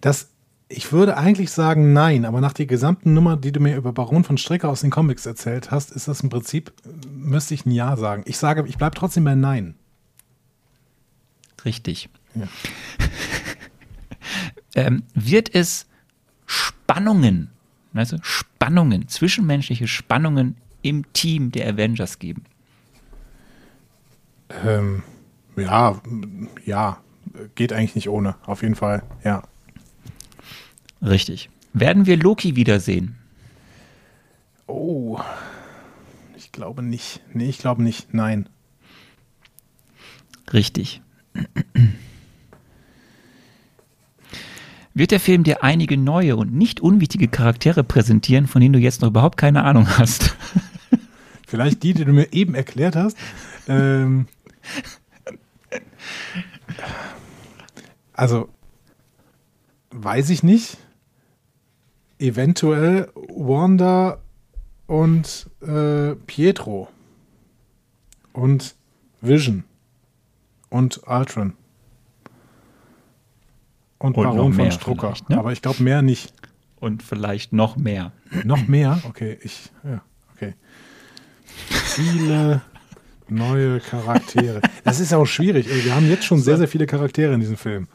Das, 0.02 0.30
ich 0.70 0.92
würde 0.92 1.18
eigentlich 1.18 1.52
sagen 1.52 1.94
nein, 1.94 2.26
aber 2.26 2.40
nach 2.40 2.54
der 2.54 2.66
gesamten 2.66 3.14
Nummer, 3.14 3.36
die 3.36 3.52
du 3.52 3.60
mir 3.60 3.76
über 3.76 3.92
Baron 3.92 4.24
von 4.24 4.38
Stricker 4.38 4.70
aus 4.70 4.82
den 4.82 4.92
Comics 4.92 5.26
erzählt 5.26 5.72
hast, 5.72 5.92
ist 5.92 6.08
das 6.08 6.22
im 6.22 6.30
Prinzip, 6.30 6.72
müsste 7.12 7.54
ich 7.54 7.66
ein 7.66 7.72
Ja 7.72 7.98
sagen. 7.98 8.24
Ich 8.26 8.38
sage, 8.38 8.64
ich 8.68 8.78
bleibe 8.78 8.96
trotzdem 8.96 9.26
bei 9.26 9.36
Nein. 9.36 9.76
Richtig. 11.66 12.10
Ja. 12.36 12.48
ähm, 14.76 15.04
wird 15.14 15.54
es 15.54 15.88
Spannungen, 16.46 17.50
weißt 17.94 18.14
du, 18.14 18.18
Spannungen, 18.22 19.08
zwischenmenschliche 19.10 19.88
Spannungen 19.88 20.56
im 20.82 21.12
Team 21.12 21.52
der 21.52 21.68
Avengers 21.68 22.20
geben? 22.20 22.46
Ähm, 24.50 25.04
ja, 25.56 26.02
ja, 26.66 26.98
geht 27.56 27.74
eigentlich 27.74 27.96
nicht 27.96 28.10
ohne. 28.10 28.36
Auf 28.46 28.62
jeden 28.62 28.76
Fall, 28.76 29.04
ja. 29.24 29.44
Richtig. 31.02 31.50
Werden 31.74 32.06
wir 32.06 32.18
Loki 32.18 32.56
wiedersehen? 32.56 33.16
Oh, 34.68 35.20
ich 36.36 36.52
glaube 36.52 36.84
nicht. 36.84 37.22
Nee, 37.34 37.50
ich 37.50 37.60
glaube 37.60 37.84
nicht. 37.84 38.14
Nein. 38.14 38.50
Richtig. 40.52 41.02
Wird 44.94 45.12
der 45.12 45.20
Film 45.20 45.44
dir 45.44 45.64
einige 45.64 45.98
neue 45.98 46.36
und 46.36 46.54
nicht 46.54 46.82
unwichtige 46.82 47.28
Charaktere 47.28 47.84
präsentieren, 47.84 48.48
von 48.48 48.62
denen 48.62 48.74
du 48.74 48.80
jetzt 48.80 49.02
noch 49.02 49.10
überhaupt 49.10 49.38
keine 49.38 49.64
Ahnung 49.64 49.88
hast? 49.98 50.36
Vielleicht 51.48 51.84
die, 51.84 51.94
die 51.94 52.06
du 52.06 52.12
mir 52.12 52.34
eben 52.34 52.54
erklärt 52.54 52.96
hast. 52.96 53.18
Ähm, 53.68 54.28
also, 58.14 58.50
weiß 59.92 60.30
ich 60.30 60.44
nicht. 60.44 60.78
Eventuell 62.20 63.12
Wanda 63.16 64.20
und 64.88 65.50
äh, 65.62 66.16
Pietro. 66.16 66.90
Und 68.34 68.76
Vision. 69.22 69.64
Und 70.70 71.02
Ultron. 71.08 71.54
Und, 73.98 74.16
Und 74.18 74.24
Baron 74.24 74.54
von 74.54 74.72
Strucker. 74.72 75.14
ne? 75.28 75.38
Aber 75.38 75.52
ich 75.52 75.62
glaube 75.62 75.84
mehr 75.84 76.02
nicht. 76.02 76.34
Und 76.80 77.04
vielleicht 77.04 77.52
noch 77.52 77.76
mehr. 77.76 78.14
Noch 78.46 78.68
mehr? 78.68 79.02
Okay, 79.04 79.38
ich, 79.42 79.70
ja, 79.84 80.02
okay. 80.34 80.54
Viele 81.68 82.62
neue 83.32 83.80
Charaktere. 83.80 84.62
Das 84.84 85.00
ist 85.00 85.14
auch 85.14 85.26
schwierig. 85.26 85.70
Ey. 85.70 85.86
Wir 85.86 85.96
haben 85.96 86.10
jetzt 86.10 86.26
schon 86.26 86.42
sehr, 86.42 86.58
sehr 86.58 86.68
viele 86.68 86.86
Charaktere 86.86 87.34
in 87.34 87.40
diesem 87.40 87.58
Film. 87.58 87.88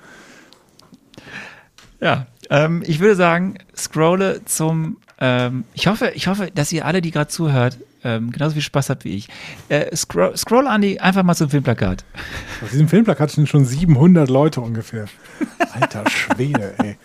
Ja, 2.01 2.27
ähm, 2.51 2.83
ich 2.87 3.01
würde 3.01 3.17
sagen, 3.17 3.59
scrolle 3.77 4.45
zum. 4.45 4.99
Ähm, 5.19 5.65
ich 5.75 5.87
hoffe, 5.87 6.13
ich 6.15 6.27
hoffe, 6.27 6.51
dass 6.55 6.73
ihr 6.73 6.85
alle, 6.85 7.01
die 7.01 7.11
gerade 7.11 7.29
zuhört, 7.29 7.79
ähm, 8.03 8.31
genauso 8.31 8.55
viel 8.55 8.63
Spaß 8.63 8.91
habt 8.91 9.05
wie 9.05 9.15
ich. 9.15 9.29
Äh, 9.69 9.95
scroll, 9.97 10.37
scroll 10.37 10.67
Andi 10.67 10.99
einfach 10.99 11.23
mal 11.23 11.35
zum 11.35 11.49
Filmplakat. 11.49 12.05
Auf 12.63 12.71
diesem 12.71 12.89
Filmplakat 12.89 13.31
sind 13.31 13.49
schon 13.49 13.65
700 13.65 14.29
Leute 14.29 14.61
ungefähr. 14.61 15.07
Alter 15.73 16.05
Schwede, 16.11 16.75
ey. 16.79 16.97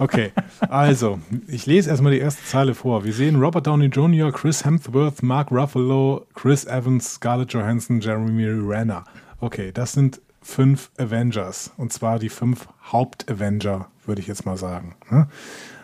Okay, 0.00 0.32
also, 0.70 1.20
ich 1.46 1.66
lese 1.66 1.90
erstmal 1.90 2.12
die 2.12 2.20
erste 2.20 2.42
Zeile 2.42 2.74
vor. 2.74 3.04
Wir 3.04 3.12
sehen 3.12 3.36
Robert 3.36 3.66
Downey 3.66 3.88
Jr., 3.88 4.32
Chris 4.32 4.64
Hemsworth, 4.64 5.22
Mark 5.22 5.50
Ruffalo, 5.50 6.26
Chris 6.32 6.64
Evans, 6.64 7.16
Scarlett 7.16 7.52
Johansson, 7.52 8.00
Jeremy 8.00 8.46
Renner. 8.46 9.04
Okay, 9.40 9.72
das 9.72 9.92
sind 9.92 10.22
fünf 10.40 10.90
Avengers. 10.96 11.72
Und 11.76 11.92
zwar 11.92 12.18
die 12.18 12.30
fünf 12.30 12.66
Haupt-Avenger, 12.90 13.88
würde 14.06 14.22
ich 14.22 14.26
jetzt 14.26 14.46
mal 14.46 14.56
sagen. 14.56 14.96
ne? 15.10 15.28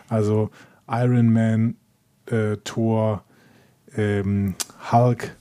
Also 0.09 0.49
Iron 0.89 1.31
Man, 1.31 1.75
äh, 2.25 2.57
Thor, 2.63 3.23
ähm, 3.95 4.55
Hulk, 4.91 5.35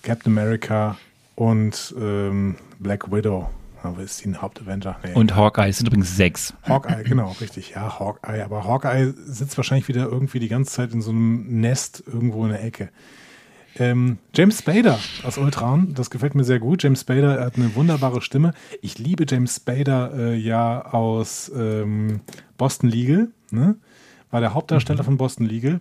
Captain 0.00 0.32
America 0.32 0.96
und 1.34 1.94
ähm, 2.00 2.56
Black 2.78 3.12
Widow. 3.12 3.50
Aber 3.82 4.02
ist 4.02 4.22
die 4.22 4.28
ein 4.28 4.40
Hauptavenger? 4.40 4.96
Nee. 5.04 5.14
Und 5.14 5.34
Hawkeye 5.34 5.68
es 5.68 5.78
sind 5.78 5.86
übrigens 5.86 6.16
sechs. 6.16 6.54
Hawkeye, 6.62 7.02
genau, 7.04 7.34
richtig. 7.40 7.70
Ja, 7.70 7.98
Hawkeye. 7.98 8.44
Aber 8.44 8.64
Hawkeye 8.64 9.12
sitzt 9.24 9.56
wahrscheinlich 9.56 9.88
wieder 9.88 10.04
irgendwie 10.04 10.38
die 10.38 10.48
ganze 10.48 10.72
Zeit 10.72 10.92
in 10.92 11.02
so 11.02 11.10
einem 11.10 11.60
Nest 11.60 12.02
irgendwo 12.06 12.44
in 12.44 12.50
der 12.50 12.64
Ecke. 12.64 12.90
Ähm, 13.78 14.18
James 14.34 14.58
Spader 14.58 14.98
aus 15.22 15.38
Ultron, 15.38 15.94
das 15.94 16.10
gefällt 16.10 16.34
mir 16.34 16.44
sehr 16.44 16.58
gut. 16.58 16.82
James 16.82 17.00
Spader 17.00 17.38
er 17.38 17.46
hat 17.46 17.56
eine 17.56 17.74
wunderbare 17.74 18.20
Stimme. 18.20 18.52
Ich 18.82 18.98
liebe 18.98 19.24
James 19.26 19.56
Spader 19.56 20.12
äh, 20.14 20.36
ja 20.36 20.84
aus 20.92 21.50
ähm, 21.56 22.20
Boston 22.58 22.90
Legal. 22.90 23.28
Ne? 23.50 23.76
War 24.30 24.40
der 24.40 24.54
Hauptdarsteller 24.54 25.04
von 25.04 25.16
Boston 25.16 25.46
Legal, 25.46 25.80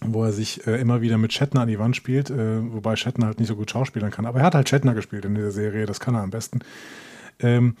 wo 0.00 0.24
er 0.24 0.32
sich 0.32 0.66
äh, 0.66 0.80
immer 0.80 1.00
wieder 1.00 1.18
mit 1.18 1.32
Shatner 1.32 1.62
an 1.62 1.68
die 1.68 1.78
Wand 1.78 1.96
spielt, 1.96 2.30
äh, 2.30 2.72
wobei 2.72 2.96
Shatner 2.96 3.26
halt 3.26 3.38
nicht 3.38 3.48
so 3.48 3.56
gut 3.56 3.70
schauspielern 3.70 4.10
kann. 4.10 4.26
Aber 4.26 4.40
er 4.40 4.46
hat 4.46 4.54
halt 4.54 4.68
Shatner 4.68 4.94
gespielt 4.94 5.24
in 5.24 5.34
dieser 5.34 5.50
Serie, 5.50 5.86
das 5.86 6.00
kann 6.00 6.14
er 6.14 6.22
am 6.22 6.30
besten. 6.30 6.60
Ähm, 7.40 7.76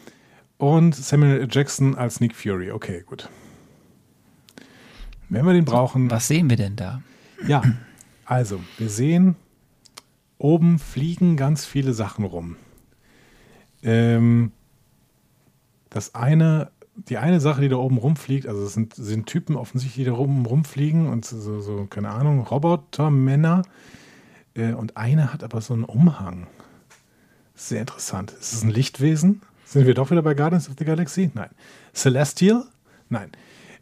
und 0.56 0.94
Samuel. 0.94 1.48
Jackson 1.50 1.94
als 1.96 2.20
Nick 2.20 2.34
Fury. 2.34 2.70
Okay, 2.70 3.02
gut. 3.04 3.28
Wenn 5.28 5.44
wir 5.44 5.52
den 5.52 5.64
brauchen. 5.64 6.10
Was 6.10 6.28
sehen 6.28 6.48
wir 6.48 6.56
denn 6.56 6.76
da? 6.76 7.02
Ja, 7.46 7.62
also, 8.24 8.60
wir 8.78 8.88
sehen, 8.88 9.36
oben 10.38 10.78
fliegen 10.78 11.36
ganz 11.36 11.64
viele 11.66 11.92
Sachen 11.92 12.24
rum. 12.24 12.56
Ähm, 13.82 14.52
das 15.90 16.14
eine, 16.14 16.70
die 16.96 17.18
eine 17.18 17.40
Sache, 17.40 17.60
die 17.60 17.68
da 17.68 17.76
oben 17.76 17.98
rumfliegt, 17.98 18.46
also 18.46 18.64
es 18.64 18.74
sind, 18.74 18.94
sind 18.94 19.26
Typen 19.26 19.56
offensichtlich, 19.56 20.04
die 20.04 20.10
da 20.10 20.16
oben 20.16 20.46
rumfliegen 20.46 21.08
und 21.08 21.24
so, 21.24 21.60
so 21.60 21.86
keine 21.86 22.10
Ahnung, 22.10 22.40
Robotermänner. 22.40 23.62
Äh, 24.54 24.72
und 24.72 24.96
eine 24.96 25.32
hat 25.32 25.42
aber 25.42 25.60
so 25.60 25.74
einen 25.74 25.84
Umhang. 25.84 26.46
Sehr 27.54 27.80
interessant. 27.80 28.32
Ist 28.32 28.52
es 28.52 28.62
ein 28.62 28.70
Lichtwesen? 28.70 29.42
Sind 29.64 29.86
wir 29.86 29.94
doch 29.94 30.10
wieder 30.10 30.22
bei 30.22 30.34
Guardians 30.34 30.68
of 30.68 30.76
the 30.78 30.84
Galaxy? 30.84 31.30
Nein. 31.34 31.50
Celestial? 31.94 32.64
Nein. 33.08 33.30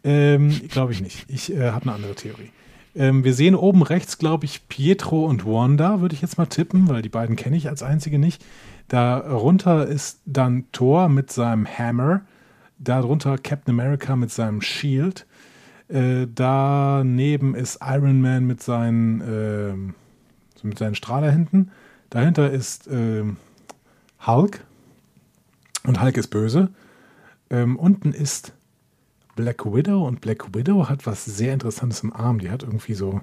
Ähm, 0.05 0.69
Glaube 0.69 0.93
ich 0.93 1.01
nicht. 1.01 1.25
Ich 1.29 1.53
äh, 1.53 1.71
habe 1.71 1.83
eine 1.83 1.95
andere 1.95 2.15
Theorie. 2.15 2.51
Ähm, 2.95 3.25
wir 3.25 3.35
sehen 3.35 3.55
oben 3.55 3.83
rechts, 3.83 4.19
glaube 4.19 4.45
ich, 4.45 4.69
Pietro 4.69 5.25
und 5.25 5.47
Wanda, 5.47 6.01
würde 6.01 6.15
ich 6.15 6.23
jetzt 6.23 6.39
mal 6.39 6.47
tippen, 6.47 6.89
weil 6.89 7.03
die 7.03 7.09
beiden 7.09 7.37
kenne 7.37 7.57
ich 7.57 7.69
als 7.69 7.83
einzige 7.83 8.19
nicht. 8.19 8.45
Darunter 8.89 9.87
ist 9.87 10.21
dann 10.27 10.67
Thor 10.73 11.09
mit 11.09 11.33
seinem 11.33 11.67
Hammer. 11.67 12.23
Darunter 12.83 13.39
Captain 13.39 13.79
America 13.79 14.17
mit 14.17 14.31
seinem 14.31 14.61
Shield. 14.61 15.27
Äh, 15.89 16.27
daneben 16.35 17.55
ist 17.55 17.79
Iron 17.83 18.21
Man 18.21 18.47
mit 18.47 18.63
seinen, 18.63 19.21
äh, 19.21 20.67
mit 20.67 20.79
seinen 20.79 20.95
Strahlerhänden. 20.95 21.71
Dahinter 22.11 22.51
ist 22.51 22.89
äh, 22.89 23.25
Hulk. 24.27 24.65
Und 25.85 26.01
Hulk 26.01 26.17
ist 26.17 26.29
böse. 26.29 26.71
Ähm, 27.51 27.77
unten 27.77 28.13
ist 28.13 28.53
Black 29.35 29.65
Widow 29.65 30.07
und 30.07 30.21
Black 30.21 30.55
Widow 30.55 30.89
hat 30.89 31.07
was 31.07 31.25
sehr 31.25 31.53
Interessantes 31.53 32.03
im 32.03 32.13
Arm. 32.13 32.39
Die 32.39 32.51
hat 32.51 32.63
irgendwie 32.63 32.95
so, 32.95 33.21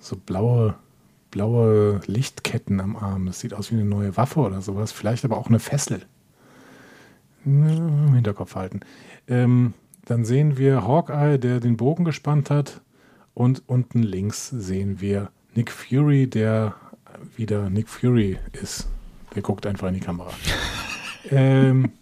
so 0.00 0.16
blaue, 0.16 0.74
blaue 1.30 2.00
Lichtketten 2.06 2.80
am 2.80 2.96
Arm. 2.96 3.26
Das 3.26 3.40
sieht 3.40 3.54
aus 3.54 3.70
wie 3.70 3.76
eine 3.76 3.84
neue 3.84 4.16
Waffe 4.16 4.40
oder 4.40 4.62
sowas. 4.62 4.92
Vielleicht 4.92 5.24
aber 5.24 5.36
auch 5.36 5.48
eine 5.48 5.58
Fessel. 5.58 6.06
Im 7.44 8.14
Hinterkopf 8.14 8.54
halten. 8.54 8.80
Ähm, 9.28 9.74
dann 10.04 10.24
sehen 10.24 10.58
wir 10.58 10.86
Hawkeye, 10.86 11.38
der 11.38 11.60
den 11.60 11.76
Bogen 11.76 12.04
gespannt 12.04 12.50
hat. 12.50 12.80
Und 13.34 13.62
unten 13.66 14.02
links 14.02 14.48
sehen 14.48 15.00
wir 15.00 15.30
Nick 15.54 15.70
Fury, 15.70 16.26
der 16.26 16.74
wieder 17.36 17.70
Nick 17.70 17.88
Fury 17.88 18.38
ist. 18.60 18.88
Der 19.34 19.42
guckt 19.42 19.66
einfach 19.66 19.88
in 19.88 19.94
die 19.94 20.00
Kamera. 20.00 20.30
ähm, 21.30 21.92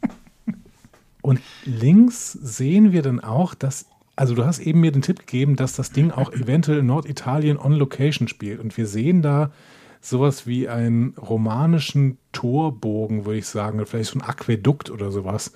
und 1.23 1.41
links 1.65 2.33
sehen 2.33 2.93
wir 2.93 3.03
dann 3.03 3.21
auch, 3.21 3.55
dass, 3.55 3.87
also 4.17 4.35
du 4.35 4.45
hast 4.45 4.59
eben 4.61 4.81
mir 4.81 4.93
den 4.93 5.03
Tipp 5.03 5.21
gegeben, 5.21 5.57
dass 5.57 5.75
das 5.75 5.93
Ding 5.93 6.11
auch 6.11 6.33
eventuell 6.33 6.79
in 6.79 6.87
Norditalien 6.87 7.59
on 7.59 7.73
Location 7.73 8.29
spielt. 8.29 8.61
Und 8.61 8.77
wir 8.77 8.87
sehen 8.87 9.23
da 9.23 9.53
sowas 10.01 10.47
wie 10.47 10.69
einen 10.69 11.15
romanischen 11.17 12.19
Torbogen, 12.33 13.27
würde 13.27 13.39
ich 13.39 13.47
sagen, 13.47 13.85
vielleicht 13.85 14.11
so 14.11 14.19
ein 14.19 14.23
Aquädukt 14.23 14.91
oder 14.91 15.11
sowas. 15.11 15.53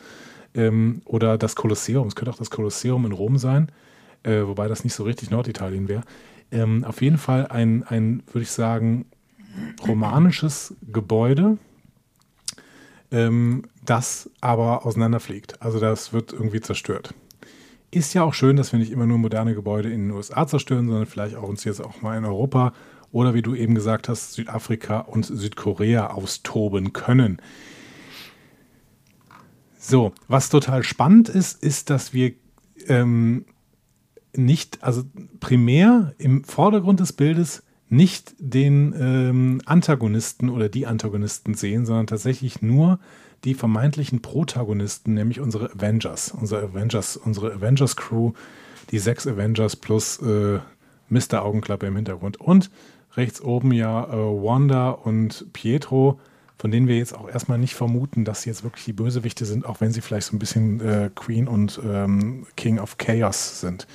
Ähm, 0.55 1.03
oder 1.05 1.39
das 1.39 1.57
Kolosseum. 1.57 2.07
Es 2.07 2.15
könnte 2.15 2.31
auch 2.31 2.39
das 2.39 2.51
Kolosseum 2.51 3.07
in 3.07 3.13
Rom 3.13 3.39
sein, 3.39 3.73
äh, 4.23 4.43
wobei 4.43 4.69
das 4.69 4.85
nicht 4.85 4.95
so 4.95 5.05
richtig 5.05 5.31
Norditalien 5.31 5.89
wäre. 5.89 6.03
Ähm, 6.53 6.85
auf 6.85 7.03
jeden 7.03 7.19
Fall 7.19 7.49
ein, 7.49 7.83
ein, 7.85 8.23
würde 8.27 8.43
ich 8.43 8.51
sagen, 8.51 9.07
romanisches 9.87 10.75
Gebäude, 10.93 11.59
ähm, 13.11 13.63
das 13.85 14.31
aber 14.41 14.87
auseinanderfliegt. 14.87 15.61
Also 15.63 15.81
das 15.81 16.13
wird 16.13 16.33
irgendwie 16.33 16.61
zerstört. 16.61 17.15
Ist 17.91 18.13
ja 18.15 18.25
auch 18.25 18.35
schön, 18.35 18.57
dass 18.57 18.73
wir 18.73 18.79
nicht 18.79 18.91
immer 18.91 19.07
nur 19.07 19.19
moderne 19.19 19.55
Gebäude 19.55 19.91
in 19.91 20.09
den 20.09 20.11
USA 20.11 20.47
zerstören, 20.47 20.87
sondern 20.87 21.07
vielleicht 21.07 21.37
auch 21.37 21.49
uns 21.49 21.65
jetzt 21.65 21.81
auch 21.81 22.03
mal 22.03 22.17
in 22.19 22.25
Europa 22.25 22.73
oder 23.15 23.33
wie 23.33 23.43
du 23.43 23.55
eben 23.55 23.77
gesagt 23.77 24.09
hast, 24.09 24.33
Südafrika 24.33 24.99
und 24.99 25.25
Südkorea 25.25 26.09
austoben 26.09 26.93
können. 26.93 27.41
So, 29.79 30.13
was 30.27 30.51
total 30.51 30.83
spannend 30.83 31.29
ist, 31.29 31.63
ist, 31.63 31.91
dass 31.91 32.13
wir 32.13 32.33
ähm, 32.89 33.45
nicht, 34.35 34.83
also 34.83 35.05
primär 35.39 36.13
im 36.19 36.43
Vordergrund 36.43 36.99
des 36.99 37.13
Bildes 37.13 37.63
nicht 37.89 38.35
den 38.39 38.93
ähm, 38.99 39.61
Antagonisten 39.65 40.49
oder 40.49 40.69
die 40.69 40.87
Antagonisten 40.87 41.55
sehen, 41.55 41.87
sondern 41.87 42.09
tatsächlich 42.09 42.63
nur 42.63 42.99
die 43.45 43.55
vermeintlichen 43.55 44.23
Protagonisten, 44.23 45.15
nämlich 45.15 45.39
unsere 45.39 45.71
Avengers, 45.71 46.33
unsere 46.33 46.65
Avengers, 46.65 47.17
unsere 47.17 47.53
Avengers 47.53 47.95
Crew, 47.95 48.33
die 48.91 48.99
sechs 48.99 49.25
Avengers 49.25 49.77
plus 49.77 50.21
äh, 50.21 50.59
Mr. 51.11 51.43
Augenklappe 51.43 51.87
im 51.87 51.95
Hintergrund 51.95 52.41
und 52.41 52.71
rechts 53.17 53.41
oben 53.41 53.73
ja 53.73 54.05
äh, 54.05 54.17
Wanda 54.17 54.91
und 54.91 55.47
Pietro, 55.53 56.21
von 56.57 56.71
denen 56.71 56.89
wir 56.89 56.97
jetzt 56.97 57.15
auch 57.15 57.29
erstmal 57.29 57.59
nicht 57.59 57.75
vermuten, 57.75 58.25
dass 58.25 58.43
sie 58.43 58.51
jetzt 58.51 58.65
wirklich 58.65 58.85
die 58.85 58.93
Bösewichte 58.93 59.45
sind, 59.45 59.67
auch 59.67 59.81
wenn 59.81 59.93
sie 59.93 60.01
vielleicht 60.01 60.29
so 60.29 60.37
ein 60.37 60.39
bisschen 60.39 60.81
äh, 60.81 61.11
Queen 61.15 61.49
und 61.49 61.81
ähm, 61.85 62.47
King 62.57 62.79
of 62.79 62.99
Chaos 62.99 63.61
sind. 63.61 63.87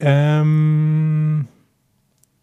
Ähm, 0.00 1.46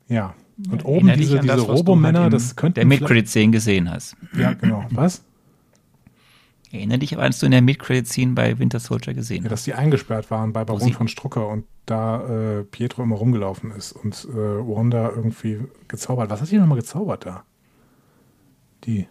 ja. 0.07 0.33
Und 0.69 0.85
oben 0.85 1.07
Erinnere 1.07 1.17
dich 1.17 1.27
diese, 1.27 1.39
diese 1.39 1.59
Robomänner, 1.61 2.19
halt 2.19 2.33
in 2.33 2.39
das 2.39 2.55
könnten 2.55 2.75
Der 2.75 2.85
Mid-Credit-Szene 2.85 3.51
gesehen 3.51 3.89
hast. 3.89 4.15
Ja, 4.37 4.53
genau. 4.53 4.85
Was? 4.91 5.23
Erinnere 6.73 6.97
dich, 6.97 7.15
was 7.15 7.37
du 7.39 7.45
in 7.45 7.51
der 7.51 7.61
Mid-Credit-Scene 7.61 8.33
bei 8.33 8.57
Winter 8.57 8.79
Soldier 8.79 9.13
gesehen 9.13 9.37
Ja, 9.37 9.43
hast. 9.43 9.51
dass 9.51 9.63
die 9.63 9.75
eingesperrt 9.75 10.31
waren 10.31 10.53
bei 10.53 10.65
Baron 10.65 10.91
von 10.91 11.07
Strucker 11.07 11.47
und 11.47 11.65
da 11.85 12.59
äh, 12.59 12.63
Pietro 12.63 13.03
immer 13.03 13.15
rumgelaufen 13.15 13.69
ist 13.71 13.91
und 13.91 14.27
äh, 14.31 14.35
Wanda 14.35 15.09
irgendwie 15.15 15.59
gezaubert. 15.87 16.31
Was 16.31 16.41
hat 16.41 16.49
die 16.49 16.57
nochmal 16.57 16.79
gezaubert 16.79 17.27
da? 17.27 17.43
Die. 18.85 19.07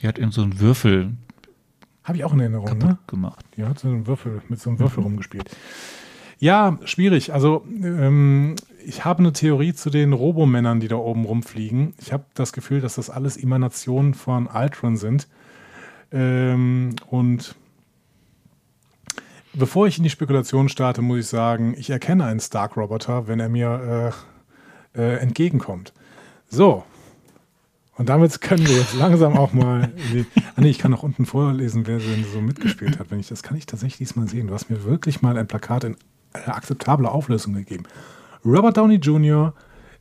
Die 0.00 0.06
hat 0.06 0.20
eben 0.20 0.30
so 0.30 0.42
einen 0.42 0.60
Würfel 0.60 1.14
Habe 2.04 2.16
ich 2.18 2.24
auch 2.24 2.32
in 2.32 2.40
Erinnerung, 2.40 2.78
ne? 2.78 2.98
gemacht. 3.08 3.44
Die 3.56 3.64
hat 3.64 3.80
so 3.80 3.88
einen 3.88 4.06
Würfel, 4.06 4.40
mit 4.48 4.60
so 4.60 4.70
einem 4.70 4.78
Würfel 4.78 5.02
rumgespielt. 5.02 5.50
Ja, 6.38 6.78
schwierig. 6.84 7.34
Also, 7.34 7.66
ähm, 7.82 8.54
ich 8.86 9.04
habe 9.04 9.18
eine 9.18 9.32
Theorie 9.32 9.74
zu 9.74 9.90
den 9.90 10.12
Robomännern, 10.12 10.78
die 10.78 10.88
da 10.88 10.96
oben 10.96 11.24
rumfliegen. 11.24 11.92
Ich 12.00 12.12
habe 12.12 12.24
das 12.34 12.52
Gefühl, 12.52 12.80
dass 12.80 12.94
das 12.94 13.10
alles 13.10 13.36
Emanationen 13.36 14.14
von 14.14 14.46
Ultron 14.46 14.96
sind. 14.96 15.26
Ähm, 16.12 16.96
und 17.08 17.54
bevor 19.54 19.86
ich 19.86 19.98
in 19.98 20.04
die 20.04 20.10
Spekulation 20.10 20.68
starte, 20.68 21.02
muss 21.02 21.20
ich 21.20 21.26
sagen, 21.26 21.74
ich 21.76 21.90
erkenne 21.90 22.24
einen 22.24 22.40
Stark-Roboter, 22.40 23.28
wenn 23.28 23.40
er 23.40 23.48
mir 23.48 24.12
äh, 24.94 25.00
äh, 25.00 25.16
entgegenkommt. 25.18 25.92
So. 26.48 26.84
Und 27.96 28.08
damit 28.08 28.40
können 28.40 28.66
wir 28.66 28.76
jetzt 28.76 28.94
langsam 28.94 29.36
auch 29.36 29.52
mal. 29.52 29.92
Ah, 30.56 30.62
nee, 30.62 30.70
ich 30.70 30.78
kann 30.78 30.92
auch 30.92 31.04
unten 31.04 31.26
vorlesen, 31.26 31.86
wer 31.86 31.98
denn 31.98 32.24
so 32.24 32.40
mitgespielt 32.40 32.98
hat. 32.98 33.10
Wenn 33.10 33.20
ich, 33.20 33.28
das 33.28 33.44
kann 33.44 33.56
ich 33.56 33.66
tatsächlich 33.66 33.98
diesmal 33.98 34.26
sehen. 34.26 34.48
Du 34.48 34.54
hast 34.54 34.68
mir 34.68 34.82
wirklich 34.84 35.22
mal 35.22 35.38
ein 35.38 35.46
Plakat 35.46 35.84
in 35.84 35.96
einer 36.32 36.56
akzeptablen 36.56 37.08
Auflösung 37.08 37.54
gegeben. 37.54 37.84
Robert 38.44 38.76
Downey 38.76 38.96
Jr., 38.96 39.54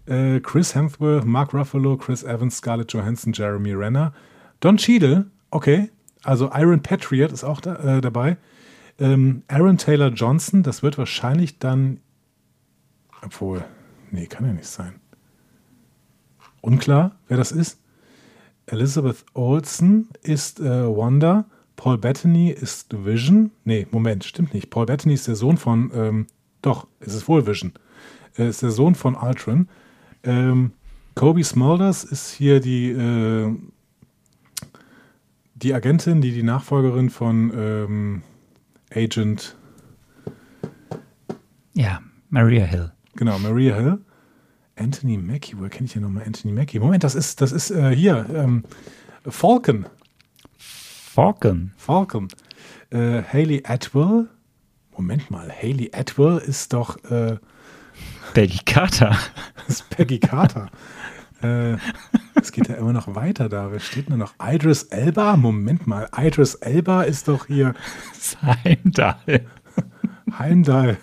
äh, 0.07 0.40
Chris 0.40 0.73
Hemsworth, 0.73 1.23
Mark 1.23 1.53
Ruffalo, 1.53 1.98
Chris 1.98 2.23
Evans, 2.23 2.57
Scarlett 2.57 2.91
Johansson, 2.91 3.31
Jeremy 3.31 3.73
Renner, 3.73 4.11
Don 4.60 4.77
Cheadle, 4.77 5.27
okay, 5.52 5.91
also 6.24 6.50
Iron 6.54 6.82
Patriot 6.82 7.32
ist 7.32 7.44
auch 7.44 7.62
da, 7.62 7.98
äh, 7.98 8.02
dabei. 8.02 8.38
Ähm, 9.00 9.44
Aaron 9.48 9.78
Taylor 9.78 10.10
Johnson, 10.10 10.64
das 10.64 10.84
wird 10.84 10.98
wahrscheinlich 10.98 11.60
dann, 11.60 12.02
obwohl, 13.22 13.64
nee, 14.12 14.28
kann 14.28 14.46
ja 14.46 14.54
nicht 14.54 14.68
sein. 14.68 14.96
Unklar, 16.62 17.16
wer 17.28 17.38
das 17.38 17.52
ist. 17.52 17.80
Elizabeth 18.66 19.26
Olsen 19.34 20.10
ist 20.22 20.60
äh, 20.60 20.86
Wanda. 20.86 21.46
Paul 21.76 21.98
Bettany 21.98 22.52
ist 22.52 23.06
Vision. 23.06 23.52
Nee, 23.64 23.88
Moment, 23.91 24.26
stimmt 24.26 24.54
nicht. 24.54 24.70
Paul 24.70 24.86
Bettany 24.86 25.14
ist 25.14 25.28
der 25.28 25.36
Sohn 25.36 25.58
von, 25.58 25.91
ähm, 25.94 26.28
doch, 26.62 26.88
es 27.00 27.16
ist 27.16 27.28
wohl 27.30 27.48
Vision. 27.48 27.72
Er 28.36 28.50
ist 28.50 28.62
der 28.62 28.72
Sohn 28.72 28.96
von 28.96 29.16
Ultron. 29.16 29.70
Ähm, 30.24 30.72
Kobe 31.16 31.44
Smulders 31.44 32.04
ist 32.04 32.32
hier 32.32 32.60
die, 32.60 32.91
äh, 32.91 33.56
die 35.61 35.73
Agentin, 35.73 36.22
die 36.22 36.31
die 36.31 36.44
Nachfolgerin 36.44 37.10
von 37.10 37.52
ähm, 37.56 38.22
Agent, 38.94 39.56
Ja, 41.73 42.02
Maria 42.30 42.65
Hill. 42.65 42.91
genau, 43.15 43.38
Maria 43.40 43.76
Hill. 43.76 43.99
Anthony 44.76 45.18
Mackie, 45.18 45.57
woher 45.57 45.69
kenne 45.69 45.86
ich 45.86 45.94
hier 45.94 46.02
nochmal 46.02 46.23
Anthony 46.26 46.53
Mackie? 46.53 46.80
Moment, 46.80 47.03
das 47.03 47.14
ist, 47.15 47.41
das 47.41 47.52
ist 47.52 47.69
äh, 47.72 47.94
hier, 47.94 48.26
ähm, 48.34 48.64
Falcon. 49.27 49.86
Falcon. 50.57 51.72
Falcon. 51.76 52.30
Äh, 52.91 53.22
Haley 53.23 53.64
Atwell. 53.65 54.30
Moment 54.95 55.30
mal, 55.31 55.52
Haley 55.52 55.91
Atwell 55.94 56.38
ist 56.38 56.72
doch 56.73 56.95
äh, 57.06 57.38
Peggy 58.34 58.60
Carter. 58.65 59.18
ist 59.68 59.90
Peggy 59.90 60.19
Carter. 60.19 60.69
äh, 61.41 61.76
es 62.44 62.52
geht 62.52 62.68
ja 62.68 62.76
immer 62.76 62.94
noch 62.94 63.16
weiter 63.16 63.49
da. 63.49 63.72
Wer 63.72 63.80
steht 63.80 64.10
denn 64.10 64.18
noch? 64.18 64.34
Idris 64.41 64.84
Elba? 64.84 65.36
Moment 65.38 65.88
mal, 65.88 66.10
Idris 66.16 66.56
Elba 66.56 67.03
ist 67.03 67.28
doch 67.28 67.48
hier 67.48 67.74
Heimdall. 68.41 69.45
Heimdall. 70.38 70.98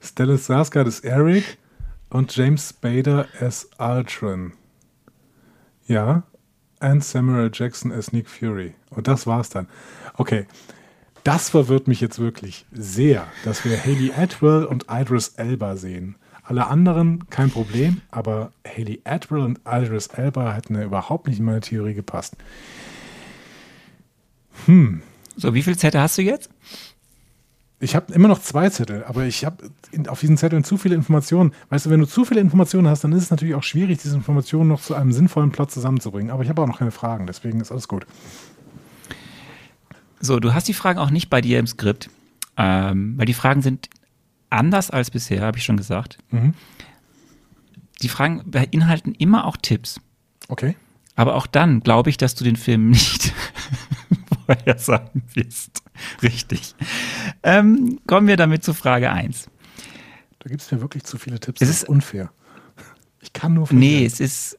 Stellan 0.00 0.36
Skarsgård 0.36 0.86
ist 0.86 1.04
Eric 1.04 1.58
und 2.10 2.34
James 2.34 2.70
Spader 2.70 3.26
as 3.40 3.68
Ultron. 3.78 4.52
Ja. 5.86 6.24
Und 6.80 7.04
Samuel 7.04 7.50
Jackson 7.52 7.92
as 7.92 8.12
Nick 8.12 8.28
Fury. 8.28 8.74
Und 8.90 9.06
das 9.06 9.26
war's 9.26 9.50
dann. 9.50 9.68
Okay. 10.14 10.46
Das 11.24 11.50
verwirrt 11.50 11.86
mich 11.86 12.00
jetzt 12.00 12.18
wirklich 12.18 12.66
sehr, 12.72 13.28
dass 13.44 13.64
wir 13.64 13.78
Haley 13.78 14.12
Atwell 14.16 14.64
und 14.64 14.86
Idris 14.90 15.28
Elba 15.36 15.76
sehen. 15.76 16.16
Alle 16.42 16.66
anderen 16.66 17.28
kein 17.30 17.50
Problem, 17.50 18.00
aber 18.10 18.52
Haley 18.66 19.00
Atwell 19.04 19.40
und 19.40 19.60
Idris 19.66 20.08
Elba 20.08 20.52
hätten 20.52 20.74
ja 20.74 20.82
überhaupt 20.82 21.28
nicht 21.28 21.38
in 21.38 21.44
meine 21.44 21.60
Theorie 21.60 21.94
gepasst. 21.94 22.36
So, 25.36 25.54
wie 25.54 25.62
viel 25.62 25.78
Zettel 25.78 26.00
hast 26.00 26.18
du 26.18 26.22
jetzt? 26.22 26.50
Ich 27.80 27.96
habe 27.96 28.12
immer 28.12 28.28
noch 28.28 28.40
zwei 28.40 28.68
Zettel, 28.70 29.02
aber 29.04 29.24
ich 29.24 29.44
habe 29.44 29.70
auf 30.06 30.20
diesen 30.20 30.36
Zetteln 30.36 30.62
zu 30.62 30.76
viele 30.76 30.94
Informationen. 30.94 31.52
Weißt 31.68 31.86
du, 31.86 31.90
wenn 31.90 31.98
du 31.98 32.06
zu 32.06 32.24
viele 32.24 32.40
Informationen 32.40 32.86
hast, 32.86 33.02
dann 33.02 33.12
ist 33.12 33.24
es 33.24 33.30
natürlich 33.30 33.56
auch 33.56 33.64
schwierig, 33.64 33.98
diese 33.98 34.14
Informationen 34.14 34.68
noch 34.68 34.80
zu 34.80 34.94
einem 34.94 35.10
sinnvollen 35.10 35.50
Plot 35.50 35.72
zusammenzubringen. 35.72 36.30
Aber 36.30 36.44
ich 36.44 36.48
habe 36.48 36.62
auch 36.62 36.68
noch 36.68 36.78
keine 36.78 36.92
Fragen, 36.92 37.26
deswegen 37.26 37.60
ist 37.60 37.72
alles 37.72 37.88
gut. 37.88 38.06
So, 40.20 40.38
du 40.38 40.54
hast 40.54 40.68
die 40.68 40.74
Fragen 40.74 41.00
auch 41.00 41.10
nicht 41.10 41.28
bei 41.28 41.40
dir 41.40 41.58
im 41.58 41.66
Skript, 41.66 42.08
ähm, 42.56 43.14
weil 43.16 43.26
die 43.26 43.34
Fragen 43.34 43.62
sind 43.62 43.88
anders 44.52 44.90
als 44.90 45.10
bisher, 45.10 45.42
habe 45.42 45.58
ich 45.58 45.64
schon 45.64 45.76
gesagt. 45.76 46.18
Mhm. 46.30 46.54
Die 48.02 48.08
Fragen 48.08 48.42
beinhalten 48.46 49.14
immer 49.14 49.46
auch 49.46 49.56
Tipps. 49.56 50.00
Okay. 50.48 50.76
Aber 51.14 51.34
auch 51.36 51.46
dann 51.46 51.80
glaube 51.80 52.10
ich, 52.10 52.16
dass 52.16 52.34
du 52.34 52.42
den 52.44 52.56
Film 52.56 52.90
nicht 52.90 53.32
vorher 54.46 54.78
sagen 54.78 55.22
wirst. 55.34 55.82
Richtig. 56.22 56.74
Ähm, 57.42 58.00
kommen 58.06 58.26
wir 58.26 58.36
damit 58.36 58.64
zu 58.64 58.74
Frage 58.74 59.10
1. 59.12 59.48
Da 60.40 60.48
gibt 60.48 60.62
es 60.62 60.72
mir 60.72 60.80
wirklich 60.80 61.04
zu 61.04 61.18
viele 61.18 61.38
Tipps. 61.38 61.60
Es 61.60 61.68
ist- 61.68 61.88
unfair. 61.88 62.30
Ich 63.20 63.32
kann 63.32 63.54
nur 63.54 63.68
Nee, 63.70 64.04
es 64.04 64.18
ist, 64.18 64.58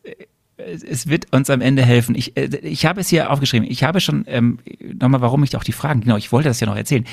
es 0.55 0.83
es 0.83 1.07
wird 1.07 1.33
uns 1.33 1.49
am 1.49 1.59
Ende 1.59 1.83
helfen. 1.83 2.15
Ich, 2.15 2.37
äh, 2.37 2.45
ich 2.61 2.85
habe 2.85 3.01
es 3.01 3.09
hier 3.09 3.29
aufgeschrieben. 3.29 3.67
Ich 3.69 3.83
habe 3.83 3.99
schon, 3.99 4.23
ähm, 4.27 4.59
nochmal, 4.93 5.19
warum 5.19 5.43
ich 5.43 5.57
auch 5.57 5.65
die 5.65 5.73
Fragen, 5.73 5.99
genau, 6.01 6.15
ich 6.15 6.31
wollte 6.31 6.47
das 6.47 6.61
ja 6.61 6.67
noch 6.67 6.77
erzählen. 6.77 7.03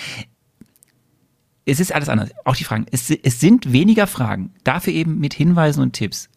Es 1.70 1.80
ist 1.80 1.92
alles 1.92 2.08
anders. 2.08 2.30
Auch 2.44 2.56
die 2.56 2.64
Fragen. 2.64 2.86
Es, 2.90 3.10
es 3.10 3.40
sind 3.40 3.72
weniger 3.72 4.06
Fragen. 4.06 4.52
Dafür 4.64 4.92
eben 4.92 5.18
mit 5.18 5.34
Hinweisen 5.34 5.82
und 5.82 5.92
Tipps. 5.92 6.28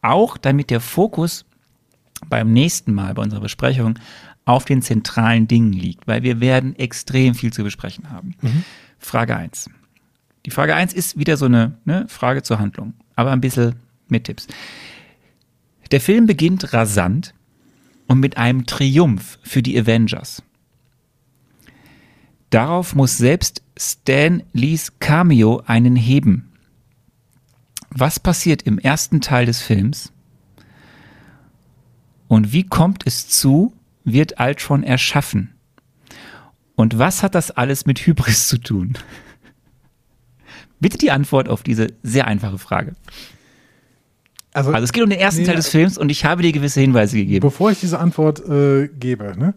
Auch 0.00 0.38
damit 0.38 0.70
der 0.70 0.80
Fokus 0.80 1.44
beim 2.28 2.52
nächsten 2.52 2.94
Mal 2.94 3.14
bei 3.14 3.22
unserer 3.22 3.40
Besprechung 3.40 3.98
auf 4.44 4.64
den 4.64 4.80
zentralen 4.80 5.46
Dingen 5.46 5.72
liegt, 5.72 6.06
weil 6.06 6.22
wir 6.22 6.40
werden 6.40 6.74
extrem 6.76 7.34
viel 7.34 7.52
zu 7.52 7.62
besprechen 7.62 8.10
haben. 8.10 8.34
Frage 8.98 9.36
1. 9.36 9.68
Die 10.46 10.50
Frage 10.50 10.74
1 10.74 10.94
ist 10.94 11.18
wieder 11.18 11.36
so 11.36 11.44
eine 11.44 11.76
ne, 11.84 12.06
Frage 12.08 12.42
zur 12.42 12.58
Handlung, 12.58 12.94
aber 13.14 13.32
ein 13.32 13.42
bisschen 13.42 13.74
mit 14.08 14.24
Tipps. 14.24 14.46
Der 15.90 16.00
Film 16.00 16.26
beginnt 16.26 16.72
rasant 16.72 17.34
und 18.06 18.20
mit 18.20 18.38
einem 18.38 18.64
Triumph 18.64 19.38
für 19.42 19.60
die 19.62 19.78
Avengers. 19.78 20.42
Darauf 22.50 22.94
muss 22.94 23.18
selbst 23.18 23.62
Stan 23.76 24.42
Lees 24.52 24.98
Cameo 25.00 25.62
einen 25.66 25.96
heben. 25.96 26.52
Was 27.90 28.20
passiert 28.20 28.62
im 28.62 28.78
ersten 28.78 29.20
Teil 29.20 29.46
des 29.46 29.60
Films? 29.60 30.12
Und 32.26 32.52
wie 32.52 32.64
kommt 32.64 33.06
es 33.06 33.28
zu, 33.28 33.72
wird 34.04 34.38
Ultron 34.40 34.82
erschaffen? 34.82 35.54
Und 36.74 36.98
was 36.98 37.22
hat 37.22 37.34
das 37.34 37.50
alles 37.50 37.86
mit 37.86 37.98
Hybris 38.00 38.48
zu 38.48 38.58
tun? 38.58 38.94
Bitte 40.80 40.98
die 40.98 41.10
Antwort 41.10 41.48
auf 41.48 41.62
diese 41.62 41.88
sehr 42.02 42.26
einfache 42.26 42.58
Frage. 42.58 42.94
Also, 44.52 44.72
Also 44.72 44.84
es 44.84 44.92
geht 44.92 45.02
um 45.02 45.10
den 45.10 45.18
ersten 45.18 45.42
Nee, 45.42 45.46
Teil 45.46 45.56
des 45.56 45.68
Films 45.68 45.98
und 45.98 46.08
ich 46.08 46.24
habe 46.24 46.42
dir 46.42 46.52
gewisse 46.52 46.80
Hinweise 46.80 47.16
gegeben. 47.16 47.42
bevor 47.42 47.70
ich 47.70 47.80
diese 47.80 47.98
Antwort 47.98 48.40
äh, 48.48 48.88
gebe, 48.88 49.36
ne? 49.38 49.54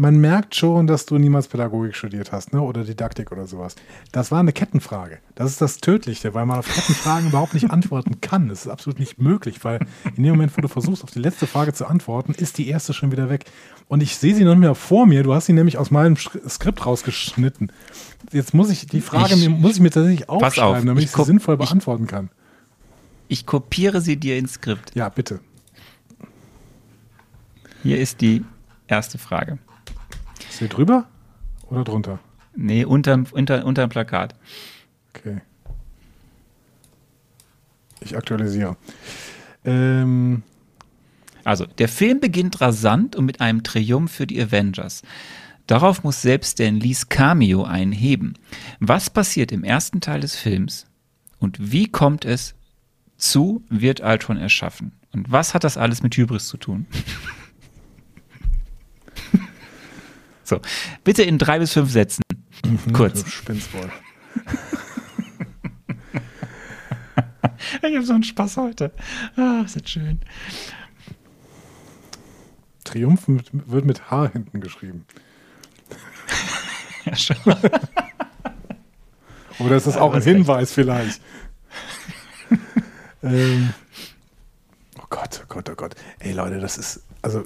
Man 0.00 0.18
merkt 0.18 0.56
schon, 0.56 0.86
dass 0.86 1.04
du 1.04 1.18
niemals 1.18 1.46
Pädagogik 1.46 1.94
studiert 1.94 2.32
hast 2.32 2.54
ne? 2.54 2.62
oder 2.62 2.84
Didaktik 2.84 3.30
oder 3.32 3.46
sowas. 3.46 3.76
Das 4.12 4.30
war 4.30 4.40
eine 4.40 4.54
Kettenfrage. 4.54 5.18
Das 5.34 5.50
ist 5.50 5.60
das 5.60 5.76
Tödliche, 5.76 6.32
weil 6.32 6.46
man 6.46 6.58
auf 6.58 6.66
Kettenfragen 6.66 7.28
überhaupt 7.28 7.52
nicht 7.52 7.70
antworten 7.70 8.22
kann. 8.22 8.48
Das 8.48 8.62
ist 8.62 8.68
absolut 8.68 8.98
nicht 8.98 9.20
möglich, 9.20 9.62
weil 9.62 9.86
in 10.16 10.22
dem 10.22 10.32
Moment, 10.32 10.56
wo 10.56 10.62
du 10.62 10.68
versuchst, 10.68 11.04
auf 11.04 11.10
die 11.10 11.18
letzte 11.18 11.46
Frage 11.46 11.74
zu 11.74 11.84
antworten, 11.86 12.32
ist 12.32 12.56
die 12.56 12.68
erste 12.68 12.94
schon 12.94 13.12
wieder 13.12 13.28
weg. 13.28 13.44
Und 13.88 14.02
ich 14.02 14.16
sehe 14.16 14.34
sie 14.34 14.44
noch 14.44 14.54
nicht 14.54 14.60
mehr 14.60 14.74
vor 14.74 15.04
mir. 15.04 15.22
Du 15.22 15.34
hast 15.34 15.46
sie 15.46 15.52
nämlich 15.52 15.76
aus 15.76 15.90
meinem 15.90 16.16
Skript 16.16 16.86
rausgeschnitten. 16.86 17.70
Jetzt 18.32 18.54
muss 18.54 18.70
ich 18.70 18.86
die 18.86 19.02
Frage 19.02 19.34
Ich- 19.34 19.48
mir, 19.48 19.50
muss 19.50 19.74
ich 19.74 19.80
mir 19.80 19.90
tatsächlich 19.90 20.26
Pass 20.28 20.34
auf, 20.34 20.42
aufschreiben, 20.44 20.86
damit 20.86 21.04
ich 21.04 21.10
ich, 21.10 21.16
sie 21.16 21.24
sinnvoll 21.24 21.58
beantworten 21.58 22.06
kann. 22.06 22.30
Ich 23.28 23.44
kopiere 23.44 24.00
sie 24.00 24.16
dir 24.16 24.38
ins 24.38 24.54
Skript. 24.54 24.92
Ja, 24.94 25.10
bitte. 25.10 25.40
Hier 27.82 27.98
ist 27.98 28.22
die 28.22 28.42
erste 28.88 29.18
Frage. 29.18 29.58
Ist 30.60 30.68
hier 30.68 30.76
drüber 30.76 31.06
oder 31.70 31.84
drunter? 31.84 32.18
Nee, 32.54 32.84
unterm, 32.84 33.26
unter, 33.30 33.64
unterm 33.64 33.88
Plakat. 33.88 34.34
Okay. 35.14 35.40
Ich 38.00 38.14
aktualisiere. 38.14 38.76
Ähm, 39.64 40.42
Also, 41.44 41.64
der 41.64 41.88
Film 41.88 42.20
beginnt 42.20 42.60
rasant 42.60 43.16
und 43.16 43.24
mit 43.24 43.40
einem 43.40 43.62
Triumph 43.62 44.12
für 44.12 44.26
die 44.26 44.38
Avengers. 44.38 45.00
Darauf 45.66 46.04
muss 46.04 46.20
selbst 46.20 46.52
Stan 46.52 46.76
Lees 46.78 47.08
Cameo 47.08 47.64
einen 47.64 47.92
heben. 47.92 48.34
Was 48.80 49.08
passiert 49.08 49.52
im 49.52 49.64
ersten 49.64 50.02
Teil 50.02 50.20
des 50.20 50.36
Films 50.36 50.84
und 51.38 51.72
wie 51.72 51.86
kommt 51.86 52.26
es 52.26 52.54
zu, 53.16 53.64
wird 53.70 54.02
Ultron 54.02 54.36
erschaffen? 54.36 54.92
Und 55.12 55.32
was 55.32 55.54
hat 55.54 55.64
das 55.64 55.78
alles 55.78 56.02
mit 56.02 56.14
Hybris 56.18 56.48
zu 56.48 56.58
tun? 56.58 56.86
so, 60.50 60.60
bitte 61.04 61.22
in 61.22 61.38
drei 61.38 61.58
bis 61.58 61.72
fünf 61.72 61.90
Sätzen. 61.90 62.22
Kurz. 62.92 63.24
Du 63.24 63.30
spinnst 63.30 63.72
wohl. 63.72 63.90
Ich 67.82 67.96
habe 67.96 68.04
so 68.04 68.12
einen 68.12 68.24
Spaß 68.24 68.56
heute. 68.56 68.92
Ah, 69.36 69.62
ist 69.64 69.76
das 69.76 69.88
schön. 69.90 70.20
Triumph 72.84 73.28
mit, 73.28 73.50
wird 73.52 73.84
mit 73.84 74.10
H 74.10 74.30
hinten 74.32 74.60
geschrieben. 74.60 75.06
Ja, 77.06 77.16
schon. 77.16 77.36
Oder 79.58 79.76
ist 79.76 79.86
das 79.86 79.96
auch 79.96 80.12
ein 80.12 80.20
Hinweis 80.20 80.70
vielleicht? 80.70 81.22
ähm, 83.22 83.72
oh 84.98 85.06
Gott, 85.08 85.40
oh 85.42 85.46
Gott, 85.48 85.70
oh 85.70 85.74
Gott. 85.74 85.94
Ey 86.18 86.32
Leute, 86.32 86.60
das 86.60 86.76
ist, 86.76 87.02
also 87.22 87.44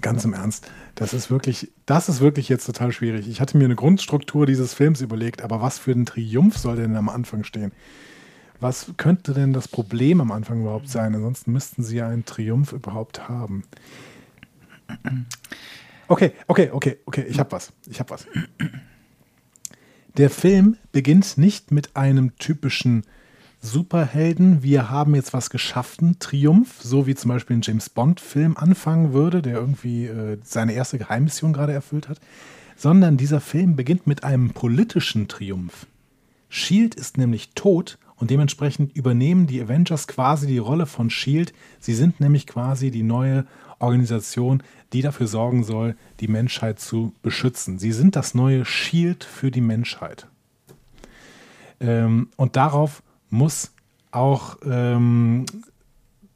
ganz 0.00 0.24
im 0.24 0.32
Ernst, 0.32 0.68
das 0.96 1.12
ist 1.12 1.30
wirklich, 1.30 1.70
das 1.84 2.08
ist 2.08 2.20
wirklich 2.20 2.48
jetzt 2.48 2.64
total 2.64 2.90
schwierig. 2.90 3.28
Ich 3.28 3.40
hatte 3.40 3.56
mir 3.58 3.66
eine 3.66 3.76
Grundstruktur 3.76 4.46
dieses 4.46 4.72
Films 4.72 5.02
überlegt, 5.02 5.42
aber 5.42 5.60
was 5.60 5.78
für 5.78 5.92
ein 5.92 6.06
Triumph 6.06 6.56
soll 6.56 6.76
denn 6.76 6.96
am 6.96 7.10
Anfang 7.10 7.44
stehen? 7.44 7.70
Was 8.60 8.92
könnte 8.96 9.34
denn 9.34 9.52
das 9.52 9.68
Problem 9.68 10.22
am 10.22 10.32
Anfang 10.32 10.62
überhaupt 10.62 10.88
sein? 10.88 11.14
Ansonsten 11.14 11.52
müssten 11.52 11.82
sie 11.82 11.96
ja 11.96 12.08
einen 12.08 12.24
Triumph 12.24 12.72
überhaupt 12.72 13.28
haben. 13.28 13.64
Okay, 16.08 16.32
okay, 16.46 16.70
okay, 16.72 16.98
okay, 17.04 17.26
ich 17.28 17.38
hab 17.38 17.52
was. 17.52 17.72
Ich 17.90 18.00
hab 18.00 18.10
was. 18.10 18.26
Der 20.16 20.30
Film 20.30 20.78
beginnt 20.92 21.36
nicht 21.36 21.72
mit 21.72 21.94
einem 21.94 22.38
typischen 22.38 23.04
Superhelden, 23.66 24.62
wir 24.62 24.90
haben 24.90 25.14
jetzt 25.14 25.32
was 25.32 25.50
geschaffen, 25.50 26.18
Triumph, 26.18 26.80
so 26.80 27.06
wie 27.06 27.14
zum 27.14 27.30
Beispiel 27.30 27.56
ein 27.56 27.62
James 27.62 27.90
Bond-Film 27.90 28.56
anfangen 28.56 29.12
würde, 29.12 29.42
der 29.42 29.54
irgendwie 29.54 30.06
äh, 30.06 30.38
seine 30.42 30.72
erste 30.72 30.98
Geheimmission 30.98 31.52
gerade 31.52 31.72
erfüllt 31.72 32.08
hat, 32.08 32.20
sondern 32.76 33.16
dieser 33.16 33.40
Film 33.40 33.76
beginnt 33.76 34.06
mit 34.06 34.24
einem 34.24 34.50
politischen 34.50 35.28
Triumph. 35.28 35.86
Shield 36.48 36.94
ist 36.94 37.18
nämlich 37.18 37.50
tot 37.54 37.98
und 38.16 38.30
dementsprechend 38.30 38.96
übernehmen 38.96 39.46
die 39.46 39.60
Avengers 39.60 40.06
quasi 40.06 40.46
die 40.46 40.58
Rolle 40.58 40.86
von 40.86 41.10
Shield. 41.10 41.52
Sie 41.80 41.94
sind 41.94 42.20
nämlich 42.20 42.46
quasi 42.46 42.90
die 42.90 43.02
neue 43.02 43.46
Organisation, 43.78 44.62
die 44.92 45.02
dafür 45.02 45.26
sorgen 45.26 45.64
soll, 45.64 45.96
die 46.20 46.28
Menschheit 46.28 46.80
zu 46.80 47.12
beschützen. 47.22 47.78
Sie 47.78 47.92
sind 47.92 48.16
das 48.16 48.34
neue 48.34 48.64
Shield 48.64 49.24
für 49.24 49.50
die 49.50 49.60
Menschheit. 49.60 50.28
Ähm, 51.80 52.28
und 52.36 52.56
darauf 52.56 53.02
muss 53.30 53.72
auch 54.10 54.56
ähm, 54.64 55.46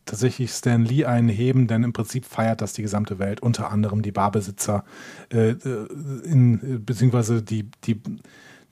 tatsächlich 0.04 0.50
Stan 0.50 0.84
Lee 0.84 1.04
einen 1.04 1.28
heben, 1.28 1.66
denn 1.66 1.84
im 1.84 1.92
Prinzip 1.92 2.24
feiert 2.24 2.60
das 2.60 2.72
die 2.72 2.82
gesamte 2.82 3.18
Welt, 3.18 3.40
unter 3.40 3.70
anderem 3.70 4.02
die 4.02 4.12
Barbesitzer, 4.12 4.84
äh, 5.32 5.50
äh, 5.50 5.86
in, 6.24 6.84
beziehungsweise 6.84 7.42
die, 7.42 7.70
die, 7.84 8.00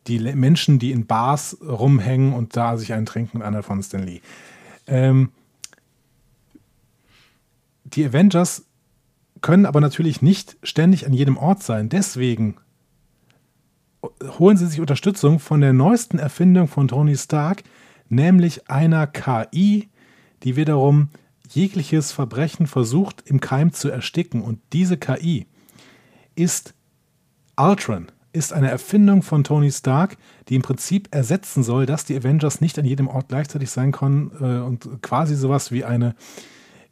die 0.06 0.18
Menschen, 0.18 0.78
die 0.78 0.92
in 0.92 1.06
Bars 1.06 1.56
rumhängen 1.62 2.32
und 2.32 2.56
da 2.56 2.76
sich 2.76 2.92
einen 2.92 3.06
trinken 3.06 3.38
und 3.38 3.42
einer 3.42 3.62
von 3.62 3.82
Stan 3.82 4.02
Lee. 4.02 4.20
Ähm, 4.86 5.30
die 7.84 8.04
Avengers 8.04 8.64
können 9.40 9.66
aber 9.66 9.80
natürlich 9.80 10.20
nicht 10.22 10.56
ständig 10.62 11.06
an 11.06 11.12
jedem 11.12 11.36
Ort 11.36 11.62
sein. 11.62 11.88
Deswegen 11.88 12.56
holen 14.38 14.56
sie 14.56 14.66
sich 14.66 14.80
Unterstützung 14.80 15.38
von 15.38 15.60
der 15.60 15.72
neuesten 15.72 16.18
Erfindung 16.18 16.68
von 16.68 16.88
Tony 16.88 17.16
Stark, 17.16 17.62
nämlich 18.08 18.70
einer 18.70 19.06
KI, 19.06 19.88
die 20.42 20.56
wiederum 20.56 21.08
jegliches 21.48 22.12
Verbrechen 22.12 22.66
versucht 22.66 23.22
im 23.26 23.40
Keim 23.40 23.72
zu 23.72 23.88
ersticken. 23.88 24.42
Und 24.42 24.60
diese 24.72 24.96
KI 24.96 25.46
ist 26.34 26.74
Ultron, 27.56 28.12
ist 28.32 28.52
eine 28.52 28.70
Erfindung 28.70 29.22
von 29.22 29.44
Tony 29.44 29.70
Stark, 29.70 30.16
die 30.48 30.54
im 30.54 30.62
Prinzip 30.62 31.08
ersetzen 31.10 31.62
soll, 31.62 31.86
dass 31.86 32.04
die 32.04 32.16
Avengers 32.16 32.60
nicht 32.60 32.78
an 32.78 32.84
jedem 32.84 33.08
Ort 33.08 33.28
gleichzeitig 33.28 33.70
sein 33.70 33.92
können 33.92 34.30
äh, 34.40 34.60
und 34.60 35.02
quasi 35.02 35.34
sowas 35.34 35.72
wie 35.72 35.84
eine 35.84 36.14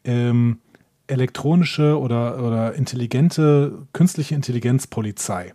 ähm, 0.04 0.58
elektronische 1.06 1.98
oder, 1.98 2.42
oder 2.42 2.74
intelligente, 2.74 3.86
künstliche 3.92 4.34
Intelligenzpolizei. 4.34 5.54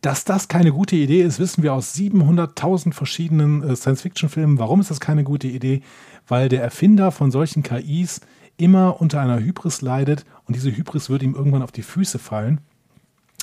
Dass 0.00 0.24
das 0.24 0.48
keine 0.48 0.72
gute 0.72 0.96
Idee 0.96 1.22
ist, 1.22 1.38
wissen 1.38 1.62
wir 1.62 1.74
aus 1.74 1.94
700.000 1.94 2.94
verschiedenen 2.94 3.62
äh, 3.62 3.76
Science-Fiction-Filmen. 3.76 4.58
Warum 4.58 4.80
ist 4.80 4.90
das 4.90 5.00
keine 5.00 5.24
gute 5.24 5.48
Idee? 5.48 5.82
Weil 6.26 6.48
der 6.48 6.62
Erfinder 6.62 7.12
von 7.12 7.30
solchen 7.30 7.62
KIs 7.62 8.20
immer 8.56 9.00
unter 9.00 9.20
einer 9.20 9.40
Hybris 9.40 9.82
leidet 9.82 10.24
und 10.46 10.56
diese 10.56 10.74
Hybris 10.74 11.10
wird 11.10 11.22
ihm 11.22 11.34
irgendwann 11.34 11.62
auf 11.62 11.72
die 11.72 11.82
Füße 11.82 12.18
fallen. 12.18 12.60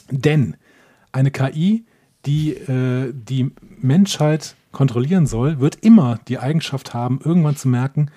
Denn 0.09 0.55
eine 1.11 1.31
KI, 1.31 1.85
die 2.25 2.51
äh, 2.51 3.13
die 3.13 3.51
Menschheit 3.79 4.55
kontrollieren 4.71 5.27
soll, 5.27 5.59
wird 5.59 5.77
immer 5.83 6.19
die 6.27 6.39
Eigenschaft 6.39 6.93
haben, 6.93 7.19
irgendwann 7.23 7.55
zu 7.55 7.67
merken, 7.67 8.09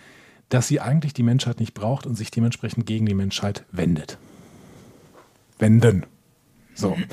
dass 0.49 0.69
sie 0.69 0.81
eigentlich 0.81 1.15
die 1.15 1.23
Menschheit 1.23 1.61
nicht 1.61 1.75
braucht 1.75 2.07
und 2.07 2.17
sich 2.17 2.31
dementsprechend 2.31 2.87
gegen 2.87 3.07
die 3.07 3.15
Menschheit 3.15 3.65
wendet. 3.71 4.19
Wenden. 5.59 6.07
So. 6.75 6.97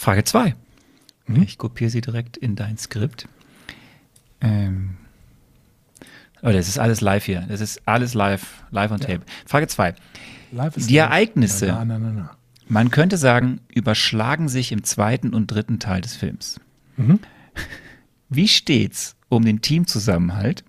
Frage 0.00 0.24
2. 0.24 0.54
Ich 1.42 1.58
kopiere 1.58 1.90
sie 1.90 2.00
direkt 2.00 2.38
in 2.38 2.56
dein 2.56 2.78
Skript. 2.78 3.28
Ähm. 4.40 4.96
Oh, 6.40 6.48
das 6.48 6.68
ist 6.68 6.78
alles 6.78 7.02
live 7.02 7.26
hier. 7.26 7.44
Das 7.50 7.60
ist 7.60 7.82
alles 7.84 8.14
live, 8.14 8.64
live 8.70 8.92
on 8.92 9.00
tape. 9.00 9.20
Frage 9.44 9.66
2. 9.66 9.94
Life 10.52 10.80
is 10.80 10.86
Die. 10.86 10.96
Ereignisse. 10.96 11.66
Na, 11.66 11.84
na, 11.84 11.98
na. 11.98 12.30
Man 12.66 12.90
könnte 12.90 13.18
sagen, 13.18 13.60
überschlagen 13.68 14.48
sich 14.48 14.72
im 14.72 14.84
zweiten 14.84 15.34
und 15.34 15.48
dritten 15.48 15.80
Teil 15.80 16.00
des 16.00 16.16
Films. 16.16 16.58
Wie 18.30 18.48
steht's 18.48 19.16
um 19.28 19.44
den 19.44 19.60
Teamzusammenhalt? 19.60 20.64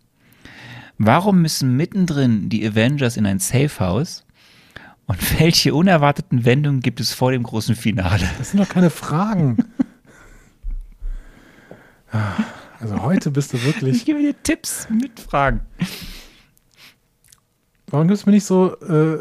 Warum 0.98 1.42
müssen 1.42 1.78
mittendrin 1.78 2.50
die 2.50 2.68
Avengers 2.68 3.16
in 3.16 3.26
ein 3.26 3.40
Safehouse? 3.40 4.26
Und 5.12 5.40
welche 5.42 5.74
unerwarteten 5.74 6.46
Wendungen 6.46 6.80
gibt 6.80 7.02
es 7.02 7.12
vor 7.12 7.34
dem 7.34 7.44
großen 7.44 7.76
Finale? 7.76 8.30
Das 8.38 8.52
sind 8.52 8.62
doch 8.62 8.70
keine 8.70 8.90
Fragen. 8.90 9.58
Also 12.80 13.02
heute 13.02 13.30
bist 13.30 13.52
du 13.52 13.58
Ich 13.58 13.66
wirklich. 13.66 14.06
gebe 14.06 14.20
dir 14.20 14.34
Tipps 14.42 14.88
mit 14.90 15.20
Fragen. 15.20 15.60
Warum 17.88 18.08
gibst 18.08 18.24
du 18.26 18.30
mir 18.30 18.36
nicht 18.36 18.46
so 18.46 18.80
äh, 18.80 19.18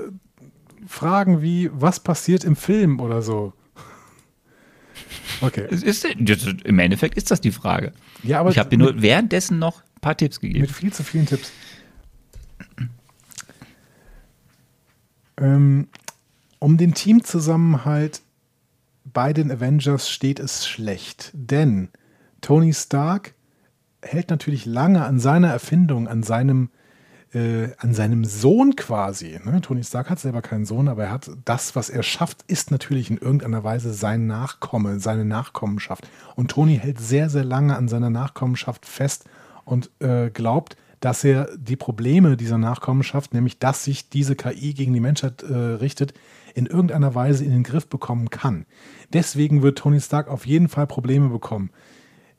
Fragen 0.87 1.43
wie, 1.43 1.71
was 1.73 1.99
passiert 1.99 2.45
im 2.45 2.55
Film 2.55 3.01
oder 3.01 3.21
so? 3.21 3.53
Okay. 5.41 5.67
Es 5.73 5.83
ist, 5.83 6.05
Im 6.05 6.79
Endeffekt 6.79 7.17
ist 7.17 7.33
das 7.33 7.41
die 7.41 7.51
Frage. 7.51 7.93
Ja, 8.23 8.39
aber 8.39 8.51
ich 8.51 8.59
habe 8.59 8.71
dir 8.71 8.79
nur 8.79 9.03
währenddessen 9.03 9.59
noch 9.59 9.81
ein 9.83 10.01
paar 10.01 10.17
Tipps 10.17 10.39
gegeben. 10.39 10.61
mit 10.61 10.71
viel 10.71 10.93
zu 10.93 11.03
vielen 11.03 11.27
Tipps. 11.27 11.51
Ähm, 15.41 15.89
um 16.59 16.77
den 16.77 16.95
Teamzusammenhalt 16.95 18.21
bei 19.05 19.33
den 19.33 19.51
Avengers 19.51 20.11
steht 20.11 20.39
es 20.39 20.69
schlecht, 20.69 21.31
denn 21.33 21.89
Tony 22.41 22.73
Stark 22.73 23.35
hält 24.03 24.31
natürlich 24.31 24.67
lange 24.67 25.05
an 25.05 25.19
seiner 25.19 25.49
Erfindung, 25.49 26.07
an 26.07 26.23
seinem, 26.23 26.71
äh, 27.33 27.69
an 27.79 27.95
seinem 27.95 28.25
Sohn 28.25 28.77
quasi. 28.77 29.41
Ne? 29.45 29.61
Tony 29.63 29.83
Stark 29.85 30.11
hat 30.11 30.21
selber 30.21 30.43
keinen 30.43 30.65
Sohn, 30.65 30.89
aber 30.89 31.05
er 31.05 31.11
hat 31.11 31.31
das, 31.45 31.77
was 31.77 31.91
er 31.91 32.03
schafft, 32.03 32.43
ist 32.47 32.71
natürlich 32.71 33.11
in 33.11 33.19
irgendeiner 33.19 33.65
Weise 33.65 33.93
sein 33.93 34.27
Nachkomme, 34.27 35.01
seine 35.01 35.25
Nachkommenschaft. 35.25 36.09
Und 36.37 36.51
Tony 36.51 36.79
hält 36.79 37.01
sehr, 37.01 37.31
sehr 37.31 37.45
lange 37.45 37.77
an 37.77 37.89
seiner 37.89 38.11
Nachkommenschaft 38.11 38.87
fest 38.87 39.25
und 39.65 39.91
äh, 40.01 40.31
glaubt, 40.31 40.77
dass 41.01 41.25
er 41.25 41.49
die 41.57 41.77
Probleme 41.77 42.37
dieser 42.37 42.59
Nachkommenschaft, 42.59 43.35
nämlich 43.35 43.59
dass 43.59 43.85
sich 43.85 44.11
diese 44.11 44.37
KI 44.37 44.75
gegen 44.75 44.93
die 44.93 45.01
Menschheit 45.01 45.43
äh, 45.43 45.55
richtet, 45.55 46.15
in 46.55 46.67
irgendeiner 46.67 47.15
Weise 47.15 47.45
in 47.45 47.51
den 47.51 47.63
Griff 47.63 47.87
bekommen 47.87 48.31
kann. 48.31 48.67
Deswegen 49.13 49.63
wird 49.63 49.79
Tony 49.79 50.01
Stark 50.01 50.29
auf 50.29 50.47
jeden 50.47 50.69
Fall 50.69 50.87
Probleme 50.87 51.29
bekommen. 51.29 51.71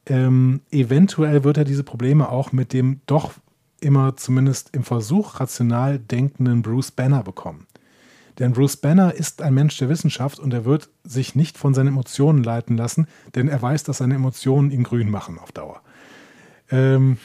Ähm, 0.06 0.62
eventuell 0.72 1.44
wird 1.44 1.58
er 1.58 1.64
diese 1.64 1.84
Probleme 1.84 2.30
auch 2.30 2.52
mit 2.52 2.74
dem 2.74 3.02
doch 3.06 3.34
immer 3.80 4.16
zumindest 4.16 4.76
im 4.76 4.84
Versuch 4.84 5.40
rational 5.40 5.98
denkenden 6.00 6.62
Bruce 6.62 6.92
Banner 6.92 7.24
bekommen. 7.24 7.68
Denn 8.40 8.54
Bruce 8.54 8.78
Banner 8.78 9.14
ist 9.14 9.42
ein 9.42 9.54
Mensch 9.54 9.78
der 9.78 9.90
Wissenschaft 9.90 10.40
und 10.40 10.54
er 10.54 10.66
wird 10.66 10.90
sich 11.04 11.36
nicht 11.36 11.58
von 11.58 11.74
seinen 11.74 11.88
Emotionen 11.88 12.44
leiten 12.44 12.78
lassen, 12.78 13.08
denn 13.36 13.48
er 13.48 13.62
weiß, 13.62 13.84
dass 13.84 13.98
seine 13.98 14.16
Emotionen 14.16 14.72
ihn 14.72 14.84
grün 14.84 15.10
machen 15.10 15.38
auf 15.38 15.52
Dauer. 15.52 15.82
Ähm, 16.70 17.18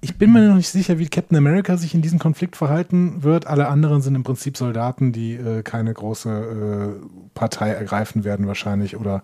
ich 0.00 0.16
bin 0.16 0.32
mir 0.32 0.48
noch 0.48 0.56
nicht 0.56 0.68
sicher, 0.68 0.98
wie 0.98 1.08
Captain 1.08 1.36
America 1.36 1.76
sich 1.76 1.94
in 1.94 2.02
diesem 2.02 2.18
Konflikt 2.18 2.56
verhalten 2.56 3.22
wird. 3.22 3.46
Alle 3.46 3.68
anderen 3.68 4.02
sind 4.02 4.14
im 4.14 4.22
Prinzip 4.22 4.56
Soldaten, 4.56 5.12
die 5.12 5.34
äh, 5.34 5.62
keine 5.62 5.92
große 5.92 6.30
äh, 6.30 7.28
Partei 7.34 7.70
ergreifen 7.70 8.24
werden 8.24 8.46
wahrscheinlich 8.46 8.96
oder 8.96 9.22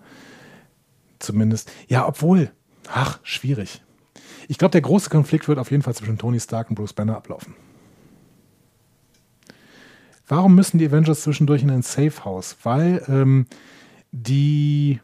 zumindest. 1.19 1.71
Ja, 1.87 2.07
obwohl, 2.07 2.51
ach, 2.91 3.19
schwierig. 3.23 3.81
Ich 4.47 4.57
glaube, 4.57 4.71
der 4.71 4.81
große 4.81 5.09
Konflikt 5.09 5.47
wird 5.47 5.59
auf 5.59 5.71
jeden 5.71 5.83
Fall 5.83 5.95
zwischen 5.95 6.17
Tony 6.17 6.39
Stark 6.39 6.69
und 6.69 6.75
Bruce 6.75 6.93
Banner 6.93 7.15
ablaufen. 7.15 7.55
Warum 10.27 10.55
müssen 10.55 10.77
die 10.77 10.87
Avengers 10.87 11.21
zwischendurch 11.21 11.63
in 11.63 11.71
ein 11.71 11.81
Safe 11.81 12.25
House? 12.25 12.57
Weil 12.63 13.03
ähm, 13.07 13.45
die, 14.11 14.99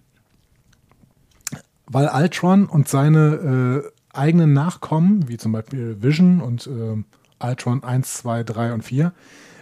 weil 1.88 2.10
Ultron 2.14 2.68
und 2.68 2.88
seine 2.88 3.84
äh, 3.86 3.99
eigenen 4.20 4.54
Nachkommen, 4.54 5.28
wie 5.28 5.38
zum 5.38 5.52
Beispiel 5.52 6.02
Vision 6.02 6.42
und 6.42 6.68
ähm, 6.68 7.06
Ultron 7.40 7.84
1, 7.84 8.16
2, 8.16 8.44
3 8.44 8.74
und 8.74 8.84
4, 8.84 9.14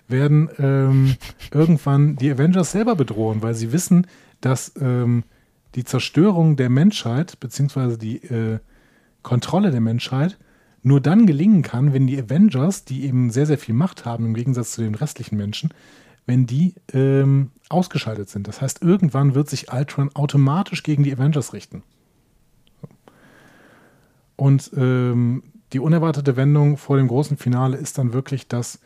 werden 0.07 0.49
ähm, 0.57 1.15
irgendwann 1.53 2.15
die 2.15 2.31
Avengers 2.31 2.71
selber 2.71 2.95
bedrohen, 2.95 3.41
weil 3.41 3.53
sie 3.53 3.71
wissen, 3.71 4.07
dass 4.41 4.73
ähm, 4.79 5.23
die 5.75 5.83
Zerstörung 5.83 6.55
der 6.55 6.69
Menschheit, 6.69 7.39
beziehungsweise 7.39 7.97
die 7.97 8.23
äh, 8.23 8.59
Kontrolle 9.21 9.71
der 9.71 9.81
Menschheit, 9.81 10.37
nur 10.83 11.01
dann 11.01 11.25
gelingen 11.25 11.61
kann, 11.61 11.93
wenn 11.93 12.07
die 12.07 12.19
Avengers, 12.19 12.85
die 12.85 13.05
eben 13.05 13.29
sehr, 13.29 13.45
sehr 13.45 13.57
viel 13.57 13.75
Macht 13.75 14.05
haben 14.05 14.25
im 14.25 14.33
Gegensatz 14.33 14.71
zu 14.71 14.81
den 14.81 14.95
restlichen 14.95 15.37
Menschen, 15.37 15.71
wenn 16.25 16.45
die 16.45 16.75
ähm, 16.93 17.51
ausgeschaltet 17.69 18.29
sind. 18.29 18.47
Das 18.47 18.61
heißt, 18.61 18.81
irgendwann 18.81 19.35
wird 19.35 19.49
sich 19.49 19.71
Ultron 19.71 20.09
automatisch 20.15 20.83
gegen 20.83 21.03
die 21.03 21.13
Avengers 21.13 21.53
richten. 21.53 21.83
Und 24.37 24.71
ähm, 24.77 25.43
die 25.73 25.79
unerwartete 25.79 26.37
Wendung 26.37 26.77
vor 26.77 26.95
dem 26.95 27.09
großen 27.09 27.35
Finale 27.35 27.75
ist 27.75 27.97
dann 27.97 28.13
wirklich, 28.13 28.47
dass 28.47 28.79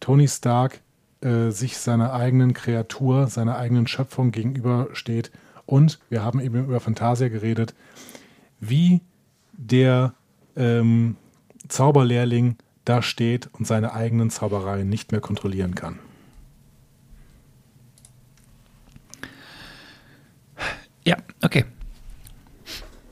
Tony 0.00 0.26
Stark 0.26 0.80
äh, 1.20 1.50
sich 1.50 1.78
seiner 1.78 2.12
eigenen 2.12 2.54
Kreatur, 2.54 3.28
seiner 3.28 3.56
eigenen 3.56 3.86
Schöpfung 3.86 4.32
gegenübersteht. 4.32 5.30
Und 5.66 6.00
wir 6.10 6.24
haben 6.24 6.40
eben 6.40 6.64
über 6.64 6.80
Fantasia 6.80 7.28
geredet, 7.28 7.74
wie 8.60 9.00
der 9.52 10.14
ähm, 10.56 11.16
Zauberlehrling 11.68 12.56
da 12.84 13.00
steht 13.00 13.48
und 13.52 13.66
seine 13.66 13.94
eigenen 13.94 14.30
Zaubereien 14.30 14.88
nicht 14.88 15.12
mehr 15.12 15.20
kontrollieren 15.20 15.74
kann. 15.74 15.98
Ja, 21.04 21.16
okay. 21.42 21.64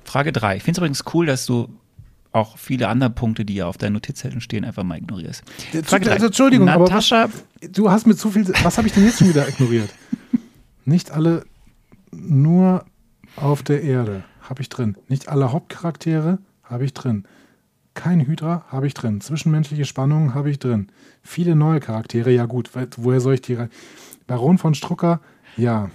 Frage 0.04 0.32
3. 0.32 0.56
Ich 0.56 0.62
finde 0.62 0.72
es 0.72 0.78
übrigens 0.78 1.04
cool, 1.14 1.26
dass 1.26 1.46
du 1.46 1.68
auch 2.32 2.56
viele 2.56 2.88
andere 2.88 3.10
Punkte, 3.10 3.44
die 3.44 3.54
ja 3.54 3.66
auf 3.66 3.76
deinen 3.76 3.92
Notizzetteln 3.94 4.40
stehen, 4.40 4.64
einfach 4.64 4.82
mal 4.82 4.98
ignorierst. 4.98 5.42
Frage. 5.84 6.10
Also, 6.10 6.26
Entschuldigung, 6.26 6.68
aber 6.68 6.84
Natascha, 6.84 7.28
Du 7.70 7.90
hast 7.90 8.06
mir 8.06 8.16
zu 8.16 8.30
viel. 8.30 8.48
Was 8.64 8.76
habe 8.76 8.88
ich 8.88 8.94
denn 8.94 9.04
jetzt 9.04 9.18
schon 9.18 9.28
wieder 9.28 9.48
ignoriert? 9.48 9.90
Nicht 10.84 11.12
alle 11.12 11.44
nur 12.10 12.84
auf 13.36 13.62
der 13.62 13.82
Erde 13.82 14.24
habe 14.40 14.62
ich 14.62 14.68
drin. 14.68 14.96
Nicht 15.08 15.28
alle 15.28 15.52
Hauptcharaktere 15.52 16.38
habe 16.64 16.84
ich 16.84 16.92
drin. 16.92 17.24
Kein 17.94 18.26
Hydra 18.26 18.64
habe 18.68 18.86
ich 18.86 18.94
drin. 18.94 19.20
Zwischenmenschliche 19.20 19.84
Spannungen 19.84 20.34
habe 20.34 20.50
ich 20.50 20.58
drin. 20.58 20.88
Viele 21.22 21.54
neue 21.54 21.78
Charaktere, 21.78 22.32
ja 22.32 22.46
gut. 22.46 22.70
Woher 22.96 23.20
soll 23.20 23.34
ich 23.34 23.42
die 23.42 23.54
rein? 23.54 23.70
Baron 24.26 24.58
von 24.58 24.74
Strucker, 24.74 25.20
ja. 25.56 25.90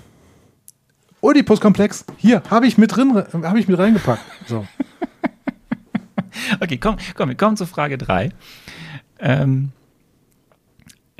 Oedipus-Komplex, 1.22 2.05
hier, 2.18 2.43
habe 2.49 2.68
ich 2.68 2.77
mit 2.77 2.95
drin, 2.95 3.15
habe 3.15 3.59
ich 3.59 3.68
mit 3.68 3.77
reingepackt. 3.77 4.23
So. 4.47 4.65
okay, 6.59 6.77
komm, 6.77 6.97
komm, 7.15 7.30
wir 7.30 7.35
kommen 7.35 7.57
zu 7.57 7.65
Frage 7.65 7.97
3. 7.97 8.30
Ähm, 9.19 9.72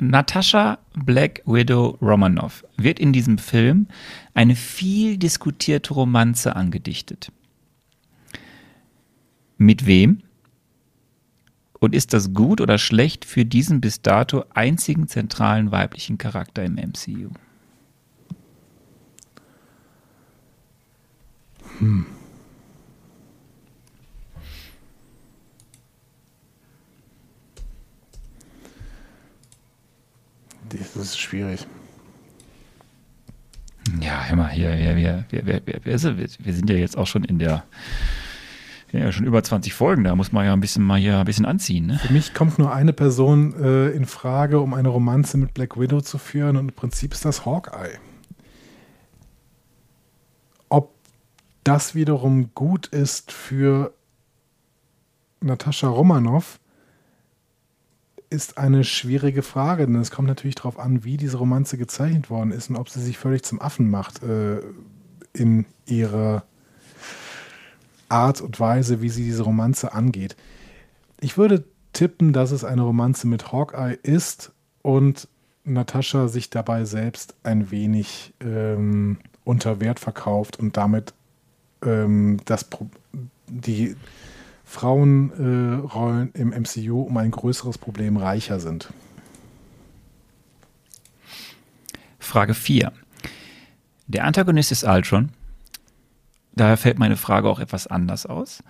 Natascha 0.00 0.78
Black 0.94 1.42
Widow 1.44 1.98
Romanoff 2.00 2.64
wird 2.76 3.00
in 3.00 3.12
diesem 3.12 3.38
Film 3.38 3.88
eine 4.34 4.54
viel 4.54 5.16
diskutierte 5.16 5.94
Romanze 5.94 6.54
angedichtet. 6.54 7.32
Mit 9.56 9.86
wem? 9.86 10.22
Und 11.80 11.94
ist 11.94 12.12
das 12.12 12.32
gut 12.32 12.60
oder 12.60 12.78
schlecht 12.78 13.24
für 13.24 13.44
diesen 13.44 13.80
bis 13.80 14.02
dato 14.02 14.44
einzigen 14.54 15.08
zentralen 15.08 15.72
weiblichen 15.72 16.18
Charakter 16.18 16.64
im 16.64 16.74
MCU? 16.74 17.30
Das 30.70 30.96
ist 30.96 31.18
schwierig. 31.18 31.66
Ja, 34.00 34.24
hör 34.24 34.36
mal, 34.36 34.50
hier, 34.50 34.70
wir, 34.76 35.24
wir, 35.30 35.46
wir, 35.46 35.84
wir, 35.84 35.98
sind 35.98 36.70
ja 36.70 36.76
jetzt 36.76 36.98
auch 36.98 37.06
schon 37.06 37.24
in 37.24 37.38
der, 37.38 37.64
ja, 38.92 39.10
schon 39.12 39.24
über 39.24 39.42
20 39.42 39.72
Folgen, 39.72 40.04
da 40.04 40.14
muss 40.14 40.30
man 40.30 40.44
ja 40.44 40.52
ein 40.52 40.60
bisschen 40.60 40.84
mal 40.84 40.98
hier 40.98 41.18
ein 41.18 41.24
bisschen 41.24 41.46
anziehen. 41.46 41.86
Ne? 41.86 41.98
Für 41.98 42.12
mich 42.12 42.34
kommt 42.34 42.58
nur 42.58 42.72
eine 42.72 42.92
Person 42.92 43.54
äh, 43.62 43.88
in 43.90 44.04
Frage, 44.04 44.60
um 44.60 44.74
eine 44.74 44.88
Romanze 44.88 45.38
mit 45.38 45.54
Black 45.54 45.78
Widow 45.80 46.00
zu 46.02 46.18
führen 46.18 46.56
und 46.56 46.68
im 46.68 46.74
Prinzip 46.74 47.12
ist 47.12 47.24
das 47.24 47.46
Hawkeye. 47.46 47.98
Ob 50.68 50.94
das 51.64 51.94
wiederum 51.94 52.54
gut 52.54 52.88
ist 52.88 53.32
für 53.32 53.94
Natascha 55.40 55.88
Romanoff, 55.88 56.60
ist 58.30 58.58
eine 58.58 58.84
schwierige 58.84 59.42
Frage, 59.42 59.86
denn 59.86 59.96
es 59.96 60.10
kommt 60.10 60.28
natürlich 60.28 60.56
darauf 60.56 60.78
an, 60.78 61.04
wie 61.04 61.16
diese 61.16 61.38
Romanze 61.38 61.78
gezeichnet 61.78 62.30
worden 62.30 62.50
ist 62.50 62.68
und 62.70 62.76
ob 62.76 62.88
sie 62.88 63.00
sich 63.00 63.18
völlig 63.18 63.42
zum 63.42 63.60
Affen 63.60 63.90
macht 63.90 64.22
äh, 64.22 64.60
in 65.32 65.64
ihrer 65.86 66.44
Art 68.08 68.40
und 68.40 68.58
Weise, 68.60 69.00
wie 69.00 69.08
sie 69.08 69.24
diese 69.24 69.42
Romanze 69.42 69.92
angeht. 69.92 70.36
Ich 71.20 71.38
würde 71.38 71.64
tippen, 71.92 72.32
dass 72.32 72.50
es 72.50 72.64
eine 72.64 72.82
Romanze 72.82 73.26
mit 73.26 73.52
Hawkeye 73.52 73.98
ist 74.02 74.52
und 74.82 75.28
Natascha 75.64 76.28
sich 76.28 76.50
dabei 76.50 76.84
selbst 76.84 77.34
ein 77.42 77.70
wenig 77.70 78.32
ähm, 78.40 79.18
unter 79.44 79.80
Wert 79.80 80.00
verkauft 80.00 80.58
und 80.58 80.76
damit 80.76 81.12
ähm, 81.82 82.38
das 82.44 82.64
Pro 82.64 82.88
die 83.46 83.96
Frauenrollen 84.68 86.34
äh, 86.34 86.38
im 86.38 86.50
MCU 86.50 87.00
um 87.00 87.16
ein 87.16 87.30
größeres 87.30 87.78
Problem 87.78 88.18
reicher 88.18 88.60
sind. 88.60 88.92
Frage 92.18 92.52
4. 92.52 92.92
Der 94.08 94.24
Antagonist 94.26 94.70
ist 94.70 94.84
Ultron. 94.84 95.30
Daher 96.52 96.76
fällt 96.76 96.98
meine 96.98 97.16
Frage 97.16 97.48
auch 97.48 97.60
etwas 97.60 97.86
anders 97.86 98.26
aus. 98.26 98.62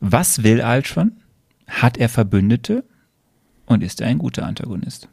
Was 0.00 0.42
will 0.42 0.60
Ultron? 0.60 1.22
Hat 1.66 1.96
er 1.96 2.10
Verbündete? 2.10 2.84
Und 3.64 3.82
ist 3.82 4.02
er 4.02 4.08
ein 4.08 4.18
guter 4.18 4.44
Antagonist? 4.44 5.08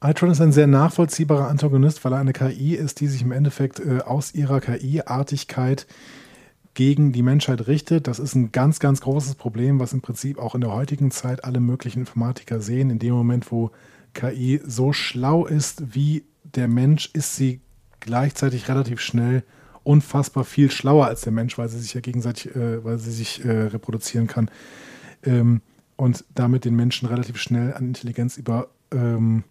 Ultron 0.00 0.30
ist 0.30 0.40
ein 0.40 0.52
sehr 0.52 0.68
nachvollziehbarer 0.68 1.48
Antagonist, 1.48 2.04
weil 2.04 2.12
er 2.12 2.20
eine 2.20 2.32
KI 2.32 2.74
ist, 2.74 3.00
die 3.00 3.08
sich 3.08 3.22
im 3.22 3.32
Endeffekt 3.32 3.80
äh, 3.80 3.98
aus 4.04 4.32
ihrer 4.32 4.60
KI-Artigkeit 4.60 5.88
gegen 6.74 7.10
die 7.10 7.24
Menschheit 7.24 7.66
richtet. 7.66 8.06
Das 8.06 8.20
ist 8.20 8.36
ein 8.36 8.52
ganz, 8.52 8.78
ganz 8.78 9.00
großes 9.00 9.34
Problem, 9.34 9.80
was 9.80 9.92
im 9.92 10.00
Prinzip 10.00 10.38
auch 10.38 10.54
in 10.54 10.60
der 10.60 10.72
heutigen 10.72 11.10
Zeit 11.10 11.44
alle 11.44 11.58
möglichen 11.58 12.00
Informatiker 12.00 12.60
sehen. 12.60 12.90
In 12.90 13.00
dem 13.00 13.12
Moment, 13.12 13.50
wo 13.50 13.72
KI 14.14 14.60
so 14.64 14.92
schlau 14.92 15.46
ist 15.46 15.96
wie 15.96 16.24
der 16.44 16.68
Mensch, 16.68 17.10
ist 17.12 17.34
sie 17.34 17.60
gleichzeitig 17.98 18.68
relativ 18.68 19.00
schnell 19.00 19.42
unfassbar 19.82 20.44
viel 20.44 20.70
schlauer 20.70 21.06
als 21.06 21.22
der 21.22 21.32
Mensch, 21.32 21.58
weil 21.58 21.68
sie 21.68 21.80
sich 21.80 21.94
ja 21.94 22.00
gegenseitig, 22.00 22.54
äh, 22.54 22.84
weil 22.84 22.98
sie 22.98 23.10
sich 23.10 23.44
äh, 23.44 23.50
reproduzieren 23.50 24.28
kann 24.28 24.48
ähm, 25.24 25.60
und 25.96 26.24
damit 26.36 26.64
den 26.64 26.76
Menschen 26.76 27.08
relativ 27.08 27.38
schnell 27.38 27.74
an 27.74 27.88
Intelligenz 27.88 28.36
über 28.36 28.68
ähm, 28.92 29.42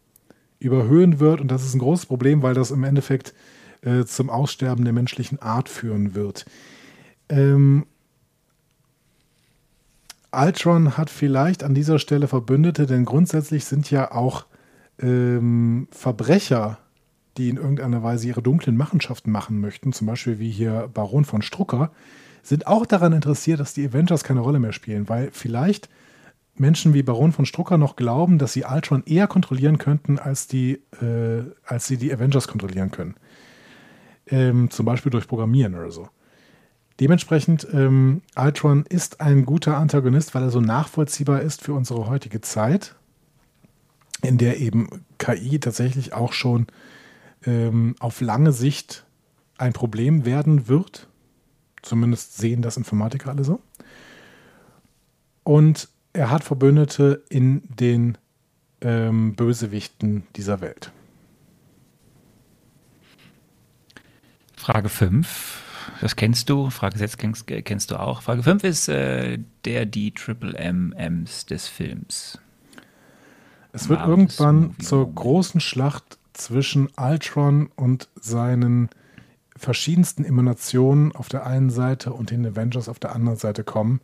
überhöhen 0.60 1.20
wird. 1.20 1.42
Und 1.42 1.50
das 1.50 1.64
ist 1.64 1.74
ein 1.74 1.80
großes 1.80 2.06
Problem, 2.06 2.42
weil 2.42 2.54
das 2.54 2.72
im 2.72 2.84
Endeffekt 2.84 3.34
äh, 3.82 4.06
zum 4.06 4.30
Aussterben 4.30 4.84
der 4.84 4.94
menschlichen 4.94 5.42
Art 5.42 5.70
führen 5.70 6.16
wird. 6.16 6.46
Ähm, 7.30 7.86
Ultron 10.32 10.98
hat 10.98 11.10
vielleicht 11.10 11.64
an 11.64 11.74
dieser 11.74 12.00
Stelle 12.00 12.28
Verbündete, 12.28 12.86
denn 12.86 13.06
grundsätzlich 13.06 13.66
sind 13.66 13.90
ja 13.90 14.12
auch 14.12 14.46
ähm, 15.00 15.88
Verbrecher, 15.92 16.80
die 17.38 17.50
in 17.50 17.58
irgendeiner 17.58 18.04
Weise 18.04 18.28
ihre 18.28 18.42
dunklen 18.42 18.78
Machenschaften 18.78 19.32
machen 19.32 19.60
möchten, 19.62 19.94
zum 19.94 20.08
Beispiel 20.08 20.40
wie 20.40 20.50
hier 20.50 20.90
Baron 20.94 21.26
von 21.26 21.42
Strucker, 21.42 21.92
sind 22.44 22.68
auch 22.68 22.86
daran 22.86 23.14
interessiert, 23.14 23.60
dass 23.60 23.74
die 23.74 23.88
Avengers 23.88 24.24
keine 24.24 24.40
Rolle 24.40 24.60
mehr 24.60 24.74
spielen, 24.74 25.10
weil 25.10 25.30
vielleicht 25.32 25.90
Menschen 26.60 26.94
wie 26.94 27.04
Baron 27.04 27.32
von 27.32 27.46
Strucker 27.46 27.78
noch 27.78 27.96
glauben, 27.96 28.38
dass 28.38 28.54
sie 28.54 28.66
Ultron 28.66 29.04
eher 29.06 29.28
kontrollieren 29.28 29.78
könnten, 29.78 30.20
als, 30.20 30.48
die, 30.48 30.82
äh, 31.02 31.44
als 31.66 31.88
sie 31.88 31.98
die 31.98 32.14
Avengers 32.14 32.48
kontrollieren 32.48 32.92
können. 32.92 33.16
Ähm, 34.28 34.70
zum 34.70 34.86
Beispiel 34.86 35.12
durch 35.12 35.28
Programmieren 35.28 35.76
oder 35.76 35.92
so. 35.92 36.10
Dementsprechend, 37.00 37.68
ähm, 37.74 38.22
Ultron 38.36 38.86
ist 38.90 39.22
ein 39.22 39.46
guter 39.46 39.78
Antagonist, 39.78 40.34
weil 40.34 40.44
er 40.44 40.50
so 40.50 40.62
nachvollziehbar 40.62 41.42
ist 41.42 41.62
für 41.62 41.74
unsere 41.74 42.08
heutige 42.08 42.42
Zeit, 42.42 42.96
in 44.24 44.38
der 44.38 44.60
eben 44.60 44.90
KI 45.20 45.60
tatsächlich 45.60 46.14
auch 46.14 46.34
schon 46.34 46.68
ähm, 47.46 47.96
auf 48.00 48.20
lange 48.22 48.52
Sicht 48.52 49.06
ein 49.58 49.74
Problem 49.74 50.26
werden 50.26 50.68
wird. 50.68 51.08
Zumindest 51.84 52.38
sehen 52.38 52.64
das 52.64 52.78
Informatiker 52.78 53.30
alle 53.30 53.44
so. 53.44 53.62
Und 55.44 55.88
er 56.18 56.32
hat 56.32 56.44
Verbündete 56.44 57.24
in 57.30 57.62
den 57.70 58.18
ähm, 58.82 59.36
Bösewichten 59.36 60.24
dieser 60.36 60.62
Welt. 60.62 60.92
Frage 64.56 64.90
5. 64.90 65.64
Das 66.02 66.16
kennst 66.16 66.50
du. 66.50 66.70
Frage 66.70 66.98
6 66.98 67.18
kennst, 67.18 67.48
kennst 67.48 67.92
du 67.92 68.00
auch. 68.00 68.24
Frage 68.24 68.44
5 68.44 68.64
ist 68.64 68.90
äh, 68.90 69.40
der 69.66 69.86
die 69.86 70.12
Triple 70.12 70.54
MMs 70.58 71.46
des 71.46 71.68
Films. 71.68 72.40
Es 73.72 73.90
wird 73.90 74.06
irgendwann 74.06 74.76
zur 74.80 75.14
großen 75.14 75.62
Schlacht 75.62 76.18
zwischen 76.34 76.90
Ultron 76.98 77.70
und 77.76 78.10
seinen 78.16 78.90
verschiedensten 79.56 80.26
Emanationen 80.26 81.12
auf 81.16 81.30
der 81.30 81.46
einen 81.46 81.70
Seite 81.70 82.12
und 82.14 82.32
den 82.32 82.46
Avengers 82.46 82.90
auf 82.90 82.98
der 82.98 83.14
anderen 83.14 83.38
Seite 83.38 83.64
kommen. 83.64 84.02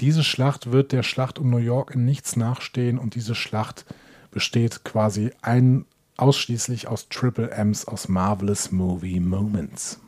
Diese 0.00 0.22
Schlacht 0.22 0.70
wird 0.70 0.92
der 0.92 1.02
Schlacht 1.02 1.38
um 1.38 1.50
New 1.50 1.58
York 1.58 1.92
in 1.92 2.04
nichts 2.04 2.36
nachstehen 2.36 2.98
und 2.98 3.14
diese 3.14 3.34
Schlacht 3.34 3.84
besteht 4.30 4.84
quasi 4.84 5.32
ein, 5.42 5.86
ausschließlich 6.16 6.86
aus 6.86 7.08
Triple 7.08 7.50
M's, 7.50 7.84
aus 7.86 8.08
Marvelous 8.08 8.70
Movie 8.70 9.18
Moments. 9.18 10.00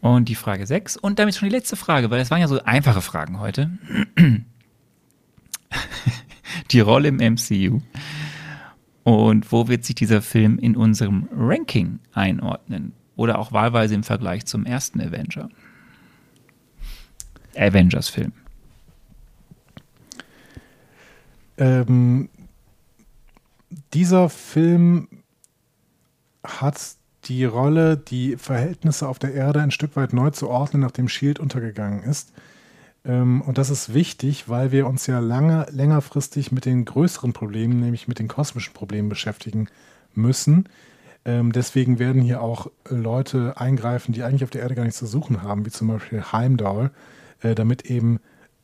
Und 0.00 0.30
die 0.30 0.34
Frage 0.34 0.66
6 0.66 0.96
und 0.96 1.18
damit 1.18 1.34
schon 1.34 1.48
die 1.50 1.54
letzte 1.54 1.76
Frage, 1.76 2.10
weil 2.10 2.18
das 2.18 2.30
waren 2.30 2.40
ja 2.40 2.48
so 2.48 2.62
einfache 2.62 3.02
Fragen 3.02 3.38
heute. 3.38 3.70
die 6.70 6.80
Rolle 6.80 7.08
im 7.08 7.16
MCU. 7.16 7.80
Und 9.02 9.52
wo 9.52 9.68
wird 9.68 9.84
sich 9.84 9.94
dieser 9.94 10.22
Film 10.22 10.58
in 10.58 10.74
unserem 10.74 11.28
Ranking 11.32 11.98
einordnen? 12.12 12.92
Oder 13.16 13.38
auch 13.38 13.52
wahlweise 13.52 13.94
im 13.94 14.04
Vergleich 14.04 14.46
zum 14.46 14.64
ersten 14.64 15.00
Avenger? 15.02 15.50
Avengers-Film. 17.60 18.32
Ähm, 21.58 22.28
dieser 23.92 24.28
Film 24.28 25.08
hat 26.42 26.80
die 27.24 27.44
Rolle, 27.44 27.96
die 27.96 28.36
Verhältnisse 28.36 29.06
auf 29.06 29.18
der 29.18 29.34
Erde 29.34 29.60
ein 29.60 29.70
Stück 29.70 29.94
weit 29.94 30.12
neu 30.12 30.30
zu 30.30 30.48
ordnen, 30.48 30.80
nachdem 30.82 31.08
Shield 31.08 31.38
untergegangen 31.38 32.02
ist. 32.02 32.32
Ähm, 33.04 33.42
und 33.42 33.58
das 33.58 33.70
ist 33.70 33.92
wichtig, 33.92 34.48
weil 34.48 34.72
wir 34.72 34.86
uns 34.86 35.06
ja 35.06 35.18
lange, 35.18 35.66
längerfristig 35.70 36.50
mit 36.52 36.64
den 36.64 36.84
größeren 36.84 37.32
Problemen, 37.32 37.80
nämlich 37.80 38.08
mit 38.08 38.18
den 38.18 38.28
kosmischen 38.28 38.72
Problemen 38.72 39.08
beschäftigen 39.08 39.68
müssen. 40.14 40.68
Ähm, 41.26 41.52
deswegen 41.52 41.98
werden 41.98 42.22
hier 42.22 42.40
auch 42.42 42.70
Leute 42.88 43.54
eingreifen, 43.58 44.12
die 44.12 44.22
eigentlich 44.22 44.44
auf 44.44 44.50
der 44.50 44.62
Erde 44.62 44.74
gar 44.74 44.84
nichts 44.84 44.98
zu 44.98 45.06
suchen 45.06 45.42
haben, 45.42 45.66
wie 45.66 45.70
zum 45.70 45.88
Beispiel 45.88 46.22
Heimdall, 46.22 46.90
äh, 47.40 47.54
damit 47.54 47.86
eben 47.86 48.20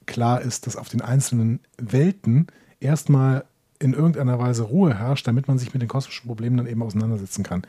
klar 0.06 0.40
ist, 0.40 0.66
dass 0.66 0.76
auf 0.76 0.88
den 0.88 1.02
einzelnen 1.02 1.60
Welten 1.78 2.46
erstmal 2.80 3.44
in 3.78 3.92
irgendeiner 3.92 4.38
Weise 4.38 4.62
Ruhe 4.62 4.98
herrscht, 4.98 5.26
damit 5.26 5.48
man 5.48 5.58
sich 5.58 5.72
mit 5.72 5.82
den 5.82 5.88
kosmischen 5.88 6.26
Problemen 6.26 6.56
dann 6.56 6.66
eben 6.66 6.82
auseinandersetzen 6.82 7.42
kann. 7.42 7.62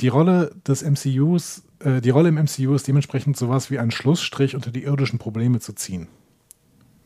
Die 0.00 0.08
Rolle 0.08 0.54
des 0.66 0.82
MCUs, 0.82 1.62
äh, 1.80 2.00
die 2.00 2.10
Rolle 2.10 2.28
im 2.28 2.36
MCU 2.36 2.74
ist 2.74 2.86
dementsprechend 2.86 3.36
sowas 3.36 3.70
wie 3.70 3.78
ein 3.78 3.90
Schlussstrich 3.90 4.54
unter 4.54 4.70
die 4.70 4.84
irdischen 4.84 5.18
Probleme 5.18 5.60
zu 5.60 5.72
ziehen. 5.72 6.08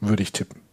Würde 0.01 0.23
ich 0.23 0.33
tippen. 0.33 0.64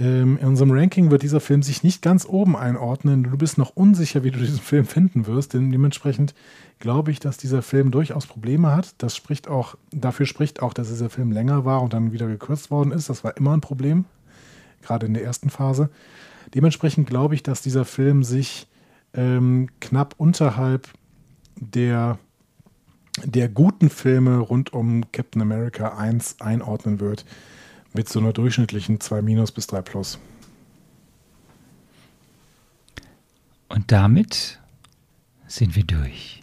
Ähm, 0.00 0.38
in 0.38 0.46
unserem 0.48 0.70
Ranking 0.70 1.10
wird 1.10 1.22
dieser 1.22 1.40
Film 1.40 1.62
sich 1.62 1.82
nicht 1.82 2.00
ganz 2.00 2.24
oben 2.26 2.56
einordnen. 2.56 3.24
Du 3.24 3.36
bist 3.36 3.58
noch 3.58 3.76
unsicher, 3.76 4.24
wie 4.24 4.30
du 4.30 4.38
diesen 4.38 4.58
Film 4.58 4.86
finden 4.86 5.26
wirst, 5.26 5.52
denn 5.52 5.70
dementsprechend 5.70 6.34
glaube 6.78 7.10
ich, 7.10 7.20
dass 7.20 7.36
dieser 7.36 7.60
Film 7.60 7.90
durchaus 7.90 8.26
Probleme 8.26 8.74
hat. 8.74 8.94
Das 8.96 9.14
spricht 9.14 9.46
auch, 9.46 9.76
dafür 9.92 10.24
spricht 10.24 10.62
auch, 10.62 10.72
dass 10.72 10.88
dieser 10.88 11.10
Film 11.10 11.32
länger 11.32 11.66
war 11.66 11.82
und 11.82 11.92
dann 11.92 12.12
wieder 12.12 12.28
gekürzt 12.28 12.70
worden 12.70 12.92
ist. 12.92 13.10
Das 13.10 13.24
war 13.24 13.36
immer 13.36 13.52
ein 13.52 13.60
Problem, 13.60 14.06
gerade 14.80 15.04
in 15.04 15.12
der 15.12 15.22
ersten 15.22 15.50
Phase. 15.50 15.90
Dementsprechend 16.54 17.06
glaube 17.06 17.34
ich, 17.34 17.42
dass 17.42 17.60
dieser 17.60 17.84
Film 17.84 18.24
sich 18.24 18.68
ähm, 19.12 19.68
knapp 19.80 20.14
unterhalb 20.16 20.88
der, 21.56 22.18
der 23.22 23.50
guten 23.50 23.90
Filme 23.90 24.38
rund 24.38 24.72
um 24.72 25.12
Captain 25.12 25.42
America 25.42 25.98
1 25.98 26.40
einordnen 26.40 27.00
wird 27.00 27.26
mit 27.92 28.08
so 28.08 28.20
einer 28.20 28.32
durchschnittlichen 28.32 29.00
2 29.00 29.22
minus 29.22 29.52
bis 29.52 29.66
3 29.66 29.82
plus. 29.82 30.18
Und 33.68 33.92
damit 33.92 34.58
sind 35.46 35.76
wir 35.76 35.84
durch. 35.84 36.42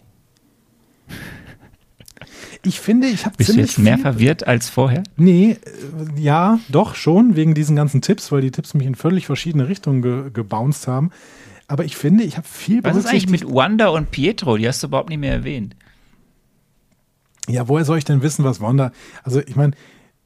Ich 2.64 2.80
finde, 2.80 3.06
ich 3.06 3.24
habe 3.24 3.36
Bist 3.36 3.50
du 3.50 3.52
ziemlich 3.54 3.70
jetzt 3.70 3.78
mehr 3.78 3.98
verwirrt 3.98 4.46
als 4.46 4.68
vorher? 4.68 5.04
Nee, 5.16 5.52
äh, 5.52 6.20
ja, 6.20 6.58
doch 6.68 6.94
schon, 6.94 7.36
wegen 7.36 7.54
diesen 7.54 7.76
ganzen 7.76 8.02
Tipps, 8.02 8.32
weil 8.32 8.40
die 8.40 8.50
Tipps 8.50 8.74
mich 8.74 8.86
in 8.86 8.94
völlig 8.94 9.26
verschiedene 9.26 9.68
Richtungen 9.68 10.02
ge 10.02 10.30
gebounced 10.32 10.88
haben. 10.88 11.10
Aber 11.68 11.84
ich 11.84 11.96
finde, 11.96 12.24
ich 12.24 12.36
habe 12.36 12.48
viel 12.48 12.82
Was 12.82 12.96
ist 12.96 13.06
eigentlich 13.06 13.28
mit 13.28 13.44
Wanda 13.46 13.88
und 13.88 14.10
Pietro? 14.10 14.56
Die 14.56 14.66
hast 14.66 14.82
du 14.82 14.88
überhaupt 14.88 15.10
nicht 15.10 15.18
mehr 15.18 15.32
erwähnt. 15.32 15.76
Ja, 17.46 17.68
woher 17.68 17.84
soll 17.84 17.98
ich 17.98 18.04
denn 18.04 18.22
wissen, 18.22 18.44
was 18.44 18.60
Wanda. 18.60 18.92
Also, 19.22 19.40
ich 19.40 19.54
meine, 19.54 19.72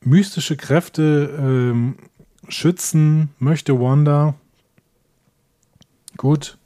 mystische 0.05 0.57
Kräfte 0.57 1.37
ähm, 1.39 1.97
schützen 2.49 3.31
möchte 3.39 3.79
Wanda. 3.81 4.35
Gut. 6.17 6.59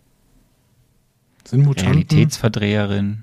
Sind 1.44 1.64
Mutanten. 1.64 1.92
Realitätsverdreherin. 1.92 3.22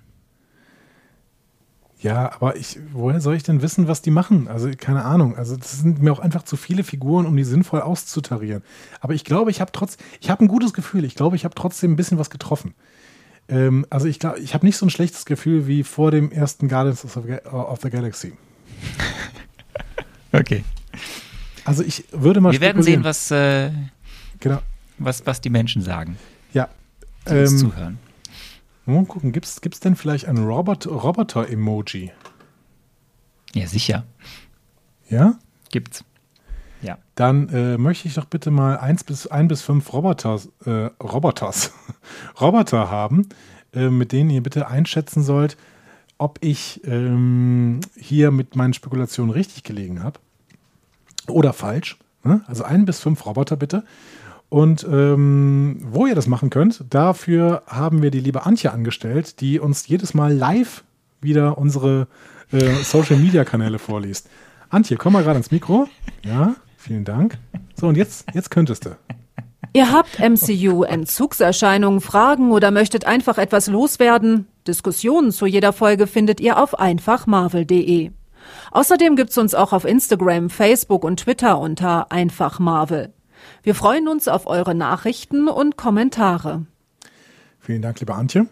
Ja, 1.99 2.33
aber 2.33 2.57
ich, 2.57 2.79
woher 2.91 3.21
soll 3.21 3.35
ich 3.35 3.43
denn 3.43 3.61
wissen, 3.61 3.87
was 3.87 4.01
die 4.01 4.11
machen? 4.11 4.49
Also, 4.49 4.69
keine 4.77 5.05
Ahnung. 5.05 5.37
Also, 5.37 5.55
das 5.55 5.79
sind 5.79 6.01
mir 6.01 6.11
auch 6.11 6.19
einfach 6.19 6.43
zu 6.43 6.57
viele 6.57 6.83
Figuren, 6.83 7.25
um 7.25 7.35
die 7.37 7.45
sinnvoll 7.45 7.81
auszutarieren. 7.81 8.61
Aber 8.99 9.13
ich 9.13 9.23
glaube, 9.23 9.51
ich 9.51 9.61
habe 9.61 9.71
trotz, 9.71 9.97
ich 10.19 10.29
habe 10.29 10.43
ein 10.43 10.49
gutes 10.49 10.73
Gefühl. 10.73 11.05
Ich 11.05 11.15
glaube, 11.15 11.37
ich 11.37 11.45
habe 11.45 11.55
trotzdem 11.55 11.93
ein 11.93 11.95
bisschen 11.95 12.17
was 12.19 12.29
getroffen. 12.29 12.73
Ähm, 13.47 13.85
also, 13.89 14.07
ich 14.07 14.19
glaube, 14.19 14.39
ich 14.39 14.53
habe 14.53 14.65
nicht 14.65 14.75
so 14.75 14.85
ein 14.85 14.89
schlechtes 14.89 15.23
Gefühl 15.25 15.65
wie 15.65 15.83
vor 15.83 16.11
dem 16.11 16.29
ersten 16.31 16.67
Guardians 16.67 17.05
of 17.05 17.13
the, 17.13 17.21
Ga- 17.21 17.49
of 17.51 17.79
the 17.81 17.89
Galaxy. 17.89 18.33
Okay. 20.33 20.63
Also, 21.65 21.83
ich 21.83 22.03
würde 22.11 22.41
mal 22.41 22.51
Wir 22.51 22.61
werden 22.61 22.83
sehen, 22.83 23.03
was, 23.03 23.31
äh, 23.31 23.71
Genau. 24.39 24.59
was, 24.97 25.25
was 25.25 25.39
die 25.41 25.49
Menschen 25.49 25.81
sagen, 25.81 26.17
Ja. 26.53 26.67
die 27.27 27.35
uns 27.35 27.51
Ähm, 27.53 27.57
zuhören. 27.57 27.99
mal 28.85 29.05
gucken, 29.05 29.31
gibt 29.31 29.45
es 29.45 29.79
denn 29.79 29.95
vielleicht 29.95 30.25
ein 30.27 30.37
Robot- 30.37 30.87
Roboter-Emoji? 30.87 32.11
Ja, 33.53 33.67
sicher. 33.67 34.03
Ja? 35.09 35.35
Gibt's. 35.71 36.03
Ja. 36.81 36.97
Dann 37.15 37.47
äh, 37.49 37.77
möchte 37.77 38.07
ich 38.09 38.15
doch 38.15 38.25
bitte 38.25 38.51
mal 38.51 38.77
eins 38.77 39.03
bis, 39.05 39.27
ein 39.27 39.47
bis 39.47 39.61
fünf 39.61 39.93
Roboters, 39.93 40.49
äh, 40.65 40.89
Roboters, 41.01 41.71
Roboter 42.41 42.89
haben, 42.91 43.29
äh, 43.73 43.87
mit 43.89 44.11
denen 44.11 44.29
ihr 44.31 44.43
bitte 44.43 44.67
einschätzen 44.67 45.23
sollt, 45.23 45.55
ob 46.17 46.39
ich 46.41 46.81
ähm, 46.85 47.79
hier 47.97 48.31
mit 48.31 48.55
meinen 48.55 48.73
Spekulationen 48.73 49.31
richtig 49.31 49.63
gelegen 49.63 50.03
habe 50.03 50.19
oder 51.27 51.53
falsch. 51.53 51.97
Ne? 52.23 52.41
Also 52.47 52.63
ein 52.63 52.85
bis 52.85 52.99
fünf 52.99 53.25
Roboter 53.25 53.55
bitte. 53.55 53.83
Und 54.49 54.85
ähm, 54.89 55.79
wo 55.81 56.05
ihr 56.05 56.15
das 56.15 56.27
machen 56.27 56.49
könnt, 56.49 56.83
dafür 56.89 57.63
haben 57.67 58.03
wir 58.03 58.11
die 58.11 58.19
liebe 58.19 58.45
Antje 58.45 58.71
angestellt, 58.71 59.41
die 59.41 59.59
uns 59.59 59.87
jedes 59.87 60.13
Mal 60.13 60.33
live 60.33 60.83
wieder 61.21 61.57
unsere 61.57 62.07
äh, 62.51 62.83
Social 62.83 63.17
Media 63.17 63.45
Kanäle 63.45 63.79
vorliest. 63.79 64.29
Antje, 64.69 64.97
komm 64.97 65.13
mal 65.13 65.23
gerade 65.23 65.37
ins 65.37 65.49
Mikro. 65.49 65.87
Ja, 66.23 66.55
vielen 66.77 67.03
Dank. 67.03 67.37
So, 67.75 67.87
und 67.87 67.97
jetzt, 67.97 68.27
jetzt 68.33 68.51
könntest 68.51 68.85
du. 68.85 68.95
Ihr 69.73 69.91
habt 69.91 70.19
MCU-Entzugserscheinungen, 70.19 71.99
Fragen 71.99 72.51
oder 72.51 72.69
möchtet 72.69 73.05
einfach 73.05 73.39
etwas 73.39 73.67
loswerden? 73.67 74.45
Diskussionen 74.67 75.31
zu 75.31 75.45
jeder 75.45 75.73
Folge 75.73 76.07
findet 76.07 76.39
ihr 76.39 76.57
auf 76.57 76.79
einfachmarvel.de. 76.79 78.11
Außerdem 78.71 79.15
gibt's 79.15 79.37
uns 79.37 79.55
auch 79.55 79.73
auf 79.73 79.85
Instagram, 79.85 80.49
Facebook 80.49 81.03
und 81.03 81.21
Twitter 81.21 81.59
unter 81.59 82.11
einfachmarvel. 82.11 83.13
Wir 83.61 83.75
freuen 83.75 84.07
uns 84.07 84.27
auf 84.27 84.47
eure 84.47 84.75
Nachrichten 84.75 85.47
und 85.47 85.77
Kommentare. 85.77 86.65
Vielen 87.59 87.81
Dank, 87.81 87.99
liebe 87.99 88.13
Antje. 88.13 88.47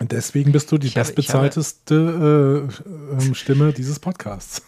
Und 0.00 0.12
deswegen 0.12 0.52
bist 0.52 0.70
du 0.72 0.78
die 0.78 0.88
Ich 0.88 0.94
bestbezahlteste 0.94 2.68
äh, 2.78 3.22
ähm, 3.24 3.34
Stimme 3.34 3.72
dieses 3.72 3.98
Podcasts. 4.00 4.62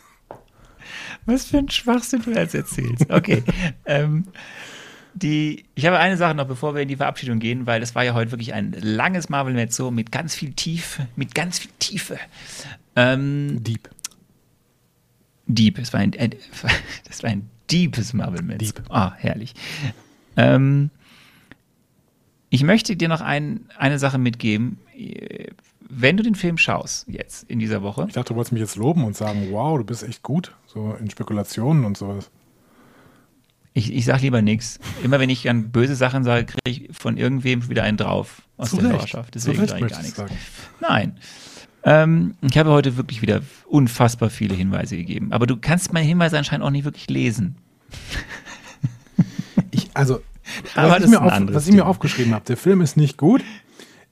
Was 1.24 1.46
für 1.46 1.58
ein 1.58 1.68
Schwachsinn 1.68 2.22
du 2.22 2.30
jetzt 2.30 2.54
erzählst. 2.54 3.10
Okay. 3.10 3.42
ähm, 3.84 4.28
die, 5.16 5.64
ich 5.74 5.86
habe 5.86 5.98
eine 5.98 6.18
Sache 6.18 6.34
noch, 6.34 6.46
bevor 6.46 6.74
wir 6.74 6.82
in 6.82 6.88
die 6.88 6.96
Verabschiedung 6.96 7.38
gehen, 7.38 7.66
weil 7.66 7.82
es 7.82 7.94
war 7.94 8.04
ja 8.04 8.12
heute 8.12 8.32
wirklich 8.32 8.52
ein 8.52 8.76
langes 8.78 9.30
Marvel 9.30 9.54
Mezzo 9.54 9.90
mit 9.90 10.12
ganz 10.12 10.34
viel 10.34 10.52
Tiefe, 10.52 11.08
mit 11.16 11.34
ganz 11.34 11.58
viel 11.58 11.70
Tiefe. 11.78 12.18
Ähm, 12.94 13.62
Dieb. 13.62 13.88
Deep, 15.46 15.78
es 15.78 15.92
war 15.94 16.00
ein, 16.00 16.12
ein, 16.18 16.34
das 17.08 17.22
war 17.22 17.30
ein 17.30 17.48
deepes 17.70 18.12
Marvel 18.12 18.42
Mezzo. 18.42 18.74
Deep. 18.74 18.82
Ah, 18.90 19.14
herrlich. 19.16 19.54
Ähm, 20.36 20.90
ich 22.50 22.62
möchte 22.62 22.94
dir 22.94 23.08
noch 23.08 23.22
ein, 23.22 23.70
eine 23.78 23.98
Sache 23.98 24.18
mitgeben. 24.18 24.78
Wenn 25.88 26.18
du 26.18 26.22
den 26.22 26.34
Film 26.34 26.58
schaust, 26.58 27.08
jetzt 27.08 27.48
in 27.48 27.58
dieser 27.58 27.82
Woche, 27.82 28.04
Ich 28.06 28.14
dachte, 28.14 28.34
du 28.34 28.36
wolltest 28.36 28.52
mich 28.52 28.60
jetzt 28.60 28.76
loben 28.76 29.04
und 29.04 29.16
sagen, 29.16 29.48
wow, 29.50 29.78
du 29.78 29.84
bist 29.84 30.02
echt 30.02 30.22
gut. 30.22 30.54
So 30.66 30.94
in 31.00 31.08
Spekulationen 31.08 31.86
und 31.86 31.96
sowas. 31.96 32.30
Ich, 33.76 33.92
ich 33.92 34.06
sag 34.06 34.22
lieber 34.22 34.40
nichts. 34.40 34.78
Immer 35.04 35.20
wenn 35.20 35.28
ich 35.28 35.42
dann 35.42 35.70
böse 35.70 35.96
Sachen 35.96 36.24
sage, 36.24 36.46
kriege 36.46 36.86
ich 36.86 36.96
von 36.96 37.18
irgendwem 37.18 37.68
wieder 37.68 37.82
einen 37.82 37.98
drauf 37.98 38.40
aus 38.56 38.70
Zu 38.70 38.78
der. 38.78 38.92
Hörerschaft. 38.92 39.34
Deswegen 39.34 39.66
sage 39.66 39.84
ich 39.84 39.92
gar 39.92 40.00
nichts. 40.00 40.16
sagen. 40.16 40.34
Nein. 40.80 41.18
Ähm, 41.82 42.36
ich 42.40 42.56
habe 42.56 42.70
heute 42.70 42.96
wirklich 42.96 43.20
wieder 43.20 43.42
unfassbar 43.66 44.30
viele 44.30 44.54
Hinweise 44.54 44.96
gegeben. 44.96 45.30
Aber 45.30 45.46
du 45.46 45.58
kannst 45.58 45.92
meine 45.92 46.06
Hinweise 46.06 46.38
anscheinend 46.38 46.64
auch 46.64 46.70
nicht 46.70 46.86
wirklich 46.86 47.10
lesen. 47.10 47.56
Ich, 49.72 49.90
also, 49.92 50.22
was, 50.74 51.04
ich 51.04 51.16
auf, 51.16 51.32
was 51.52 51.68
ich 51.68 51.74
mir 51.74 51.84
aufgeschrieben 51.84 52.32
habe, 52.32 52.46
der 52.46 52.56
Film 52.56 52.80
ist 52.80 52.96
nicht 52.96 53.18
gut. 53.18 53.42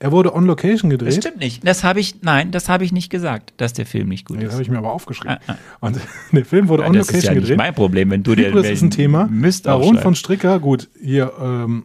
Er 0.04 0.12
wurde 0.12 0.34
on 0.34 0.44
location 0.44 0.90
Das 0.90 0.98
gedreht. 0.98 1.14
stimmt 1.14 1.38
nicht. 1.38 1.66
Das 1.66 1.82
habe 1.82 1.98
ich, 1.98 2.20
nein, 2.20 2.50
das 2.50 2.68
habe 2.68 2.84
ich 2.84 2.92
nicht 2.92 3.08
gesagt, 3.08 3.54
dass 3.56 3.72
der 3.72 3.86
Film 3.86 4.10
nicht 4.10 4.26
gut 4.26 4.36
Nee, 4.36 4.42
das 4.44 4.50
ist. 4.50 4.54
habe 4.56 4.62
ich 4.64 4.68
mir 4.68 4.76
aber 4.76 4.92
aufgeschrieben. 4.92 5.38
Ah, 5.46 5.52
ah. 5.52 5.56
Und 5.80 5.98
der 6.32 6.44
Film 6.44 6.68
wurde 6.68 6.82
Ja, 6.82 6.88
on 6.90 6.92
das 6.94 7.06
ist 7.06 7.12
location 7.14 7.34
ja 7.36 7.40
nicht 7.40 7.48
gedreht. 7.48 7.56
mein 7.56 7.74
Problem, 7.74 8.10
wenn 8.10 8.22
du 8.22 8.34
dir 8.34 8.48
Hybris 8.48 8.68
ist 8.68 8.82
ein 8.82 8.90
Thema. 8.90 9.26
Mist 9.30 9.64
Baron 9.64 9.98
von 9.98 10.14
Stricker, 10.14 10.60
gut, 10.60 10.90
hier 11.02 11.32
ähm, 11.40 11.84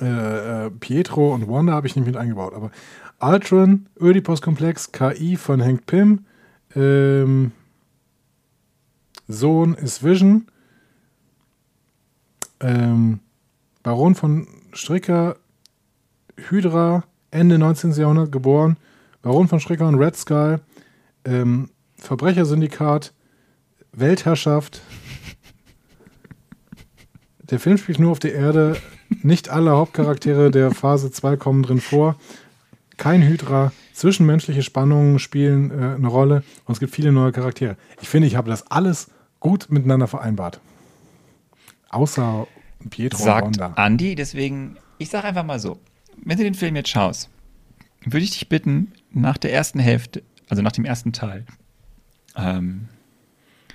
äh, 0.00 0.64
äh, 0.66 0.70
Pietro 0.70 1.34
und 1.34 1.46
Wanda 1.46 1.74
habe 1.74 1.86
ich 1.86 1.94
nicht 1.94 2.06
mit 2.06 2.16
eingebaut, 2.16 2.54
aber 2.54 2.70
Ultron, 3.20 3.84
Oedipus-Komplex, 4.00 4.92
KI 4.92 5.36
von 5.36 5.62
Hank 5.62 5.84
Pym, 5.84 6.24
ähm, 6.74 7.52
Sohn 9.28 9.74
ist 9.74 10.02
Vision, 10.02 10.46
ähm, 12.60 13.20
Baron 13.82 14.14
von 14.14 14.46
Stricker, 14.72 15.36
Hydra, 16.36 17.04
Ende 17.30 17.58
19. 17.58 17.92
Jahrhundert 17.92 18.32
geboren, 18.32 18.76
Baron 19.22 19.48
von 19.48 19.60
Stricker 19.60 19.88
und 19.88 19.96
Red 19.96 20.16
Skull, 20.16 20.60
ähm, 21.24 21.70
Verbrechersyndikat, 21.96 23.12
Weltherrschaft. 23.92 24.82
Der 27.50 27.58
Film 27.60 27.78
spielt 27.78 27.98
nur 27.98 28.10
auf 28.10 28.18
der 28.18 28.34
Erde. 28.34 28.76
Nicht 29.22 29.48
alle 29.48 29.72
Hauptcharaktere 29.72 30.50
der 30.50 30.70
Phase 30.70 31.10
2 31.10 31.36
kommen 31.36 31.62
drin 31.62 31.80
vor. 31.80 32.16
Kein 32.96 33.22
Hydra. 33.22 33.72
Zwischenmenschliche 33.92 34.62
Spannungen 34.62 35.18
spielen 35.18 35.70
äh, 35.70 35.94
eine 35.94 36.08
Rolle 36.08 36.42
und 36.64 36.72
es 36.72 36.80
gibt 36.80 36.92
viele 36.92 37.12
neue 37.12 37.32
Charaktere. 37.32 37.76
Ich 38.00 38.08
finde, 38.08 38.26
ich 38.26 38.36
habe 38.36 38.50
das 38.50 38.70
alles 38.70 39.10
gut 39.40 39.70
miteinander 39.70 40.08
vereinbart. 40.08 40.60
Außer 41.90 42.46
Pietro 42.90 43.44
und 43.44 43.56
sagt. 43.56 43.78
Andy. 43.78 44.14
Deswegen, 44.14 44.76
ich 44.98 45.10
sage 45.10 45.28
einfach 45.28 45.44
mal 45.44 45.60
so: 45.60 45.78
Wenn 46.24 46.38
du 46.38 46.44
den 46.44 46.54
Film 46.54 46.74
jetzt 46.76 46.88
schaust, 46.88 47.28
würde 48.04 48.24
ich 48.24 48.30
dich 48.32 48.48
bitten, 48.48 48.92
nach 49.10 49.36
der 49.38 49.52
ersten 49.52 49.78
Hälfte, 49.78 50.22
also 50.48 50.62
nach 50.62 50.72
dem 50.72 50.84
ersten 50.84 51.12
Teil, 51.12 51.44
ähm, 52.36 52.88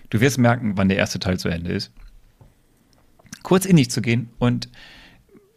du 0.09 0.19
wirst 0.19 0.37
merken, 0.37 0.75
wann 0.75 0.89
der 0.89 0.97
erste 0.97 1.19
Teil 1.19 1.39
zu 1.39 1.47
Ende 1.49 1.71
ist, 1.71 1.91
kurz 3.43 3.65
in 3.65 3.77
dich 3.77 3.89
zu 3.89 4.01
gehen 4.01 4.29
und 4.39 4.69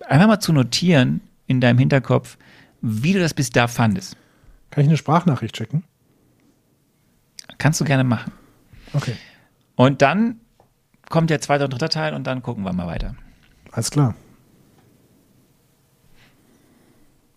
einfach 0.07 0.27
mal 0.27 0.41
zu 0.41 0.53
notieren 0.53 1.21
in 1.47 1.61
deinem 1.61 1.79
Hinterkopf, 1.79 2.37
wie 2.81 3.13
du 3.13 3.21
das 3.21 3.35
bis 3.35 3.51
da 3.51 3.69
fandest. 3.69 4.17
Kann 4.71 4.83
ich 4.83 4.89
eine 4.89 4.97
Sprachnachricht 4.97 5.55
checken? 5.55 5.85
Kannst 7.59 7.81
du 7.81 7.85
gerne 7.85 8.05
machen. 8.05 8.33
Okay, 8.95 9.15
Und 9.77 10.03
dann 10.03 10.41
kommt 11.09 11.31
der 11.31 11.41
zweite 11.41 11.65
und 11.65 11.73
dritte 11.73 11.89
Teil 11.89 12.15
und 12.15 12.27
dann 12.27 12.43
gucken 12.43 12.65
wir 12.65 12.73
mal 12.73 12.87
weiter. 12.87 13.15
alles 13.71 13.91
klar. 13.91 14.15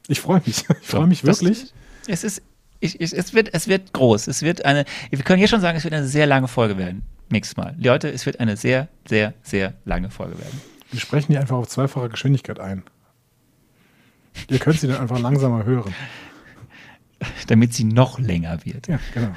Ich 0.08 0.22
freue 0.22 0.42
mich. 0.46 0.66
Ich 0.82 0.88
freue 0.88 1.08
mich 1.08 1.22
das- 1.22 1.42
wirklich. 1.42 1.74
Es 2.08 2.24
ist, 2.24 2.42
ich, 2.80 3.02
ich, 3.02 3.14
es 3.14 3.34
wird, 3.34 3.54
es 3.54 3.68
wird 3.68 3.94
groß. 3.94 4.28
Es 4.28 4.42
wird 4.44 4.64
eine, 4.66 4.86
wir 5.10 5.24
können 5.24 5.40
jetzt 5.40 5.50
schon 5.50 5.62
sagen, 5.62 5.78
es 5.78 5.84
wird 5.84 5.94
eine 5.94 6.08
sehr 6.08 6.28
lange 6.28 6.48
Folge 6.48 6.78
werden. 6.78 7.04
Nächstes 7.30 7.58
Mal. 7.58 7.76
Leute, 7.80 8.10
es 8.10 8.26
wird 8.28 8.40
eine 8.40 8.58
sehr, 8.58 8.88
sehr, 9.08 9.34
sehr 9.42 9.74
lange 9.86 10.12
Folge 10.12 10.38
werden. 10.38 10.62
Wir 10.92 11.00
sprechen 11.00 11.32
die 11.32 11.38
einfach 11.40 11.56
auf 11.58 11.68
zweifacher 11.68 12.10
Geschwindigkeit 12.10 12.60
ein. 12.60 12.84
Ihr 14.50 14.60
könnt 14.60 14.80
sie 14.80 14.88
dann 14.88 14.98
einfach 14.98 15.18
langsamer 15.20 15.64
hören. 15.66 15.94
Damit 17.48 17.74
sie 17.74 17.86
noch 17.86 18.20
länger 18.20 18.64
wird. 18.66 18.88
Ja, 18.88 19.00
genau. 19.14 19.32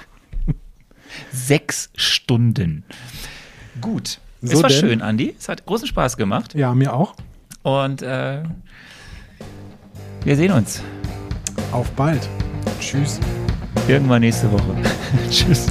Sechs 1.33 1.91
Stunden. 1.95 2.85
Gut. 3.81 4.21
So 4.43 4.53
es 4.59 4.63
war 4.63 4.69
denn? 4.69 4.79
schön, 4.79 5.03
Andi. 5.03 5.35
Es 5.39 5.49
hat 5.49 5.65
großen 5.65 5.89
Spaß 5.89 6.17
gemacht. 6.17 6.55
Ja, 6.55 6.75
mir 6.75 6.93
auch. 6.93 7.15
Und 7.63 8.03
äh, 8.03 8.43
Wir 10.25 10.37
sehen 10.37 10.53
uns 10.53 10.83
Auf 11.73 11.91
bald. 11.93 12.29
Tschüss. 12.81 13.21
irgendwann 13.87 14.21
nächste 14.21 14.51
Woche. 14.53 14.75
Tschüss. 15.31 15.69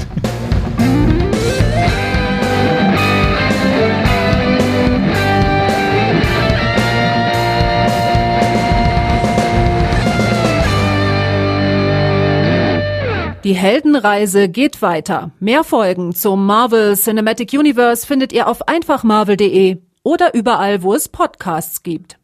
Die 13.43 13.53
Heldenreise 13.53 14.49
geht 14.49 14.81
weiter. 14.81 15.31
Mehr 15.39 15.63
Folgen 15.63 16.13
zum 16.13 16.45
Marvel 16.45 16.97
Cinematic 16.97 17.53
Universe 17.53 18.05
findet 18.05 18.33
ihr 18.33 18.47
auf 18.47 18.67
einfachmarvel.de 18.67 19.77
oder 20.03 20.33
überall, 20.33 20.83
wo 20.83 20.93
es 20.93 21.07
Podcasts 21.07 21.81
gibt. 21.81 22.17